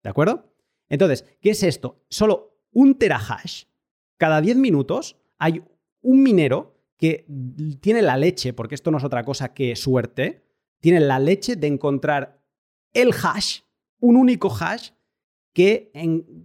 ¿De 0.01 0.09
acuerdo? 0.09 0.53
Entonces, 0.89 1.25
¿qué 1.41 1.51
es 1.51 1.63
esto? 1.63 2.03
Solo 2.09 2.59
un 2.71 2.95
terahash. 2.97 3.65
Cada 4.17 4.41
10 4.41 4.57
minutos 4.57 5.17
hay 5.37 5.63
un 6.01 6.23
minero 6.23 6.79
que 6.97 7.25
tiene 7.81 8.01
la 8.01 8.17
leche, 8.17 8.53
porque 8.53 8.75
esto 8.75 8.91
no 8.91 8.97
es 8.97 9.03
otra 9.03 9.23
cosa 9.23 9.53
que 9.53 9.75
suerte, 9.75 10.45
tiene 10.79 10.99
la 10.99 11.19
leche 11.19 11.55
de 11.55 11.67
encontrar 11.67 12.41
el 12.93 13.11
hash, 13.11 13.61
un 13.99 14.15
único 14.15 14.49
hash, 14.49 14.91
que, 15.53 15.91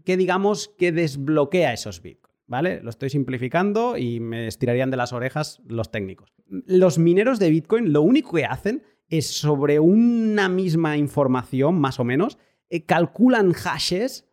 que 0.05 0.17
digamos 0.17 0.69
que 0.69 0.93
desbloquea 0.93 1.73
esos 1.73 2.03
bits. 2.03 2.28
¿Vale? 2.49 2.81
Lo 2.83 2.91
estoy 2.91 3.11
simplificando 3.11 3.97
y 3.97 4.19
me 4.19 4.49
estirarían 4.49 4.91
de 4.91 4.97
las 4.97 5.13
orejas 5.13 5.61
los 5.67 5.93
técnicos. 5.93 6.35
Los 6.47 6.99
mineros 6.99 7.39
de 7.39 7.51
Bitcoin 7.51 7.93
lo 7.93 8.03
único 8.03 8.33
que 8.33 8.47
hacen 8.47 8.83
es 9.09 9.29
sobre 9.29 9.79
una 9.79 10.49
misma 10.49 10.97
información, 10.97 11.79
más 11.79 12.01
o 12.01 12.05
menos, 12.05 12.39
eh, 12.71 12.85
calculan 12.85 13.53
hashes 13.53 14.29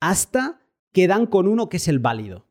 hasta 0.00 0.62
que 0.92 1.06
dan 1.06 1.26
con 1.26 1.48
uno 1.48 1.68
que 1.68 1.76
es 1.76 1.88
el 1.88 1.98
válido, 1.98 2.48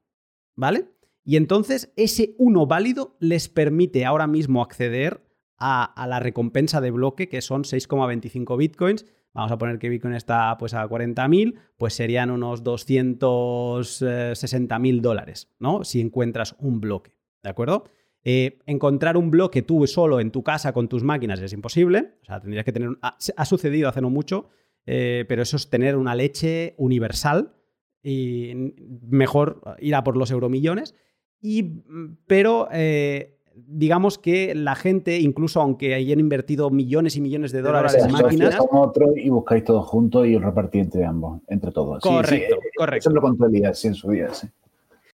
¿vale? 0.56 0.89
Y 1.23 1.38
entonces 1.38 1.91
ese 1.95 2.35
uno 2.38 2.68
válido 2.68 3.18
les 3.19 3.49
permite 3.49 4.06
ahora 4.06 4.27
mismo 4.27 4.61
acceder 4.61 5.26
a, 5.57 5.84
a 5.84 6.07
la 6.07 6.19
recompensa 6.19 6.81
de 6.81 6.91
bloque, 6.91 7.30
que 7.30 7.41
son 7.41 7.64
6,25 7.64 8.57
bitcoins, 8.57 9.06
vamos 9.38 9.51
a 9.51 9.57
poner 9.59 9.77
que 9.77 9.88
Bitcoin 9.88 10.15
está 10.15 10.57
pues 10.57 10.73
a 10.73 10.84
40.000, 10.88 11.53
pues 11.77 11.93
serían 11.93 12.31
unos 12.31 12.64
260.000 12.64 15.01
dólares, 15.01 15.53
¿no? 15.59 15.84
Si 15.84 16.01
encuentras 16.01 16.55
un 16.57 16.81
bloque, 16.81 17.15
¿de 17.43 17.49
acuerdo? 17.49 17.84
Eh, 18.23 18.57
encontrar 18.65 19.15
un 19.15 19.30
bloque 19.30 19.61
tú 19.61 19.85
solo 19.85 20.19
en 20.19 20.31
tu 20.31 20.41
casa 20.43 20.73
con 20.73 20.88
tus 20.88 21.03
máquinas 21.03 21.39
es 21.39 21.53
imposible, 21.53 22.15
o 22.23 22.26
sea, 22.26 22.41
tendrías 22.41 22.65
que 22.65 22.72
tener... 22.72 22.97
Ha, 23.01 23.45
sucedido 23.45 23.88
hace 23.88 24.01
no 24.01 24.09
mucho, 24.09 24.49
eh, 24.88 25.23
pero 25.30 25.43
eso 25.43 25.55
es 25.55 25.69
tener 25.69 25.97
una 25.97 26.15
leche 26.15 26.73
universal 26.77 27.53
y 28.01 28.73
mejor 29.07 29.61
ir 29.80 29.93
a 29.93 30.03
por 30.03 30.18
los 30.18 30.31
euromillones. 30.31 30.95
Y, 31.39 31.84
pero 32.26 32.69
eh, 32.72 33.36
digamos 33.65 34.17
que 34.17 34.53
la 34.55 34.75
gente, 34.75 35.19
incluso 35.19 35.61
aunque 35.61 35.95
hayan 35.95 36.19
invertido 36.19 36.69
millones 36.69 37.15
y 37.15 37.21
millones 37.21 37.51
de 37.51 37.61
dólares 37.61 37.95
en 37.95 38.11
máquinas. 38.11 38.57
otro 38.71 39.15
y 39.15 39.29
buscáis 39.29 39.63
todos 39.63 39.85
juntos 39.85 40.27
y 40.27 40.35
os 40.35 40.43
repartís 40.43 40.84
entre 40.84 41.05
ambos, 41.05 41.41
entre 41.47 41.71
todos. 41.71 42.01
Correcto, 42.03 42.57
correcto. 42.77 43.09
Eso 43.09 43.15
lo 43.15 43.21
contó 43.21 43.45
Elías 43.45 43.84
en 43.85 43.95
su 43.95 44.11
día, 44.11 44.34
sí. 44.34 44.47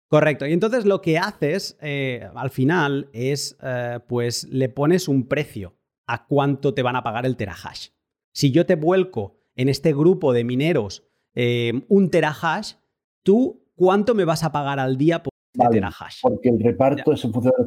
Correcto. 0.09 0.47
Y 0.47 0.52
entonces 0.52 0.86
lo 0.86 1.02
que 1.02 1.19
haces 1.19 1.77
eh, 1.82 2.28
al 2.35 2.51
final 2.51 3.09
es, 3.12 3.59
eh, 3.62 4.01
pues 4.06 4.44
le 4.51 4.69
pones 4.70 5.06
un 5.06 5.28
precio 5.28 5.74
a 6.06 6.27
cuánto 6.27 6.73
te 6.73 6.82
van 6.82 6.97
a 6.97 7.02
pagar 7.02 7.27
el 7.27 7.36
terahash. 7.36 7.89
Si 8.32 8.51
yo 8.51 8.65
te 8.65 8.74
vuelco 8.77 9.36
en 9.55 9.69
este 9.69 9.93
grupo 9.93 10.32
de 10.32 10.44
mineros 10.44 11.05
eh, 11.35 11.85
un 11.89 12.10
terahash, 12.10 12.74
tú 13.23 13.66
cuánto 13.74 14.15
me 14.15 14.24
vas 14.24 14.44
a 14.44 14.52
pagar 14.52 14.81
al 14.81 14.97
día 14.97 15.23
por 15.23 15.32
terahash. 15.67 16.21
Porque 16.23 16.49
el 16.49 16.61
reparto 16.61 17.13
es 17.13 17.25
en 17.25 17.33
función 17.33 17.55
de 17.59 17.67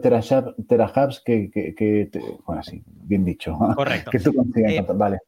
terahash 0.67 1.17
que, 1.25 1.49
que, 1.51 2.09
bueno, 2.45 2.63
sí, 2.63 2.83
bien 2.85 3.23
dicho. 3.25 3.57
Correcto. 3.75 4.11
que 4.11 4.19
tú 4.19 4.33
consigas. 4.33 4.85
vale. 4.97 5.19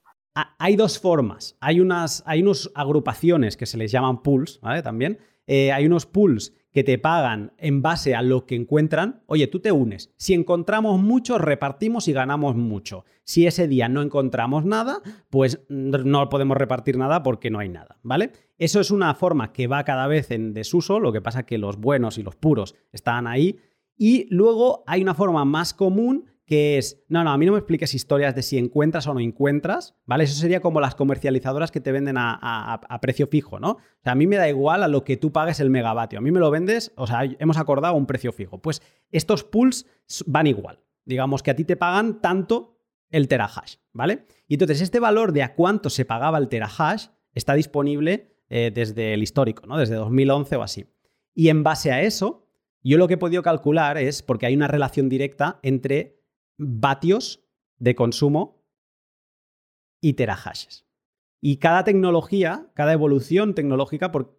Hay 0.58 0.76
dos 0.76 1.00
formas. 1.00 1.56
Hay 1.60 1.80
unas, 1.80 2.24
hay 2.26 2.42
unas 2.42 2.72
agrupaciones 2.74 3.56
que 3.56 3.66
se 3.66 3.78
les 3.78 3.92
llaman 3.92 4.24
pools, 4.24 4.60
¿vale? 4.62 4.82
También. 4.82 5.20
hay 5.48 5.86
unos 5.86 6.06
pools 6.06 6.54
que 6.74 6.84
te 6.84 6.98
pagan 6.98 7.54
en 7.58 7.82
base 7.82 8.16
a 8.16 8.22
lo 8.22 8.46
que 8.46 8.56
encuentran, 8.56 9.22
oye, 9.28 9.48
tú 9.48 9.60
te 9.60 9.72
unes. 9.72 10.12
Si 10.18 10.34
encontramos 10.34 11.00
mucho, 11.00 11.38
repartimos 11.38 12.08
y 12.08 12.14
ganamos 12.14 12.56
mucho. 12.56 13.06
Si 13.24 13.46
ese 13.46 13.68
día 13.68 13.88
no 13.88 14.02
encontramos 14.02 14.66
nada, 14.66 15.02
pues 15.30 15.62
no 15.70 16.30
podemos 16.30 16.58
repartir 16.58 16.98
nada 16.98 17.22
porque 17.22 17.52
no 17.52 17.60
hay 17.60 17.70
nada, 17.70 18.00
¿vale? 18.02 18.32
Eso 18.58 18.80
es 18.80 18.92
una 18.92 19.14
forma 19.14 19.54
que 19.54 19.68
va 19.68 19.84
cada 19.84 20.08
vez 20.08 20.32
en 20.32 20.54
desuso, 20.54 21.00
lo 21.00 21.14
que 21.14 21.22
pasa 21.22 21.46
que 21.46 21.58
los 21.58 21.78
buenos 21.78 22.18
y 22.18 22.24
los 22.24 22.36
puros 22.36 22.76
están 22.92 23.28
ahí. 23.28 23.60
Y 23.96 24.28
luego 24.34 24.84
hay 24.88 25.04
una 25.04 25.14
forma 25.14 25.46
más 25.46 25.74
común 25.74 26.26
que 26.46 26.78
es, 26.78 27.04
no, 27.08 27.24
no, 27.24 27.32
a 27.32 27.38
mí 27.38 27.46
no 27.46 27.54
me 27.54 27.58
expliques 27.58 27.94
historias 27.94 28.36
de 28.36 28.42
si 28.42 28.58
encuentras 28.58 29.08
o 29.08 29.14
no 29.14 29.22
encuentras, 29.22 29.96
¿vale? 30.06 30.26
Eso 30.26 30.36
sería 30.36 30.60
como 30.60 30.82
las 30.82 30.96
comercializadoras 30.96 31.72
que 31.72 31.80
te 31.80 31.92
venden 31.92 32.16
a, 32.18 33.00
precio 33.02 33.28
fijo, 33.28 33.60
¿no? 33.60 33.72
O 33.72 33.80
sea, 34.04 34.12
a 34.12 34.16
mí 34.16 34.28
me 34.28 34.36
da 34.36 34.50
igual 34.50 34.84
a 34.84 34.88
lo 34.88 35.04
que 35.04 35.16
tú 35.16 35.32
pagues 35.32 35.60
el 35.60 35.70
megavatio, 35.70 36.20
a 36.20 36.22
mí 36.22 36.32
me 36.32 36.40
lo 36.40 36.52
vendes, 36.52 36.92
o 36.96 37.08
sea, 37.08 37.24
hemos 37.40 37.58
acordado 37.58 37.96
un 37.96 38.06
precio 38.06 38.34
fijo. 38.34 38.62
Pues 38.62 38.82
estos 39.12 39.44
pools 39.44 39.86
van 40.26 40.48
igual. 40.48 40.80
Digamos 41.06 41.44
que 41.44 41.52
a 41.52 41.56
ti 41.56 41.64
te 41.64 41.76
pagan 41.76 42.22
tanto 42.22 42.78
el 43.10 43.28
terahash, 43.28 43.76
¿vale? 43.94 44.26
Y 44.48 44.56
entonces 44.56 44.82
este 44.82 45.00
valor 45.00 45.32
de 45.32 45.44
a 45.44 45.56
cuánto 45.56 45.90
se 45.90 46.04
pagaba 46.04 46.38
el 46.40 46.50
terahash 46.50 47.08
está 47.34 47.54
disponible 47.54 48.38
eh, 48.50 48.72
desde 48.74 49.14
el 49.14 49.24
histórico, 49.24 49.66
¿no? 49.66 49.78
Desde 49.78 49.96
2011 49.96 50.56
o 50.58 50.64
así. 50.64 50.86
Y 51.34 51.50
en 51.50 51.64
base 51.64 51.92
a 51.92 52.02
eso, 52.02 52.48
yo 52.82 52.98
lo 52.98 53.08
que 53.08 53.16
he 53.16 53.18
podido 53.18 53.42
calcular 53.44 53.98
es, 53.98 54.22
porque 54.22 54.46
hay 54.46 54.56
una 54.56 54.68
relación 54.68 55.10
directa 55.10 55.60
entre 55.64 56.23
vatios 56.66 57.44
de 57.78 57.96
consumo 57.96 58.64
y 60.02 60.14
terahashes. 60.14 60.86
Y 61.42 61.58
cada 61.58 61.84
tecnología, 61.84 62.68
cada 62.74 62.94
evolución 62.94 63.54
tecnológica... 63.54 64.12
Por... 64.12 64.38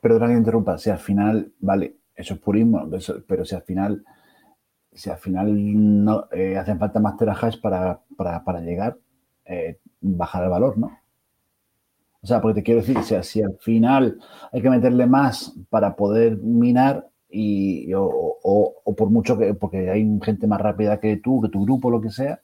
Perdona 0.00 0.28
que 0.28 0.34
interrumpa, 0.34 0.78
si 0.78 0.90
al 0.90 0.98
final, 0.98 1.52
vale, 1.58 1.96
eso 2.14 2.34
es 2.34 2.40
purismo, 2.40 2.88
pero 3.26 3.44
si 3.44 3.54
al 3.54 3.62
final, 3.62 4.04
si 4.92 5.10
al 5.10 5.18
final 5.18 6.04
no 6.04 6.28
eh, 6.30 6.56
hacen 6.56 6.78
falta 6.78 7.00
más 7.00 7.16
terahashes 7.16 7.56
para, 7.60 8.00
para, 8.16 8.60
llegar, 8.60 8.98
eh, 9.44 9.80
bajar 10.00 10.44
el 10.44 10.50
valor, 10.50 10.78
¿no? 10.78 10.98
O 12.22 12.26
sea, 12.26 12.40
porque 12.40 12.60
te 12.60 12.62
quiero 12.62 12.80
decir, 12.80 13.02
si, 13.02 13.20
si 13.22 13.42
al 13.42 13.56
final 13.58 14.18
hay 14.52 14.62
que 14.62 14.70
meterle 14.70 15.06
más 15.06 15.58
para 15.68 15.96
poder 15.96 16.36
minar, 16.36 17.09
y, 17.30 17.92
o, 17.94 18.94
por 18.96 19.10
mucho 19.10 19.38
que, 19.38 19.54
porque 19.54 19.90
hay 19.90 20.06
gente 20.22 20.46
más 20.46 20.60
rápida 20.60 20.98
que 21.00 21.16
tú, 21.16 21.40
que 21.40 21.48
tu 21.48 21.64
grupo, 21.64 21.90
lo 21.90 22.00
que 22.00 22.10
sea, 22.10 22.40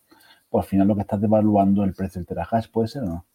pues 0.49 0.65
al 0.65 0.69
final 0.69 0.89
lo 0.89 0.95
que 0.95 1.03
estás 1.03 1.21
devaluando 1.21 1.85
el 1.85 1.95
precio 1.95 2.21
del 2.21 2.27
terahash, 2.27 2.69
¿puede 2.71 2.89
ser 2.89 3.03
o 3.03 3.07
no? 3.07 3.27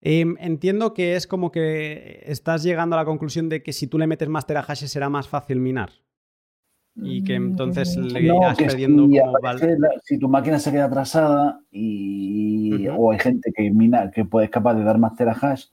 Em, 0.00 0.36
entiendo 0.38 0.92
que 0.92 1.16
es 1.16 1.26
como 1.26 1.50
que 1.50 2.22
estás 2.26 2.62
llegando 2.62 2.96
a 2.96 2.98
la 3.00 3.04
conclusión 3.06 3.48
de 3.48 3.62
que 3.62 3.72
si 3.72 3.86
tú 3.86 3.98
le 3.98 4.06
metes 4.06 4.28
más 4.28 4.46
terahashes 4.46 4.90
será 4.90 5.08
más 5.08 5.28
fácil 5.28 5.60
minar. 5.60 5.90
Y 6.96 7.24
que 7.24 7.34
entonces 7.34 7.96
le 7.96 8.22
irás 8.22 8.56
perdiendo 8.56 9.08
si, 10.04 10.18
tu 10.18 10.28
máquina 10.28 10.60
se 10.60 10.70
queda 10.70 10.84
atrasada 10.84 11.60
y, 11.72 12.86
o 12.86 13.10
hay 13.10 13.18
gente 13.18 13.50
que 13.52 13.68
mina, 13.70 14.12
que 14.12 14.24
puede 14.24 14.48
capaz 14.48 14.74
de 14.74 14.84
dar 14.84 14.98
más 14.98 15.16
terahash, 15.16 15.66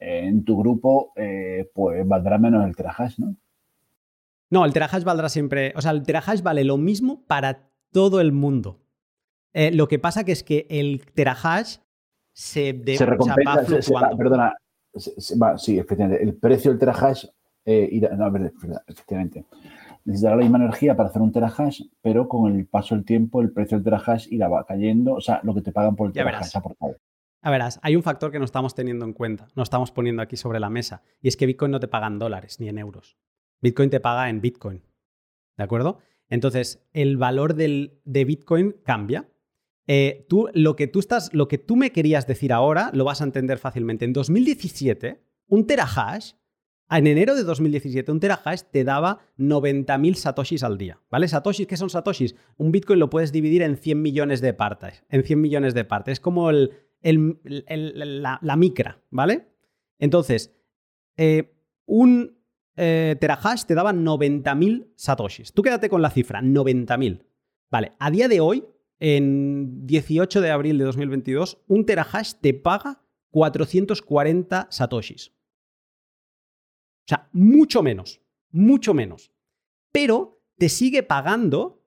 en 0.00 0.44
tu 0.44 0.58
grupo, 0.58 1.12
eh, 1.16 1.70
pues 1.74 2.06
valdrá 2.06 2.38
menos 2.38 2.66
el 2.66 2.74
terahash, 2.74 3.18
¿no? 3.18 3.36
No, 4.50 4.64
el 4.64 4.72
terahash 4.72 5.04
valdrá 5.04 5.28
siempre. 5.28 5.72
O 5.76 5.82
sea, 5.82 5.90
el 5.90 6.02
terahash 6.02 6.42
vale 6.42 6.64
lo 6.64 6.76
mismo 6.76 7.24
para 7.26 7.70
todo 7.92 8.20
el 8.20 8.32
mundo. 8.32 8.80
Eh, 9.52 9.70
lo 9.72 9.88
que 9.88 9.98
pasa 9.98 10.24
que 10.24 10.32
es 10.32 10.42
que 10.42 10.66
el 10.70 11.04
terahash 11.14 11.78
se, 12.32 12.72
de, 12.72 12.96
se 12.96 13.06
recompensa, 13.06 14.10
perdona, 14.16 14.54
sí, 15.56 15.78
efectivamente. 15.78 16.22
El 16.22 16.34
precio 16.34 16.70
del 16.70 16.78
terahash 16.78 17.26
eh, 17.64 17.88
irá, 17.90 18.14
no, 18.14 18.32
efectivamente. 18.86 19.44
Necesitará 20.04 20.36
la 20.36 20.42
misma 20.42 20.58
energía 20.58 20.96
para 20.96 21.08
hacer 21.08 21.20
un 21.20 21.32
terahash, 21.32 21.82
pero 22.00 22.28
con 22.28 22.54
el 22.54 22.66
paso 22.66 22.94
del 22.94 23.04
tiempo 23.04 23.42
el 23.42 23.50
precio 23.50 23.76
del 23.76 23.84
terahash 23.84 24.28
irá 24.30 24.48
cayendo, 24.66 25.14
o 25.14 25.20
sea, 25.20 25.40
lo 25.42 25.54
que 25.54 25.60
te 25.60 25.72
pagan 25.72 25.96
por 25.96 26.06
el 26.06 26.12
terahash 26.12 26.56
aportado. 26.56 26.96
A 27.42 27.50
verás, 27.50 27.78
hay 27.82 27.94
un 27.94 28.02
factor 28.02 28.32
que 28.32 28.38
no 28.38 28.44
estamos 28.44 28.74
teniendo 28.74 29.04
en 29.04 29.12
cuenta, 29.12 29.48
no 29.54 29.62
estamos 29.62 29.90
poniendo 29.90 30.22
aquí 30.22 30.36
sobre 30.36 30.60
la 30.60 30.70
mesa, 30.70 31.02
y 31.20 31.28
es 31.28 31.36
que 31.36 31.46
Bitcoin 31.46 31.70
no 31.70 31.80
te 31.80 31.88
pagan 31.88 32.18
dólares 32.18 32.58
ni 32.58 32.68
en 32.68 32.78
euros. 32.78 33.16
Bitcoin 33.60 33.90
te 33.90 34.00
paga 34.00 34.28
en 34.28 34.40
Bitcoin. 34.40 34.82
¿De 35.56 35.64
acuerdo? 35.64 35.98
Entonces, 36.28 36.86
el 36.92 37.16
valor 37.16 37.54
del, 37.54 38.00
de 38.04 38.24
Bitcoin 38.24 38.76
cambia. 38.84 39.28
Eh, 39.86 40.26
tú, 40.28 40.48
lo, 40.52 40.76
que 40.76 40.86
tú 40.86 40.98
estás, 40.98 41.32
lo 41.32 41.48
que 41.48 41.58
tú 41.58 41.74
me 41.74 41.92
querías 41.92 42.26
decir 42.26 42.52
ahora 42.52 42.90
lo 42.92 43.04
vas 43.04 43.20
a 43.20 43.24
entender 43.24 43.58
fácilmente. 43.58 44.04
En 44.04 44.12
2017, 44.12 45.22
un 45.46 45.66
terahash, 45.66 46.32
en 46.90 47.06
enero 47.06 47.34
de 47.34 47.44
2017, 47.44 48.12
un 48.12 48.20
terahash 48.20 48.62
te 48.70 48.84
daba 48.84 49.20
90.000 49.38 50.14
satoshis 50.14 50.62
al 50.62 50.76
día. 50.76 51.00
¿Vale? 51.10 51.26
Satoshis, 51.26 51.66
¿qué 51.66 51.76
son 51.76 51.90
satoshis? 51.90 52.34
Un 52.58 52.70
Bitcoin 52.70 52.98
lo 52.98 53.10
puedes 53.10 53.32
dividir 53.32 53.62
en 53.62 53.76
100 53.76 54.00
millones 54.00 54.40
de 54.42 54.52
partes. 54.52 55.04
En 55.08 55.24
100 55.24 55.40
millones 55.40 55.74
de 55.74 55.84
partes. 55.84 56.12
Es 56.12 56.20
como 56.20 56.50
el, 56.50 56.70
la, 57.02 58.56
micra, 58.56 59.02
¿vale? 59.10 59.48
Entonces, 59.98 60.54
eh, 61.16 61.54
un 61.86 62.37
eh, 62.78 63.16
terahash 63.20 63.64
te 63.64 63.74
daba 63.74 63.92
90.000 63.92 64.92
satoshis. 64.94 65.52
Tú 65.52 65.62
quédate 65.62 65.88
con 65.88 66.00
la 66.00 66.10
cifra, 66.10 66.40
90.000. 66.40 67.24
Vale, 67.70 67.92
a 67.98 68.10
día 68.10 68.28
de 68.28 68.40
hoy, 68.40 68.64
en 69.00 69.86
18 69.86 70.40
de 70.40 70.50
abril 70.50 70.78
de 70.78 70.84
2022, 70.84 71.58
un 71.66 71.84
terahash 71.84 72.34
te 72.40 72.54
paga 72.54 73.02
440 73.30 74.68
satoshis. 74.70 75.30
O 77.00 77.08
sea, 77.08 77.28
mucho 77.32 77.82
menos, 77.82 78.20
mucho 78.50 78.94
menos. 78.94 79.32
Pero 79.90 80.40
te 80.56 80.68
sigue 80.68 81.02
pagando 81.02 81.84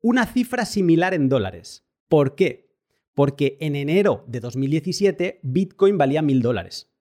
una 0.00 0.26
cifra 0.26 0.64
similar 0.64 1.14
en 1.14 1.28
dólares. 1.28 1.84
¿Por 2.08 2.36
qué? 2.36 2.70
Porque 3.14 3.56
en 3.60 3.74
enero 3.74 4.24
de 4.28 4.40
2017 4.40 5.40
Bitcoin 5.42 5.98
valía 5.98 6.22
1.000 6.22 6.40
dólares. 6.40 6.92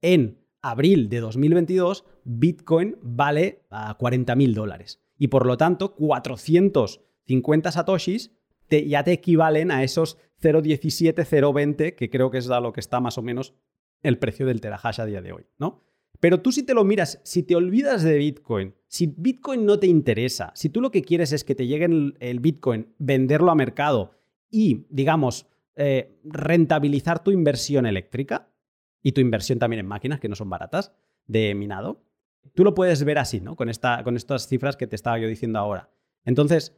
En 0.00 0.37
abril 0.62 1.08
de 1.08 1.20
2022, 1.20 2.04
Bitcoin 2.24 2.96
vale 3.02 3.64
a 3.70 3.94
40 3.94 4.34
mil 4.36 4.54
dólares. 4.54 5.00
Y 5.16 5.28
por 5.28 5.46
lo 5.46 5.56
tanto, 5.56 5.94
450 5.94 7.72
satoshis 7.72 8.32
ya 8.70 9.02
te 9.02 9.12
equivalen 9.12 9.70
a 9.70 9.82
esos 9.82 10.18
0.17, 10.42 11.14
0.20, 11.24 11.94
que 11.94 12.10
creo 12.10 12.30
que 12.30 12.38
es 12.38 12.50
a 12.50 12.60
lo 12.60 12.72
que 12.72 12.80
está 12.80 13.00
más 13.00 13.18
o 13.18 13.22
menos 13.22 13.54
el 14.02 14.18
precio 14.18 14.46
del 14.46 14.60
terahash 14.60 15.00
a 15.00 15.06
día 15.06 15.22
de 15.22 15.32
hoy, 15.32 15.46
¿no? 15.58 15.84
Pero 16.20 16.40
tú 16.40 16.52
si 16.52 16.64
te 16.64 16.74
lo 16.74 16.84
miras, 16.84 17.20
si 17.24 17.42
te 17.44 17.54
olvidas 17.54 18.02
de 18.02 18.18
Bitcoin, 18.18 18.74
si 18.88 19.14
Bitcoin 19.16 19.64
no 19.64 19.78
te 19.78 19.86
interesa, 19.86 20.52
si 20.54 20.68
tú 20.68 20.80
lo 20.80 20.90
que 20.90 21.02
quieres 21.02 21.32
es 21.32 21.44
que 21.44 21.54
te 21.54 21.66
llegue 21.66 21.84
el, 21.84 22.40
Bitcoin, 22.40 22.88
venderlo 22.98 23.50
a 23.50 23.54
mercado 23.54 24.12
y, 24.50 24.86
digamos, 24.90 25.46
eh, 25.76 26.18
rentabilizar 26.24 27.22
tu 27.22 27.30
inversión 27.30 27.86
eléctrica, 27.86 28.47
y 29.02 29.12
tu 29.12 29.20
inversión 29.20 29.58
también 29.58 29.80
en 29.80 29.86
máquinas 29.86 30.20
que 30.20 30.28
no 30.28 30.34
son 30.34 30.50
baratas 30.50 30.92
de 31.26 31.54
minado, 31.54 32.04
tú 32.54 32.64
lo 32.64 32.74
puedes 32.74 33.04
ver 33.04 33.18
así, 33.18 33.40
¿no? 33.40 33.56
Con, 33.56 33.68
esta, 33.68 34.02
con 34.04 34.16
estas 34.16 34.48
cifras 34.48 34.76
que 34.76 34.86
te 34.86 34.96
estaba 34.96 35.18
yo 35.18 35.28
diciendo 35.28 35.58
ahora. 35.58 35.90
Entonces, 36.24 36.76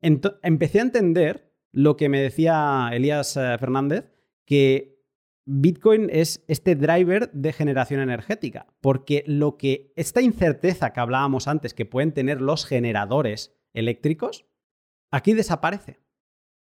empecé 0.00 0.78
a 0.78 0.82
entender 0.82 1.52
lo 1.72 1.96
que 1.96 2.08
me 2.08 2.20
decía 2.20 2.90
Elías 2.92 3.36
eh, 3.36 3.56
Fernández, 3.58 4.12
que 4.44 4.98
Bitcoin 5.44 6.08
es 6.12 6.44
este 6.46 6.74
driver 6.74 7.30
de 7.32 7.52
generación 7.52 8.00
energética, 8.00 8.66
porque 8.80 9.24
lo 9.26 9.56
que 9.56 9.92
esta 9.96 10.20
incerteza 10.20 10.92
que 10.92 11.00
hablábamos 11.00 11.48
antes 11.48 11.74
que 11.74 11.86
pueden 11.86 12.12
tener 12.12 12.40
los 12.40 12.66
generadores 12.66 13.56
eléctricos, 13.72 14.46
aquí 15.10 15.32
desaparece. 15.32 16.00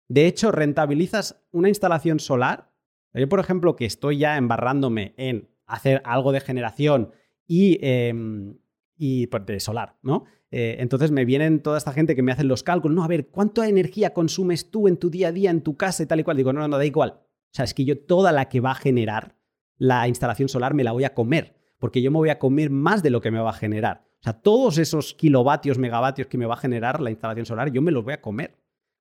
De 0.09 0.27
hecho, 0.27 0.53
rentabilizas 0.53 1.43
una 1.51 1.69
instalación 1.71 2.21
solar 2.21 2.74
Yo, 3.15 3.28
por 3.28 3.41
ejemplo, 3.41 3.77
que 3.77 3.85
estoy 3.85 4.19
ya 4.19 4.36
embarrándome 4.36 5.15
en 5.16 5.49
hacer 5.66 6.03
algo 6.05 6.32
de 6.32 6.41
generación 6.41 7.12
y, 7.47 7.78
em, 7.81 8.59
y 8.97 9.28
pues, 9.28 9.47
de 9.47 9.61
solar, 9.61 9.97
¿no? 10.03 10.24
Eh, 10.51 10.77
entonces 10.81 11.11
me 11.11 11.24
vienen 11.24 11.62
toda 11.62 11.78
esta 11.78 11.93
gente 11.93 12.15
que 12.15 12.23
me 12.23 12.32
hacen 12.32 12.49
los 12.49 12.62
cálculos, 12.62 12.95
no, 12.95 13.05
a 13.05 13.09
ver, 13.09 13.28
¿cuánta 13.28 13.69
energía 13.69 14.12
consumes 14.12 14.70
tú 14.70 14.89
en 14.89 14.97
tu 14.97 15.11
día 15.11 15.28
a 15.28 15.32
día, 15.32 15.51
en 15.51 15.62
tu 15.62 15.77
casa 15.77 16.03
y 16.03 16.07
tal 16.07 16.20
y 16.20 16.24
cual? 16.24 16.36
Digo, 16.36 16.53
no, 16.53 16.61
no, 16.61 16.69
no, 16.69 16.78
da 16.78 16.85
igual. 16.85 17.11
O 17.11 17.51
sea, 17.51 17.65
es 17.65 17.74
que 17.74 17.85
yo 17.85 17.99
toda 17.99 18.32
la 18.32 18.49
que 18.49 18.61
va 18.61 18.73
a 18.73 18.77
generar 18.77 19.36
la 19.78 20.07
instalación 20.09 20.49
solar 20.49 20.74
me 20.74 20.85
la 20.85 20.93
voy 20.93 21.05
a 21.05 21.15
comer, 21.15 21.57
porque 21.78 22.03
yo 22.03 22.11
me 22.11 22.19
voy 22.19 22.31
a 22.31 22.39
comer 22.39 22.70
más 22.70 23.03
de 23.03 23.11
lo 23.11 23.20
que 23.20 23.31
me 23.31 23.41
va 23.41 23.51
a 23.51 23.55
generar. 23.55 24.05
O 24.20 24.23
sea, 24.23 24.32
todos 24.32 24.78
esos 24.78 25.15
kilovatios, 25.15 25.78
megavatios 25.78 26.28
que 26.28 26.39
me 26.39 26.47
va 26.47 26.55
a 26.55 26.59
generar 26.59 27.01
la 27.01 27.11
instalación 27.11 27.47
solar, 27.47 27.70
yo 27.70 27.82
me 27.82 27.91
los 27.91 28.05
voy 28.05 28.15
a 28.15 28.20
comer. 28.20 28.57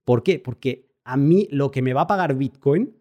¿Por 0.06 0.22
qué? 0.22 0.40
Porque 0.40 0.92
a 1.04 1.18
mí 1.18 1.48
lo 1.52 1.72
que 1.72 1.82
me 1.82 1.94
va 1.94 2.02
a 2.02 2.08
pagar 2.08 2.36
Bitcoin 2.36 2.96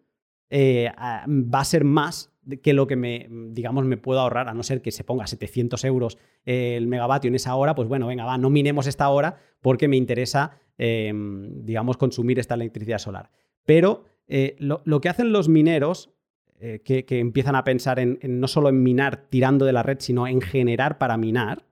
eh, 0.55 0.91
va 0.95 1.59
a 1.59 1.65
ser 1.65 1.83
más 1.83 2.31
que 2.61 2.73
lo 2.73 2.85
que 2.85 2.95
me, 2.95 3.27
digamos, 3.49 3.85
me 3.85 3.97
puedo 3.97 4.19
ahorrar, 4.19 4.49
a 4.49 4.53
no 4.53 4.61
ser 4.61 4.83
que 4.83 4.91
se 4.91 5.03
ponga 5.03 5.25
700 5.25 5.83
euros 5.85 6.19
el 6.45 6.87
megavatio 6.87 7.29
en 7.29 7.35
esa 7.35 7.55
hora, 7.55 7.73
pues 7.73 7.87
bueno, 7.87 8.05
venga, 8.05 8.23
va, 8.23 8.37
no 8.37 8.51
minemos 8.51 8.85
esta 8.85 9.09
hora 9.09 9.37
porque 9.61 9.87
me 9.87 9.97
interesa, 9.97 10.59
em, 10.77 11.65
digamos, 11.65 11.97
consumir 11.97 12.37
esta 12.37 12.53
electricidad 12.53 12.99
solar. 12.99 13.31
Pero 13.65 14.05
eh, 14.27 14.55
lo, 14.59 15.01
que 15.01 15.09
hacen 15.09 15.31
los 15.31 15.49
mineros, 15.49 16.13
eh, 16.59 16.83
que, 16.83 17.19
empiezan 17.19 17.55
a 17.55 17.63
pensar 17.63 17.97
en, 17.97 18.19
no 18.21 18.47
solo 18.47 18.69
en 18.69 18.83
minar 18.83 19.25
tirando 19.29 19.65
de 19.65 19.73
la 19.73 19.81
red, 19.81 19.97
sino 20.01 20.27
en 20.27 20.39
generar 20.39 20.99
para 20.99 21.17
minar, 21.17 21.65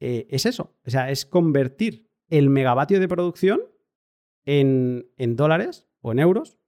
es 0.00 0.46
eso. 0.46 0.74
O 0.86 0.90
sea, 0.90 1.10
es 1.10 1.26
convertir 1.26 2.08
el 2.30 2.48
megavatio 2.48 2.98
de 2.98 3.06
producción 3.06 3.60
en, 4.44 5.36
dólares 5.36 5.86
o 6.00 6.12
en 6.12 6.18
euros 6.18 6.59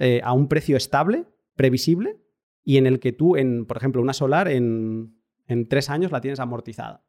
eh, 0.00 0.22
a 0.24 0.32
un 0.32 0.48
precio 0.48 0.78
estable, 0.78 1.26
previsible, 1.56 2.16
y 2.64 2.78
en 2.78 2.86
el 2.86 3.00
que 3.00 3.12
tú, 3.12 3.36
en, 3.36 3.66
por 3.66 3.76
ejemplo, 3.76 4.00
una 4.00 4.14
solar 4.14 4.48
en, 4.48 5.14
tres 5.68 5.90
años 5.90 6.10
la 6.10 6.22
tienes 6.22 6.40
amortizada. 6.40 7.04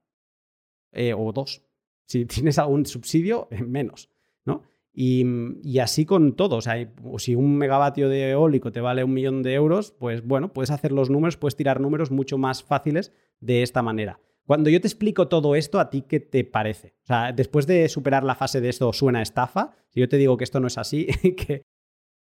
Eh, 0.91 1.13
o 1.13 1.31
dos. 1.31 1.63
Si 2.05 2.25
tienes 2.27 2.59
algún 2.59 2.85
subsidio, 2.85 3.47
menos. 3.65 4.09
¿no? 4.43 4.63
Y, 4.93 5.79
así 5.79 6.05
con 6.05 6.35
todo. 6.35 6.57
O 6.57 6.61
sea, 6.61 6.75
si 7.17 7.33
un 7.33 7.57
megavatio 7.57 8.09
de 8.09 8.31
eólico 8.31 8.73
te 8.73 8.81
vale 8.81 9.05
un 9.05 9.13
millón 9.13 9.41
de 9.41 9.53
euros, 9.53 9.93
pues 9.97 10.21
bueno, 10.25 10.51
puedes 10.51 10.69
hacer 10.69 10.91
los 10.91 11.09
números, 11.09 11.37
puedes 11.37 11.55
tirar 11.55 11.79
números 11.79 12.11
mucho 12.11 12.37
más 12.37 12.61
fáciles 12.61 13.13
de 13.39 13.63
esta 13.63 13.81
manera. 13.81 14.19
Cuando 14.45 14.69
yo 14.69 14.81
te 14.81 14.87
explico 14.87 15.29
todo 15.29 15.55
esto, 15.55 15.79
¿a 15.79 15.89
ti 15.89 16.01
qué 16.01 16.19
te 16.19 16.43
parece? 16.43 16.95
O 17.03 17.05
sea, 17.05 17.31
después 17.31 17.67
de 17.67 17.87
superar 17.87 18.25
la 18.25 18.35
fase 18.35 18.59
de 18.59 18.67
esto 18.67 18.91
suena 18.91 19.21
estafa, 19.21 19.77
si 19.91 20.01
yo 20.01 20.09
te 20.09 20.17
digo 20.17 20.35
que 20.35 20.43
esto 20.43 20.59
no 20.59 20.67
es 20.67 20.77
así, 20.77 21.05
que 21.37 21.63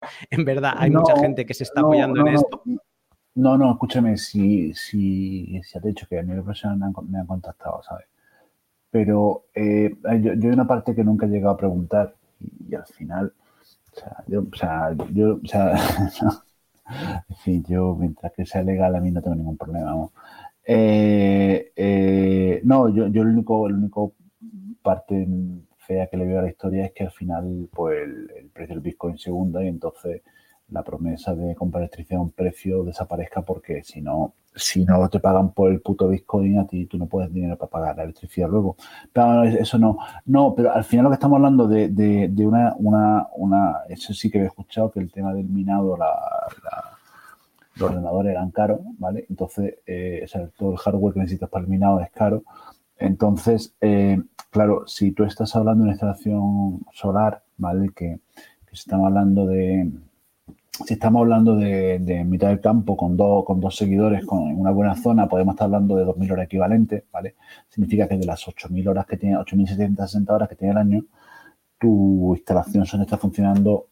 en 0.30 0.45
verdad 0.45 0.73
hay 0.77 0.91
mucha 0.91 1.17
gente 1.17 1.45
que 1.45 1.53
se 1.53 1.63
está 1.63 1.81
apoyando 1.81 2.21
en 2.21 2.35
esto. 2.35 2.63
No, 3.35 3.57
no, 3.57 3.71
escúchame, 3.71 4.17
si, 4.17 4.73
si, 4.73 5.61
si 5.63 5.77
has 5.77 5.84
dicho 5.84 6.05
que 6.09 6.19
a 6.19 6.23
nivel 6.23 6.43
profesional 6.43 6.93
me 7.07 7.19
han, 7.19 7.26
contactado, 7.26 7.81
¿sabes? 7.84 8.05
Pero 8.91 9.45
eh, 9.53 9.95
yo, 10.19 10.34
yo, 10.34 10.49
hay 10.49 10.53
una 10.53 10.67
parte 10.67 10.95
que 10.95 11.03
nunca 11.03 11.26
he 11.26 11.30
llegado 11.30 11.53
a 11.53 11.57
preguntar 11.57 12.15
y, 12.39 12.73
al 12.76 12.85
final, 12.88 13.34
o 13.91 13.99
sea, 13.99 14.23
yo, 14.27 14.41
o 14.41 14.55
sea, 14.55 14.95
yo, 15.13 15.39
o 15.43 15.47
sea, 15.47 15.73
en 17.30 17.35
fin, 17.38 17.63
yo 17.67 17.95
mientras 17.95 18.34
que 18.34 18.45
sea 18.45 18.63
legal 18.63 18.95
a 18.95 18.99
mí 18.99 19.11
no 19.11 19.21
tengo 19.21 19.35
ningún 19.35 19.57
problema, 19.57 19.91
vamos. 19.91 20.11
Eh, 20.65 21.71
eh, 21.76 22.61
no, 22.63 22.89
yo, 22.89 23.07
yo 23.07 23.21
el 23.21 23.30
único, 23.30 23.67
el 23.67 23.76
único 23.76 24.13
parte 24.81 25.27
fea 25.90 26.06
que 26.06 26.18
le 26.18 26.26
veo 26.28 26.38
a 26.38 26.44
la 26.44 26.49
historia 26.49 26.86
es 26.86 26.91
que 26.91 27.03
al 27.03 27.11
final 27.11 27.68
pues 27.74 28.03
el, 28.03 28.52
precio 28.53 28.76
del 28.76 28.84
Bitcoin 28.84 29.18
segunda 29.18 29.64
y 29.64 29.68
entonces 29.68 30.22
la 30.70 30.84
promesa 30.84 31.34
de 31.34 31.56
comprar 31.56 31.82
electricidad 31.82 32.20
a 32.20 32.22
un 32.22 32.30
precio 32.30 32.84
desaparezca 32.84 33.41
porque 33.41 33.84
si 33.84 33.99
no, 33.99 34.36
si 34.53 34.86
no 34.86 35.10
te 35.10 35.20
pagan 35.20 35.52
por 35.52 35.72
el 35.72 35.82
puto 35.82 36.07
Bitcoin, 36.07 36.60
a 36.60 36.68
ti 36.68 36.86
tú 36.86 36.99
no 36.99 37.07
puedes 37.07 37.34
dinero 37.34 37.57
para 37.57 37.72
pagar 37.72 37.98
la 37.98 38.03
electricidad 38.03 38.48
luego. 38.48 38.76
Pero 39.11 39.45
eso 39.45 39.80
no, 39.80 39.98
no, 40.28 40.53
pero 40.56 40.72
al 40.72 40.84
final 40.84 41.06
lo 41.06 41.10
que 41.10 41.16
estamos 41.16 41.38
hablando 41.38 41.68
de, 41.68 41.90
de, 41.90 42.45
una, 42.45 42.76
una, 42.78 43.28
una, 43.36 43.78
eso 43.90 44.14
sí 44.14 44.30
que 44.30 44.38
he 44.38 44.45
escuchado, 44.45 44.91
que 44.91 44.99
el 44.99 45.11
tema 45.11 45.34
del 45.34 45.49
minado, 45.49 45.98
la 45.98 46.14
los 47.80 47.91
ordenadores 47.91 48.32
eran 48.32 48.52
caros, 48.52 48.80
¿vale? 48.98 49.26
Entonces, 49.30 49.76
eh, 49.86 50.26
todo 50.57 50.74
el 50.74 50.78
hardware 50.78 51.14
que 51.14 51.20
necesitas 51.22 51.49
para 51.49 51.64
el 51.64 51.70
minado 51.70 51.99
es 52.02 52.11
caro. 52.11 52.44
Entonces, 52.99 53.73
eh, 53.81 54.21
claro, 54.51 54.85
si 54.88 55.11
tú 55.11 55.23
estás 55.23 55.55
hablando 55.55 55.84
de 55.84 55.85
una 55.85 55.93
instalación 55.93 56.81
solar, 56.93 57.43
¿vale? 57.57 57.89
Que, 57.95 58.19
estamos 58.71 59.07
hablando 59.07 59.47
de, 59.47 59.91
si 60.85 60.93
estamos 60.93 61.21
hablando 61.21 61.55
de, 61.55 62.23
mitad 62.26 62.49
del 62.49 62.61
campo 62.61 62.95
con, 62.95 63.17
dos 63.17 63.43
con 63.43 63.59
dos 63.59 63.76
seguidores 63.76 64.26
con 64.26 64.39
una 64.55 64.71
buena 64.71 64.95
zona, 64.95 65.27
podemos 65.27 65.53
estar 65.53 65.65
hablando 65.65 65.95
de 65.95 66.05
2.000 66.05 66.31
horas 66.31 66.45
equivalentes, 66.45 67.03
¿vale? 67.11 67.35
Significa 67.69 68.07
que 68.07 68.17
de 68.17 68.26
las 68.26 68.45
8.000 68.47 68.88
horas 68.88 69.05
que 69.07 69.17
tiene, 69.17 69.38
8.760 69.38 70.30
horas 70.30 70.49
que 70.49 70.55
tiene 70.55 70.73
el 70.73 70.77
año, 70.77 71.05
tu 71.80 72.35
instalación 72.35 72.85
solo 72.85 73.03
está 73.03 73.17
funcionando 73.17 73.88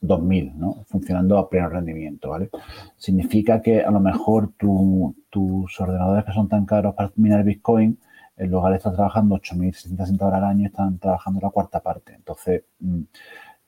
2000, 0.00 0.58
¿no? 0.58 0.84
Funcionando 0.86 1.38
a 1.38 1.48
pleno 1.48 1.68
rendimiento, 1.68 2.30
¿vale? 2.30 2.50
Significa 2.96 3.60
que 3.60 3.82
a 3.82 3.90
lo 3.90 4.00
mejor 4.00 4.52
tus 4.56 5.80
ordenadores 5.80 6.24
que 6.24 6.32
son 6.32 6.48
tan 6.48 6.66
caros 6.66 6.94
para 6.94 7.10
minar 7.16 7.44
Bitcoin, 7.44 7.98
en 8.40 8.50
de 8.50 8.76
estar 8.76 8.94
trabajando 8.94 9.36
8.660 9.36 10.22
horas 10.22 10.38
al 10.38 10.44
año, 10.44 10.66
están 10.66 10.98
trabajando 10.98 11.40
la 11.42 11.50
cuarta 11.50 11.80
parte. 11.80 12.14
Entonces, 12.14 12.64
mm, 12.80 13.02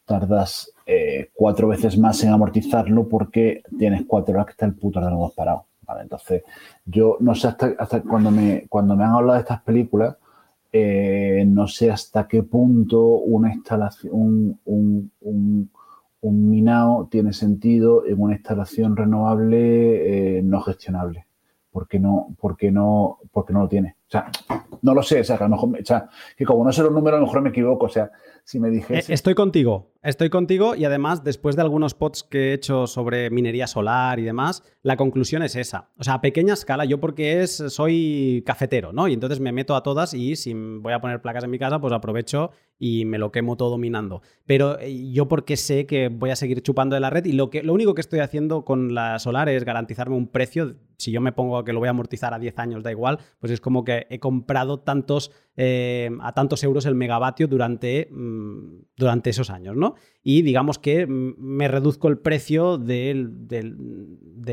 tardas 0.05 0.73
eh, 0.86 1.31
cuatro 1.35 1.69
veces 1.69 1.97
más 1.99 2.23
en 2.24 2.31
amortizarlo 2.31 3.09
porque 3.09 3.62
tienes 3.78 4.05
cuatro 4.07 4.35
horas 4.35 4.47
que 4.47 4.53
está 4.53 4.66
el 4.66 4.74
puto 4.74 4.99
ordenador 4.99 5.32
parado, 5.35 5.66
¿vale? 5.82 6.03
Entonces, 6.03 6.43
yo 6.85 7.16
no 7.20 7.35
sé 7.35 7.49
hasta, 7.49 7.73
hasta 7.78 8.03
cuando, 8.03 8.31
me, 8.31 8.66
cuando 8.69 8.97
me 8.97 9.05
han 9.05 9.12
hablado 9.12 9.35
de 9.35 9.40
estas 9.40 9.62
películas, 9.62 10.16
eh, 10.73 11.44
no 11.47 11.69
sé 11.69 11.90
hasta 11.90 12.27
qué 12.27 12.43
punto 12.43 13.01
una 13.19 13.53
instalación, 13.53 14.59
un 14.65 15.11
un 16.23 16.49
minado 16.49 17.09
tiene 17.11 17.32
sentido 17.32 18.07
en 18.07 18.20
una 18.20 18.35
instalación 18.35 18.97
renovable 18.97 20.39
eh, 20.39 20.43
no 20.43 20.61
gestionable, 20.61 21.27
porque 21.70 21.99
no, 21.99 22.28
porque 22.39 22.70
no, 22.70 23.19
porque 23.32 23.53
no 23.53 23.62
lo 23.62 23.69
tiene. 23.69 23.97
O 24.12 24.18
sea, 24.18 24.30
no 24.82 24.93
lo 24.93 25.02
sé, 25.02 25.20
o 25.20 25.24
sea, 25.24 25.39
que 25.39 25.44
a 25.44 25.48
lo 25.48 25.55
mejor, 25.55 25.80
o 25.80 25.84
sea, 25.86 26.10
que 26.36 26.44
como 26.44 26.64
no 26.64 26.70
sé 26.70 26.82
los 26.82 26.93
números, 26.93 27.16
a 27.16 27.20
lo 27.20 27.26
mejor 27.26 27.40
me 27.40 27.48
equivoco, 27.48 27.86
o 27.86 27.89
sea, 27.89 28.10
si 28.44 28.60
me 28.60 28.68
dijese... 28.68 29.10
Eh, 29.10 29.14
estoy 29.14 29.34
contigo, 29.34 29.93
estoy 30.02 30.28
contigo 30.28 30.74
y 30.74 30.84
además, 30.84 31.24
después 31.24 31.56
de 31.56 31.62
algunos 31.62 31.94
pods 31.94 32.22
que 32.22 32.51
he 32.51 32.52
hecho 32.52 32.86
sobre 32.86 33.30
minería 33.30 33.66
solar 33.66 34.18
y 34.18 34.24
demás, 34.24 34.64
la 34.82 34.98
conclusión 34.98 35.43
es 35.43 35.56
esa. 35.56 35.89
O 35.97 36.05
sea, 36.05 36.14
a 36.14 36.20
pequeña 36.20 36.52
escala, 36.52 36.84
yo 36.84 37.01
porque 37.01 37.43
es, 37.43 37.56
soy 37.68 38.43
cafetero, 38.44 38.93
¿no? 38.93 39.09
Y 39.09 39.14
entonces 39.14 39.40
me 39.40 39.51
meto 39.51 39.76
a 39.76 39.82
todas 39.82 40.12
y 40.12 40.36
si 40.36 40.52
voy 40.52 40.93
a 40.93 41.01
poner 41.01 41.22
placas 41.22 41.44
en 41.44 41.51
mi 41.51 41.59
casa, 41.59 41.80
pues 41.80 41.94
aprovecho 41.94 42.51
y 42.78 43.05
me 43.05 43.18
lo 43.18 43.30
quemo 43.30 43.56
todo 43.56 43.78
minando. 43.78 44.22
Pero 44.44 44.78
eh, 44.80 45.12
yo 45.12 45.28
porque 45.28 45.56
sé 45.56 45.86
que 45.86 46.09
voy 46.09 46.30
a 46.30 46.36
seguir 46.36 46.62
chupando 46.62 46.94
de 46.94 47.01
la 47.01 47.10
red 47.10 47.24
y 47.24 47.32
lo, 47.32 47.48
que, 47.48 47.62
lo 47.62 47.72
único 47.72 47.94
que 47.94 48.01
estoy 48.01 48.18
haciendo 48.18 48.64
con 48.64 48.93
la 48.93 49.20
solar 49.20 49.48
es 49.48 49.64
garantizarme 49.64 50.16
un 50.16 50.26
precio. 50.26 50.74
Si 50.98 51.12
yo 51.12 51.20
me 51.20 51.30
pongo 51.30 51.62
que 51.62 51.72
lo 51.72 51.78
voy 51.78 51.86
a 51.86 51.90
amortizar 51.90 52.34
a 52.34 52.40
10 52.40 52.59
años, 52.59 52.82
da 52.82 52.90
igual, 52.90 53.20
pues 53.39 53.52
es 53.52 53.60
como 53.60 53.84
que 53.84 54.02
he 54.11 54.19
comprado 54.19 54.81
tantos, 54.81 55.33
eh, 55.57 56.11
a 56.20 56.33
tantos 56.33 56.62
euros 56.65 56.87
el 56.87 56.95
megavatio 56.95 57.47
durante, 57.49 58.09
mm, 58.11 58.85
durante 58.97 59.31
esos 59.31 59.51
años, 59.51 59.77
¿no? 59.77 59.95
Y 60.23 60.43
digamos 60.43 60.79
que 60.79 61.07
mm, 61.07 61.35
me 61.39 61.69
reduzco 61.69 62.09
el 62.09 62.19
precio 62.19 62.79
de 62.79 63.15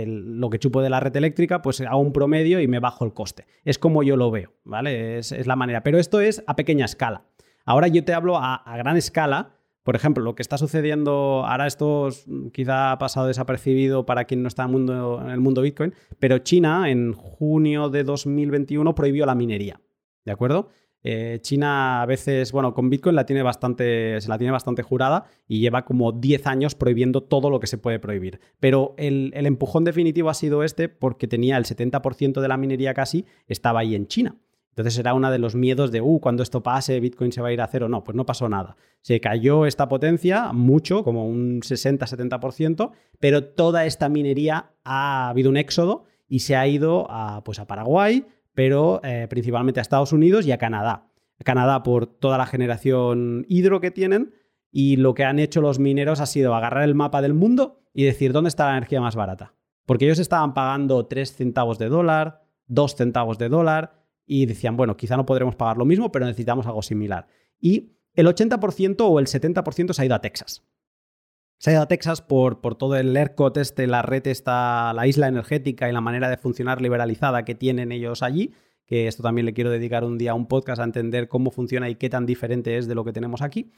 lo 0.05 0.49
que 0.49 0.59
chupo 0.59 0.81
de 0.81 0.89
la 0.89 0.99
red 0.99 1.15
eléctrica, 1.15 1.61
pues 1.61 1.81
a 1.81 1.95
un 1.95 2.13
promedio 2.13 2.59
y 2.59 2.67
me 2.67 2.79
bajo 2.79 3.05
el 3.05 3.13
coste. 3.13 3.45
Es 3.65 3.79
como 3.79 4.03
yo 4.03 4.17
lo 4.17 4.31
veo, 4.31 4.53
¿vale? 4.63 5.19
Es, 5.19 5.31
es 5.31 5.47
la 5.47 5.55
manera. 5.55 5.83
Pero 5.83 5.99
esto 5.99 6.21
es 6.21 6.43
a 6.47 6.55
pequeña 6.55 6.85
escala. 6.85 7.25
Ahora 7.69 7.87
yo 7.87 8.03
te 8.03 8.15
hablo 8.15 8.35
a, 8.37 8.63
gran 8.77 8.97
escala. 8.97 9.51
Por 9.89 9.95
ejemplo, 9.95 10.23
lo 10.23 10.35
que 10.35 10.43
está 10.43 10.59
sucediendo, 10.59 11.43
ahora 11.47 11.65
esto 11.65 12.09
quizá 12.53 12.91
ha 12.91 12.99
pasado 12.99 13.25
desapercibido 13.25 14.05
para 14.05 14.25
quien 14.25 14.43
no 14.43 14.47
está 14.47 14.61
en 14.61 14.69
el 14.69 14.71
mundo, 14.73 15.19
en 15.19 15.31
el 15.31 15.39
mundo 15.39 15.63
Bitcoin, 15.63 15.95
pero 16.19 16.37
China 16.37 16.91
en 16.91 17.13
junio 17.13 17.89
de 17.89 18.03
2021 18.03 18.93
prohibió 18.93 19.25
la 19.25 19.33
minería. 19.33 19.81
¿De 20.25 20.31
acuerdo? 20.31 20.69
Eh, 21.01 21.39
China 21.41 22.03
a 22.03 22.05
veces, 22.05 22.51
bueno, 22.51 22.75
con 22.75 22.91
Bitcoin 22.91 23.15
la 23.15 23.25
tiene 23.25 23.41
bastante, 23.41 24.21
se 24.21 24.29
la 24.29 24.37
tiene 24.37 24.51
bastante 24.51 24.83
jurada 24.83 25.25
y 25.47 25.59
lleva 25.59 25.85
como 25.85 26.11
10 26.11 26.45
años 26.45 26.75
prohibiendo 26.75 27.23
todo 27.23 27.49
lo 27.49 27.59
que 27.59 27.65
se 27.65 27.79
puede 27.79 27.97
prohibir. 27.97 28.39
Pero 28.59 28.93
el, 28.99 29.31
el 29.33 29.47
empujón 29.47 29.85
definitivo 29.85 30.29
ha 30.29 30.35
sido 30.35 30.63
este 30.63 30.87
porque 30.89 31.27
tenía 31.27 31.57
el 31.57 31.65
70% 31.65 32.41
de 32.41 32.47
la 32.47 32.57
minería 32.57 32.93
casi, 32.93 33.25
estaba 33.47 33.79
ahí 33.79 33.95
en 33.95 34.05
China. 34.05 34.35
Entonces 34.79 34.97
era 34.97 35.13
uno 35.13 35.29
de 35.29 35.39
los 35.39 35.55
miedos 35.55 35.91
de, 35.91 35.99
uh, 35.99 36.21
cuando 36.21 36.41
esto 36.41 36.63
pase, 36.63 37.01
Bitcoin 37.01 37.33
se 37.33 37.41
va 37.41 37.49
a 37.49 37.51
ir 37.51 37.59
a 37.59 37.67
cero. 37.67 37.89
No, 37.89 38.01
pues 38.01 38.15
no 38.15 38.25
pasó 38.25 38.47
nada. 38.47 38.77
Se 39.01 39.19
cayó 39.19 39.65
esta 39.65 39.89
potencia 39.89 40.53
mucho, 40.53 41.03
como 41.03 41.27
un 41.27 41.59
60-70%, 41.59 42.91
pero 43.19 43.43
toda 43.43 43.85
esta 43.85 44.07
minería 44.07 44.71
ha 44.85 45.27
habido 45.27 45.49
un 45.49 45.57
éxodo 45.57 46.05
y 46.29 46.39
se 46.39 46.55
ha 46.55 46.65
ido 46.65 47.07
a, 47.09 47.43
pues 47.43 47.59
a 47.59 47.67
Paraguay, 47.67 48.25
pero 48.53 49.01
eh, 49.03 49.27
principalmente 49.29 49.81
a 49.81 49.83
Estados 49.83 50.13
Unidos 50.13 50.45
y 50.45 50.53
a 50.53 50.57
Canadá. 50.57 51.09
Canadá 51.43 51.83
por 51.83 52.05
toda 52.05 52.37
la 52.37 52.45
generación 52.45 53.45
hidro 53.49 53.81
que 53.81 53.91
tienen 53.91 54.33
y 54.71 54.95
lo 54.95 55.13
que 55.13 55.25
han 55.25 55.39
hecho 55.39 55.59
los 55.59 55.77
mineros 55.77 56.21
ha 56.21 56.25
sido 56.25 56.55
agarrar 56.55 56.83
el 56.83 56.95
mapa 56.95 57.21
del 57.21 57.33
mundo 57.33 57.81
y 57.93 58.05
decir, 58.05 58.31
¿dónde 58.31 58.47
está 58.47 58.67
la 58.67 58.77
energía 58.77 59.01
más 59.01 59.17
barata? 59.17 59.55
Porque 59.85 60.05
ellos 60.05 60.19
estaban 60.19 60.53
pagando 60.53 61.05
3 61.05 61.33
centavos 61.33 61.79
de 61.79 61.89
dólar, 61.89 62.43
2 62.67 62.95
centavos 62.95 63.37
de 63.37 63.49
dólar, 63.49 63.98
y 64.31 64.45
decían, 64.45 64.77
bueno, 64.77 64.95
quizá 64.95 65.17
no 65.17 65.25
podremos 65.25 65.55
pagar 65.55 65.77
lo 65.77 65.85
mismo, 65.85 66.11
pero 66.11 66.27
necesitamos 66.27 66.67
algo 66.67 66.83
similar. 66.83 67.25
Y 67.59 67.93
el 68.13 68.27
80% 68.27 68.97
o 68.99 69.19
el 69.19 69.25
70% 69.25 69.91
se 69.91 70.01
ha 70.01 70.05
ido 70.05 70.13
a 70.13 70.21
Texas. 70.21 70.63
Se 71.57 71.71
ha 71.71 71.73
ido 71.73 71.81
a 71.81 71.87
Texas 71.87 72.21
por, 72.21 72.61
por 72.61 72.75
todo 72.75 72.95
el 72.95 73.17
ERCOT, 73.17 73.57
este, 73.57 73.87
la 73.87 74.03
red 74.03 74.27
está, 74.27 74.93
la 74.93 75.07
isla 75.07 75.27
energética 75.27 75.89
y 75.89 75.93
la 75.93 75.99
manera 75.99 76.29
de 76.29 76.37
funcionar 76.37 76.79
liberalizada 76.79 77.43
que 77.43 77.55
tienen 77.55 77.91
ellos 77.91 78.21
allí, 78.21 78.53
que 78.85 79.07
esto 79.07 79.23
también 79.23 79.47
le 79.47 79.53
quiero 79.55 79.71
dedicar 79.71 80.03
un 80.03 80.19
día 80.19 80.31
a 80.31 80.35
un 80.35 80.45
podcast 80.45 80.79
a 80.79 80.83
entender 80.83 81.27
cómo 81.27 81.49
funciona 81.49 81.89
y 81.89 81.95
qué 81.95 82.11
tan 82.11 82.27
diferente 82.27 82.77
es 82.77 82.87
de 82.87 82.93
lo 82.93 83.03
que 83.03 83.13
tenemos 83.13 83.41
aquí. 83.41 83.71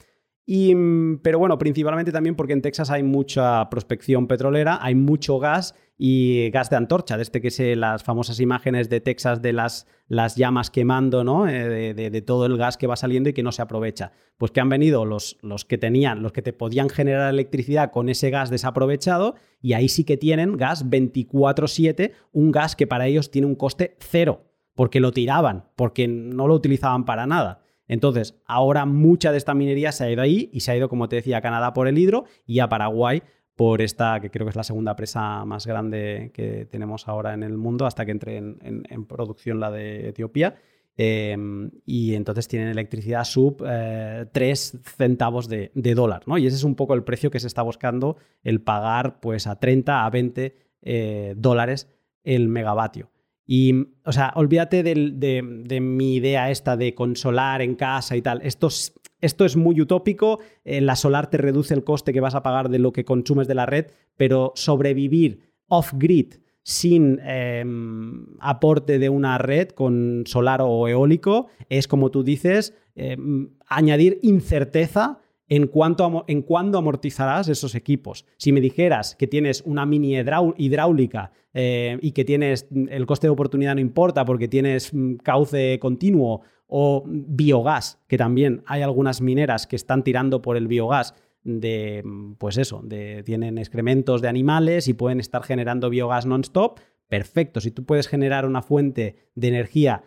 Mm, 0.46 1.16
pero 1.22 1.38
bueno, 1.38 1.56
principalmente 1.56 2.10
también 2.10 2.34
porque 2.34 2.52
en 2.52 2.62
Texas 2.62 2.90
hay 2.90 3.02
mucha 3.02 3.68
prospección 3.70 4.26
petrolera, 4.26 4.78
hay 4.82 4.94
mucho 4.94 5.38
gas 5.38 5.74
y 5.96 6.50
gas 6.50 6.68
de 6.68 6.76
antorcha, 6.76 7.16
desde 7.16 7.40
que 7.40 7.50
sé 7.52 7.76
las 7.76 8.02
famosas 8.02 8.40
imágenes 8.40 8.88
de 8.90 9.00
Texas 9.00 9.40
de 9.40 9.52
las, 9.52 9.86
las 10.08 10.34
llamas 10.34 10.70
quemando, 10.70 11.22
¿no? 11.22 11.48
Eh, 11.48 11.94
de, 11.94 12.22
todo 12.22 12.46
el 12.46 12.56
gas 12.56 12.76
que 12.76 12.88
va 12.88 12.96
saliendo 12.96 13.28
y 13.28 13.32
que 13.34 13.44
no 13.44 13.52
se 13.52 13.62
aprovecha. 13.62 14.10
Pues 14.36 14.50
que 14.50 14.60
han 14.60 14.68
venido 14.68 15.04
los, 15.04 15.38
los 15.42 15.64
que 15.64 15.78
tenían, 15.78 16.22
los 16.22 16.32
que 16.32 16.42
te 16.42 16.52
podían 16.52 16.88
generar 16.88 17.32
electricidad 17.32 17.92
con 17.92 18.08
ese 18.08 18.30
gas 18.30 18.50
desaprovechado 18.50 19.36
y 19.60 19.74
ahí 19.74 19.88
sí 19.88 20.02
que 20.02 20.16
tienen 20.16 20.56
gas 20.56 20.90
24/7, 20.90 22.12
un 22.32 22.50
gas 22.50 22.74
que 22.74 22.88
para 22.88 23.06
ellos 23.06 23.30
tiene 23.30 23.46
un 23.46 23.54
coste 23.54 23.96
cero, 24.00 24.50
porque 24.74 24.98
lo 24.98 25.12
tiraban, 25.12 25.66
porque 25.76 26.08
no 26.08 26.48
lo 26.48 26.54
utilizaban 26.54 27.04
para 27.04 27.26
nada. 27.28 27.61
Entonces, 27.92 28.40
ahora 28.46 28.86
mucha 28.86 29.32
de 29.32 29.36
esta 29.36 29.52
minería 29.52 29.92
se 29.92 30.04
ha 30.04 30.10
ido 30.10 30.22
ahí 30.22 30.48
y 30.50 30.60
se 30.60 30.72
ha 30.72 30.76
ido, 30.78 30.88
como 30.88 31.10
te 31.10 31.16
decía, 31.16 31.36
a 31.36 31.40
Canadá 31.42 31.74
por 31.74 31.88
el 31.88 31.98
hidro 31.98 32.24
y 32.46 32.60
a 32.60 32.68
Paraguay 32.70 33.22
por 33.54 33.82
esta, 33.82 34.18
que 34.20 34.30
creo 34.30 34.46
que 34.46 34.50
es 34.50 34.56
la 34.56 34.62
segunda 34.62 34.96
presa 34.96 35.44
más 35.44 35.66
grande 35.66 36.30
que 36.32 36.64
tenemos 36.64 37.06
ahora 37.06 37.34
en 37.34 37.42
el 37.42 37.58
mundo, 37.58 37.84
hasta 37.84 38.06
que 38.06 38.12
entre 38.12 38.38
en, 38.38 39.04
producción 39.06 39.60
la 39.60 39.70
de 39.70 40.08
Etiopía. 40.08 40.54
Em, 40.96 41.70
y 41.84 42.14
entonces 42.14 42.48
tienen 42.48 42.68
electricidad 42.68 43.24
sub 43.24 43.58
3 43.58 43.64
eh, 43.68 44.78
centavos 44.96 45.50
de, 45.50 45.70
dólar, 45.74 46.22
¿no? 46.24 46.38
Y 46.38 46.46
ese 46.46 46.56
es 46.56 46.64
un 46.64 46.76
poco 46.76 46.94
el 46.94 47.04
precio 47.04 47.30
que 47.30 47.40
se 47.40 47.46
está 47.46 47.60
buscando, 47.60 48.16
el 48.42 48.62
pagar 48.62 49.20
pues 49.20 49.46
a 49.46 49.60
30, 49.60 50.06
a 50.06 50.08
20 50.08 50.56
eh, 50.80 51.34
dólares 51.36 51.90
el 52.24 52.48
megavatio. 52.48 53.11
Y, 53.54 53.88
o 54.06 54.12
sea, 54.12 54.32
olvídate 54.36 54.82
de, 54.82 55.80
mi 55.82 56.14
idea 56.14 56.50
esta 56.50 56.74
de 56.74 56.94
consolar 56.94 57.60
en 57.60 57.74
casa 57.74 58.16
y 58.16 58.22
tal. 58.22 58.40
Esto 58.40 58.68
es, 58.68 58.94
esto 59.20 59.44
es 59.44 59.56
muy 59.56 59.78
utópico. 59.78 60.38
Eh, 60.64 60.80
la 60.80 60.96
solar 60.96 61.28
te 61.28 61.36
reduce 61.36 61.74
el 61.74 61.84
coste 61.84 62.14
que 62.14 62.22
vas 62.22 62.34
a 62.34 62.42
pagar 62.42 62.70
de 62.70 62.78
lo 62.78 62.94
que 62.94 63.04
consumes 63.04 63.48
de 63.48 63.54
la 63.54 63.66
red, 63.66 63.88
pero 64.16 64.54
sobrevivir 64.54 65.50
off-grid 65.68 66.36
sin 66.62 67.20
em, 67.26 68.24
aporte 68.40 68.98
de 68.98 69.10
una 69.10 69.36
red 69.36 69.68
con 69.68 70.24
solar 70.24 70.62
o 70.62 70.88
eólico 70.88 71.48
es, 71.68 71.86
como 71.86 72.10
tú 72.10 72.22
dices, 72.22 72.74
em, 72.94 73.50
añadir 73.66 74.18
incerteza 74.22 75.18
en, 75.52 75.66
cuanto 75.66 76.24
en 76.28 76.40
cuándo 76.40 76.78
amortizarás 76.78 77.46
esos 77.48 77.74
equipos. 77.74 78.24
Si 78.38 78.52
me 78.52 78.62
dijeras 78.62 79.14
que 79.16 79.26
tienes 79.26 79.62
una 79.66 79.84
mini 79.84 80.16
hidráulica 80.16 81.32
eh, 81.52 81.98
y 82.00 82.12
que 82.12 82.24
tienes 82.24 82.66
el 82.88 83.04
coste 83.04 83.26
de 83.26 83.32
oportunidad 83.32 83.74
no 83.74 83.82
importa 83.82 84.24
porque 84.24 84.48
tienes 84.48 84.94
mm, 84.94 85.16
cauce 85.16 85.78
continuo 85.78 86.40
o 86.68 87.04
biogás, 87.06 88.00
que 88.08 88.16
también 88.16 88.62
hay 88.64 88.80
algunas 88.80 89.20
mineras 89.20 89.66
que 89.66 89.76
están 89.76 90.04
tirando 90.04 90.40
por 90.40 90.56
el 90.56 90.68
biogás 90.68 91.14
de, 91.44 92.00
mm, 92.02 92.36
pues 92.36 92.56
eso, 92.56 92.80
de, 92.82 93.22
tienen 93.22 93.58
excrementos 93.58 94.22
de 94.22 94.28
animales 94.28 94.88
y 94.88 94.94
pueden 94.94 95.20
estar 95.20 95.42
generando 95.42 95.90
biogás 95.90 96.24
non-stop, 96.24 96.80
perfecto. 97.08 97.60
Si 97.60 97.70
tú 97.70 97.84
puedes 97.84 98.08
generar 98.08 98.46
una 98.46 98.62
fuente 98.62 99.16
de 99.34 99.48
energía 99.48 100.02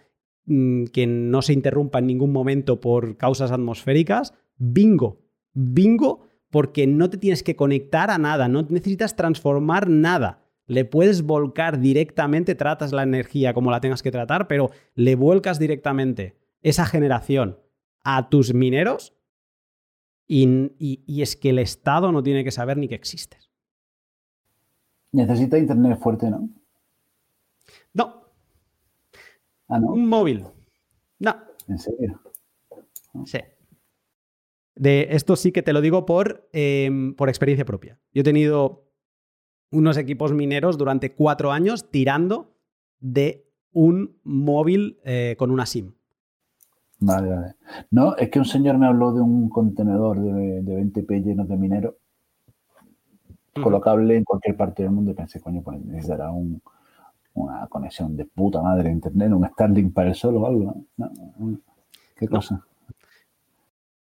mm, 0.48 0.86
que 0.86 1.06
no 1.06 1.44
se 1.44 1.54
interrumpa 1.54 2.00
en 2.00 2.08
ningún 2.08 2.32
momento 2.32 2.82
por 2.82 3.16
causas 3.18 3.52
atmosféricas, 3.52 4.34
bingo, 4.58 5.25
bingo 5.56 6.28
porque 6.52 6.86
no 6.86 7.10
te 7.10 7.18
tienes 7.18 7.42
que 7.42 7.56
conectar 7.56 8.12
a 8.12 8.18
nada, 8.18 8.48
no 8.48 8.62
necesitas 8.62 9.16
transformar 9.16 9.90
nada. 9.90 10.44
Le 10.68 10.86
puedes 10.86 11.24
volcar 11.24 11.80
directamente, 11.80 12.56
tratas 12.56 12.92
la 12.92 13.04
energía 13.04 13.54
como 13.54 13.72
la 13.72 13.82
tengas 13.82 14.02
que 14.02 14.12
tratar, 14.12 14.48
pero 14.48 14.72
le 14.94 15.16
vuelcas 15.16 15.60
directamente 15.60 16.38
esa 16.62 16.86
generación 16.86 17.60
a 18.04 18.30
tus 18.30 18.54
mineros 18.54 19.14
y, 20.28 21.22
es 21.22 21.36
que 21.36 21.50
el 21.50 21.60
Estado 21.60 22.12
no 22.12 22.24
tiene 22.24 22.44
que 22.44 22.52
saber 22.52 22.78
ni 22.78 22.88
que 22.88 22.96
existes. 22.96 23.52
Necesita 25.12 25.58
internet 25.58 26.00
fuerte, 26.00 26.30
¿no? 26.30 26.50
No. 27.94 28.24
¿Ah, 29.68 29.80
no? 29.80 29.94
Un 29.94 30.08
móvil. 30.08 30.46
No. 31.20 31.36
¿En 31.68 31.80
serio? 31.80 32.22
Sí. 33.26 33.40
De 34.76 35.08
esto 35.12 35.36
sí 35.36 35.52
que 35.52 35.64
te 35.64 35.74
lo 35.74 35.82
digo 35.82 36.06
por, 36.06 36.50
em, 36.52 37.16
por 37.16 37.30
experiencia 37.30 37.66
propia. 37.66 38.00
Yo 38.14 38.22
he 38.22 38.24
tenido 38.24 38.86
unos 39.72 39.98
equipos 39.98 40.34
mineros 40.34 40.78
durante 40.78 41.14
cuatro 41.14 41.52
años 41.52 41.90
tirando 41.90 42.56
de 43.00 43.46
un 43.72 44.18
móvil 44.24 45.00
eh, 45.04 45.36
con 45.38 45.52
una 45.52 45.66
SIM. 45.66 45.94
Vale, 47.00 47.30
vale. 47.30 47.56
No, 47.92 48.16
es 48.16 48.30
que 48.30 48.40
un 48.40 48.46
señor 48.46 48.78
me 48.78 48.86
habló 48.86 49.12
de 49.14 49.22
un 49.22 49.50
contenedor 49.50 50.20
de, 50.20 50.62
20 50.62 51.04
p 51.04 51.22
lleno 51.22 51.46
de 51.46 51.58
minero 51.58 51.98
colocable 53.62 54.18
en 54.18 54.24
cualquier 54.24 54.58
parte 54.58 54.84
del 54.84 54.92
mundo 54.92 55.12
y 55.12 55.14
pensé, 55.14 55.40
coño, 55.40 55.62
pues 55.62 55.84
necesitará 55.86 56.30
una 57.34 57.68
conexión 57.68 58.18
de 58.18 58.26
puta 58.26 58.62
madre 58.62 58.90
a 58.90 58.92
internet, 58.92 59.32
un 59.32 59.48
Starlink 59.48 59.94
para 59.94 60.10
el 60.10 60.16
solo 60.16 60.42
o 60.42 60.48
algo. 60.48 60.76
¿Qué 62.18 62.28
cosa? 62.28 62.66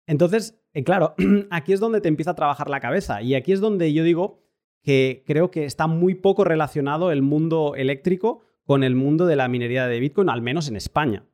Entonces, 0.10 0.60
eh, 0.74 0.84
claro, 0.84 1.14
aquí 1.52 1.72
es 1.72 1.80
donde 1.80 2.02
te 2.02 2.08
empieza 2.08 2.32
a 2.32 2.36
trabajar 2.36 2.68
la 2.68 2.80
cabeza 2.80 3.22
y 3.22 3.36
aquí 3.36 3.52
es 3.52 3.60
donde 3.60 3.94
yo 3.94 4.04
digo 4.04 4.40
que 4.82 5.24
creo 5.28 5.52
que 5.52 5.66
está 5.66 5.86
muy 5.86 6.16
poco 6.16 6.44
relacionado 6.44 7.12
el 7.12 7.22
mundo 7.22 7.76
eléctrico 7.76 8.42
con 8.66 8.84
el 8.84 8.96
mundo 8.96 9.28
de 9.28 9.36
la 9.36 9.48
minería 9.48 9.86
de 9.86 10.00
Bitcoin, 10.00 10.30
al 10.30 10.42
menos 10.42 10.68
en 10.68 10.76
España. 10.76 11.26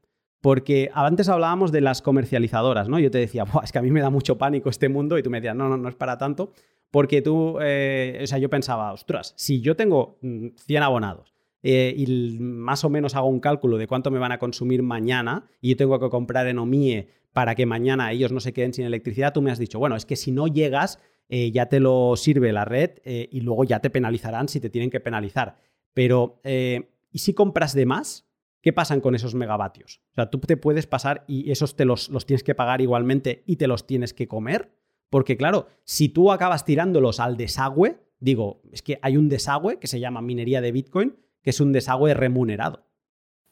Porque 0.42 0.92
antes 0.94 1.30
hablábamos 1.30 1.72
de 1.72 1.80
las 1.80 2.02
comercializadoras, 2.02 2.90
¿no? 2.90 3.00
Yo 3.00 3.10
te 3.10 3.18
decía, 3.18 3.46
es 3.64 3.72
que 3.72 3.80
a 3.80 3.82
mí 3.82 3.92
me 3.92 4.02
da 4.02 4.10
mucho 4.10 4.38
pánico 4.38 4.70
este 4.70 4.90
mundo 4.90 5.18
y 5.18 5.24
tú 5.24 5.30
me 5.30 5.40
decías, 5.40 5.56
no, 5.56 5.70
no, 5.70 5.78
no 5.78 5.88
es 5.88 5.96
para 5.96 6.18
tanto. 6.18 6.52
Porque 6.92 7.22
tú, 7.22 7.58
eh, 7.62 8.20
o 8.24 8.28
sea, 8.28 8.40
yo 8.40 8.50
pensaba, 8.50 8.92
ostras, 8.92 9.34
si 9.38 9.62
yo 9.62 9.78
tengo 9.78 10.18
100 10.22 10.54
mm, 10.68 10.84
abonados 10.84 11.34
eh, 11.64 11.94
y 11.96 12.40
más 12.40 12.84
o 12.84 12.90
menos 12.90 13.16
hago 13.16 13.28
un 13.28 13.40
cálculo 13.40 13.78
de 13.78 13.88
cuánto 13.88 14.12
me 14.12 14.20
van 14.20 14.34
a 14.34 14.38
consumir 14.38 14.84
mañana 14.84 15.46
y 15.62 15.70
yo 15.70 15.78
tengo 15.78 15.98
que 15.98 16.10
comprar 16.10 16.48
en 16.48 16.60
OMIE 16.60 17.10
para 17.36 17.54
que 17.54 17.66
mañana 17.66 18.14
ellos 18.14 18.32
no 18.32 18.40
se 18.40 18.54
queden 18.54 18.74
sin 18.74 18.86
electricidad, 18.86 19.34
tú 19.34 19.42
me 19.42 19.52
has 19.52 19.60
dicho, 19.60 19.78
bueno, 19.78 19.98
es 19.98 20.06
que 20.06 20.16
si 20.16 20.32
no 20.32 20.48
llegas, 20.48 21.00
eh, 21.28 21.52
ya 21.52 21.66
te 21.66 21.82
lo 21.82 22.16
sirve 22.16 22.54
la 22.54 22.64
red 22.64 22.92
eh, 23.04 23.28
y 23.30 23.42
luego 23.42 23.66
ya 23.66 23.82
te 23.82 23.90
penalizarán 23.90 24.48
si 24.48 24.62
te 24.62 24.70
tienen 24.70 24.90
que 24.90 25.02
penalizar. 25.02 25.58
Pero, 25.94 26.40
¿y 26.44 27.20
si 27.20 27.34
compras 27.34 27.74
de 27.74 27.86
más? 27.86 28.26
¿Qué 28.62 28.72
pasan 28.72 29.02
con 29.02 29.16
esos 29.16 29.36
megavatios? 29.36 30.02
O 30.12 30.16
sea, 30.16 30.30
tú 30.30 30.40
te 30.40 30.56
puedes 30.56 30.88
pasar 30.88 31.26
y 31.28 31.52
esos 31.52 31.76
te 31.76 31.84
los, 31.84 32.08
los 32.10 32.26
tienes 32.26 32.44
que 32.44 32.56
pagar 32.56 32.80
igualmente 32.80 33.44
y 33.46 33.58
te 33.58 33.68
los 33.68 33.86
tienes 33.86 34.14
que 34.14 34.28
comer. 34.28 34.72
Porque 35.10 35.38
claro, 35.38 35.68
si 35.84 36.10
tú 36.10 36.32
acabas 36.32 36.66
tirándolos 36.66 37.20
al 37.20 37.38
desagüe, 37.38 37.98
digo, 38.20 38.62
es 38.72 38.82
que 38.82 38.98
hay 39.02 39.18
un 39.18 39.30
desagüe 39.30 39.78
que 39.78 39.88
se 39.88 40.00
llama 40.00 40.22
minería 40.22 40.62
de 40.62 40.72
Bitcoin, 40.72 41.16
que 41.42 41.52
es 41.52 41.60
un 41.60 41.74
desagüe 41.74 42.14
remunerado. 42.14 42.85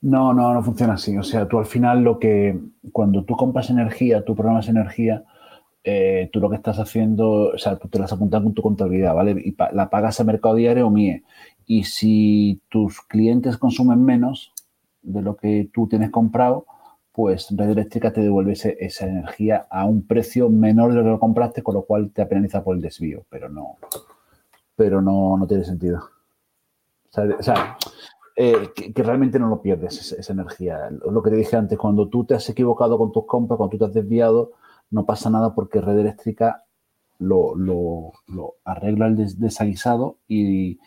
No, 0.04 0.34
no, 0.34 0.54
no 0.54 0.62
funciona 0.62 0.94
así. 0.96 1.18
O 1.18 1.24
sea, 1.24 1.48
tú 1.48 1.60
al 1.60 1.66
final 1.66 2.04
lo 2.04 2.20
que, 2.20 2.60
cuando 2.92 3.24
tú 3.24 3.38
compras 3.38 3.70
energía, 3.70 4.26
tú 4.26 4.36
programas 4.36 4.68
energía, 4.68 5.24
eh, 5.86 6.30
tú 6.34 6.42
lo 6.42 6.50
que 6.50 6.58
estás 6.58 6.78
haciendo, 6.78 7.52
o 7.54 7.58
sea, 7.58 7.78
tú 7.78 7.88
te 7.88 8.00
las 8.00 8.12
apuntas 8.12 8.44
con 8.44 8.54
tu 8.54 8.62
contabilidad, 8.62 9.16
¿vale? 9.16 9.32
Y 9.32 9.56
la 9.72 9.90
pagas 9.90 10.20
a 10.20 10.26
mercado 10.26 10.56
diario 10.56 10.88
o 10.88 10.90
MIE. 10.90 11.24
Y 11.66 11.86
si 11.86 12.62
tus 12.68 13.00
clientes 13.02 13.58
consumen 13.58 14.04
menos 14.04 14.52
de 15.04 15.22
lo 15.22 15.38
que 15.38 15.70
tú 15.74 15.88
tienes 15.88 16.12
comprado, 16.12 16.66
pues 17.14 17.48
Red 17.56 17.70
Eléctrica 17.70 18.12
te 18.12 18.20
devuelve 18.20 18.54
esa 18.54 19.06
energía 19.06 19.68
a 19.70 19.86
un 19.86 20.06
precio 20.06 20.50
menor 20.50 20.92
de 20.92 20.98
lo 20.98 21.04
que 21.04 21.10
lo 21.12 21.20
compraste, 21.20 21.64
con 21.64 21.76
lo 21.76 21.84
cual 21.84 22.12
te 22.12 22.26
penaliza 22.26 22.62
por 22.62 22.76
el 22.76 22.82
desvío, 22.82 23.24
pero 23.30 23.48
no, 23.48 23.78
pero 24.76 25.02
no, 25.02 25.38
no 25.38 25.48
tiene 25.48 25.64
sentido. 25.64 26.00
O 27.16 27.44
sea, 27.44 27.78
eh, 28.36 28.72
que, 28.76 29.04
realmente 29.04 29.38
no 29.40 29.48
lo 29.48 29.62
pierdes, 29.62 30.12
esa, 30.12 30.34
energía. 30.34 30.90
Lo 30.90 31.22
que 31.22 31.30
te 31.30 31.36
dije 31.36 31.56
antes, 31.56 31.78
cuando 31.78 32.10
tú 32.10 32.26
te 32.26 32.36
has 32.36 32.50
equivocado 32.50 32.98
con 32.98 33.12
tus 33.12 33.26
compras, 33.26 33.58
cuando 33.58 33.72
tú 33.72 33.78
te 33.78 33.86
has 33.86 33.94
desviado, 33.94 34.54
no 34.90 35.06
pasa 35.06 35.30
nada 35.30 35.54
porque 35.54 35.82
Red 35.82 36.00
Eléctrica 36.00 36.64
lo, 37.20 38.12
arregla 38.64 39.08
el 39.08 39.40
desaguisado 39.40 40.18
y, 40.28 40.80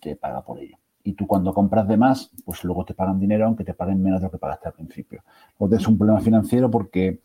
te 0.00 0.16
paga 0.16 0.44
por 0.44 0.58
ello. 0.60 0.76
Y 1.02 1.14
tú 1.14 1.26
cuando 1.26 1.54
compras 1.54 1.86
de 1.88 1.96
más, 1.96 2.30
pues 2.44 2.64
luego 2.64 2.84
te 2.84 2.94
pagan 2.94 3.20
dinero, 3.20 3.46
aunque 3.46 3.64
te 3.64 3.74
paguen 3.74 4.02
menos 4.02 4.20
de 4.20 4.26
lo 4.26 4.30
que 4.32 4.38
pagaste 4.38 4.68
al 4.68 4.74
principio. 4.74 5.22
O 5.58 5.68
tienes 5.68 5.86
un 5.86 5.98
problema 5.98 6.20
financiero 6.20 6.70
porque 6.70 7.20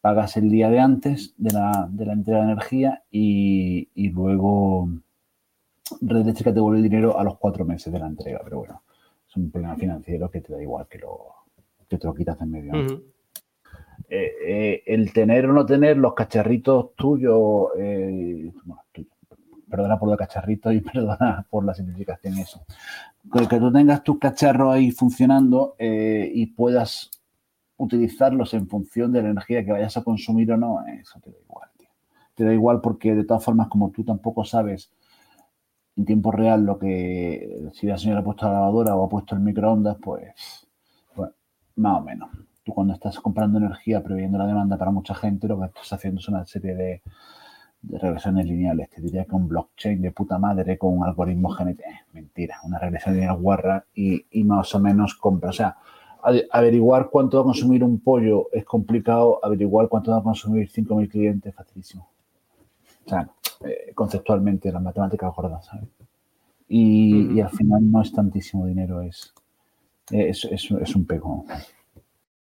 pagas 0.00 0.36
el 0.36 0.50
día 0.50 0.68
de 0.68 0.80
antes 0.80 1.34
de 1.38 1.52
la, 1.52 1.88
entrega 1.98 2.38
de 2.40 2.44
energía 2.44 3.02
y 3.10 4.08
luego 4.10 4.88
Red 6.00 6.22
Eléctrica 6.22 6.50
te 6.50 6.56
devuelve 6.56 6.78
el 6.78 6.84
dinero 6.84 7.18
a 7.18 7.24
los 7.24 7.38
cuatro 7.38 7.64
meses 7.64 7.92
de 7.92 7.98
la 7.98 8.06
entrega, 8.06 8.40
pero 8.42 8.58
bueno, 8.58 8.82
es 9.34 9.42
un 9.42 9.50
problema 9.50 9.76
financiero 9.76 10.30
que 10.30 10.40
te 10.40 10.52
da 10.52 10.62
igual 10.62 10.86
que, 10.88 10.98
lo, 10.98 11.18
que 11.88 11.98
te 11.98 12.06
lo 12.06 12.14
quitas 12.14 12.40
en 12.40 12.50
medio. 12.50 12.72
Eh, 14.08 14.32
eh, 14.46 14.82
el 14.86 15.12
tener 15.12 15.46
o 15.46 15.52
no 15.52 15.66
tener 15.66 15.96
los 15.96 16.14
cacharritos 16.14 16.94
tuyos, 16.94 17.68
eh, 17.76 18.52
perdona 19.68 19.98
por 19.98 20.08
los 20.08 20.18
cacharritos 20.18 20.74
y 20.74 20.80
perdona 20.92 21.46
por 21.50 21.64
la 21.64 21.74
simplificación 21.74 22.38
eso. 22.38 22.64
Que, 23.32 23.48
que 23.48 23.58
tú 23.58 23.72
tengas 23.72 24.04
tus 24.04 24.18
cacharros 24.18 24.72
ahí 24.72 24.90
funcionando 24.90 25.74
y 25.78 26.46
puedas 26.46 27.10
utilizarlos 27.76 28.54
en 28.54 28.68
función 28.68 29.10
de 29.12 29.22
la 29.22 29.30
energía 29.30 29.64
que 29.64 29.72
vayas 29.72 29.96
a 29.96 30.04
consumir 30.04 30.52
o 30.52 30.56
no, 30.56 30.84
eso 30.86 31.18
te 31.20 31.30
da 31.30 31.36
igual, 31.40 31.68
tío. 31.76 31.88
Te 32.34 32.44
da 32.44 32.52
igual 32.52 32.80
porque 32.80 33.14
de 33.14 33.24
todas 33.24 33.42
formas, 33.42 33.68
como 33.68 33.90
tú 33.90 34.04
tampoco 34.04 34.44
sabes 34.44 34.92
en 35.96 36.04
tiempo 36.04 36.32
real 36.32 36.64
lo 36.64 36.78
que 36.78 37.70
si 37.72 37.86
la 37.86 37.98
señora 37.98 38.20
ha 38.20 38.24
puesto 38.24 38.46
la 38.46 38.54
lavadora 38.54 38.96
o 38.96 39.04
ha 39.04 39.08
puesto 39.08 39.34
el 39.34 39.40
microondas, 39.40 39.96
pues, 40.02 40.66
pues 41.14 41.30
más 41.76 42.00
o 42.00 42.04
menos. 42.04 42.30
Tú 42.64 42.72
cuando 42.72 42.94
estás 42.94 43.20
comprando 43.20 43.58
energía 43.58 44.02
previendo 44.02 44.38
la 44.38 44.46
demanda 44.46 44.78
para 44.78 44.90
mucha 44.90 45.14
gente, 45.14 45.46
lo 45.46 45.60
que 45.60 45.66
estás 45.66 45.92
haciendo 45.92 46.20
es 46.20 46.28
una 46.28 46.44
serie 46.46 46.74
de, 46.74 47.02
regresiones 47.82 48.46
lineales. 48.46 48.88
Te 48.88 49.02
diría 49.02 49.26
que 49.26 49.34
un 49.34 49.46
blockchain 49.46 50.00
de 50.00 50.10
puta 50.10 50.38
madre 50.38 50.78
con 50.78 50.96
un 50.96 51.04
algoritmo 51.04 51.50
genético. 51.50 51.88
Mentira, 52.14 52.58
una 52.64 52.78
regresión 52.78 53.14
lineal 53.14 53.36
guarra 53.36 53.84
y, 53.94 54.24
y, 54.30 54.42
más 54.44 54.74
o 54.74 54.80
menos 54.80 55.14
compra. 55.14 55.50
O 55.50 55.52
sea, 55.52 55.76
averiguar 56.50 57.10
cuánto 57.10 57.36
va 57.36 57.42
a 57.42 57.44
consumir 57.44 57.84
un 57.84 58.00
pollo 58.00 58.48
es 58.52 58.64
complicado, 58.64 59.38
averiguar 59.44 59.88
cuánto 59.88 60.12
va 60.12 60.18
a 60.18 60.22
consumir 60.22 60.70
5.000 60.70 61.10
clientes 61.10 61.50
es 61.50 61.54
facilísimo. 61.54 62.08
O 63.04 63.08
sea, 63.10 63.28
eh, 63.66 63.92
conceptualmente 63.94 64.72
las 64.72 64.82
matemáticas 64.82 65.34
gordas, 65.34 65.66
¿sabes? 65.66 65.88
Y, 66.68 67.40
al 67.40 67.50
final 67.50 67.90
no 67.90 68.00
es 68.02 68.12
tantísimo 68.12 68.66
dinero, 68.66 69.02
es, 69.02 69.34
es, 70.10 70.44
es 70.44 70.96
un 70.96 71.06
pego. 71.06 71.44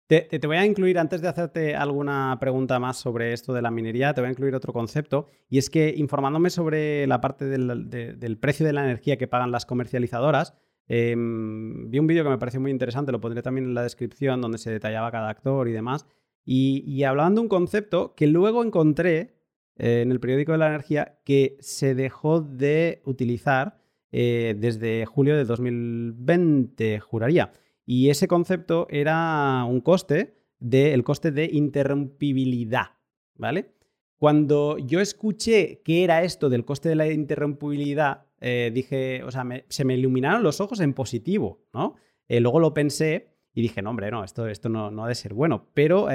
Te, 0.08 0.22
te, 0.22 0.46
voy 0.46 0.56
a 0.56 0.64
incluir, 0.64 0.98
antes 0.98 1.20
de 1.20 1.28
hacerte 1.28 1.76
alguna 1.76 2.38
pregunta 2.40 2.78
más 2.78 2.96
sobre 2.96 3.34
esto 3.34 3.52
de 3.52 3.60
la 3.60 3.70
minería, 3.70 4.14
te 4.14 4.22
voy 4.22 4.28
a 4.28 4.30
incluir 4.30 4.54
otro 4.54 4.72
concepto, 4.72 5.26
y 5.50 5.58
es 5.58 5.68
que 5.68 5.92
informándome 5.94 6.48
sobre 6.48 7.06
la 7.06 7.20
parte 7.20 7.44
del, 7.44 7.90
del 7.90 8.38
precio 8.38 8.64
de 8.64 8.72
la 8.72 8.84
energía 8.84 9.18
que 9.18 9.28
pagan 9.28 9.50
las 9.50 9.66
comercializadoras, 9.66 10.54
em, 10.86 11.90
vi 11.90 11.98
un 11.98 12.06
vídeo 12.06 12.24
que 12.24 12.30
me 12.30 12.38
pareció 12.38 12.58
muy 12.58 12.70
interesante, 12.70 13.12
lo 13.12 13.20
pondré 13.20 13.42
también 13.42 13.66
en 13.66 13.74
la 13.74 13.82
descripción, 13.82 14.40
donde 14.40 14.56
se 14.56 14.70
detallaba 14.70 15.10
cada 15.10 15.28
actor 15.28 15.68
y 15.68 15.72
demás, 15.72 16.06
y, 16.42 16.84
y 16.86 17.04
hablaban 17.04 17.34
de 17.34 17.42
un 17.42 17.48
concepto 17.48 18.14
que 18.14 18.28
luego 18.28 18.64
encontré 18.64 19.37
eh, 19.78 20.02
en 20.02 20.10
el 20.10 20.18
periódico 20.18 20.52
de 20.52 20.58
la 20.58 20.68
energía 20.68 21.18
que 21.24 21.56
se 21.60 21.94
dejó 21.94 22.40
de 22.40 23.00
utilizar 23.04 23.78
eh, 24.10 24.56
desde 24.58 25.06
julio 25.06 25.36
de 25.36 25.44
2020, 25.44 26.98
juraría. 27.00 27.52
Y 27.86 28.10
ese 28.10 28.26
concepto 28.26 28.88
era 28.90 29.64
un 29.64 29.80
coste 29.80 30.34
del 30.58 31.04
coste 31.04 31.30
de 31.30 31.48
interrumpibilidad, 31.52 32.96
¿vale? 33.36 33.72
Cuando 34.16 34.78
yo 34.78 35.00
escuché 35.00 35.80
qué 35.84 36.02
era 36.02 36.24
esto 36.24 36.48
del 36.48 36.64
coste 36.64 36.88
de 36.88 36.96
la 36.96 37.10
interrumpibilidad, 37.10 38.26
eh, 38.40 38.72
dije, 38.74 39.22
o 39.22 39.30
sea, 39.30 39.44
se 39.68 39.84
me 39.84 39.94
iluminaron 39.94 40.42
los 40.42 40.60
ojos 40.60 40.80
en 40.80 40.92
positivo, 40.92 41.62
¿no? 41.72 41.94
Luego 42.28 42.60
lo 42.60 42.74
pensé 42.74 43.28
y 43.54 43.62
dije, 43.62 43.80
no, 43.80 43.90
hombre, 43.90 44.10
no, 44.10 44.24
esto, 44.24 44.48
esto 44.48 44.68
no, 44.68 44.90
no 44.90 45.04
ha 45.04 45.08
de 45.08 45.14
ser 45.14 45.32
bueno, 45.32 45.70
pero 45.72 46.08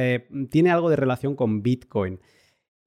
tiene 0.51 0.69
algo 0.69 0.89
de 0.91 0.95
relación 0.95 1.35
con 1.35 1.63
Bitcoin. 1.63 2.19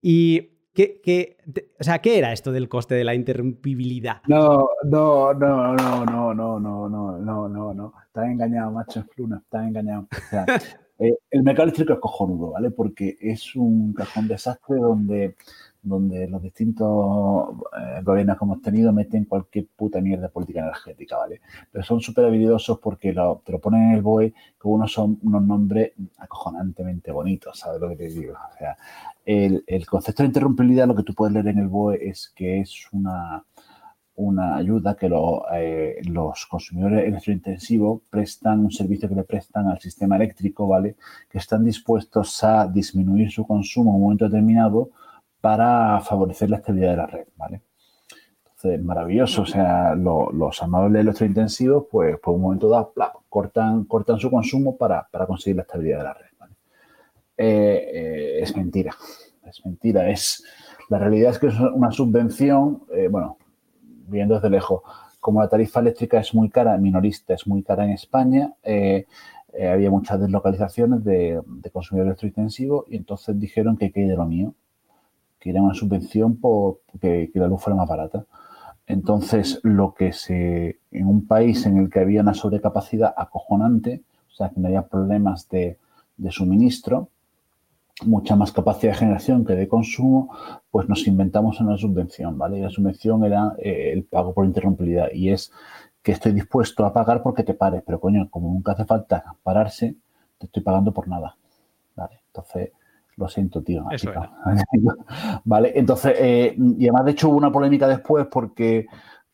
Y 0.00 0.55
¿Qué, 0.76 1.38
o 1.80 1.82
sea, 1.82 2.00
¿qué 2.00 2.18
era 2.18 2.34
esto 2.34 2.52
del 2.52 2.68
coste 2.68 2.94
de 2.94 3.02
la 3.02 3.14
interrumpibilidad? 3.14 4.20
No, 4.28 4.68
no, 4.84 5.32
no, 5.32 5.74
no, 5.74 6.04
no, 6.04 6.34
no, 6.34 6.60
no, 6.60 6.88
no, 6.90 7.18
no, 7.18 7.48
no, 7.48 7.72
no. 7.74 7.94
Estás 8.06 8.26
engañado, 8.26 8.70
macho, 8.72 9.02
Luna, 9.16 9.40
estás 9.42 9.66
engañado. 9.66 10.06
O 10.12 10.28
sea, 10.28 10.44
eh, 10.98 11.16
el 11.30 11.42
mercado 11.42 11.64
eléctrico 11.64 11.94
es 11.94 11.98
cojonudo, 11.98 12.50
¿vale? 12.50 12.70
Porque 12.70 13.16
es 13.18 13.56
un 13.56 13.94
cajón 13.94 14.28
desastre 14.28 14.76
donde 14.76 15.34
donde 15.86 16.26
los 16.26 16.42
distintos 16.42 17.50
eh, 17.78 18.00
gobiernos 18.02 18.36
que 18.36 18.44
hemos 18.44 18.60
tenido 18.60 18.92
meten 18.92 19.24
cualquier 19.24 19.66
puta 19.76 20.00
mierda 20.00 20.24
de 20.24 20.28
política 20.30 20.60
energética, 20.60 21.16
¿vale? 21.16 21.40
Pero 21.70 21.84
son 21.84 22.00
súper 22.00 22.24
habilidosos 22.24 22.80
porque 22.80 23.12
lo, 23.12 23.40
te 23.44 23.52
lo 23.52 23.60
ponen 23.60 23.90
en 23.90 23.94
el 23.94 24.02
BOE 24.02 24.34
con 24.58 24.72
unos 24.72 24.92
son 24.92 25.18
unos 25.22 25.42
nombres 25.42 25.92
acojonantemente 26.18 27.12
bonitos, 27.12 27.58
¿sabes 27.58 27.80
lo 27.80 27.88
que 27.90 27.96
te 27.96 28.08
digo? 28.08 28.34
O 28.34 28.58
sea, 28.58 28.76
el, 29.26 29.86
concepto 29.86 30.22
de 30.22 30.28
interrumpibilidad, 30.28 30.86
lo 30.86 30.94
que 30.94 31.02
tú 31.02 31.12
puedes 31.12 31.34
leer 31.34 31.48
en 31.48 31.58
el 31.58 31.68
BOE 31.68 32.08
es 32.08 32.32
que 32.34 32.60
es 32.60 32.86
una, 32.92 33.44
una 34.14 34.56
ayuda 34.56 34.96
que 34.96 35.10
eh, 35.54 36.00
los 36.04 36.46
consumidores 36.46 37.06
electrointensivos 37.06 38.02
prestan, 38.08 38.60
un 38.60 38.70
servicio 38.70 39.08
que 39.08 39.16
le 39.16 39.24
prestan 39.24 39.66
al 39.66 39.80
sistema 39.80 40.16
eléctrico, 40.16 40.68
¿vale? 40.68 40.96
Que 41.28 41.38
están 41.38 41.64
dispuestos 41.64 42.42
a 42.44 42.68
disminuir 42.68 43.30
su 43.30 43.46
consumo 43.46 43.90
en 43.90 43.96
un 43.96 44.02
momento 44.02 44.24
determinado 44.26 44.90
para 45.40 46.00
favorecer 46.00 46.48
la 46.48 46.58
estabilidad 46.58 46.90
de 46.90 46.96
la 46.96 47.06
red, 47.06 47.26
¿vale? 47.36 47.62
Entonces, 48.44 48.82
maravilloso, 48.82 49.42
o 49.42 49.46
sea, 49.46 49.94
los 49.94 50.62
amables 50.62 51.02
electrointensivos, 51.02 51.86
pues 51.90 52.18
por 52.20 52.36
un 52.36 52.42
momento 52.42 52.68
dado, 52.68 52.92
cortan, 53.28 53.84
cortan 53.84 54.18
su 54.18 54.30
consumo 54.30 54.76
para, 54.76 55.08
conseguir 55.26 55.56
la 55.56 55.62
estabilidad 55.62 55.98
de 55.98 56.04
la 56.04 56.14
red. 56.14 56.26
Eh, 57.36 57.90
eh, 57.92 58.38
es 58.42 58.56
mentira, 58.56 58.94
es 59.44 59.64
mentira, 59.64 60.10
es... 60.10 60.44
La 60.88 60.98
realidad 60.98 61.32
es 61.32 61.38
que 61.40 61.48
es 61.48 61.54
una 61.58 61.90
subvención, 61.90 62.84
eh, 62.94 63.08
bueno, 63.08 63.38
viendo 64.06 64.36
desde 64.36 64.50
lejos, 64.50 64.82
como 65.18 65.40
la 65.40 65.48
tarifa 65.48 65.80
eléctrica 65.80 66.20
es 66.20 66.32
muy 66.32 66.48
cara, 66.48 66.78
minorista, 66.78 67.34
es 67.34 67.44
muy 67.48 67.64
cara 67.64 67.84
en 67.84 67.90
España, 67.90 68.54
había 69.68 69.90
muchas 69.90 70.20
deslocalizaciones 70.20 71.02
de, 71.02 71.40
de 71.44 71.70
consumidores 71.70 72.10
electrointensivos 72.10 72.84
y 72.88 72.96
entonces 72.98 73.36
dijeron 73.40 73.76
que 73.76 73.90
quede 73.90 74.14
lo 74.14 74.26
mío, 74.26 74.54
que 75.40 75.50
era 75.50 75.62
una 75.62 75.74
subvención 75.74 76.36
por 76.36 76.80
que, 77.00 77.30
la 77.34 77.46
luz 77.46 77.62
fuera 77.62 77.76
más 77.76 77.88
barata. 77.88 78.26
Entonces, 78.86 79.60
lo 79.62 79.94
que 79.94 80.12
se, 80.12 80.80
en 80.90 81.06
un 81.06 81.26
país 81.26 81.66
en 81.66 81.76
el 81.76 81.90
que 81.90 82.00
había 82.00 82.20
una 82.20 82.34
sobrecapacidad 82.34 83.14
acojonante, 83.16 84.02
o 84.28 84.34
sea, 84.34 84.50
que 84.50 84.60
no 84.60 84.68
había 84.68 84.86
problemas 84.86 85.48
de, 85.48 85.78
suministro, 86.30 87.10
mucha 88.04 88.36
más 88.36 88.52
capacidad 88.52 88.92
de 88.92 88.98
generación 88.98 89.44
que 89.44 89.54
de 89.54 89.68
consumo, 89.68 90.30
pues 90.70 90.88
nos 90.88 91.06
inventamos 91.06 91.60
una 91.60 91.76
subvención, 91.76 92.36
¿vale? 92.36 92.58
Y 92.58 92.62
la 92.62 92.70
subvención 92.70 93.24
era 93.24 93.54
eh, 93.58 93.90
el 93.92 94.04
pago 94.04 94.34
por 94.34 94.44
interrumpibilidad 94.44 95.08
y 95.12 95.30
es 95.30 95.50
que 96.02 96.12
estoy 96.12 96.32
dispuesto 96.32 96.84
a 96.84 96.92
pagar 96.92 97.22
porque 97.22 97.42
te 97.42 97.54
pares, 97.54 97.82
pero 97.84 97.98
coño, 97.98 98.28
como 98.30 98.52
nunca 98.52 98.72
hace 98.72 98.84
falta 98.84 99.24
pararse, 99.42 99.96
te 100.38 100.46
estoy 100.46 100.62
pagando 100.62 100.92
por 100.92 101.08
nada, 101.08 101.36
¿vale? 101.96 102.20
Entonces, 102.26 102.70
lo 103.16 103.28
siento, 103.28 103.62
tío. 103.62 103.86
vale, 105.44 105.72
entonces, 105.74 106.14
eh, 106.18 106.54
y 106.56 106.84
además, 106.84 107.06
de 107.06 107.10
hecho, 107.12 107.30
hubo 107.30 107.38
una 107.38 107.50
polémica 107.50 107.88
después 107.88 108.26
porque, 108.30 108.86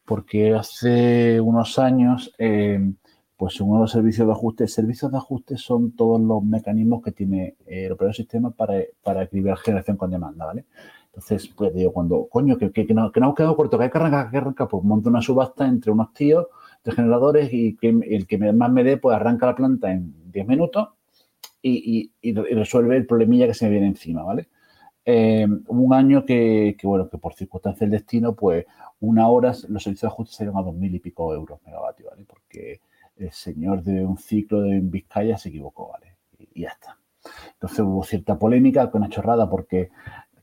porque 0.05 0.55
hace 0.55 1.41
unos 1.41 1.79
años, 1.79 2.33
eh, 2.39 2.93
pues 3.43 3.57
según 3.57 3.81
los 3.81 3.91
servicios 3.91 4.25
de 4.29 4.35
ajuste, 4.35 4.69
servicios 4.69 5.11
de 5.11 5.19
ajuste 5.19 5.57
son 5.57 5.97
todos 5.97 6.21
los 6.21 6.45
mecanismos 6.45 7.03
que 7.03 7.11
tiene 7.11 7.57
el 7.67 7.97
propio 7.97 8.13
sistema 8.13 8.53
para, 8.53 8.75
para 9.03 9.25
equilibrar 9.25 9.59
generación 9.59 9.97
con 9.97 10.13
demanda, 10.13 10.47
¿vale? 10.47 10.65
Entonces, 11.07 11.49
pues 11.49 11.75
digo, 11.75 11.93
cuando, 11.93 12.29
coño, 12.31 12.57
que, 12.57 12.71
que, 12.71 12.95
no, 12.95 13.11
que 13.11 13.19
no 13.19 13.27
hemos 13.27 13.37
quedado 13.37 13.57
corto, 13.57 13.79
que 13.79 13.83
hay 13.83 13.91
que 13.91 13.99
arrancar, 13.99 14.31
que 14.31 14.37
arrancar, 14.37 14.69
pues 14.69 14.85
monto 14.85 15.09
una 15.09 15.21
subasta 15.21 15.67
entre 15.67 15.91
unos 15.91 16.15
tíos 16.15 16.47
de 16.85 16.93
generadores 16.93 17.53
y 17.53 17.77
que 17.79 17.89
el 17.89 18.29
que 18.29 18.39
más 18.39 18.71
me 18.71 18.85
dé, 18.85 18.97
pues 18.99 19.17
arranca 19.17 19.47
la 19.47 19.57
planta 19.57 19.91
en 19.91 20.31
10 20.31 20.47
minutos 20.47 20.91
y, 21.61 22.13
resuelve 22.23 22.97
el 22.97 23.07
problemilla 23.07 23.49
que 23.49 23.55
se 23.55 23.65
me 23.65 23.73
viene 23.73 23.89
encima, 23.89 24.23
¿vale? 24.23 24.51
Eh, 25.05 25.49
un 25.67 25.93
año 25.93 26.25
que, 26.25 26.77
bueno, 26.85 27.11
que 27.11 27.19
por 27.19 27.35
circunstancias 27.35 27.81
del 27.81 27.99
destino, 27.99 28.37
pues 28.37 28.67
una 29.01 29.27
hora 29.27 29.49
los 29.49 29.83
servicios 29.83 30.03
de 30.03 30.07
ajuste 30.07 30.37
salieron 30.37 30.61
a 30.61 30.63
dos 30.63 30.77
mil 30.77 30.95
y 30.95 31.01
pico 31.01 31.35
euros 31.35 31.59
megavatios, 31.67 32.09
¿vale? 32.09 32.25
Porque 32.25 32.81
el 33.17 33.33
señor 33.33 33.83
de 33.83 34.05
un 34.05 34.19
ciclo 34.19 34.63
de 34.63 34.81
Vizcaya 34.81 35.39
se 35.39 35.51
equivocó, 35.51 35.91
¿vale? 35.91 36.17
Y, 36.39 36.63
ya 36.63 36.71
está. 36.71 36.99
Entonces 37.55 37.81
hubo 37.81 38.03
cierta 38.03 38.39
polémica 38.39 38.91
con 38.91 39.03
una 39.03 39.11
chorrada 39.11 39.49
porque 39.49 39.91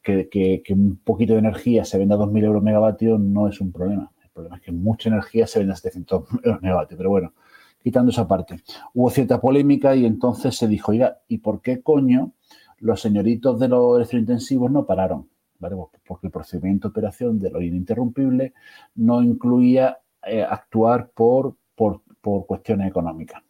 que, 0.02 0.64
un 0.70 0.98
poquito 1.04 1.34
de 1.34 1.40
energía 1.40 1.86
se 1.86 1.98
venda 1.98 2.16
a 2.16 2.20
2.000 2.20 2.46
euros 2.46 2.64
megavatios 2.64 3.20
no 3.20 3.48
es 3.48 3.60
un 3.62 3.72
problema. 3.72 4.12
El 4.24 4.30
problema 4.30 4.56
es 4.58 4.62
que 4.62 4.72
mucha 4.72 5.10
energía 5.10 5.46
se 5.48 5.60
venda 5.60 5.74
a 5.74 5.78
700 5.78 6.24
euros 6.44 6.62
megavatios. 6.62 6.98
Pero 6.98 7.10
bueno, 7.10 7.34
quitando 7.82 8.12
esa 8.12 8.28
parte. 8.28 8.62
Hubo 8.94 9.10
cierta 9.10 9.40
polémica 9.40 9.96
y 9.96 10.06
entonces 10.06 10.56
se 10.56 10.68
dijo, 10.68 10.92
oiga, 10.92 11.20
¿y 11.28 11.40
por 11.40 11.62
qué 11.62 11.82
coño 11.82 12.34
los 12.78 13.02
señoritos 13.02 13.60
de 13.60 13.68
los 13.68 13.98
electrointensivos 13.98 14.72
no 14.72 14.86
pararon? 14.86 15.30
¿Vale? 15.60 15.76
Pues 15.76 16.02
porque 16.08 16.28
el 16.28 16.32
procedimiento 16.32 16.88
de 16.88 16.92
operación 16.92 17.40
de 17.40 17.52
lo 17.52 17.62
ininterrumpible 17.62 18.54
no 18.96 19.22
incluía 19.22 20.00
eh, 20.26 20.44
actuar 20.44 21.12
por, 21.14 21.58
cuestiones 22.22 22.88
económicas. 22.88 23.42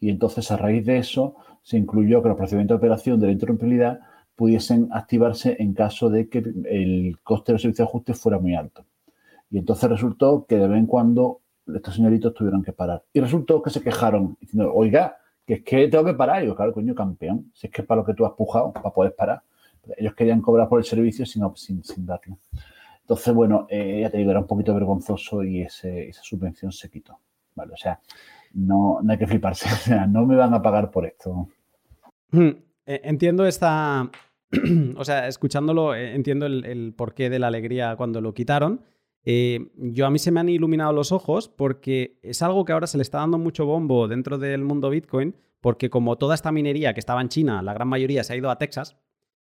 Y 0.00 0.10
entonces, 0.10 0.50
a 0.50 0.56
raíz 0.56 0.84
de 0.84 0.98
eso, 0.98 1.36
se 1.62 1.78
incluyó 1.78 2.22
que 2.22 2.28
los 2.28 2.36
procedimientos 2.36 2.74
de 2.74 2.86
operación 2.86 3.20
de 3.20 3.26
la 3.26 3.32
interrumpibilidad 3.32 4.00
pudiesen 4.34 4.88
activarse 4.92 5.56
en 5.60 5.74
caso 5.74 6.10
de 6.10 6.28
que 6.28 6.38
el 6.38 7.18
coste 7.22 7.52
del 7.52 7.60
servicio 7.60 7.84
de 7.84 7.88
ajuste 7.88 8.14
fuera 8.14 8.38
muy 8.38 8.54
alto. 8.54 8.84
Y 9.50 9.58
entonces 9.58 9.88
resultó 9.88 10.46
que 10.46 10.56
de 10.56 10.66
vez 10.66 10.78
en 10.78 10.86
cuando 10.86 11.40
estos 11.72 11.94
señoritos 11.94 12.34
tuvieron 12.34 12.62
que 12.62 12.72
parar. 12.72 13.04
Y 13.12 13.20
resultó 13.20 13.62
que 13.62 13.70
se 13.70 13.80
quejaron 13.80 14.36
diciendo, 14.40 14.72
oiga, 14.74 15.18
que 15.46 15.54
es 15.54 15.62
que 15.62 15.88
tengo 15.88 16.04
que 16.04 16.14
parar. 16.14 16.42
Y 16.42 16.46
yo, 16.46 16.56
claro, 16.56 16.72
coño, 16.72 16.94
campeón, 16.94 17.52
si 17.54 17.66
es 17.66 17.72
que 17.72 17.82
es 17.82 17.86
para 17.86 18.00
lo 18.00 18.06
que 18.06 18.14
tú 18.14 18.24
has 18.24 18.32
pujado, 18.32 18.72
para 18.72 18.90
poder 18.90 19.14
parar. 19.14 19.42
Ellos 19.96 20.14
querían 20.14 20.40
cobrar 20.40 20.68
por 20.68 20.78
el 20.78 20.84
servicio 20.84 21.26
sin, 21.26 21.44
sin 21.54 22.06
darlo. 22.06 22.38
Entonces, 23.02 23.34
bueno, 23.34 23.66
eh, 23.68 24.00
ya 24.00 24.10
te 24.10 24.18
digo, 24.18 24.30
era 24.30 24.40
un 24.40 24.46
poquito 24.46 24.72
vergonzoso 24.74 25.44
y 25.44 25.62
ese, 25.62 26.08
esa 26.08 26.22
subvención 26.22 26.72
se 26.72 26.88
quitó. 26.88 27.18
¿Vale? 27.54 27.72
O 27.72 27.76
sea, 27.76 28.00
no, 28.54 29.00
no 29.02 29.12
hay 29.12 29.18
que 29.18 29.26
fliparse. 29.26 29.68
O 29.72 29.76
sea, 29.76 30.06
no 30.06 30.26
me 30.26 30.36
van 30.36 30.54
a 30.54 30.62
pagar 30.62 30.90
por 30.90 31.06
esto. 31.06 31.48
Hmm, 32.30 32.50
eh, 32.86 33.00
entiendo 33.04 33.46
esta. 33.46 34.10
o 34.96 35.04
sea, 35.04 35.28
escuchándolo, 35.28 35.94
eh, 35.94 36.14
entiendo 36.14 36.46
el, 36.46 36.94
porqué 36.96 37.30
de 37.30 37.38
la 37.38 37.46
alegría 37.48 37.96
cuando 37.96 38.20
lo 38.20 38.34
quitaron. 38.34 38.82
yo 39.24 40.06
a 40.06 40.10
mí 40.10 40.18
se 40.18 40.30
me 40.30 40.40
han 40.40 40.48
iluminado 40.48 40.92
los 40.92 41.12
ojos 41.12 41.48
porque 41.48 42.18
es 42.22 42.42
algo 42.42 42.64
que 42.64 42.72
ahora 42.72 42.86
se 42.86 42.98
le 42.98 43.02
está 43.02 43.18
dando 43.18 43.38
mucho 43.38 43.66
bombo 43.66 44.08
dentro 44.08 44.36
del 44.38 44.64
mundo 44.64 44.90
Bitcoin, 44.90 45.34
porque 45.60 45.90
como 45.90 46.16
toda 46.18 46.34
esta 46.34 46.52
minería 46.52 46.92
que 46.92 47.00
estaba 47.00 47.20
en 47.20 47.28
China, 47.28 47.62
la 47.62 47.72
gran 47.72 47.88
mayoría 47.88 48.24
se 48.24 48.32
ha 48.32 48.36
ido 48.36 48.50
a 48.50 48.58
Texas, 48.58 48.96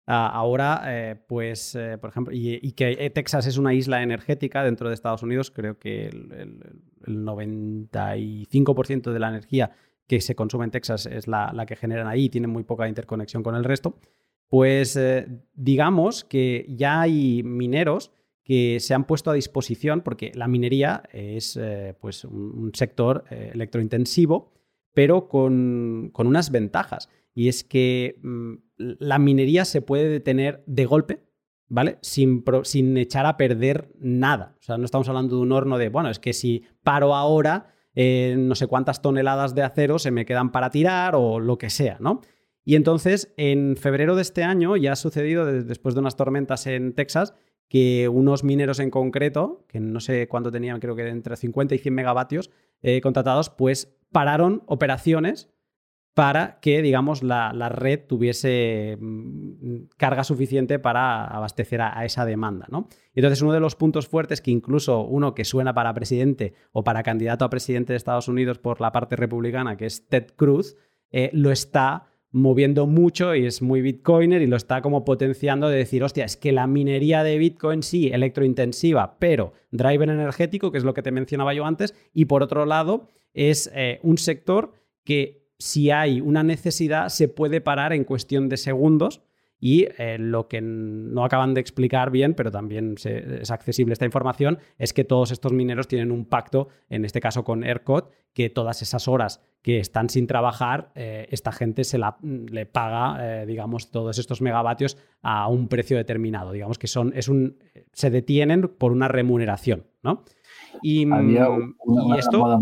ahora, 0.09 0.81
eh, 0.87 1.15
pues, 1.27 1.75
eh, 1.75 1.97
por 1.99 2.09
ejemplo, 2.09 2.33
y, 2.35 2.71
que 2.71 2.97
eh, 2.99 3.11
Texas 3.11 3.45
es 3.45 3.57
una 3.57 3.73
isla 3.73 4.01
energética 4.01 4.63
dentro 4.63 4.87
de 4.87 4.95
Estados 4.95 5.21
Unidos, 5.21 5.51
creo 5.51 5.77
que 5.77 6.07
el, 6.07 6.63
95% 7.05 9.13
de 9.13 9.19
la 9.19 9.29
energía 9.29 9.71
que 10.07 10.19
se 10.19 10.35
consume 10.35 10.65
en 10.65 10.71
Texas 10.71 11.05
es 11.05 11.27
la, 11.27 11.63
que 11.67 11.75
generan 11.75 12.07
ahí 12.07 12.25
y 12.25 12.29
tienen 12.29 12.49
muy 12.49 12.63
poca 12.63 12.87
interconexión 12.87 13.43
con 13.43 13.55
el 13.55 13.63
resto, 13.63 13.99
pues 14.49 14.99
digamos 15.53 16.25
que 16.25 16.65
ya 16.69 17.01
hay 17.01 17.43
mineros 17.43 18.11
que 18.43 18.79
se 18.79 18.95
han 18.95 19.05
puesto 19.05 19.31
a 19.31 19.35
disposición, 19.35 20.01
porque 20.01 20.31
la 20.35 20.47
minería 20.47 21.03
es 21.13 21.59
pues 22.01 22.25
un, 22.25 22.71
sector 22.73 23.23
electrointensivo, 23.29 24.51
pero 24.93 25.29
con 25.29 26.11
unas 26.15 26.51
ventajas. 26.51 27.09
Y 27.39 27.47
es 27.47 27.63
que 27.63 28.19
mm, 28.21 28.55
la 28.99 29.17
minería 29.17 29.63
se 29.63 29.81
puede 29.81 30.09
detener 30.09 30.61
de 30.65 30.85
golpe, 30.85 31.23
¿vale? 31.69 31.97
Sin, 32.01 32.43
sin, 32.63 32.97
echar 32.97 33.25
a 33.25 33.37
perder 33.37 33.93
nada. 33.97 34.57
O 34.59 34.61
sea, 34.61 34.77
no 34.77 34.83
estamos 34.83 35.07
hablando 35.07 35.37
de 35.37 35.43
un 35.43 35.53
horno 35.53 35.77
de, 35.77 35.87
bueno, 35.87 36.09
es 36.09 36.19
que 36.19 36.33
si 36.33 36.65
paro 36.83 37.15
ahora, 37.15 37.73
eh, 37.95 38.35
no 38.37 38.55
sé 38.55 38.67
cuántas 38.67 39.01
toneladas 39.01 39.55
de 39.55 39.63
acero 39.63 39.99
se 39.99 40.11
me 40.11 40.25
quedan 40.25 40.51
para 40.51 40.69
tirar 40.69 41.15
o 41.15 41.39
lo 41.39 41.57
que 41.57 41.69
sea, 41.69 41.95
¿no? 42.01 42.19
Y 42.65 42.75
entonces, 42.75 43.33
en 43.37 43.77
febrero 43.77 44.17
de 44.17 44.23
este 44.23 44.43
año, 44.43 44.75
ya 44.75 44.91
ha 44.91 44.97
sucedido, 44.97 45.45
después 45.45 45.95
de 45.95 46.01
unas 46.01 46.17
tormentas 46.17 46.67
en 46.67 46.91
Texas, 46.91 47.35
que 47.69 48.09
unos 48.09 48.43
mineros 48.43 48.79
en 48.79 48.89
concreto, 48.89 49.65
que 49.69 49.79
no 49.79 50.01
sé 50.01 50.27
cuánto 50.27 50.51
tenían, 50.51 50.81
creo 50.81 50.93
que 50.93 51.07
entre 51.07 51.37
50 51.37 51.73
y 51.73 51.77
100 51.77 51.93
megavatios 51.93 52.51
eh, 52.81 52.99
contratados, 52.99 53.49
pues 53.49 53.97
pararon 54.11 54.61
operaciones 54.65 55.47
para 56.19 56.59
que, 56.59 56.81
digamos, 56.81 57.23
la, 57.23 57.69
red 57.69 58.01
tuviese 58.05 58.97
mm, 58.99 59.83
carga 59.95 60.25
suficiente 60.25 60.77
para 60.77 61.23
abastecer 61.23 61.79
a, 61.81 62.03
esa 62.03 62.25
demanda. 62.25 62.67
¿no? 62.69 62.89
Entonces, 63.15 63.41
uno 63.41 63.53
de 63.53 63.61
los 63.61 63.77
puntos 63.77 64.09
fuertes 64.09 64.41
que 64.41 64.51
incluso 64.51 64.99
uno 65.05 65.33
que 65.33 65.45
suena 65.45 65.73
para 65.73 65.93
presidente 65.93 66.55
o 66.73 66.83
para 66.83 67.03
candidato 67.03 67.45
a 67.45 67.49
presidente 67.49 67.93
de 67.93 67.97
Estados 67.97 68.27
Unidos 68.27 68.59
por 68.59 68.81
la 68.81 68.91
parte 68.91 69.15
republicana, 69.15 69.77
que 69.77 69.85
es 69.85 70.09
Ted 70.09 70.33
Cruz, 70.35 70.75
eh, 71.09 71.29
lo 71.31 71.51
está 71.51 72.07
moviendo 72.31 72.85
mucho 72.85 73.33
y 73.33 73.45
es 73.45 73.61
muy 73.61 73.81
bitcoiner 73.81 74.41
y 74.41 74.47
lo 74.47 74.57
está 74.57 74.81
como 74.81 75.05
potenciando 75.05 75.69
de 75.69 75.77
decir, 75.77 76.03
hostia, 76.03 76.25
es 76.25 76.35
que 76.35 76.51
la 76.51 76.67
minería 76.67 77.23
de 77.23 77.37
Bitcoin 77.37 77.81
sí, 77.81 78.09
electrointensiva, 78.09 79.15
pero 79.19 79.53
driver 79.71 80.09
energético, 80.09 80.69
que 80.73 80.79
es 80.79 80.83
lo 80.83 80.93
que 80.93 81.01
te 81.01 81.13
mencionaba 81.13 81.53
yo 81.53 81.65
antes, 81.65 81.95
y 82.13 82.25
por 82.25 82.43
otro 82.43 82.65
lado 82.65 83.07
es 83.33 83.71
eh, 83.73 84.01
un 84.03 84.17
sector 84.17 84.73
que 85.05 85.38
si 85.59 85.91
hay 85.91 86.21
una 86.21 86.41
necesidad, 86.41 87.09
se 87.09 87.27
puede 87.27 87.61
parar 87.61 87.93
en 87.93 88.05
cuestión 88.05 88.49
de 88.49 88.57
segundos. 88.57 89.21
Y 89.61 89.87
eh, 89.97 90.17
lo 90.17 90.47
que 90.47 90.61
no 90.61 91.25
acaban 91.25 91.53
de 91.53 91.59
explicar 91.59 92.11
bien, 92.11 92.33
pero 92.33 92.49
también 92.49 92.95
es 93.03 93.51
accesible 93.51 93.91
esta 93.91 94.05
información, 94.05 94.59
es 94.77 94.93
que 94.93 95.03
todos 95.03 95.31
estos 95.31 95.51
mineros 95.51 95.89
tienen 95.89 96.13
un 96.13 96.23
pacto, 96.23 96.69
en 96.89 97.03
este 97.03 97.19
caso 97.19 97.43
con 97.43 97.65
ERCOT, 97.65 98.09
que 98.33 98.49
todas 98.49 98.81
esas 98.81 99.09
horas 99.09 99.43
que 99.61 99.79
están 99.79 100.09
sin 100.09 100.27
trabajar, 100.27 100.91
eh, 100.95 101.27
esta 101.31 101.51
gente 101.51 101.83
se 101.83 101.97
la, 101.97 102.17
le 102.21 102.65
paga, 102.65 103.41
eh, 103.41 103.45
digamos, 103.45 103.91
todos 103.91 104.17
estos 104.17 104.41
megavatios 104.41 104.97
a 105.21 105.49
un 105.49 105.67
precio 105.67 105.97
determinado. 105.97 106.53
Digamos 106.53 106.79
que 106.79 106.87
son, 106.87 107.11
es 107.13 107.27
un, 107.27 107.57
se 107.91 108.09
detienen 108.09 108.61
por 108.61 108.93
una 108.93 109.09
remuneración, 109.09 109.87
¿no? 110.03 110.23
Y, 110.81 111.05
esto 112.17 112.59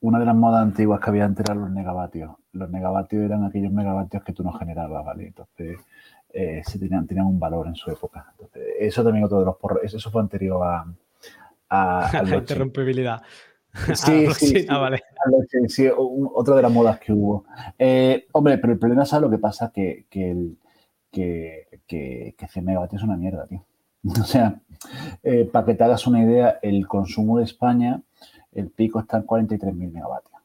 una 0.00 0.18
de 0.18 0.26
las 0.26 0.34
modas 0.34 0.62
antiguas 0.62 1.00
que 1.00 1.10
había 1.10 1.24
antes 1.24 1.44
eran 1.48 1.60
los 1.60 1.70
negavatios. 1.70 2.32
Los 2.52 2.70
negavatios 2.70 3.24
eran 3.24 3.44
aquellos 3.44 3.72
megavatios 3.72 4.22
que 4.22 4.32
tú 4.32 4.42
no 4.42 4.52
generabas, 4.52 5.04
¿vale? 5.04 5.28
Entonces, 5.28 5.78
eh, 6.32 6.62
tenían, 6.78 7.06
tenían 7.06 7.26
un 7.26 7.40
valor 7.40 7.66
en 7.66 7.74
su 7.74 7.90
época. 7.90 8.26
Entonces, 8.32 8.62
eso 8.78 9.02
también 9.02 9.24
otro 9.24 9.38
de 9.40 9.46
los 9.46 9.56
eso 9.94 10.10
fue 10.10 10.20
anterior 10.20 10.62
a, 10.62 10.86
a, 11.68 12.22
la 12.24 12.36
interrumpibilidad. 12.36 13.22
Sí, 13.94 14.26
sí, 14.34 14.66
ah, 14.68 14.78
vale. 14.78 15.02
sí, 15.68 15.88
otra 15.94 16.56
de 16.56 16.62
las 16.62 16.72
modas 16.72 16.98
que 16.98 17.12
hubo. 17.12 17.44
Eh, 17.78 18.26
hombre, 18.32 18.58
pero 18.58 18.72
el 18.72 18.78
problema 18.78 19.02
es 19.02 19.12
lo 19.12 19.30
que 19.30 19.38
pasa 19.38 19.72
que, 19.72 20.06
que, 20.08 20.30
el, 20.30 20.58
que, 21.10 21.80
que, 21.86 22.34
que 22.36 22.48
100 22.48 22.64
megavatios 22.64 23.02
es 23.02 23.08
una 23.08 23.16
mierda, 23.16 23.46
tío. 23.46 23.64
O 24.20 24.24
sea, 24.24 24.60
eh, 25.22 25.48
para 25.50 25.66
que 25.66 25.74
te 25.74 25.84
hagas 25.84 26.06
una 26.06 26.22
idea, 26.22 26.58
el 26.62 26.86
consumo 26.86 27.38
de 27.38 27.44
España 27.44 28.02
el 28.56 28.70
pico 28.70 29.00
está 29.00 29.18
en 29.18 29.26
43.000 29.26 29.92
megavatios. 29.92 30.36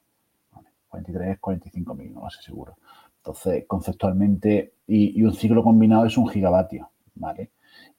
43, 0.89 1.39
45.000, 1.39 2.11
no 2.11 2.29
sé 2.29 2.41
seguro. 2.41 2.75
Entonces, 3.17 3.63
conceptualmente, 3.67 4.73
y, 4.87 5.23
un 5.23 5.33
ciclo 5.33 5.63
combinado 5.63 6.05
es 6.05 6.17
un 6.17 6.27
gigavatio, 6.27 6.89
¿vale? 7.15 7.51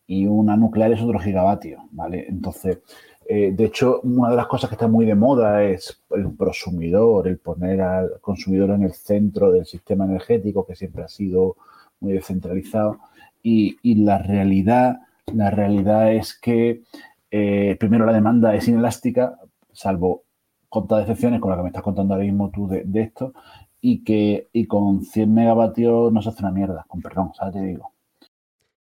Y 0.06 0.26
una 0.26 0.56
nuclear 0.56 0.92
es 0.92 1.00
otro 1.00 1.18
gigavatio, 1.18 1.88
¿vale? 1.92 2.26
Entonces, 2.28 2.80
eh, 3.26 3.52
de 3.52 3.64
hecho, 3.64 4.00
una 4.02 4.30
de 4.30 4.36
las 4.36 4.46
cosas 4.46 4.68
que 4.68 4.74
está 4.74 4.88
muy 4.88 5.06
de 5.06 5.14
moda 5.14 5.62
es 5.62 6.02
el 6.10 6.30
prosumidor, 6.32 7.28
el 7.28 7.38
poner 7.38 7.80
al 7.80 8.20
consumidor 8.20 8.70
en 8.70 8.82
el 8.82 8.92
centro 8.92 9.50
del 9.50 9.64
sistema 9.64 10.04
energético, 10.04 10.66
que 10.66 10.76
siempre 10.76 11.04
ha 11.04 11.08
sido 11.08 11.56
muy 12.00 12.12
descentralizado. 12.12 12.98
Y, 13.42 13.78
la 14.04 14.18
realidad, 14.18 15.00
la 15.32 15.50
realidad 15.50 16.12
es 16.12 16.34
que, 16.38 16.82
eh, 17.30 17.76
primero, 17.78 18.04
la 18.04 18.12
demanda 18.12 18.54
es 18.54 18.68
inelástica, 18.68 19.38
salvo 19.72 20.24
contadas 20.72 21.02
excepciones 21.02 21.40
con 21.40 21.50
la 21.50 21.56
que 21.56 21.62
me 21.64 21.68
estás 21.68 21.82
contando 21.82 22.14
ahora 22.14 22.24
mismo 22.24 22.50
tú 22.50 22.66
de, 22.66 23.02
esto, 23.02 23.34
y 23.78 24.02
que 24.04 24.48
y 24.54 24.66
con 24.66 25.02
100 25.02 25.34
megavatios 25.34 26.10
no 26.10 26.22
se 26.22 26.30
hace 26.30 26.42
una 26.42 26.50
mierda, 26.50 26.86
con 26.88 27.02
perdón, 27.02 27.32
¿sabes? 27.34 27.54
Te 27.54 27.60
digo. 27.60 27.92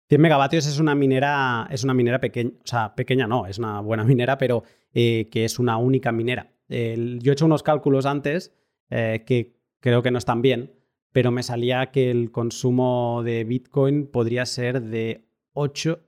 100 0.09 0.21
megavatios 0.21 0.67
es 0.67 0.79
una 0.79 0.95
minera, 0.95 1.67
es 1.69 1.83
una 1.83 1.93
minera 1.93 2.21
pequeña, 2.21 2.53
o 2.62 2.67
sea, 2.67 2.95
pequeña 2.95 3.27
no, 3.27 3.47
es 3.47 3.59
una 3.59 3.81
buena 3.81 4.05
minera, 4.11 4.39
pero 4.39 4.62
eh, 4.95 5.29
que 5.33 5.45
es 5.45 5.59
una 5.59 5.79
única 5.79 6.12
minera. 6.12 6.53
yo 6.69 6.77
he 6.77 7.33
hecho 7.33 7.47
unos 7.47 7.65
cálculos 7.65 8.07
antes 8.07 8.55
eh, 8.91 9.25
que 9.27 9.57
creo 9.81 10.03
que 10.03 10.12
no 10.12 10.19
están 10.19 10.43
bien, 10.43 10.73
pero 11.12 11.33
me 11.33 11.43
salía 11.43 11.91
que 11.91 12.11
el 12.11 12.31
consumo 12.31 13.23
de 13.25 13.43
Bitcoin 13.43 14.07
podría 14.07 14.47
ser 14.47 14.81
de 14.81 15.27
8, 15.55 15.99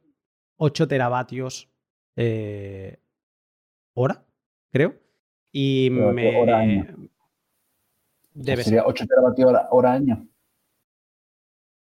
8 0.58 0.88
teravatios 0.88 1.72
eh, 2.14 3.00
hora 3.94 4.26
creo. 4.72 4.94
Y 5.52 5.88
me. 5.90 6.40
Hora 6.40 6.58
año. 6.58 6.86
sería 8.34 8.84
8 8.84 9.06
teravatios 9.06 9.52
hora, 9.70 9.92
año. 9.92 10.26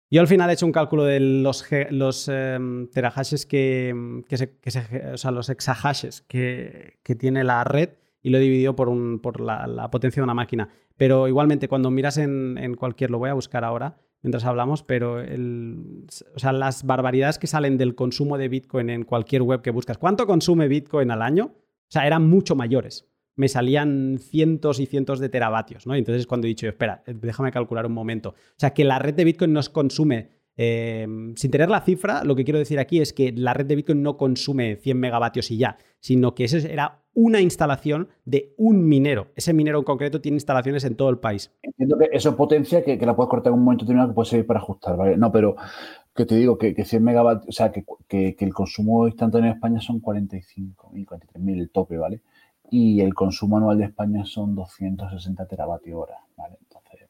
Yo 0.09 0.21
al 0.21 0.27
final 0.27 0.49
he 0.49 0.53
hecho 0.53 0.65
un 0.65 0.71
cálculo 0.71 1.03
de 1.03 1.19
los, 1.19 1.65
los 1.89 2.29
em, 2.29 2.87
terahashes 2.87 3.45
que, 3.45 4.23
que, 4.29 4.37
se, 4.37 5.11
o 5.13 5.17
sea, 5.17 5.31
los 5.31 5.49
exahashes 5.49 6.21
que, 6.21 6.99
que, 7.03 7.15
tiene 7.15 7.43
la 7.43 7.65
red 7.65 7.89
y 8.21 8.29
lo 8.29 8.37
he 8.37 8.41
dividido 8.41 8.73
por, 8.73 8.87
un, 8.87 9.19
por 9.19 9.41
la, 9.41 9.89
potencia 9.91 10.21
de 10.21 10.23
una 10.23 10.33
máquina. 10.33 10.69
Pero 10.95 11.27
igualmente, 11.27 11.67
cuando 11.67 11.91
miras 11.91 12.17
en, 12.17 12.57
en, 12.57 12.75
cualquier, 12.75 13.11
lo 13.11 13.17
voy 13.17 13.31
a 13.31 13.33
buscar 13.33 13.65
ahora 13.65 13.97
mientras 14.21 14.45
hablamos, 14.45 14.81
pero 14.83 15.19
el, 15.19 16.05
o 16.35 16.39
sea, 16.39 16.51
las 16.51 16.85
barbaridades 16.85 17.37
que 17.37 17.47
salen 17.47 17.77
del 17.77 17.95
consumo 17.95 18.37
de 18.37 18.47
Bitcoin 18.47 18.89
en 18.89 19.03
cualquier 19.03 19.41
web 19.41 19.61
que 19.61 19.71
buscas. 19.71 19.97
¿Cuánto 19.97 20.25
consume 20.25 20.67
Bitcoin 20.67 21.11
al 21.11 21.21
año? 21.21 21.53
O 21.88 21.91
sea, 21.91 22.05
eran 22.05 22.27
mucho 22.30 22.55
mayores. 22.55 23.07
Me 23.35 23.47
salían 23.47 24.18
cientos 24.19 24.80
y 24.80 24.88
cientos 24.88 25.19
de 25.19 25.30
teravatios, 25.30 25.85
¿no? 25.85 25.95
Y 25.95 25.99
entonces 25.99 26.26
cuando 26.26 26.47
he 26.47 26.49
dicho, 26.49 26.68
espera, 26.68 27.03
eh, 27.05 27.14
déjame 27.15 27.51
calcular 27.51 27.85
un 27.85 27.93
momento. 27.93 28.30
O 28.30 28.55
sea, 28.57 28.72
que 28.73 28.84
la 28.84 28.99
red 28.99 29.14
de 29.14 29.23
Bitcoin 29.23 29.53
nos 29.53 29.69
consume, 29.69 30.31
eh, 30.57 31.07
sin 31.35 31.51
tener 31.51 31.69
la 31.69 31.81
cifra, 31.81 32.23
lo 32.23 32.35
que 32.35 32.43
quiero 32.43 32.57
decir 32.57 32.80
aquí 32.80 32.99
es 32.99 33.14
que 33.14 33.31
la 33.31 33.53
red 33.53 33.68
de 33.68 33.76
Bitcoin 33.76 34.01
no 34.01 34.18
consume 34.18 34.76
100 34.77 34.99
megavatios 34.99 35.51
y 35.51 35.57
ya, 35.57 35.77
sino 35.99 36.34
que 36.34 36.45
eso 36.45 36.57
era 36.57 37.03
una 37.14 37.41
instalación 37.41 38.09
de 38.26 38.53
un 38.57 38.88
minero. 38.88 39.30
Ese 39.35 39.53
minero 39.53 39.80
en 39.80 39.84
concreto 39.84 40.22
tiene 40.22 40.35
instalaciones 40.35 40.84
en 40.84 40.95
todo 40.95 41.09
el 41.09 41.18
país. 41.18 41.51
Entiendo 41.64 41.97
que 41.97 42.09
eso 42.11 42.35
potencia 42.35 42.84
que, 42.84 42.97
que 42.97 43.05
la 43.05 43.15
puedes 43.15 43.30
cortar 43.30 43.51
en 43.51 43.59
un 43.59 43.65
momento 43.65 43.85
determinado 43.85 44.09
que 44.09 44.15
puede 44.15 44.30
servir 44.30 44.45
para 44.45 44.59
ajustar, 44.59 44.97
¿vale? 44.97 45.18
No, 45.18 45.31
pero 45.31 45.55
que 46.18 46.26
te 46.26 46.35
digo 46.35 46.57
que, 46.57 46.73
100 46.84 47.03
megavatios, 47.03 47.48
o 47.48 47.52
sea, 47.52 47.72
que, 47.72 48.35
el 48.39 48.53
consumo 48.53 49.07
instantáneo 49.07 49.52
en 49.52 49.56
España 49.56 49.80
son 49.80 50.02
45.000, 50.02 50.76
43.000 51.06 51.60
el 51.60 51.69
tope, 51.69 51.98
¿vale? 51.98 52.22
Y 52.72 53.02
el 53.02 53.14
consumo 53.14 53.57
anual 53.57 53.77
de 53.77 53.85
España 53.85 54.26
son 54.26 54.56
260 54.56 55.45
teravatios 55.45 55.95
hora, 55.95 56.15
¿vale? 56.35 56.57
Entonces, 56.60 57.07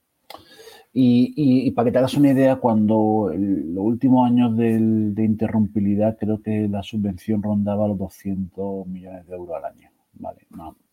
y, 0.94 1.72
para 1.72 1.86
que 1.86 1.92
te 1.94 1.98
hagas 2.00 2.16
una 2.16 2.32
idea, 2.32 2.58
cuando 2.58 3.32
los 3.34 3.84
últimos 3.86 4.28
años 4.28 4.58
de 4.58 5.24
interrumpibilidad, 5.24 6.18
creo 6.20 6.42
que 6.42 6.68
la 6.68 6.84
subvención 6.84 7.42
rondaba 7.42 7.88
los 7.88 7.98
200 7.98 8.88
millones 8.88 9.26
de 9.26 9.36
euros 9.36 9.56
al 9.56 9.66
año, 9.66 9.90
¿vale? 10.14 10.40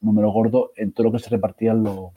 número 0.01 0.31
gordo 0.31 0.71
en 0.77 0.93
todo 0.93 1.09
lo 1.09 1.13
que 1.13 1.19
se 1.19 1.31
repartían 1.31 1.83
los, 1.83 2.13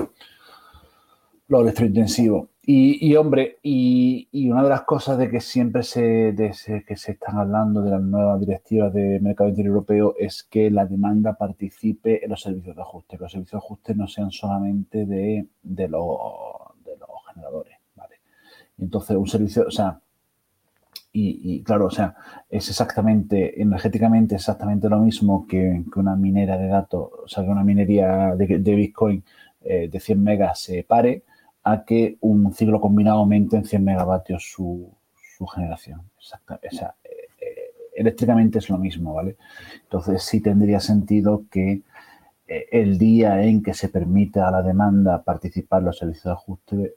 los 1.48 1.61
electrointensivos. 1.61 2.49
Y, 2.69 3.15
hombre, 3.15 3.60
y, 3.64 4.49
una 4.49 4.61
de 4.61 4.68
las 4.68 4.82
cosas 4.82 5.18
de 5.18 5.30
que 5.30 5.40
siempre 5.40 5.84
se, 5.84 6.36
que 6.36 6.98
se 6.98 7.11
están 7.14 7.38
hablando 7.38 7.82
de 7.82 7.91
las 7.91 8.02
nuevas 8.02 8.41
directivas 8.41 8.94
de 8.94 9.22
mercado 9.22 9.49
interior 9.49 9.76
europeo 9.76 10.15
es 10.19 10.44
que 10.44 10.69
la 10.69 10.86
demanda 10.86 11.38
participe 11.38 12.26
en 12.26 12.30
los 12.30 12.41
servicios 12.41 12.76
de 12.76 12.82
ajuste, 12.82 13.15
que 13.15 13.24
los 13.24 13.32
servicios 13.32 13.61
de 13.61 13.65
ajuste 13.65 13.95
no 13.95 14.06
sean 14.10 14.32
solamente 14.32 15.06
de, 15.06 15.48
de, 15.64 15.88
los, 15.88 16.19
generadores. 17.30 17.78
¿vale? 17.95 18.15
entonces, 18.80 19.15
un 19.15 19.28
servicio, 19.28 19.64
o 19.65 19.72
sea, 19.72 20.02
y, 21.14 21.64
claro, 21.64 21.86
o 21.86 21.90
sea, 21.90 22.15
es 22.49 22.68
exactamente, 22.69 23.61
energéticamente 23.61 24.36
exactamente 24.36 24.90
lo 24.90 24.99
mismo 24.99 25.48
que, 25.48 25.84
una 25.95 26.18
minera 26.18 26.57
de 26.57 26.68
datos, 26.68 27.11
o 27.24 27.28
sea, 27.30 27.45
que 27.45 27.49
una 27.49 27.64
minería 27.64 28.36
de, 28.36 28.76
Bitcoin 28.76 29.24
eh, 29.61 29.88
de 29.90 29.99
100 30.02 30.22
megas 30.22 30.60
se 30.60 30.84
pare 30.84 31.24
a 31.72 31.84
que 31.84 32.18
un 32.22 32.53
ciclo 32.53 32.80
combinado 32.80 33.19
aumente 33.19 33.57
en 33.57 33.65
100 33.65 33.84
megavatios 33.84 34.49
su, 34.49 34.89
generación. 35.53 36.02
Exacto. 36.18 36.56
Eh, 36.64 36.69
eh, 37.41 37.72
eléctricamente 37.95 38.60
es 38.60 38.69
lo 38.69 38.77
mismo, 38.77 39.14
¿vale? 39.14 39.38
Entonces 39.84 40.23
sí 40.23 40.41
tendría 40.41 40.80
sentido 40.80 41.44
que 41.52 41.84
eh, 42.48 42.65
el 42.72 42.98
día 42.98 43.44
en 43.44 43.61
que 43.61 43.73
se 43.73 43.89
permita 43.89 44.48
a 44.48 44.52
la 44.52 44.64
demanda 44.64 45.22
participar 45.23 45.80
en 45.81 45.85
los 45.85 45.98
servicios 45.98 46.23
de 46.23 46.31
ajuste 46.31 46.95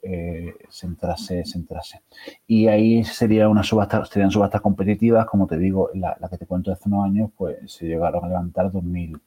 se, 0.69 0.87
entrase, 0.87 1.45
se 1.45 1.57
entrase. 1.57 2.01
Y 2.47 2.67
ahí 2.67 3.03
sería 3.03 3.47
una 3.49 3.63
subasta, 3.63 4.05
serían 4.05 4.31
subastas 4.31 4.61
competitivas, 4.61 5.25
como 5.27 5.45
te 5.45 5.57
digo, 5.57 5.89
la, 5.93 6.17
que 6.29 6.37
te 6.37 6.47
cuento 6.47 6.71
hace 6.71 6.87
unos 6.87 7.05
años, 7.05 7.29
pues 7.37 7.57
se 7.71 7.85
llegaron 7.85 8.25
a 8.25 8.29
levantar 8.29 8.71
2.000, 8.71 9.19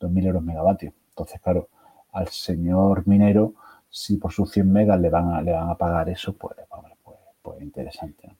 2.000 0.00 0.26
euros 0.26 0.42
megavatios. 0.42 0.92
Entonces, 1.10 1.40
claro, 1.40 1.68
al 2.12 2.28
señor 2.28 3.06
minero 3.06 3.54
si 3.90 4.16
por 4.16 4.32
sus 4.32 4.50
100 4.52 4.72
megas 4.72 4.98
le 5.00 5.10
van 5.10 5.32
a, 5.32 5.42
le 5.42 5.52
van 5.52 5.68
a 5.68 5.76
pagar 5.76 6.08
eso, 6.08 6.32
pues, 6.32 6.56
pues, 7.02 7.18
pues 7.42 7.60
interesante. 7.60 8.34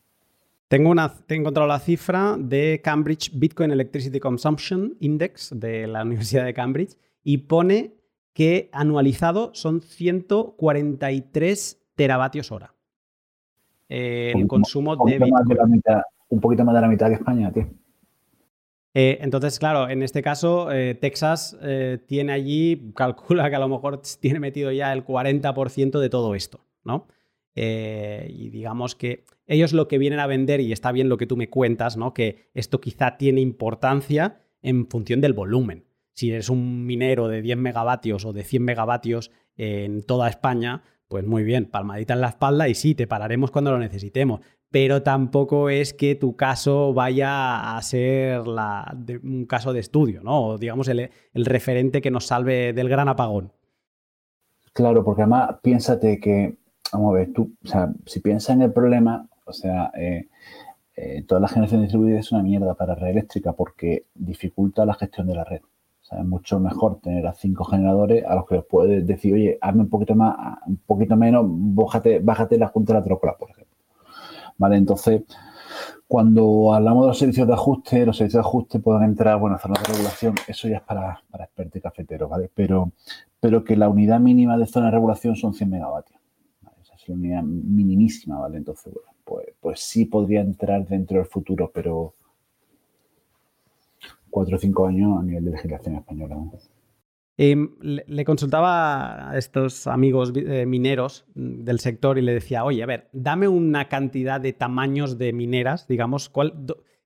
Tengo 0.69 0.89
una, 0.91 1.13
he 1.29 1.35
encontrado 1.35 1.67
la 1.67 1.81
cifra 1.81 2.37
de 2.39 2.81
Cambridge 2.83 3.33
Bitcoin 3.35 3.73
Electricity 3.73 4.21
Consumption 4.21 4.97
Index 5.01 5.53
de 5.59 5.89
la 5.89 6.03
Universidad 6.05 6.45
de 6.45 6.55
Cambridge 6.55 6.97
y 7.25 7.39
pone 7.39 7.97
que 8.33 8.71
anualizado 8.73 9.51
son 9.53 9.81
143 9.81 11.83
teravatios 11.97 12.53
hora. 12.53 12.73
Eh, 13.89 14.33
el 14.37 14.47
consumo 14.47 15.05
de 15.05 15.19
Bitcoin. 15.19 15.83
un 16.29 16.41
poquito 16.41 16.65
más 16.65 16.77
de 16.77 16.81
la 16.81 16.87
mitad 16.87 17.09
que 17.09 17.15
España, 17.15 17.51
tío. 17.51 17.69
Eh, 18.95 19.19
entonces, 19.21 19.59
claro, 19.59 19.89
en 19.89 20.03
este 20.03 20.23
caso, 20.23 20.73
eh, 20.73 20.95
Texas 20.95 21.57
eh, 21.63 21.99
tiene 22.07 22.33
allí, 22.33 22.93
calcula 22.95 23.49
que 23.49 23.57
a 23.57 23.61
lo 23.61 23.69
mejor 23.69 24.03
tiene 24.21 24.41
metido 24.41 24.73
ya 24.73 24.93
el 24.93 25.05
40% 25.05 26.01
de 26.01 26.11
todo 26.11 26.35
esto, 26.35 26.67
¿no? 26.85 27.09
y 27.53 28.49
digamos 28.49 28.95
que 28.95 29.27
ellos 29.47 29.75
lo 29.75 29.87
que 29.87 29.99
vienen 29.99 30.19
a 30.19 30.27
vender, 30.27 30.61
y 30.61 30.73
está 30.73 30.93
bien 30.93 31.11
lo 31.11 31.19
que 31.19 31.27
tú 31.27 31.37
me 31.37 31.51
cuentas, 31.51 31.99
¿no? 31.99 32.15
Que 32.15 32.49
esto 32.55 32.81
quizá 32.81 33.19
tiene 33.19 33.43
importancia 33.43 34.41
en 34.63 34.87
función 34.87 35.21
del 35.21 35.35
volumen. 35.35 35.85
Si 36.15 36.31
eres 36.31 36.49
un 36.49 36.87
minero 36.87 37.29
de 37.29 37.43
10 37.43 37.59
megavatios 37.59 38.25
o 38.25 38.33
de 38.33 38.45
100 38.45 38.63
megavatios 38.63 39.31
en 39.59 40.05
toda 40.05 40.31
España, 40.31 40.85
pues 41.07 41.27
muy 41.27 41.43
bien, 41.43 41.67
palmadita 41.67 42.15
en 42.15 42.23
la 42.23 42.29
espalda 42.29 42.67
y 42.67 42.75
sí, 42.75 42.95
te 42.95 43.07
pararemos 43.07 43.51
cuando 43.51 43.73
lo 43.73 43.79
necesitemos 43.79 44.41
pero 44.71 45.03
tampoco 45.03 45.69
es 45.69 45.93
que 45.93 46.15
tu 46.15 46.37
caso 46.37 46.95
vaya 46.95 47.77
a 47.77 47.83
ser 47.83 48.41
un 48.41 49.47
caso 49.47 49.73
de 49.73 49.81
estudio, 49.81 50.23
¿no? 50.23 50.47
O 50.47 50.59
digamos 50.59 50.89
el, 50.89 51.11
referente 51.35 52.01
que 52.01 52.11
nos 52.11 52.27
salve 52.27 52.73
del 52.73 52.89
gran 52.89 53.09
apagón. 53.09 53.53
Claro, 54.73 55.05
porque 55.05 55.23
además 55.23 55.57
piénsate 55.63 56.21
que, 56.21 56.57
vamos 56.93 57.11
a 57.11 57.19
ver, 57.19 57.33
tú, 57.33 57.53
o 57.65 57.67
sea, 57.67 57.93
si 58.07 58.21
piensas 58.21 58.55
en 58.55 58.63
el 58.63 58.73
problema, 58.73 59.29
o 59.45 59.53
sea, 59.53 59.91
eh, 59.97 60.29
eh, 60.95 61.25
toda 61.27 61.41
la 61.41 61.49
generación 61.49 61.83
distribuida 61.83 62.21
es 62.21 62.31
una 62.31 62.43
mierda 62.43 62.75
para 62.75 62.95
red 62.95 63.09
eléctrica 63.09 63.53
porque 63.53 64.07
dificulta 64.15 64.87
la 64.87 64.95
gestión 64.95 65.27
de 65.27 65.35
la 65.35 65.45
red. 65.45 65.63
O 65.63 66.05
sea, 66.05 66.21
es 66.21 66.25
mucho 66.25 66.61
mejor 66.61 67.01
tener 67.01 67.27
a 67.27 67.35
cinco 67.35 67.65
generadores 67.65 68.25
a 68.25 68.37
los 68.37 68.47
que 68.47 68.63
puedes 68.63 69.05
decir, 69.05 69.35
oye, 69.35 69.59
hazme 69.61 69.83
un 69.83 69.89
poquito 69.89 70.15
más, 70.15 70.59
un 70.67 70.77
poquito 70.77 71.17
menos, 71.17 71.45
bájate, 71.49 72.21
bájate 72.21 72.57
la 72.57 72.69
junta 72.69 72.93
de 72.93 73.01
la 73.01 73.05
trócola, 73.05 73.37
por 73.37 73.51
ejemplo. 73.51 73.70
¿Vale? 74.61 74.77
Entonces, 74.77 75.23
cuando 76.07 76.75
hablamos 76.75 77.05
de 77.05 77.09
los 77.09 77.19
servicios 77.19 77.49
de 77.49 77.55
ajuste, 77.55 78.05
los 78.05 78.17
servicios 78.19 78.45
de 78.45 78.49
ajuste 78.49 78.79
pueden 78.79 79.05
entrar, 79.05 79.41
bueno, 79.41 79.59
zonas 79.59 79.83
de 79.83 79.93
regulación, 79.95 80.35
eso 80.47 80.69
ya 80.69 80.77
es 80.77 80.83
para, 80.83 81.23
para 81.31 81.45
expertos 81.45 81.77
y 81.77 81.81
cafeteros, 81.81 82.29
¿vale? 82.29 82.51
Pero, 82.55 82.93
pero 83.41 83.65
que 83.65 83.75
la 83.75 83.89
unidad 83.89 84.21
mínima 84.21 84.59
de 84.59 84.67
zona 84.67 84.87
de 84.87 84.93
regulación 84.93 85.35
son 85.35 85.55
100 85.55 85.71
megavatios. 85.71 86.21
Esa 86.83 86.95
es 86.95 87.09
la 87.09 87.15
unidad 87.15 87.43
minimísima, 87.43 88.39
¿vale? 88.39 88.59
Entonces, 88.59 88.93
bueno, 88.93 89.11
pues, 89.25 89.47
pues 89.61 89.81
sí 89.81 90.05
podría 90.05 90.43
entrar 90.43 90.87
dentro 90.87 91.17
del 91.17 91.27
futuro, 91.27 91.71
pero 91.73 92.15
cuatro 94.29 94.57
o 94.57 94.61
cinco 94.61 94.87
años 94.87 95.19
a 95.19 95.23
nivel 95.23 95.47
de 95.47 95.53
legislación 95.53 95.97
española. 95.97 96.37
Em, 97.43 97.71
le, 97.81 98.25
consultaba 98.27 99.31
a 99.31 99.39
estos 99.39 99.87
amigos 99.87 100.31
eh, 100.37 100.67
mineros 100.67 101.25
mm, 101.35 101.65
del 101.65 101.81
sector 101.81 102.19
y 102.19 102.21
le 102.21 102.35
decía, 102.35 102.65
oye, 102.65 102.83
a 102.83 102.87
ver, 102.87 103.09
dame 103.15 103.49
una 103.49 103.89
cantidad 103.89 104.39
de 104.39 104.53
tamaños 104.53 105.17
de 105.17 105.33
mineras, 105.33 105.89
digamos, 105.89 106.31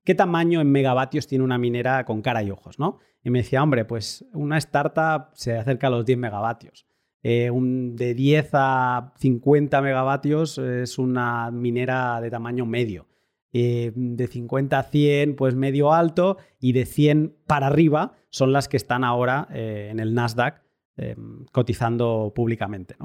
¿qué 0.03 0.13
tamaño 0.13 0.59
en 0.59 0.73
megavatios 0.73 1.27
tiene 1.27 1.45
una 1.45 1.57
minera 1.57 2.03
con 2.03 2.21
cara 2.21 2.43
y 2.43 2.51
ojos? 2.51 2.79
¿no? 2.79 2.99
Y 3.23 3.29
me 3.29 3.39
decía, 3.39 3.63
hombre, 3.63 3.85
pues 3.85 4.25
una 4.33 4.57
startup 4.57 5.27
se 5.35 5.57
acerca 5.57 5.87
a 5.87 5.91
los 5.91 6.05
10 6.05 6.19
megavatios. 6.19 6.85
Eh, 7.23 7.49
un, 7.49 7.95
de 7.95 8.13
10 8.13 8.49
a 8.55 9.13
50 9.17 9.81
megavatios 9.81 10.57
es 10.57 10.99
una 10.99 11.49
minera 11.49 12.19
de 12.19 12.29
tamaño 12.29 12.65
medio. 12.65 13.07
Eh, 13.53 13.93
de 13.95 14.27
50 14.27 14.77
a 14.77 14.83
100, 14.83 15.37
pues 15.37 15.55
medio 15.55 15.93
alto, 15.93 16.35
y 16.59 16.73
de 16.73 16.85
100 16.85 17.37
para 17.47 17.67
arriba 17.67 18.17
son 18.35 18.51
las 18.51 18.67
que 18.67 18.75
están 18.75 19.05
ahora 19.05 19.47
eh, 19.53 19.87
en 19.89 20.01
el 20.01 20.13
Nasdaq 20.13 20.61
eh, 20.97 21.15
cotizando 21.53 22.33
públicamente. 22.35 22.97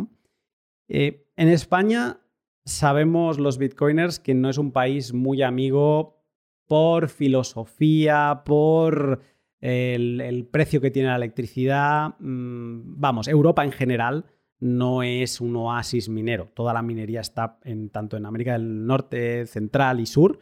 en 0.88 1.48
España 1.48 2.18
sabemos 2.64 3.38
los 3.38 3.56
bitcoiners 3.56 4.18
que 4.18 4.34
no 4.34 4.50
es 4.50 4.58
un 4.58 4.72
país 4.72 5.12
muy 5.12 5.42
amigo 5.42 6.20
por 6.66 7.08
filosofía, 7.08 8.42
por 8.44 9.20
el, 9.60 10.48
precio 10.50 10.80
que 10.80 10.90
tiene 10.90 11.10
la 11.10 11.16
electricidad. 11.16 12.16
Mm, 12.18 12.98
vamos, 13.00 13.28
Europa 13.28 13.64
en 13.64 13.70
general 13.70 14.24
no 14.58 15.04
es 15.04 15.40
un 15.40 15.54
oasis 15.54 16.08
minero. 16.08 16.50
Toda 16.54 16.74
la 16.74 16.82
minería 16.82 17.20
está 17.20 17.60
en, 17.62 17.90
tanto 17.90 18.16
en 18.16 18.26
América 18.26 18.54
del 18.54 18.84
Norte, 18.84 19.46
Central 19.46 20.00
y 20.00 20.06
Sur, 20.06 20.40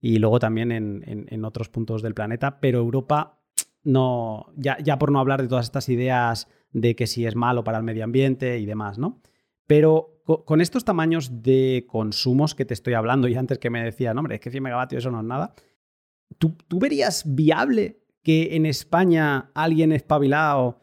y 0.00 0.18
luego 0.18 0.38
también 0.38 0.72
en, 0.72 1.44
otros 1.44 1.68
puntos 1.68 2.00
del 2.00 2.14
planeta, 2.14 2.58
pero 2.58 2.78
Europa 2.78 3.39
no, 3.82 4.46
ya, 4.56 4.78
ya, 4.78 4.98
por 4.98 5.10
no 5.10 5.20
hablar 5.20 5.42
de 5.42 5.48
todas 5.48 5.66
estas 5.66 5.88
ideas 5.88 6.48
de 6.72 6.94
que 6.94 7.06
si 7.06 7.26
es 7.26 7.34
malo 7.34 7.64
para 7.64 7.78
el 7.78 7.84
medio 7.84 8.04
ambiente 8.04 8.58
y 8.58 8.66
demás, 8.66 8.98
¿no? 8.98 9.20
Pero 9.66 10.22
con 10.24 10.60
estos 10.60 10.84
tamaños 10.84 11.42
de 11.42 11.86
consumos 11.88 12.54
que 12.54 12.64
te 12.64 12.74
estoy 12.74 12.94
hablando, 12.94 13.26
y 13.26 13.34
antes 13.34 13.58
que 13.58 13.70
me 13.70 13.82
decían, 13.82 14.16
hombre, 14.18 14.36
es 14.36 14.40
que 14.40 14.50
100 14.50 14.62
megavatios 14.62 15.02
eso 15.02 15.10
no 15.10 15.20
es 15.20 15.26
nada, 15.26 15.54
¿tú, 16.38 16.56
tú 16.68 16.78
verías 16.78 17.24
viable 17.26 18.00
que 18.22 18.54
en 18.54 18.66
España 18.66 19.50
alguien 19.54 19.92
espabilado 19.92 20.80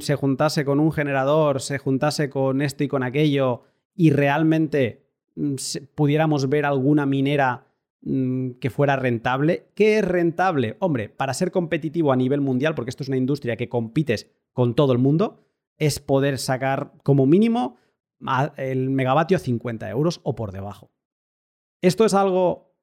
se 0.00 0.14
juntase 0.14 0.64
con 0.64 0.80
un 0.80 0.92
generador, 0.92 1.60
se 1.60 1.78
juntase 1.78 2.28
con 2.28 2.60
esto 2.60 2.84
y 2.84 2.88
con 2.88 3.02
aquello 3.02 3.62
y 3.94 4.10
realmente 4.10 5.06
mm, 5.34 5.54
pudiéramos 5.94 6.48
ver 6.48 6.66
alguna 6.66 7.06
minera 7.06 7.66
mm, 8.02 8.52
que 8.52 8.70
fuera 8.70 8.96
rentable. 8.96 9.68
¿Qué 9.74 9.98
es 9.98 10.04
rentable? 10.04 10.76
Hombre, 10.80 11.08
para 11.08 11.34
ser 11.34 11.50
competitivo 11.50 12.12
a 12.12 12.16
nivel 12.16 12.40
mundial, 12.40 12.74
porque 12.74 12.90
esto 12.90 13.02
es 13.02 13.08
una 13.08 13.16
industria 13.16 13.56
que 13.56 13.68
compites 13.68 14.30
con 14.52 14.74
todo 14.74 14.92
el 14.92 14.98
mundo, 14.98 15.44
es 15.78 16.00
poder 16.00 16.38
sacar 16.38 16.92
como 17.02 17.26
mínimo 17.26 17.76
el 18.56 18.90
megavatio 18.90 19.36
a 19.36 19.40
50 19.40 19.90
euros 19.90 20.20
o 20.22 20.34
por 20.34 20.52
debajo. 20.52 20.90
Esto 21.82 22.04
es 22.04 22.14
algo 22.14 22.74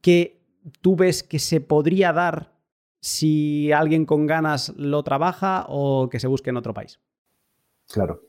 que 0.00 0.40
tú 0.80 0.96
ves 0.96 1.22
que 1.22 1.38
se 1.38 1.60
podría 1.60 2.12
dar 2.12 2.56
si 3.00 3.72
alguien 3.72 4.06
con 4.06 4.26
ganas 4.26 4.70
lo 4.76 5.02
trabaja 5.02 5.66
o 5.68 6.08
que 6.08 6.20
se 6.20 6.26
busque 6.26 6.50
en 6.50 6.56
otro 6.56 6.74
país. 6.74 7.00
Claro. 7.88 8.22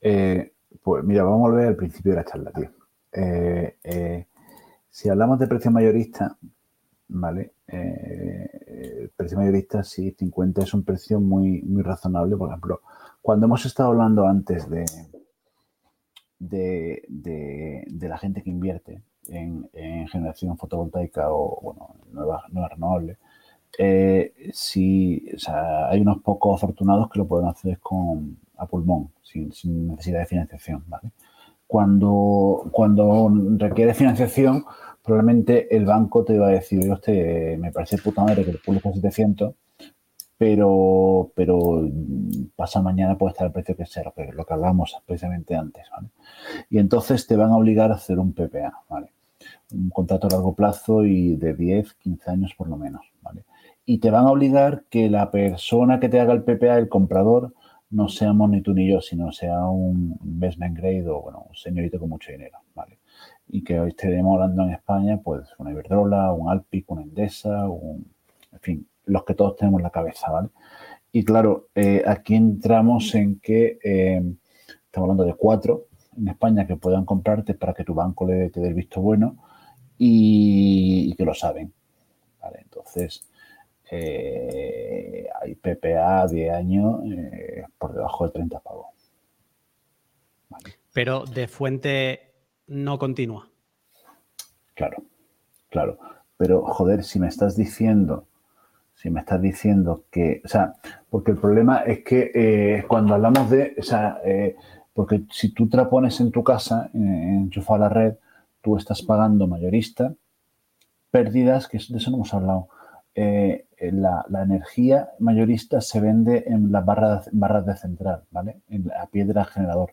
Eh, 0.00 0.52
pues 0.82 1.04
mira, 1.04 1.24
vamos 1.24 1.46
a 1.46 1.50
volver 1.50 1.68
al 1.68 1.76
principio 1.76 2.12
de 2.12 2.16
la 2.16 2.24
charla, 2.24 2.52
tío. 2.52 2.70
Eh, 3.12 3.78
eh, 3.84 4.26
Si 4.96 5.10
hablamos 5.10 5.38
de 5.38 5.46
precio 5.46 5.70
mayorista, 5.70 6.38
¿vale? 7.08 7.52
Eh, 7.68 9.10
precio 9.14 9.36
mayorista, 9.36 9.84
sí, 9.84 10.16
50 10.18 10.62
es 10.62 10.72
un 10.72 10.84
precio 10.84 11.20
muy, 11.20 11.60
muy 11.60 11.82
razonable. 11.82 12.34
Por 12.34 12.48
ejemplo, 12.48 12.80
cuando 13.20 13.44
hemos 13.44 13.66
estado 13.66 13.90
hablando 13.90 14.26
antes 14.26 14.70
de, 14.70 14.86
de, 16.38 18.08
la 18.08 18.16
gente 18.16 18.42
que 18.42 18.48
invierte 18.48 19.02
en, 19.28 19.68
generación 20.08 20.56
fotovoltaica 20.56 21.30
o, 21.30 21.60
bueno, 21.60 21.96
nuevas, 22.12 22.44
renovables, 22.70 23.18
eh, 23.78 24.32
si, 24.54 25.28
hay 25.46 26.00
unos 26.00 26.22
pocos 26.22 26.56
afortunados 26.56 27.10
que 27.10 27.18
lo 27.18 27.28
pueden 27.28 27.48
hacer 27.48 27.80
con, 27.80 28.38
a 28.56 28.66
pulmón, 28.66 29.10
sin, 29.22 29.50
necesidad 29.88 30.20
de 30.20 30.26
financiación, 30.26 30.84
¿vale? 30.88 31.12
Cuando, 31.66 32.68
cuando 32.70 33.28
requiere 33.58 33.92
financiación, 33.92 34.64
probablemente 35.06 35.74
el 35.74 35.84
banco 35.84 36.24
te 36.24 36.36
va 36.36 36.48
a 36.48 36.50
decir, 36.50 36.80
oye, 36.80 36.92
usted, 36.92 37.58
me 37.58 37.70
parece 37.70 37.96
puta 37.98 38.24
madre 38.24 38.44
que 38.44 38.50
el 38.50 38.58
pool 38.58 38.82
con 38.82 38.92
700, 38.92 39.54
pero, 40.36 41.30
pero 41.34 41.88
pasa 42.56 42.82
mañana 42.82 43.16
puede 43.16 43.30
estar 43.30 43.46
el 43.46 43.52
precio 43.52 43.76
que 43.76 43.86
sea, 43.86 44.02
lo 44.32 44.44
que, 44.44 44.52
hablamos 44.52 44.96
precisamente 45.06 45.54
antes, 45.54 45.86
¿vale? 45.90 46.08
Y 46.68 46.78
entonces 46.78 47.26
te 47.26 47.36
van 47.36 47.52
a 47.52 47.56
obligar 47.56 47.92
a 47.92 47.94
hacer 47.94 48.18
un 48.18 48.32
PPA, 48.32 48.82
¿vale? 48.90 49.12
Un 49.72 49.90
contrato 49.90 50.26
a 50.26 50.30
largo 50.30 50.54
plazo 50.54 51.04
y 51.04 51.36
de 51.36 51.54
10, 51.54 51.94
15 51.94 52.30
años 52.30 52.54
por 52.58 52.68
lo 52.68 52.76
menos, 52.76 53.06
¿vale? 53.22 53.44
Y 53.86 53.98
te 53.98 54.10
van 54.10 54.26
a 54.26 54.32
obligar 54.32 54.84
que 54.90 55.08
la 55.08 55.30
persona 55.30 56.00
que 56.00 56.08
te 56.08 56.18
haga 56.18 56.32
el 56.32 56.42
PPA, 56.42 56.78
el 56.78 56.88
comprador, 56.88 57.54
no 57.90 58.08
seamos 58.08 58.50
ni 58.50 58.60
tú 58.60 58.74
ni 58.74 58.90
yo, 58.90 59.00
sino 59.00 59.30
sea 59.30 59.64
un 59.66 60.18
investment 60.24 60.76
grade 60.76 61.08
o, 61.08 61.22
bueno, 61.22 61.46
un 61.48 61.54
señorito 61.54 62.00
con 62.00 62.08
mucho 62.08 62.32
dinero, 62.32 62.58
¿vale? 62.74 62.98
Y 63.48 63.62
que 63.62 63.78
hoy 63.78 63.90
estaremos 63.90 64.34
hablando 64.34 64.64
en 64.64 64.70
España, 64.70 65.20
pues 65.22 65.48
una 65.58 65.70
Iberdrola, 65.70 66.32
un 66.32 66.50
Alpic, 66.50 66.90
una 66.90 67.02
Endesa, 67.02 67.68
un, 67.68 68.06
en 68.52 68.60
fin, 68.60 68.88
los 69.04 69.24
que 69.24 69.34
todos 69.34 69.56
tenemos 69.56 69.78
en 69.80 69.84
la 69.84 69.90
cabeza, 69.90 70.30
¿vale? 70.30 70.48
Y 71.12 71.24
claro, 71.24 71.68
eh, 71.74 72.02
aquí 72.06 72.34
entramos 72.34 73.14
en 73.14 73.40
que 73.40 73.78
eh, 73.82 74.22
estamos 74.66 75.08
hablando 75.08 75.24
de 75.24 75.34
cuatro 75.34 75.86
en 76.16 76.28
España 76.28 76.66
que 76.66 76.76
puedan 76.76 77.04
comprarte 77.04 77.54
para 77.54 77.72
que 77.72 77.84
tu 77.84 77.94
banco 77.94 78.26
le 78.26 78.50
te 78.50 78.60
dé 78.60 78.68
el 78.68 78.74
visto 78.74 79.00
bueno 79.00 79.36
y, 79.96 81.14
que 81.16 81.24
lo 81.24 81.32
saben, 81.32 81.72
¿vale? 82.40 82.58
Entonces, 82.62 83.26
eh, 83.90 85.26
hay 85.40 85.54
PPA 85.54 86.26
de 86.26 86.50
año 86.50 87.02
por 87.78 87.94
debajo 87.94 88.26
de 88.26 88.32
30 88.32 88.60
pavos. 88.60 88.86
Pero 90.92 91.24
de 91.24 91.48
fuente 91.48 92.25
no 92.66 92.98
continúa. 92.98 93.48
Claro, 94.74 95.02
claro. 95.70 95.98
Pero, 96.36 96.62
joder, 96.66 97.02
si 97.04 97.18
me 97.18 97.28
estás 97.28 97.56
diciendo, 97.56 98.26
si 98.94 99.10
me 99.10 99.20
estás 99.20 99.40
diciendo 99.40 100.04
que, 100.10 100.42
o 100.44 100.48
sea, 100.48 100.74
porque 101.08 101.30
el 101.30 101.38
problema 101.38 101.78
es 101.78 102.04
que 102.04 102.30
eh, 102.34 102.84
cuando 102.86 103.14
hablamos 103.14 103.50
de, 103.50 103.74
o 103.78 103.82
sea, 103.82 104.20
eh, 104.24 104.56
porque 104.92 105.24
si 105.30 105.52
tú 105.52 105.68
te 105.68 105.76
la 105.76 105.88
pones 105.88 106.20
en 106.20 106.30
tu 106.30 106.42
casa, 106.42 106.90
en 106.94 107.50
a 107.68 107.78
la 107.78 107.88
red, 107.88 108.14
tú 108.62 108.76
estás 108.76 109.02
pagando 109.02 109.46
mayorista, 109.46 110.14
pérdidas, 111.10 111.68
que 111.68 111.78
de 111.78 111.98
eso 111.98 112.10
no 112.10 112.16
hemos 112.16 112.34
hablado. 112.34 112.68
Eh, 113.14 113.66
la, 113.78 114.24
energía 114.42 115.10
mayorista 115.18 115.80
se 115.80 116.00
vende 116.00 116.44
en 116.46 116.72
las 116.72 116.84
barras, 116.84 117.66
de 117.66 117.76
central, 117.76 118.24
¿vale? 118.30 118.60
En, 118.68 118.90
a 118.92 119.06
pie 119.06 119.24
del 119.24 119.44
generador. 119.44 119.92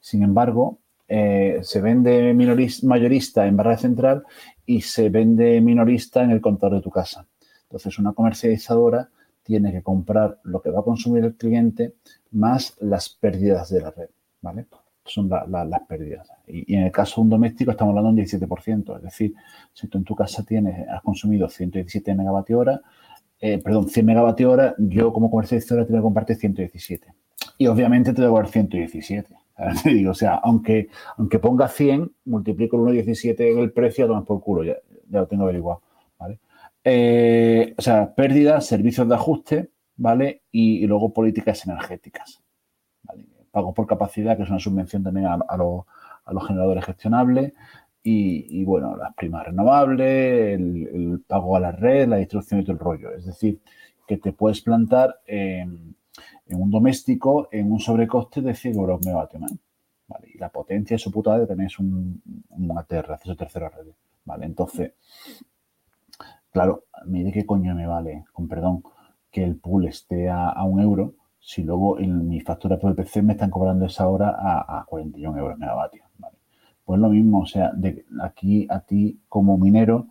Sin 0.00 0.22
embargo, 0.22 0.78
eh, 1.14 1.58
se 1.62 1.82
vende 1.82 2.32
mayorista 2.84 3.46
en 3.46 3.54
barra 3.54 3.76
central 3.76 4.22
y 4.64 4.80
se 4.80 5.10
vende 5.10 5.60
minorista 5.60 6.22
en 6.22 6.30
el 6.30 6.40
contador 6.40 6.76
de 6.76 6.80
tu 6.80 6.88
casa. 6.88 7.26
Entonces, 7.64 7.98
una 7.98 8.14
comercializadora 8.14 9.10
tiene 9.42 9.72
que 9.72 9.82
comprar 9.82 10.38
lo 10.44 10.62
que 10.62 10.70
va 10.70 10.80
a 10.80 10.84
consumir 10.84 11.22
el 11.24 11.34
cliente 11.34 11.96
más 12.30 12.78
las 12.80 13.10
pérdidas 13.10 13.68
de 13.68 13.82
la 13.82 13.90
red, 13.90 14.08
¿vale? 14.40 14.64
Son 15.04 15.28
las 15.28 15.82
pérdidas. 15.86 16.30
Y, 16.46 16.76
en 16.76 16.84
el 16.84 16.92
caso 16.92 17.16
de 17.16 17.24
un 17.24 17.28
doméstico 17.28 17.72
estamos 17.72 17.90
hablando 17.92 18.16
de 18.16 18.22
un 18.22 18.48
17%. 18.48 18.96
Es 18.96 19.02
decir, 19.02 19.34
si 19.74 19.88
tú 19.88 19.98
en 19.98 20.04
tu 20.04 20.14
casa 20.14 20.42
tienes, 20.44 20.88
has 20.88 21.02
consumido 21.02 21.46
117 21.46 22.14
megavatios 22.14 22.58
hora, 22.58 22.80
perdón, 23.38 23.86
100 23.90 24.06
megavatios 24.06 24.50
hora, 24.50 24.74
yo 24.78 25.12
como 25.12 25.30
comercializadora 25.30 25.84
tengo 25.84 25.98
que 25.98 26.04
comprarte 26.04 26.36
117. 26.36 27.12
Y 27.58 27.66
obviamente 27.66 28.14
te 28.14 28.22
debo 28.22 28.38
dar 28.38 28.48
117. 28.48 29.41
o 30.08 30.14
sea, 30.14 30.34
aunque, 30.36 30.88
aunque 31.16 31.38
ponga 31.38 31.68
100, 31.68 32.10
multiplico 32.24 32.76
el 32.76 33.04
1,17 33.04 33.52
en 33.52 33.58
el 33.58 33.72
precio, 33.72 34.06
tomas 34.06 34.24
por 34.24 34.40
culo, 34.40 34.64
ya, 34.64 34.76
lo 35.10 35.26
tengo 35.26 35.44
averiguado. 35.44 35.82
Eh, 36.84 37.74
o 37.78 37.82
sea, 37.82 38.12
pérdidas, 38.14 38.66
servicios 38.66 39.08
de 39.08 39.14
ajuste, 39.14 39.70
¿vale? 39.96 40.42
Y, 40.50 40.84
luego 40.86 41.12
políticas 41.12 41.64
energéticas. 41.66 42.42
Pago 43.50 43.72
por 43.74 43.86
capacidad, 43.86 44.36
que 44.36 44.42
es 44.42 44.50
una 44.50 44.58
subvención 44.58 45.02
también 45.04 45.26
a, 45.26 45.56
los 45.56 46.46
generadores 46.46 46.84
gestionables. 46.84 47.52
Y, 48.02 48.64
bueno, 48.64 48.96
las 48.96 49.14
primas 49.14 49.46
renovables, 49.46 50.58
el, 50.58 51.22
pago 51.26 51.56
a 51.56 51.60
la 51.60 51.70
red, 51.70 52.08
la 52.08 52.16
distribución 52.16 52.60
y 52.60 52.64
todo 52.64 52.72
el 52.72 52.78
rollo. 52.80 53.12
Es 53.12 53.26
decir, 53.26 53.60
que 54.08 54.16
te 54.16 54.32
puedes 54.32 54.60
plantar 54.60 55.20
en 56.52 56.62
un 56.62 56.70
doméstico 56.70 57.48
en 57.50 57.72
un 57.72 57.80
sobrecoste 57.80 58.40
de 58.42 58.54
100 58.54 58.76
euros 58.76 59.04
megavatio 59.04 59.40
¿vale? 60.06 60.28
Y 60.34 60.38
la 60.38 60.50
potencia 60.50 60.96
es 60.96 61.02
su 61.02 61.10
puta 61.10 61.38
de 61.38 61.46
tener 61.46 61.70
un, 61.78 62.22
un 62.50 62.78
ATR, 62.78 63.12
acceso 63.12 63.32
a 63.32 63.36
tercera 63.36 63.68
red, 63.70 63.86
¿vale? 64.24 64.46
Entonces, 64.46 64.92
claro, 66.50 66.84
a 66.92 67.04
mí 67.04 67.22
de 67.22 67.32
qué 67.32 67.46
coño 67.46 67.74
me 67.74 67.86
vale, 67.86 68.24
con 68.32 68.48
perdón, 68.48 68.82
que 69.30 69.42
el 69.42 69.56
pool 69.56 69.86
esté 69.86 70.28
a, 70.28 70.62
un 70.64 70.80
euro 70.80 71.14
si 71.40 71.64
luego 71.64 71.98
en 71.98 72.28
mi 72.28 72.40
factura 72.40 72.78
por 72.78 72.90
el 72.90 72.96
PC 72.96 73.22
me 73.22 73.32
están 73.32 73.50
cobrando 73.50 73.86
esa 73.86 74.06
hora 74.06 74.36
a, 74.38 74.80
a 74.80 74.84
41 74.84 75.38
euros 75.38 75.58
megavatios, 75.58 76.06
¿vale? 76.18 76.36
Pues 76.84 77.00
lo 77.00 77.08
mismo, 77.08 77.40
o 77.40 77.46
sea, 77.46 77.72
de 77.74 78.04
aquí 78.20 78.66
a 78.68 78.80
ti 78.80 79.20
como 79.28 79.56
minero, 79.56 80.08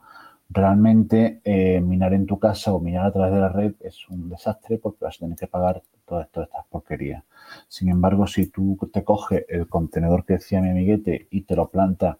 realmente 0.51 1.41
eh, 1.43 1.79
minar 1.79 2.13
en 2.13 2.25
tu 2.25 2.37
casa 2.37 2.73
o 2.73 2.79
minar 2.79 3.05
a 3.05 3.11
través 3.11 3.33
de 3.33 3.39
la 3.39 3.49
red 3.49 3.73
es 3.79 4.07
un 4.09 4.29
desastre 4.29 4.77
porque 4.77 5.05
vas 5.05 5.15
a 5.15 5.19
tener 5.19 5.37
que 5.37 5.47
pagar 5.47 5.81
todas, 6.11 6.47
estas 6.47 6.65
porquerías. 6.69 7.23
Sin 7.67 7.89
embargo, 7.89 8.27
si 8.27 8.47
tú 8.47 8.77
te 8.91 9.03
coges 9.03 9.45
el 9.47 9.67
contenedor 9.67 10.25
que 10.25 10.33
decía 10.33 10.61
mi 10.61 10.69
amiguete 10.69 11.27
y 11.31 11.41
te 11.41 11.55
lo 11.55 11.69
planta 11.69 12.17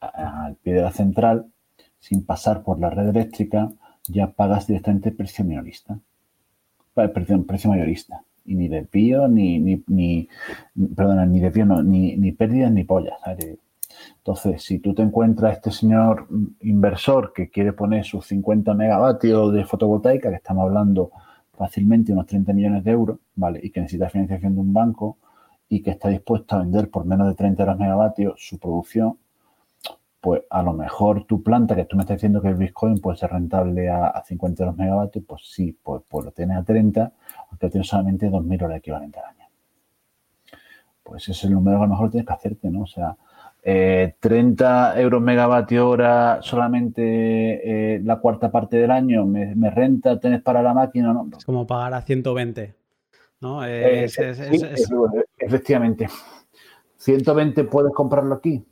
al 0.00 0.54
pie 0.56 0.74
de 0.74 0.82
la 0.82 0.92
central, 0.92 1.46
sin 1.98 2.24
pasar 2.24 2.62
por 2.62 2.78
la 2.78 2.90
red 2.90 3.08
eléctrica, 3.08 3.70
ya 4.08 4.30
pagas 4.30 4.68
directamente 4.68 5.10
precio 5.10 5.44
minorista. 5.44 5.98
Precio, 6.94 7.68
mayorista. 7.68 8.22
Y 8.44 8.54
ni 8.54 8.68
de 8.68 8.84
pío, 8.84 9.26
ni, 9.26 9.58
ni, 9.58 9.82
ni 9.88 10.28
perdona, 10.94 11.26
ni 11.26 11.40
de 11.40 11.50
pío, 11.50 11.66
no, 11.66 11.82
ni, 11.82 12.16
ni 12.16 12.30
pérdidas 12.32 12.70
ni 12.70 12.84
pollas. 12.84 13.18
Entonces, 14.18 14.62
si 14.62 14.78
tú 14.78 14.94
te 14.94 15.02
encuentras 15.02 15.56
este 15.56 15.72
señor 15.72 16.28
inversor 16.60 17.32
que 17.32 17.50
quiere 17.50 17.72
poner 17.72 18.04
sus 18.04 18.26
50 18.26 18.72
megavatios 18.74 19.52
de 19.52 19.64
fotovoltaica, 19.64 20.30
que 20.30 20.36
estamos 20.36 20.62
hablando 20.62 21.10
fácilmente 21.56 22.12
unos 22.12 22.26
30 22.26 22.52
millones 22.52 22.84
de 22.84 22.90
euros, 22.90 23.18
¿vale? 23.34 23.60
Y 23.62 23.70
que 23.70 23.80
necesita 23.80 24.08
financiación 24.08 24.54
de 24.54 24.60
un 24.60 24.72
banco 24.72 25.18
y 25.68 25.82
que 25.82 25.90
está 25.90 26.08
dispuesto 26.08 26.56
a 26.56 26.60
vender 26.60 26.90
por 26.90 27.04
menos 27.04 27.28
de 27.28 27.34
30 27.34 27.62
euros 27.62 27.78
megavatios 27.78 28.34
su 28.38 28.58
producción, 28.58 29.18
pues 30.20 30.42
a 30.50 30.62
lo 30.62 30.72
mejor 30.72 31.24
tu 31.24 31.42
planta, 31.42 31.76
que 31.76 31.84
tú 31.84 31.96
me 31.96 32.02
estás 32.02 32.16
diciendo 32.16 32.42
que 32.42 32.48
el 32.48 32.56
Bitcoin 32.56 33.00
puede 33.00 33.16
ser 33.16 33.30
rentable 33.30 33.88
a, 33.88 34.22
50 34.24 34.62
euros 34.64 34.76
megavatios, 34.76 35.24
pues 35.26 35.42
sí, 35.44 35.76
pues, 35.82 36.02
pues, 36.08 36.24
lo 36.24 36.32
tienes 36.32 36.56
a 36.56 36.64
30, 36.64 37.12
aunque 37.50 37.70
tienes 37.70 37.88
solamente 37.88 38.28
2.000 38.28 38.62
horas 38.64 38.78
equivalentes 38.78 39.22
al 39.22 39.30
año. 39.30 39.46
Pues 41.02 41.22
ese 41.22 41.32
es 41.32 41.44
el 41.44 41.52
número 41.52 41.78
que 41.78 41.84
a 41.84 41.86
lo 41.86 41.92
mejor 41.92 42.10
tienes 42.10 42.26
que 42.26 42.32
hacerte, 42.32 42.70
¿no? 42.70 42.82
O 42.82 42.86
sea, 42.86 43.16
30 43.66 44.96
eh, 44.96 45.02
euros 45.02 45.20
megavatio 45.20 45.88
hora 45.88 46.38
solamente 46.40 47.96
eh, 47.96 48.00
la 48.04 48.20
cuarta 48.20 48.52
parte 48.52 48.76
del 48.76 48.92
año, 48.92 49.26
¿me, 49.26 49.70
renta, 49.70 50.20
tenés 50.20 50.40
para 50.40 50.62
la 50.62 50.72
máquina 50.72 51.12
no? 51.12 51.28
Es 51.36 51.44
como 51.44 51.66
pagar 51.66 51.92
a 51.94 52.02
120, 52.02 52.74
¿no? 53.40 53.66
Eh, 53.66 54.04
efectivamente. 55.38 56.08
¿120 57.00 57.68
puedes 57.68 57.92
comprarlo 57.92 58.36
aquí? 58.36 58.64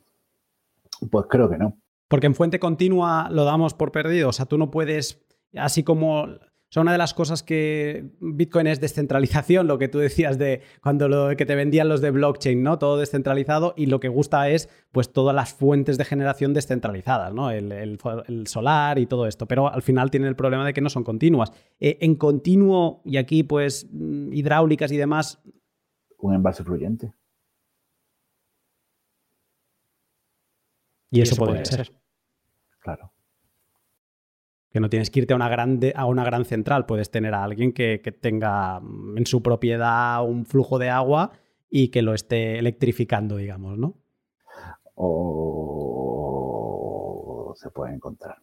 Pues 1.11 1.25
creo 1.29 1.49
que 1.49 1.57
no. 1.57 1.77
Porque 2.07 2.27
en 2.27 2.35
fuente 2.35 2.59
continua 2.59 3.27
lo 3.29 3.43
damos 3.43 3.73
por 3.73 3.91
perdido. 3.91 4.29
O 4.29 4.33
sea, 4.33 4.45
tú 4.45 4.57
no 4.57 4.71
puedes, 4.71 5.25
así 5.55 5.83
como 5.83 6.27
sea, 6.69 6.81
una 6.81 6.91
de 6.91 6.97
las 6.97 7.13
cosas 7.13 7.43
que 7.43 8.11
Bitcoin 8.19 8.67
es 8.67 8.81
descentralización, 8.81 9.67
lo 9.67 9.77
que 9.77 9.87
tú 9.87 9.99
decías 9.99 10.37
de 10.37 10.61
cuando 10.81 11.07
lo 11.07 11.35
que 11.37 11.45
te 11.45 11.55
vendían 11.55 11.87
los 11.87 12.01
de 12.01 12.11
blockchain, 12.11 12.61
¿no? 12.61 12.79
Todo 12.79 12.97
descentralizado 12.97 13.73
y 13.77 13.85
lo 13.85 13.99
que 13.99 14.09
gusta 14.09 14.49
es 14.49 14.69
pues 14.91 15.13
todas 15.13 15.35
las 15.35 15.53
fuentes 15.53 15.97
de 15.97 16.05
generación 16.05 16.53
descentralizadas, 16.53 17.33
¿no? 17.33 17.51
El, 17.51 17.97
solar 18.45 18.99
y 18.99 19.05
todo 19.05 19.27
esto, 19.27 19.47
pero 19.47 19.71
al 19.71 19.81
final 19.81 20.11
tienen 20.11 20.27
el 20.27 20.35
problema 20.35 20.65
de 20.65 20.73
que 20.73 20.81
no 20.81 20.89
son 20.89 21.03
continuas. 21.03 21.51
Eh, 21.79 21.97
en 22.01 22.15
continuo, 22.15 23.01
y 23.05 23.17
aquí 23.17 23.43
pues 23.43 23.87
mm, 23.91 24.33
hidráulicas 24.33 24.91
y 24.91 24.97
demás... 24.97 25.41
Un 26.17 26.33
envase 26.33 26.63
fluyente. 26.63 27.13
Y, 31.11 31.21
eso, 31.21 31.35
podría 31.37 31.63
ser. 31.63 31.93
claro. 32.79 33.14
Que 34.75 34.81
no 34.81 34.89
tienes 34.89 35.09
que 35.09 35.21
irte 35.21 35.31
a 35.31 35.37
una, 35.37 35.47
grande, 35.47 35.93
a 35.95 36.05
una 36.05 36.25
gran 36.25 36.43
central, 36.43 36.85
puedes 36.85 37.09
tener 37.09 37.33
a 37.33 37.45
alguien 37.45 37.71
que, 37.71 38.01
que 38.03 38.11
tenga 38.11 38.81
mm, 38.81 39.19
en 39.19 39.25
su 39.25 39.41
propiedad 39.41 40.21
un 40.27 40.45
flujo 40.45 40.77
de 40.79 40.89
agua 40.89 41.31
y 41.69 41.87
que 41.91 42.01
lo 42.01 42.13
esté 42.13 42.59
electrificando, 42.59 43.37
digamos, 43.37 43.77
¿no? 43.77 43.95
O 44.95 46.25
se 47.55 47.69
puede 47.69 47.93
encontrar. 47.93 48.35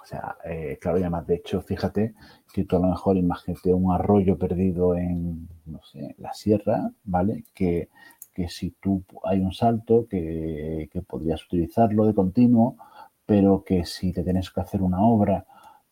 O 0.00 0.06
sea, 0.06 0.36
eh, 0.44 0.78
claro, 0.80 0.98
y 0.98 1.00
además, 1.00 1.26
de 1.26 1.34
hecho, 1.34 1.60
fíjate 1.62 2.14
que 2.54 2.62
tú 2.62 2.76
a 2.76 2.78
lo 2.78 2.86
mejor 2.86 3.16
imagínate 3.16 3.74
un 3.74 3.92
arroyo 3.92 4.38
perdido 4.38 4.94
en, 4.94 5.48
no 5.64 5.82
sé, 5.82 6.14
la 6.18 6.32
sierra, 6.32 6.92
¿vale? 7.02 7.42
Que, 7.52 7.88
que 8.32 8.48
si 8.48 8.70
tú 8.70 9.02
hay 9.24 9.40
un 9.40 9.52
salto 9.52 10.06
que, 10.08 10.88
que, 10.92 11.02
podrías 11.02 11.44
utilizarlo 11.44 12.06
de 12.06 12.14
continuo, 12.14 12.76
pero 13.26 13.64
que 13.64 13.84
si 13.84 14.12
te 14.12 14.22
tienes 14.22 14.50
que 14.50 14.60
hacer 14.60 14.80
una 14.82 15.00
obra 15.00 15.44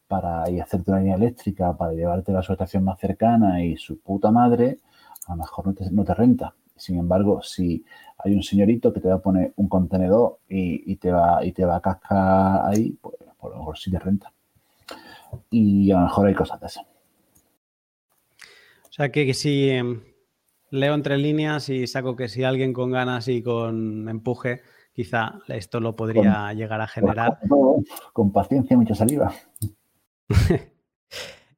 para 0.08 0.48
y 0.50 0.60
hacerte 0.60 0.90
una 0.90 1.00
línea 1.00 1.16
eléctrica 1.16 1.76
para 1.76 1.92
llevarte 1.92 2.32
a 2.32 2.36
la 2.36 2.42
subestación 2.42 2.84
más 2.84 2.98
cercana 2.98 3.64
y 3.64 3.76
su 3.76 3.98
puta 4.00 4.30
madre, 4.30 4.78
a 5.26 5.32
lo 5.32 5.38
mejor 5.38 5.66
no 5.66 5.74
te, 5.74 5.90
no 5.90 6.04
te 6.04 6.14
renta. 6.14 6.54
Sin 6.76 6.98
embargo, 6.98 7.42
si 7.42 7.84
hay 8.18 8.34
un 8.34 8.42
señorito 8.42 8.92
que 8.92 9.00
te 9.00 9.08
va 9.08 9.14
a 9.14 9.22
poner 9.22 9.52
un 9.56 9.68
contenedor 9.68 10.38
y, 10.48 10.92
y 10.92 10.96
te 10.96 11.10
va 11.10 11.44
y 11.44 11.52
te 11.52 11.64
va 11.64 11.76
a 11.76 11.80
cascar 11.80 12.62
ahí, 12.66 12.96
pues 13.00 13.16
a 13.20 13.48
lo 13.48 13.58
mejor 13.58 13.78
sí 13.78 13.90
te 13.90 13.98
renta. 13.98 14.32
Y 15.50 15.90
a 15.90 15.96
lo 15.96 16.02
mejor 16.02 16.26
hay 16.28 16.34
cosas 16.34 16.60
de 16.60 16.66
eso. 16.66 16.80
O 18.88 18.92
sea 18.96 19.10
que, 19.10 19.34
si 19.34 19.70
eh, 19.70 19.82
leo 20.70 20.94
entre 20.94 21.18
líneas 21.18 21.68
y 21.68 21.88
saco 21.88 22.14
que 22.14 22.28
si 22.28 22.44
alguien 22.44 22.72
con 22.72 22.92
ganas 22.92 23.26
y 23.26 23.42
con 23.42 24.08
empuje, 24.08 24.62
quizá 24.94 25.40
esto 25.48 25.80
lo 25.80 25.94
podría 25.96 26.46
con, 26.48 26.56
llegar 26.56 26.80
a 26.80 26.86
generar. 26.86 27.38
Con, 28.12 28.32
paciencia 28.32 28.76
mucha 28.76 28.94
saliva. 28.94 29.32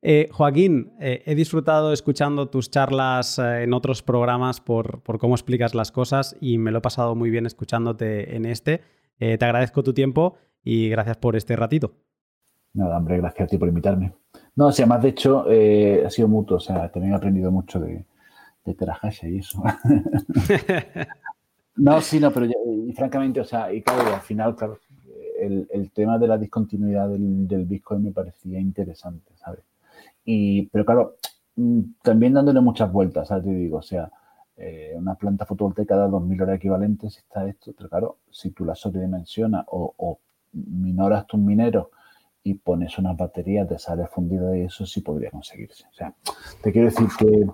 Eh, 0.08 0.28
Joaquín, 0.30 0.92
eh, 1.00 1.24
he 1.26 1.34
disfrutado 1.34 1.92
escuchando 1.92 2.48
tus 2.48 2.70
charlas 2.70 3.40
eh, 3.40 3.64
en 3.64 3.72
otros 3.72 4.04
programas 4.04 4.60
por, 4.60 5.00
por, 5.00 5.18
cómo 5.18 5.34
explicas 5.34 5.74
las 5.74 5.90
cosas 5.90 6.36
y 6.40 6.58
me 6.58 6.70
lo 6.70 6.78
he 6.78 6.80
pasado 6.80 7.16
muy 7.16 7.28
bien 7.28 7.44
escuchándote 7.44 8.36
en 8.36 8.44
este. 8.44 8.82
Te 9.18 9.44
agradezco 9.44 9.82
tu 9.82 9.92
tiempo 9.92 10.36
y 10.62 10.90
gracias 10.90 11.16
por 11.16 11.34
este 11.34 11.56
ratito. 11.56 11.94
Nada, 12.74 12.98
hombre, 12.98 13.16
gracias 13.16 13.48
a 13.48 13.50
ti 13.50 13.58
por 13.58 13.66
invitarme. 13.66 14.12
No, 14.54 14.68
o 14.68 14.72
sea, 14.72 14.86
más 14.86 15.02
de 15.02 15.08
hecho 15.08 15.46
ha 16.06 16.10
sido 16.10 16.28
mutuo, 16.28 16.58
o 16.58 16.60
sea, 16.60 16.88
también 16.92 17.12
he 17.12 17.16
aprendido 17.16 17.50
mucho 17.50 17.80
de, 17.80 18.04
de 18.64 18.74
Terahasha 18.74 19.26
y 19.26 19.38
eso. 19.38 19.60
no, 21.77 22.01
sí, 22.01 22.20
no, 22.20 22.32
pero 22.32 22.47
y, 22.47 22.93
francamente, 22.93 23.40
o 23.40 23.44
sea, 23.44 23.73
y 23.73 23.82
claro, 23.82 24.15
al 24.15 24.20
final, 24.20 24.57
claro, 24.57 24.78
el, 25.39 25.69
el 25.70 25.90
tema 25.93 26.19
de 26.19 26.28
la 26.28 26.39
discontinuidad 26.39 27.09
del, 27.09 27.47
del, 27.47 27.65
Bitcoin 27.65 28.05
me 28.05 28.12
parecía 28.12 28.59
interesante, 28.59 29.32
¿sabes? 29.36 29.61
Y, 30.24 30.66
pero 30.66 30.85
claro, 30.85 31.16
mm, 31.57 31.81
también 32.03 32.35
dándole 32.35 32.61
muchas 32.61 32.90
vueltas, 32.90 33.28
¿sabes? 33.28 33.44
Te 33.44 33.51
digo, 33.51 33.78
o 33.78 33.82
sea, 33.82 34.11
eh, 34.57 34.94
una 34.97 35.15
planta 35.15 35.44
fotovoltaica 35.44 35.97
da 35.97 36.09
2.000 36.09 36.43
horas 36.43 36.57
equivalentes, 36.57 37.19
está 37.19 37.47
esto, 37.47 37.73
pero 37.77 37.90
claro, 37.90 38.19
si 38.31 38.51
tú 38.51 38.65
la 38.65 38.74
sobredimensionas 38.74 39.66
o, 39.69 39.94
o 39.97 40.19
minoras 40.53 41.27
tus 41.27 41.39
mineros 41.39 41.89
y 42.43 42.55
pones 42.55 42.97
una 42.98 43.12
batería, 43.12 43.66
te 43.66 43.78
sale 43.78 44.07
fundida 44.07 44.48
de 44.51 44.65
eso, 44.65 44.86
sí 44.86 45.01
podría 45.01 45.31
conseguirse. 45.31 45.85
O 45.90 45.94
sea, 45.94 46.15
te 46.62 46.73
quiero 46.73 46.86
decir 46.89 47.09
que... 47.19 47.47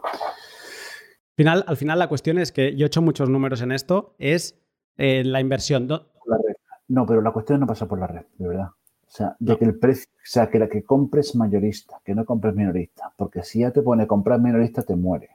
Al 1.33 1.37
final, 1.37 1.65
al 1.67 1.77
final 1.79 1.99
la 1.99 2.09
cuestión 2.09 2.39
es 2.39 2.53
que 2.53 2.77
yo 2.77 2.85
he 2.85 2.89
hecho 2.89 3.01
muchos 3.01 3.31
números 3.31 3.63
en 3.63 3.73
esto, 3.73 4.15
es 4.19 4.61
eh, 4.99 5.25
la 5.25 5.41
inversión. 5.41 5.87
¿no? 5.87 6.03
La 6.27 6.37
red. 6.37 6.55
no, 6.89 7.07
pero 7.07 7.23
la 7.23 7.31
cuestión 7.31 7.61
no 7.61 7.67
pasa 7.67 7.87
por 7.87 7.99
la 7.99 8.07
red, 8.07 8.27
de 8.37 8.49
verdad. 8.49 8.69
O 8.69 9.15
sea, 9.15 9.35
de 9.39 9.57
que 9.57 9.65
el 9.65 9.79
precio, 9.79 10.11
o 10.15 10.21
sea, 10.25 10.51
que 10.51 10.59
la 10.59 10.69
que 10.69 10.85
compres 10.85 11.35
mayorista, 11.35 12.01
que 12.05 12.15
no 12.15 12.27
compres 12.27 12.55
minorista, 12.55 13.13
porque 13.17 13.43
si 13.43 13.61
ya 13.61 13.71
te 13.71 13.81
pone 13.81 14.07
comprar 14.07 14.41
minorista, 14.41 14.83
te 14.83 14.95
muere. 14.95 15.31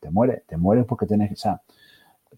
Te 0.00 0.10
muere, 0.10 0.42
te 0.48 0.56
mueres 0.56 0.84
porque 0.84 1.06
tienes, 1.06 1.32
o 1.32 1.36
sea, 1.36 1.62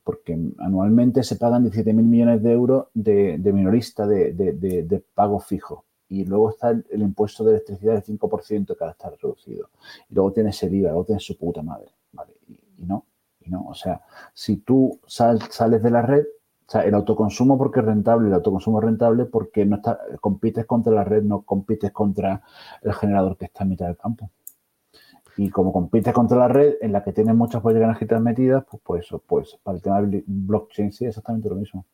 porque 0.04 0.38
anualmente 0.58 1.22
se 1.22 1.36
pagan 1.36 1.62
17 1.62 1.92
mil 1.94 2.04
millones 2.04 2.42
de 2.42 2.52
euros 2.52 2.88
de, 2.92 3.38
de 3.38 3.52
minorista 3.52 4.06
de, 4.06 4.32
de, 4.32 4.52
de, 4.52 5.04
pago 5.14 5.40
fijo. 5.40 5.84
Y 6.10 6.24
luego 6.24 6.50
está 6.50 6.70
el, 6.70 6.86
el 6.90 7.02
impuesto 7.02 7.44
de 7.44 7.52
electricidad 7.52 7.94
del 7.94 8.18
5% 8.18 8.66
que 8.66 8.76
ahora 8.80 8.92
está 8.92 9.10
reducido. 9.10 9.70
Y 10.10 10.14
luego 10.14 10.32
tienes 10.32 10.62
el 10.62 10.74
IVA, 10.74 10.90
luego 10.90 11.04
tienes 11.04 11.24
su 11.24 11.36
puta 11.36 11.62
madre. 11.62 11.90
Y, 12.78 12.86
no, 12.86 13.06
y 13.40 13.50
no. 13.50 13.66
O 13.66 13.74
sea, 13.74 14.00
si 14.32 14.58
tú 14.58 15.00
sal, 15.06 15.42
sales 15.50 15.82
de 15.82 15.90
la 15.90 16.02
red, 16.02 16.24
o 16.24 16.70
sea, 16.70 16.82
el 16.82 16.94
autoconsumo 16.94 17.56
porque 17.56 17.80
es 17.80 17.86
rentable, 17.86 18.28
el 18.28 18.34
autoconsumo 18.34 18.78
es 18.78 18.84
rentable 18.84 19.24
porque 19.24 19.64
no 19.64 19.76
está, 19.76 19.98
compites 20.20 20.66
contra 20.66 20.92
la 20.92 21.04
red, 21.04 21.22
no 21.22 21.42
compites 21.42 21.92
contra 21.92 22.42
el 22.82 22.92
generador 22.92 23.36
que 23.36 23.46
está 23.46 23.64
en 23.64 23.70
mitad 23.70 23.86
del 23.86 23.96
campo. 23.96 24.30
Y 25.38 25.50
como 25.50 25.72
compites 25.72 26.12
contra 26.12 26.36
la 26.36 26.48
red 26.48 26.74
en 26.80 26.92
la 26.92 27.02
que 27.02 27.12
tienes 27.12 27.34
muchas 27.34 27.62
políticas 27.62 27.86
energéticas 27.86 28.20
metidas, 28.20 28.64
pues, 28.68 28.82
pues 28.82 29.22
pues 29.26 29.58
para 29.62 29.76
el 29.76 29.82
tema 29.82 30.02
del 30.02 30.24
blockchain 30.26 30.92
sí, 30.92 31.06
exactamente 31.06 31.48
lo 31.48 31.54
mismo. 31.54 31.86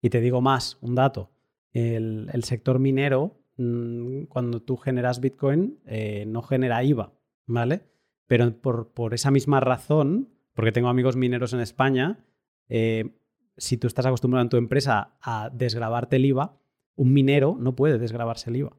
Y 0.00 0.10
te 0.10 0.20
digo 0.20 0.40
más, 0.40 0.78
un 0.80 0.94
dato. 0.94 1.30
El, 1.72 2.30
el 2.32 2.44
sector 2.44 2.78
minero, 2.78 3.36
mmm, 3.58 4.24
cuando 4.24 4.60
tú 4.60 4.76
generas 4.76 5.20
Bitcoin, 5.20 5.78
eh, 5.86 6.24
no 6.26 6.42
genera 6.42 6.82
IVA, 6.82 7.12
¿vale? 7.46 7.82
Pero 8.26 8.56
por, 8.60 8.92
por, 8.92 9.14
esa 9.14 9.30
misma 9.30 9.60
razón, 9.60 10.30
porque 10.54 10.72
tengo 10.72 10.88
amigos 10.88 11.16
mineros 11.16 11.52
en 11.52 11.60
España, 11.60 12.24
eh, 12.68 13.16
si 13.56 13.76
tú 13.76 13.86
estás 13.86 14.06
acostumbrado 14.06 14.42
en 14.42 14.48
tu 14.48 14.56
empresa 14.56 15.16
a 15.20 15.50
desgrabarte 15.52 16.16
el 16.16 16.24
IVA, 16.26 16.58
un 16.96 17.12
minero 17.12 17.56
no 17.58 17.74
puede 17.76 17.98
desgrabarse 17.98 18.50
el 18.50 18.56
IVA. 18.56 18.76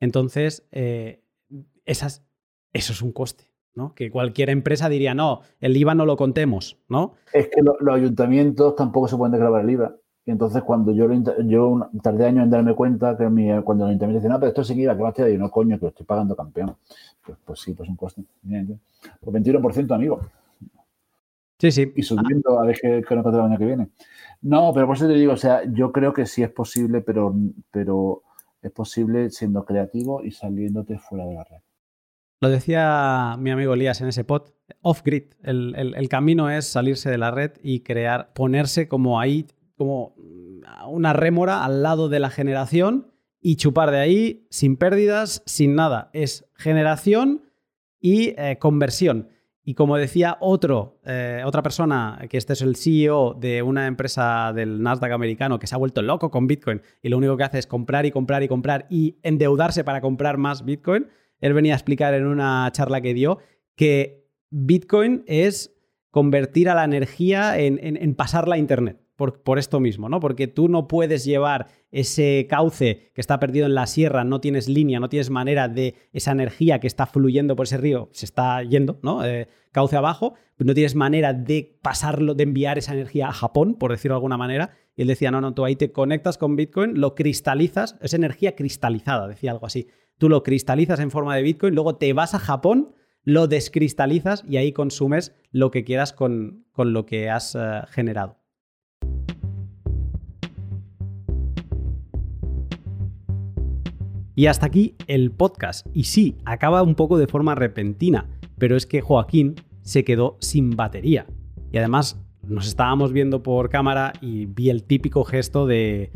Entonces, 0.00 0.66
eh, 0.72 1.22
esas, 1.84 2.26
eso 2.72 2.92
es 2.92 3.02
un 3.02 3.12
coste. 3.12 3.52
¿no? 3.74 3.94
Que 3.94 4.10
cualquier 4.10 4.50
empresa 4.50 4.88
diría, 4.88 5.14
no, 5.14 5.40
el 5.60 5.76
IVA 5.76 5.94
no 5.94 6.04
lo 6.04 6.16
contemos, 6.16 6.78
¿no? 6.88 7.14
Es 7.32 7.48
que 7.48 7.62
lo, 7.62 7.76
los 7.80 7.94
ayuntamientos 7.94 8.76
tampoco 8.76 9.08
se 9.08 9.16
pueden 9.16 9.32
desgrabar 9.32 9.64
el 9.64 9.70
IVA. 9.70 9.96
Y 10.24 10.30
entonces 10.30 10.62
cuando 10.62 10.92
yo, 10.92 11.08
yo 11.44 11.90
tardé 12.02 12.26
años 12.26 12.44
en 12.44 12.50
darme 12.50 12.74
cuenta 12.74 13.16
que 13.16 13.28
mi, 13.28 13.48
cuando 13.62 13.84
el 13.84 13.90
ayuntamiento 13.90 14.20
dice, 14.20 14.28
no, 14.28 14.38
pero 14.38 14.52
esto 14.52 14.72
IVA, 14.72 14.96
¿qué 14.96 15.02
más 15.02 15.14
te 15.14 15.22
da? 15.22 15.30
Y 15.30 15.36
no, 15.36 15.50
coño, 15.50 15.78
que 15.78 15.86
lo 15.86 15.88
estoy 15.88 16.06
pagando 16.06 16.36
campeón. 16.36 16.76
Pues, 17.24 17.38
pues 17.44 17.60
sí, 17.60 17.74
pues 17.74 17.88
un 17.88 17.96
coste. 17.96 18.22
Pues 19.20 19.36
21%, 19.36 19.94
amigo. 19.94 20.20
Sí, 21.58 21.72
sí. 21.72 21.92
Y 21.96 22.02
subiendo 22.02 22.58
ah. 22.58 22.62
a 22.62 22.66
ver 22.66 22.78
qué, 22.80 23.04
qué 23.06 23.14
nos 23.14 23.24
pasa 23.24 23.38
el 23.38 23.44
año 23.44 23.58
que 23.58 23.66
viene. 23.66 23.88
No, 24.42 24.72
pero 24.74 24.86
por 24.86 24.96
eso 24.96 25.06
te 25.06 25.14
digo, 25.14 25.32
o 25.32 25.36
sea, 25.36 25.62
yo 25.64 25.92
creo 25.92 26.12
que 26.12 26.26
sí 26.26 26.42
es 26.42 26.50
posible, 26.50 27.00
pero, 27.00 27.34
pero 27.70 28.22
es 28.62 28.70
posible 28.70 29.30
siendo 29.30 29.64
creativo 29.64 30.22
y 30.24 30.30
saliéndote 30.30 30.98
fuera 30.98 31.26
de 31.26 31.34
la 31.34 31.44
red. 31.44 31.58
Lo 32.40 32.48
decía 32.48 33.36
mi 33.38 33.50
amigo 33.50 33.74
Elías 33.74 34.00
en 34.00 34.08
ese 34.08 34.24
pod, 34.24 34.50
off-grid. 34.82 35.34
El, 35.42 35.74
el, 35.76 35.94
el, 35.94 36.08
camino 36.08 36.50
es 36.50 36.66
salirse 36.66 37.08
de 37.08 37.18
la 37.18 37.30
red 37.30 37.52
y 37.62 37.80
crear, 37.80 38.32
ponerse 38.32 38.88
como 38.88 39.20
ahí, 39.20 39.46
como 39.82 40.14
una 40.88 41.12
rémora 41.12 41.64
al 41.64 41.82
lado 41.82 42.08
de 42.08 42.20
la 42.20 42.30
generación 42.30 43.08
y 43.40 43.56
chupar 43.56 43.90
de 43.90 43.98
ahí 43.98 44.46
sin 44.50 44.76
pérdidas, 44.76 45.42
sin 45.46 45.74
nada. 45.74 46.10
Es 46.12 46.48
generación 46.54 47.42
y 48.00 48.34
eh, 48.38 48.58
conversión. 48.58 49.28
Y 49.64 49.74
como 49.74 49.96
decía 49.96 50.38
otro, 50.40 51.00
eh, 51.04 51.42
otra 51.44 51.62
persona, 51.62 52.20
que 52.28 52.36
este 52.36 52.52
es 52.52 52.62
el 52.62 52.76
CEO 52.76 53.34
de 53.34 53.62
una 53.62 53.86
empresa 53.86 54.52
del 54.52 54.82
Nasdaq 54.82 55.12
americano 55.12 55.58
que 55.58 55.66
se 55.66 55.74
ha 55.74 55.78
vuelto 55.78 56.02
loco 56.02 56.30
con 56.30 56.46
Bitcoin 56.46 56.82
y 57.00 57.08
lo 57.08 57.18
único 57.18 57.36
que 57.36 57.44
hace 57.44 57.58
es 57.58 57.66
comprar 57.66 58.06
y 58.06 58.10
comprar 58.10 58.42
y 58.42 58.48
comprar 58.48 58.86
y 58.90 59.18
endeudarse 59.22 59.84
para 59.84 60.00
comprar 60.00 60.36
más 60.36 60.64
Bitcoin, 60.64 61.06
él 61.40 61.52
venía 61.52 61.74
a 61.74 61.76
explicar 61.76 62.14
en 62.14 62.26
una 62.26 62.68
charla 62.72 63.00
que 63.00 63.14
dio 63.14 63.38
que 63.76 64.28
Bitcoin 64.50 65.22
es 65.26 65.76
convertir 66.10 66.68
a 66.68 66.74
la 66.74 66.84
energía 66.84 67.58
en, 67.58 67.78
en, 67.82 67.96
en 67.96 68.14
pasarla 68.14 68.56
a 68.56 68.58
Internet. 68.58 69.01
Por, 69.30 69.58
esto 69.58 69.80
mismo, 69.80 70.08
¿no? 70.08 70.20
Porque 70.20 70.46
tú 70.46 70.68
no 70.68 70.88
puedes 70.88 71.24
llevar 71.24 71.68
ese 71.90 72.46
cauce 72.48 73.10
que 73.14 73.20
está 73.20 73.38
perdido 73.38 73.66
en 73.66 73.74
la 73.74 73.86
sierra, 73.86 74.24
no 74.24 74.40
tienes 74.40 74.68
línea, 74.68 75.00
no 75.00 75.08
tienes 75.08 75.30
manera 75.30 75.68
de 75.68 75.94
esa 76.12 76.32
energía 76.32 76.80
que 76.80 76.86
está 76.86 77.06
fluyendo 77.06 77.56
por 77.56 77.66
ese 77.66 77.76
río, 77.76 78.08
se 78.12 78.24
está 78.24 78.62
yendo, 78.62 78.98
¿no? 79.02 79.24
Eh, 79.24 79.48
cauce 79.72 79.96
abajo, 79.96 80.34
no 80.58 80.74
tienes 80.74 80.94
manera 80.94 81.32
de 81.32 81.78
pasarlo, 81.82 82.34
de 82.34 82.44
enviar 82.44 82.78
esa 82.78 82.92
energía 82.92 83.28
a 83.28 83.32
Japón, 83.32 83.74
por 83.74 83.90
decirlo 83.90 84.14
de 84.14 84.18
alguna 84.18 84.36
manera. 84.36 84.70
Y 84.96 85.02
él 85.02 85.08
decía, 85.08 85.30
no, 85.30 85.40
no, 85.40 85.54
tú 85.54 85.64
ahí 85.64 85.76
te 85.76 85.92
conectas 85.92 86.38
con 86.38 86.56
Bitcoin, 86.56 87.00
lo 87.00 87.14
cristalizas, 87.14 87.96
es 88.00 88.14
energía 88.14 88.54
cristalizada, 88.54 89.28
decía 89.28 89.50
algo 89.50 89.66
así 89.66 89.88
tú 90.22 90.28
lo 90.28 90.44
cristalizas 90.44 91.00
en 91.00 91.10
forma 91.10 91.34
de 91.34 91.42
Bitcoin, 91.42 91.74
luego 91.74 91.96
te 91.96 92.12
vas 92.12 92.32
a 92.34 92.38
Japón, 92.38 92.94
lo 93.24 93.48
descristalizas 93.48 94.44
y 94.48 94.56
ahí 94.56 94.72
consumes 94.72 95.34
lo 95.50 95.72
que 95.72 95.82
quieras 95.82 96.12
con, 96.12 96.64
con 96.70 96.92
lo 96.92 97.06
que 97.06 97.28
has 97.28 97.56
uh, 97.56 97.84
generado. 97.88 98.38
Y 104.34 104.46
hasta 104.46 104.66
aquí 104.66 104.94
el 105.06 105.30
podcast. 105.30 105.86
Y 105.92 106.04
sí, 106.04 106.36
acaba 106.44 106.82
un 106.82 106.94
poco 106.94 107.18
de 107.18 107.26
forma 107.26 107.54
repentina, 107.54 108.26
pero 108.58 108.76
es 108.76 108.86
que 108.86 109.00
Joaquín 109.00 109.56
se 109.82 110.04
quedó 110.04 110.36
sin 110.40 110.70
batería. 110.70 111.26
Y 111.70 111.78
además 111.78 112.20
nos 112.42 112.66
estábamos 112.66 113.12
viendo 113.12 113.42
por 113.42 113.68
cámara 113.68 114.12
y 114.20 114.46
vi 114.46 114.70
el 114.70 114.84
típico 114.84 115.24
gesto 115.24 115.66
de, 115.66 116.10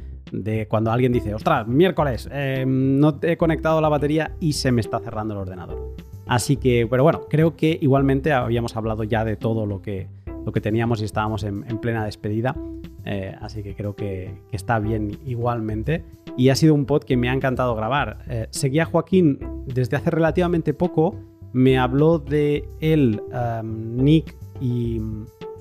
cuando 0.68 0.90
alguien 0.90 1.12
dice, 1.12 1.34
ostras, 1.34 1.66
miércoles, 1.66 2.28
eh, 2.32 2.64
no 2.66 3.14
te 3.14 3.32
he 3.32 3.36
conectado 3.36 3.80
la 3.80 3.88
batería 3.88 4.34
y 4.40 4.54
se 4.54 4.72
me 4.72 4.80
está 4.80 4.98
cerrando 4.98 5.34
el 5.34 5.40
ordenador. 5.40 5.94
Así 6.26 6.56
que, 6.56 6.86
pero 6.90 7.04
bueno, 7.04 7.22
creo 7.28 7.54
que 7.54 7.78
igualmente 7.80 8.32
habíamos 8.32 8.76
hablado 8.76 9.04
ya 9.04 9.24
de 9.24 9.36
todo 9.36 9.64
lo 9.64 9.80
que, 9.80 10.08
lo 10.44 10.52
que 10.52 10.60
teníamos 10.60 11.00
y 11.00 11.04
estábamos 11.04 11.44
en, 11.44 11.62
plena 11.78 12.04
despedida. 12.04 12.56
Eh, 13.04 13.36
así 13.40 13.62
que 13.62 13.76
creo 13.76 13.94
que, 13.94 14.34
está 14.50 14.80
bien 14.80 15.18
igualmente. 15.24 16.04
Y 16.36 16.50
ha 16.50 16.56
sido 16.56 16.74
un 16.74 16.86
pod 16.86 17.02
que 17.02 17.16
me 17.16 17.28
ha 17.28 17.32
encantado 17.32 17.74
grabar. 17.74 18.18
Eh, 18.28 18.46
seguía 18.50 18.82
a 18.82 18.86
Joaquín 18.86 19.38
desde 19.66 19.96
hace 19.96 20.10
relativamente 20.10 20.74
poco. 20.74 21.18
Me 21.52 21.78
habló 21.78 22.18
de 22.18 22.68
él, 22.80 23.22
um, 23.32 23.96
Nick 23.96 24.36
y 24.60 25.00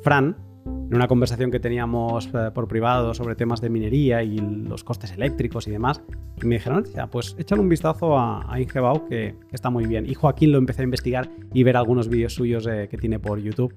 Fran, 0.04 0.36
en 0.66 0.96
una 0.96 1.08
conversación 1.08 1.52
que 1.52 1.60
teníamos 1.60 2.30
eh, 2.34 2.52
por 2.54 2.68
privado 2.68 3.14
sobre 3.14 3.36
temas 3.36 3.62
de 3.62 3.70
minería 3.70 4.24
y 4.24 4.38
los 4.38 4.84
costes 4.84 5.12
eléctricos 5.12 5.68
y 5.68 5.72
demás, 5.72 6.02
y 6.42 6.46
me 6.46 6.56
dijeron, 6.56 6.84
pues 7.12 7.36
échale 7.38 7.62
un 7.62 7.70
vistazo 7.70 8.18
a, 8.18 8.42
a 8.42 8.58
que, 9.10 9.36
está 9.52 9.70
muy 9.70 9.86
bien. 9.86 10.06
Y 10.06 10.14
Joaquín 10.14 10.52
lo 10.52 10.58
empecé 10.58 10.82
a 10.82 10.86
investigar 10.86 11.30
y 11.54 11.64
ver 11.64 11.78
algunos 11.78 12.10
vídeos 12.10 12.34
suyos 12.34 12.68
eh, 12.68 12.88
que 12.90 12.98
tiene 12.98 13.20
por 13.20 13.40
YouTube 13.40 13.74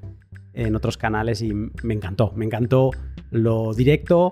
en 0.55 0.75
otros 0.75 0.97
canales 0.97 1.41
y 1.43 1.53
me 1.53 1.95
encantó, 1.95 2.33
me 2.35 2.45
encantó 2.45 2.91
lo 3.31 3.75
directo 3.75 4.31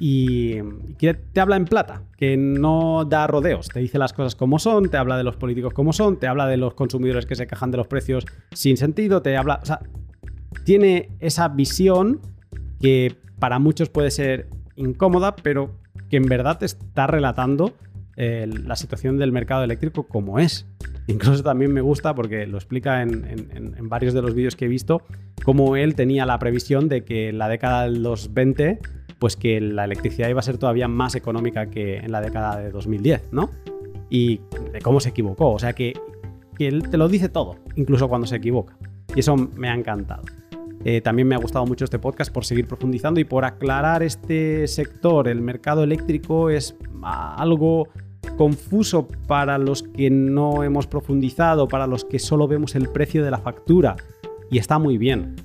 y, 0.00 0.60
que 0.98 1.14
te 1.14 1.40
habla 1.40 1.56
en 1.56 1.64
plata, 1.64 2.02
que 2.16 2.36
no 2.36 3.04
da 3.04 3.26
rodeos, 3.26 3.68
te 3.68 3.80
dice 3.80 3.98
las 3.98 4.12
cosas 4.12 4.34
como 4.34 4.58
son, 4.58 4.88
te 4.88 4.96
habla 4.96 5.16
de 5.16 5.24
los 5.24 5.36
políticos 5.36 5.72
como 5.72 5.92
son, 5.92 6.18
te 6.18 6.26
habla 6.26 6.46
de 6.46 6.56
los 6.56 6.74
consumidores 6.74 7.26
que 7.26 7.36
se 7.36 7.46
quejan 7.46 7.70
de 7.70 7.76
los 7.76 7.86
precios 7.86 8.24
sin 8.52 8.76
sentido, 8.76 9.22
te 9.22 9.36
habla, 9.36 9.60
o 9.62 9.66
sea, 9.66 9.80
tiene 10.64 11.10
esa 11.20 11.48
visión 11.48 12.20
que 12.80 13.16
para 13.38 13.58
muchos 13.58 13.88
puede 13.88 14.10
ser 14.10 14.48
incómoda, 14.76 15.36
pero 15.36 15.78
que 16.08 16.16
en 16.16 16.24
verdad 16.24 16.58
te 16.58 16.66
está 16.66 17.06
relatando 17.06 17.74
eh, 18.16 18.46
la 18.46 18.76
situación 18.76 19.18
del 19.18 19.32
mercado 19.32 19.64
eléctrico 19.64 20.06
como 20.06 20.38
es. 20.38 20.66
Incluso 21.06 21.42
también 21.42 21.72
me 21.72 21.80
gusta 21.80 22.14
porque 22.14 22.46
lo 22.46 22.56
explica 22.56 23.02
en, 23.02 23.76
varios 23.82 24.14
de 24.14 24.22
los 24.22 24.34
vídeos 24.34 24.56
que 24.56 24.64
he 24.64 24.68
visto, 24.68 25.02
cómo 25.44 25.76
él 25.76 25.94
tenía 25.94 26.24
la 26.24 26.38
previsión 26.38 26.88
de 26.88 27.04
que 27.04 27.28
en 27.28 27.38
la 27.38 27.48
década 27.48 27.82
de 27.84 27.98
los 27.98 28.32
20, 28.32 28.78
pues 29.18 29.36
que 29.36 29.60
la 29.60 29.84
electricidad 29.84 30.28
iba 30.28 30.40
a 30.40 30.42
ser 30.42 30.58
todavía 30.58 30.88
más 30.88 31.14
económica 31.14 31.70
que 31.70 31.98
en 31.98 32.12
la 32.12 32.20
década 32.20 32.58
de 32.58 32.70
2010, 32.70 33.32
¿no? 33.32 33.50
Y 34.10 34.40
de 34.72 34.80
cómo 34.82 35.00
se 35.00 35.10
equivocó. 35.10 35.52
O 35.52 35.58
sea 35.58 35.72
que, 35.72 35.94
que 36.56 36.68
él 36.68 36.88
te 36.90 36.96
lo 36.96 37.08
dice 37.08 37.28
todo, 37.28 37.56
incluso 37.76 38.08
cuando 38.08 38.26
se 38.26 38.36
equivoca. 38.36 38.76
Y 39.14 39.20
eso 39.20 39.36
me 39.36 39.68
ha 39.68 39.74
encantado. 39.74 40.22
Eh, 40.84 41.00
también 41.00 41.26
me 41.26 41.34
ha 41.34 41.38
gustado 41.38 41.64
mucho 41.64 41.84
este 41.86 41.98
podcast 41.98 42.30
por 42.30 42.44
seguir 42.44 42.66
profundizando 42.66 43.18
y 43.18 43.24
por 43.24 43.44
aclarar 43.44 44.02
este 44.02 44.66
sector. 44.68 45.28
El 45.28 45.40
mercado 45.40 45.82
eléctrico 45.82 46.50
es 46.50 46.76
algo 47.02 47.88
confuso 48.36 49.08
para 49.26 49.56
los 49.56 49.82
que 49.82 50.10
no 50.10 50.62
hemos 50.62 50.86
profundizado, 50.86 51.68
para 51.68 51.86
los 51.86 52.04
que 52.04 52.18
solo 52.18 52.46
vemos 52.48 52.74
el 52.74 52.88
precio 52.88 53.24
de 53.24 53.30
la 53.30 53.38
factura. 53.38 53.96
Y 54.50 54.58
está 54.58 54.78
muy 54.78 54.98
bien. 54.98 55.36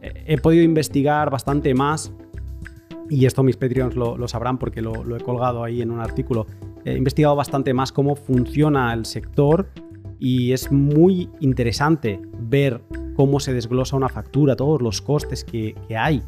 Eh, 0.00 0.24
he 0.26 0.38
podido 0.38 0.62
investigar 0.62 1.28
bastante 1.28 1.74
más 1.74 2.12
y 3.10 3.26
esto 3.26 3.42
mis 3.42 3.56
Patreons 3.56 3.96
lo, 3.96 4.28
sabrán 4.28 4.58
porque 4.58 4.82
lo, 4.82 5.04
lo, 5.04 5.16
he 5.16 5.20
colgado 5.20 5.64
ahí 5.64 5.82
en 5.82 5.90
un 5.90 6.00
artículo. 6.00 6.46
He 6.84 6.96
investigado 6.96 7.36
bastante 7.36 7.74
más 7.74 7.92
cómo 7.92 8.16
funciona 8.16 8.92
el 8.92 9.04
sector 9.04 9.68
y 10.18 10.52
es 10.52 10.72
muy 10.72 11.28
interesante 11.40 12.20
ver 12.38 12.80
cómo 13.14 13.40
se 13.40 13.52
desglosa 13.52 13.96
una 13.96 14.08
factura, 14.08 14.56
todos 14.56 14.80
los 14.82 15.00
costes 15.00 15.44
que, 15.44 15.74
hay. 15.96 16.22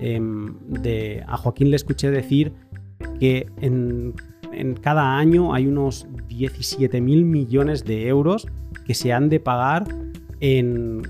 Em, 0.00 0.54
de, 0.68 1.24
a 1.26 1.36
Joaquín 1.36 1.70
le 1.70 1.76
escuché 1.76 2.10
decir 2.10 2.52
que 3.18 3.46
en, 3.60 4.14
cada 4.80 5.16
año 5.18 5.54
hay 5.54 5.66
unos 5.66 6.06
17 6.28 7.00
mil 7.00 7.24
millones 7.24 7.84
de 7.84 8.08
euros 8.08 8.46
que 8.86 8.94
se 8.94 9.12
han 9.12 9.28
de 9.28 9.40
pagar 9.40 9.86
en, 10.40 11.02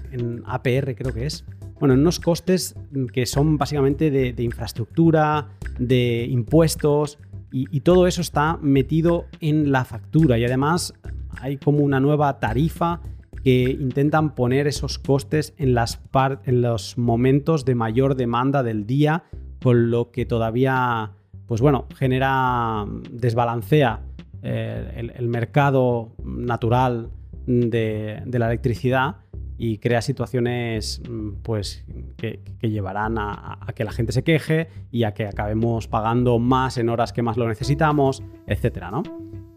APR, 0.47 0.95
creo 0.95 1.12
que 1.12 1.27
es. 1.27 1.45
Bueno, 1.79 1.95
en 1.95 2.01
unos 2.01 2.19
costes 2.21 2.75
que 3.13 3.27
son 3.27 3.57
básicamente 3.57 4.11
de, 4.11 4.43
infraestructura, 4.43 5.49
de 5.79 6.27
impuestos, 6.29 7.19
y, 7.51 7.81
todo 7.81 8.07
eso 8.07 8.21
está 8.21 8.59
metido 8.61 9.25
en 9.41 9.73
la 9.73 9.85
factura. 9.85 10.39
Y 10.39 10.45
además 10.45 10.93
hay 11.41 11.57
como 11.57 11.79
una 11.79 11.99
nueva 11.99 12.39
tarifa 12.41 13.01
que 13.43 13.71
intentan 13.71 14.35
poner 14.35 14.67
esos 14.67 14.99
costes 14.99 15.55
en 15.57 15.75
los 15.75 16.99
momentos 16.99 17.65
de 17.65 17.75
mayor 17.75 18.17
demanda 18.17 18.63
del 18.63 18.87
día, 18.87 19.25
con 19.63 19.91
lo 19.91 20.11
que 20.11 20.27
todavía, 20.27 21.13
pues 21.47 21.61
bueno, 21.61 21.87
genera, 21.97 22.85
desbalancea 23.11 24.03
eh, 24.43 25.13
el, 25.17 25.29
mercado 25.29 26.13
natural 26.25 27.11
de, 27.47 28.23
la 28.27 28.47
electricidad 28.47 29.17
y 29.59 29.79
crea 29.79 30.01
situaciones 30.01 31.03
mm, 31.09 31.43
pues, 31.43 31.85
que, 32.17 32.41
llevarán 32.63 33.19
a, 33.19 33.59
que 33.75 33.85
la 33.85 33.93
gente 33.93 34.13
se 34.13 34.23
queje 34.23 34.69
y 34.91 35.03
a 35.03 35.13
que 35.13 35.27
acabemos 35.27 35.89
pagando 35.89 36.39
más 36.39 36.79
en 36.79 36.89
horas 36.89 37.13
que 37.13 37.23
más 37.23 37.37
lo 37.37 37.49
necesitamos, 37.49 38.23
etcétera, 38.47 38.91
¿no? 38.91 39.03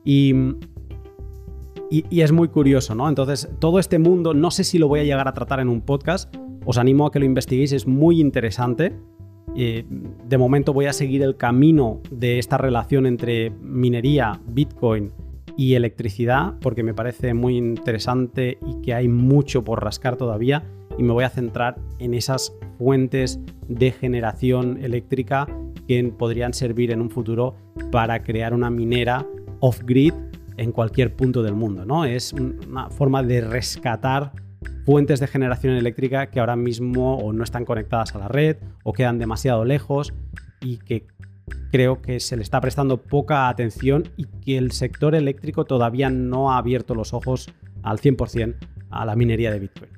Y 0.04 0.34
y, 1.94 2.22
es 2.22 2.32
muy 2.32 2.48
curioso, 2.48 2.96
¿no? 2.96 3.10
Entonces, 3.10 3.50
todo 3.60 3.78
este 3.78 4.00
mundo, 4.00 4.34
no 4.34 4.50
sé 4.50 4.64
si 4.64 4.78
lo 4.78 4.88
voy 4.88 5.02
a 5.02 5.04
llegar 5.04 5.28
a 5.28 5.34
tratar 5.34 5.60
en 5.60 5.68
un 5.68 5.82
podcast, 5.82 6.34
os 6.64 6.78
animo 6.78 7.06
a 7.06 7.12
que 7.12 7.20
lo 7.20 7.26
investiguéis, 7.26 7.74
es 7.74 7.86
muy 7.86 8.22
interesante. 8.22 8.96
Eh, 9.58 9.84
de 9.90 10.38
momento 10.38 10.72
voy 10.72 10.86
a 10.86 10.94
seguir 10.94 11.22
el 11.22 11.36
camino 11.36 12.00
de 12.10 12.40
esta 12.40 12.58
relación 12.58 13.06
entre 13.06 13.50
minería, 13.50 14.40
Bitcoin 14.48 15.12
y 15.58 15.76
electricidad, 15.76 16.56
porque 16.62 16.84
me 16.84 16.94
parece 16.94 17.34
muy 17.34 17.58
interesante 17.58 18.58
y 18.66 18.82
que 18.82 18.94
hay 18.94 19.08
mucho 19.08 19.64
por 19.64 19.84
rascar 19.84 20.18
todavía. 20.18 20.64
Y 20.98 21.04
me 21.04 21.14
voy 21.14 21.24
a 21.24 21.30
centrar 21.30 21.76
en 22.00 22.14
esas 22.14 22.54
fuentes 22.78 23.40
de 23.68 23.92
generación 23.92 24.78
eléctrica 24.84 25.48
que 25.88 26.04
podrían 26.18 26.54
servir 26.54 26.92
en 26.92 27.02
un 27.02 27.10
futuro 27.10 27.56
para 27.92 28.24
crear 28.24 28.54
una 28.54 28.70
minera 28.70 29.26
off-grid 29.60 30.14
en 30.58 30.72
cualquier 30.72 31.16
punto 31.16 31.44
del 31.44 31.56
mundo, 31.56 31.86
¿no? 31.86 32.06
Es 32.06 32.34
una 32.34 32.90
forma 32.90 33.24
de 33.24 33.42
rescatar 33.42 34.34
fuentes 34.86 35.20
de 35.20 35.28
generación 35.28 35.76
eléctrica 35.76 36.30
que 36.30 36.40
ahora 36.40 36.56
mismo 36.56 37.18
o 37.18 37.34
no 37.34 37.44
están 37.44 37.66
conectadas 37.66 38.16
a 38.16 38.20
la 38.20 38.28
red 38.28 38.58
o 38.84 38.94
quedan 38.94 39.20
demasiado 39.20 39.66
lejos 39.66 40.14
y 40.60 40.78
que 40.78 41.08
creo 41.72 42.02
que 42.02 42.20
se 42.20 42.36
le 42.36 42.44
está 42.44 42.60
prestando 42.62 42.98
poca 42.98 43.50
atención 43.50 44.04
y 44.18 44.26
que 44.26 44.58
el 44.58 44.72
sector 44.72 45.16
eléctrico 45.16 45.66
todavía 45.66 46.10
no 46.10 46.52
ha 46.52 46.58
abierto 46.58 46.96
los 46.96 47.14
ojos 47.14 47.50
al 47.84 48.00
100% 48.00 48.56
a 48.90 49.06
la 49.06 49.16
minería 49.16 49.52
de 49.52 49.60
Bitcoin. 49.60 49.92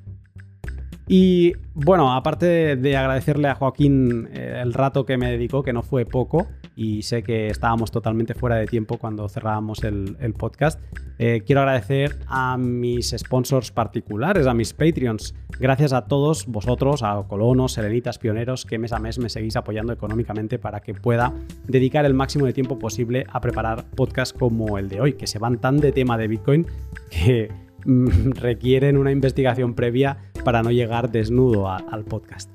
Y 1.07 1.53
bueno, 1.73 2.13
aparte 2.13 2.75
de 2.75 2.97
agradecerle 2.97 3.49
a 3.49 3.55
Joaquín 3.55 4.29
eh, 4.31 4.59
el 4.61 4.73
rato 4.73 5.05
que 5.05 5.17
me 5.17 5.31
dedicó, 5.31 5.63
que 5.63 5.73
no 5.73 5.83
fue 5.83 6.05
poco, 6.05 6.47
y 6.75 7.03
sé 7.03 7.23
que 7.23 7.47
estábamos 7.47 7.91
totalmente 7.91 8.33
fuera 8.33 8.55
de 8.55 8.65
tiempo 8.65 8.97
cuando 8.97 9.27
cerrábamos 9.29 9.83
el, 9.83 10.33
podcast, 10.37 10.79
eh, 11.19 11.43
quiero 11.45 11.61
agradecer 11.61 12.17
a 12.27 12.57
mis 12.57 13.15
sponsors 13.17 13.71
particulares, 13.71 14.47
a 14.47 14.53
mis 14.53 14.73
Patreons. 14.73 15.35
Gracias 15.59 15.93
a 15.93 16.05
todos 16.05 16.47
vosotros, 16.47 17.03
a 17.03 17.23
colonos, 17.27 17.73
serenitas, 17.73 18.17
pioneros, 18.17 18.65
que 18.65 18.79
mes 18.79 18.91
a 18.93 18.99
mes 18.99 19.19
me 19.19 19.29
seguís 19.29 19.55
apoyando 19.55 19.93
económicamente 19.93 20.57
para 20.57 20.79
que 20.79 20.93
pueda 20.93 21.33
dedicar 21.67 22.05
el 22.05 22.13
máximo 22.13 22.45
de 22.45 22.53
tiempo 22.53 22.79
posible 22.79 23.25
a 23.31 23.39
preparar 23.39 23.85
podcasts 23.91 24.37
como 24.37 24.77
el 24.77 24.89
de 24.89 25.01
hoy, 25.01 25.13
que 25.13 25.27
se 25.27 25.39
van 25.39 25.59
tan 25.59 25.77
de 25.77 25.91
tema 25.91 26.17
de 26.17 26.27
Bitcoin 26.27 26.65
que 27.09 27.51
mm, 27.85 28.31
requieren 28.35 28.97
una 28.97 29.11
investigación 29.11 29.75
previa 29.75 30.17
para 30.43 30.63
no 30.63 30.71
llegar 30.71 31.11
desnudo 31.11 31.69
al 31.69 32.03
podcast. 32.05 32.49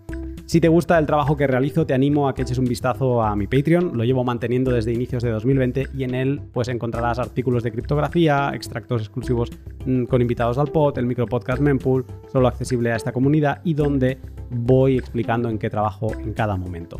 Si 0.49 0.63
te 0.63 0.69
gusta 0.69 0.99
el 0.99 1.05
trabajo 1.05 1.37
que 1.37 1.47
realizo, 1.47 1.85
te 1.85 1.93
animo 1.93 2.27
a 2.27 2.35
que 2.35 2.41
eches 2.41 2.57
un 2.57 2.65
vistazo 2.65 3.23
a 3.23 3.37
mi 3.37 3.47
Patreon. 3.47 3.99
Lo 3.99 4.03
llevo 4.05 4.25
manteniendo 4.25 4.71
desde 4.71 4.95
inicios 4.95 5.23
de 5.23 5.29
2020 5.29 5.89
y 5.93 6.05
en 6.05 6.15
él 6.15 6.41
pues 6.55 6.69
encontrarás 6.69 7.19
artículos 7.19 7.63
de 7.63 7.71
criptografía, 7.71 8.53
extractos 8.55 9.03
exclusivos 9.03 9.51
mm, 9.85 10.05
con 10.05 10.23
invitados 10.23 10.57
al 10.57 10.69
pod, 10.69 10.97
el 10.97 11.05
micropodcast 11.05 11.61
Mempool, 11.61 12.07
solo 12.33 12.49
accesible 12.49 12.91
a 12.91 12.97
esta 12.97 13.13
comunidad 13.13 13.61
y 13.63 13.75
donde 13.75 14.17
voy 14.49 14.97
explicando 14.97 15.51
en 15.51 15.59
qué 15.59 15.69
trabajo 15.69 16.15
en 16.19 16.33
cada 16.33 16.57
momento. 16.57 16.97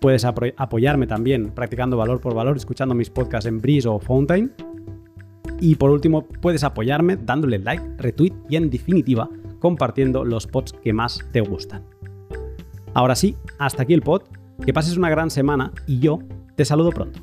Puedes 0.00 0.24
apoyarme 0.24 1.06
también 1.06 1.52
practicando 1.54 1.96
valor 1.96 2.20
por 2.20 2.34
valor, 2.34 2.56
escuchando 2.56 2.96
mis 2.96 3.10
podcasts 3.10 3.46
en 3.46 3.60
Breeze 3.60 3.86
o 3.86 4.00
Fountain. 4.00 4.50
Y 5.60 5.76
por 5.76 5.90
último, 5.90 6.26
puedes 6.26 6.64
apoyarme 6.64 7.16
dándole 7.16 7.60
like, 7.60 7.84
retweet 7.98 8.32
y 8.48 8.56
en 8.56 8.70
definitiva 8.70 9.28
compartiendo 9.60 10.24
los 10.24 10.48
pods 10.48 10.72
que 10.72 10.92
más 10.92 11.24
te 11.30 11.42
gustan. 11.42 11.97
Ahora 12.98 13.14
sí, 13.14 13.36
hasta 13.60 13.84
aquí 13.84 13.94
el 13.94 14.02
pod, 14.02 14.22
que 14.66 14.72
pases 14.72 14.96
una 14.96 15.08
gran 15.08 15.30
semana 15.30 15.70
y 15.86 16.00
yo 16.00 16.18
te 16.56 16.64
saludo 16.64 16.90
pronto. 16.90 17.20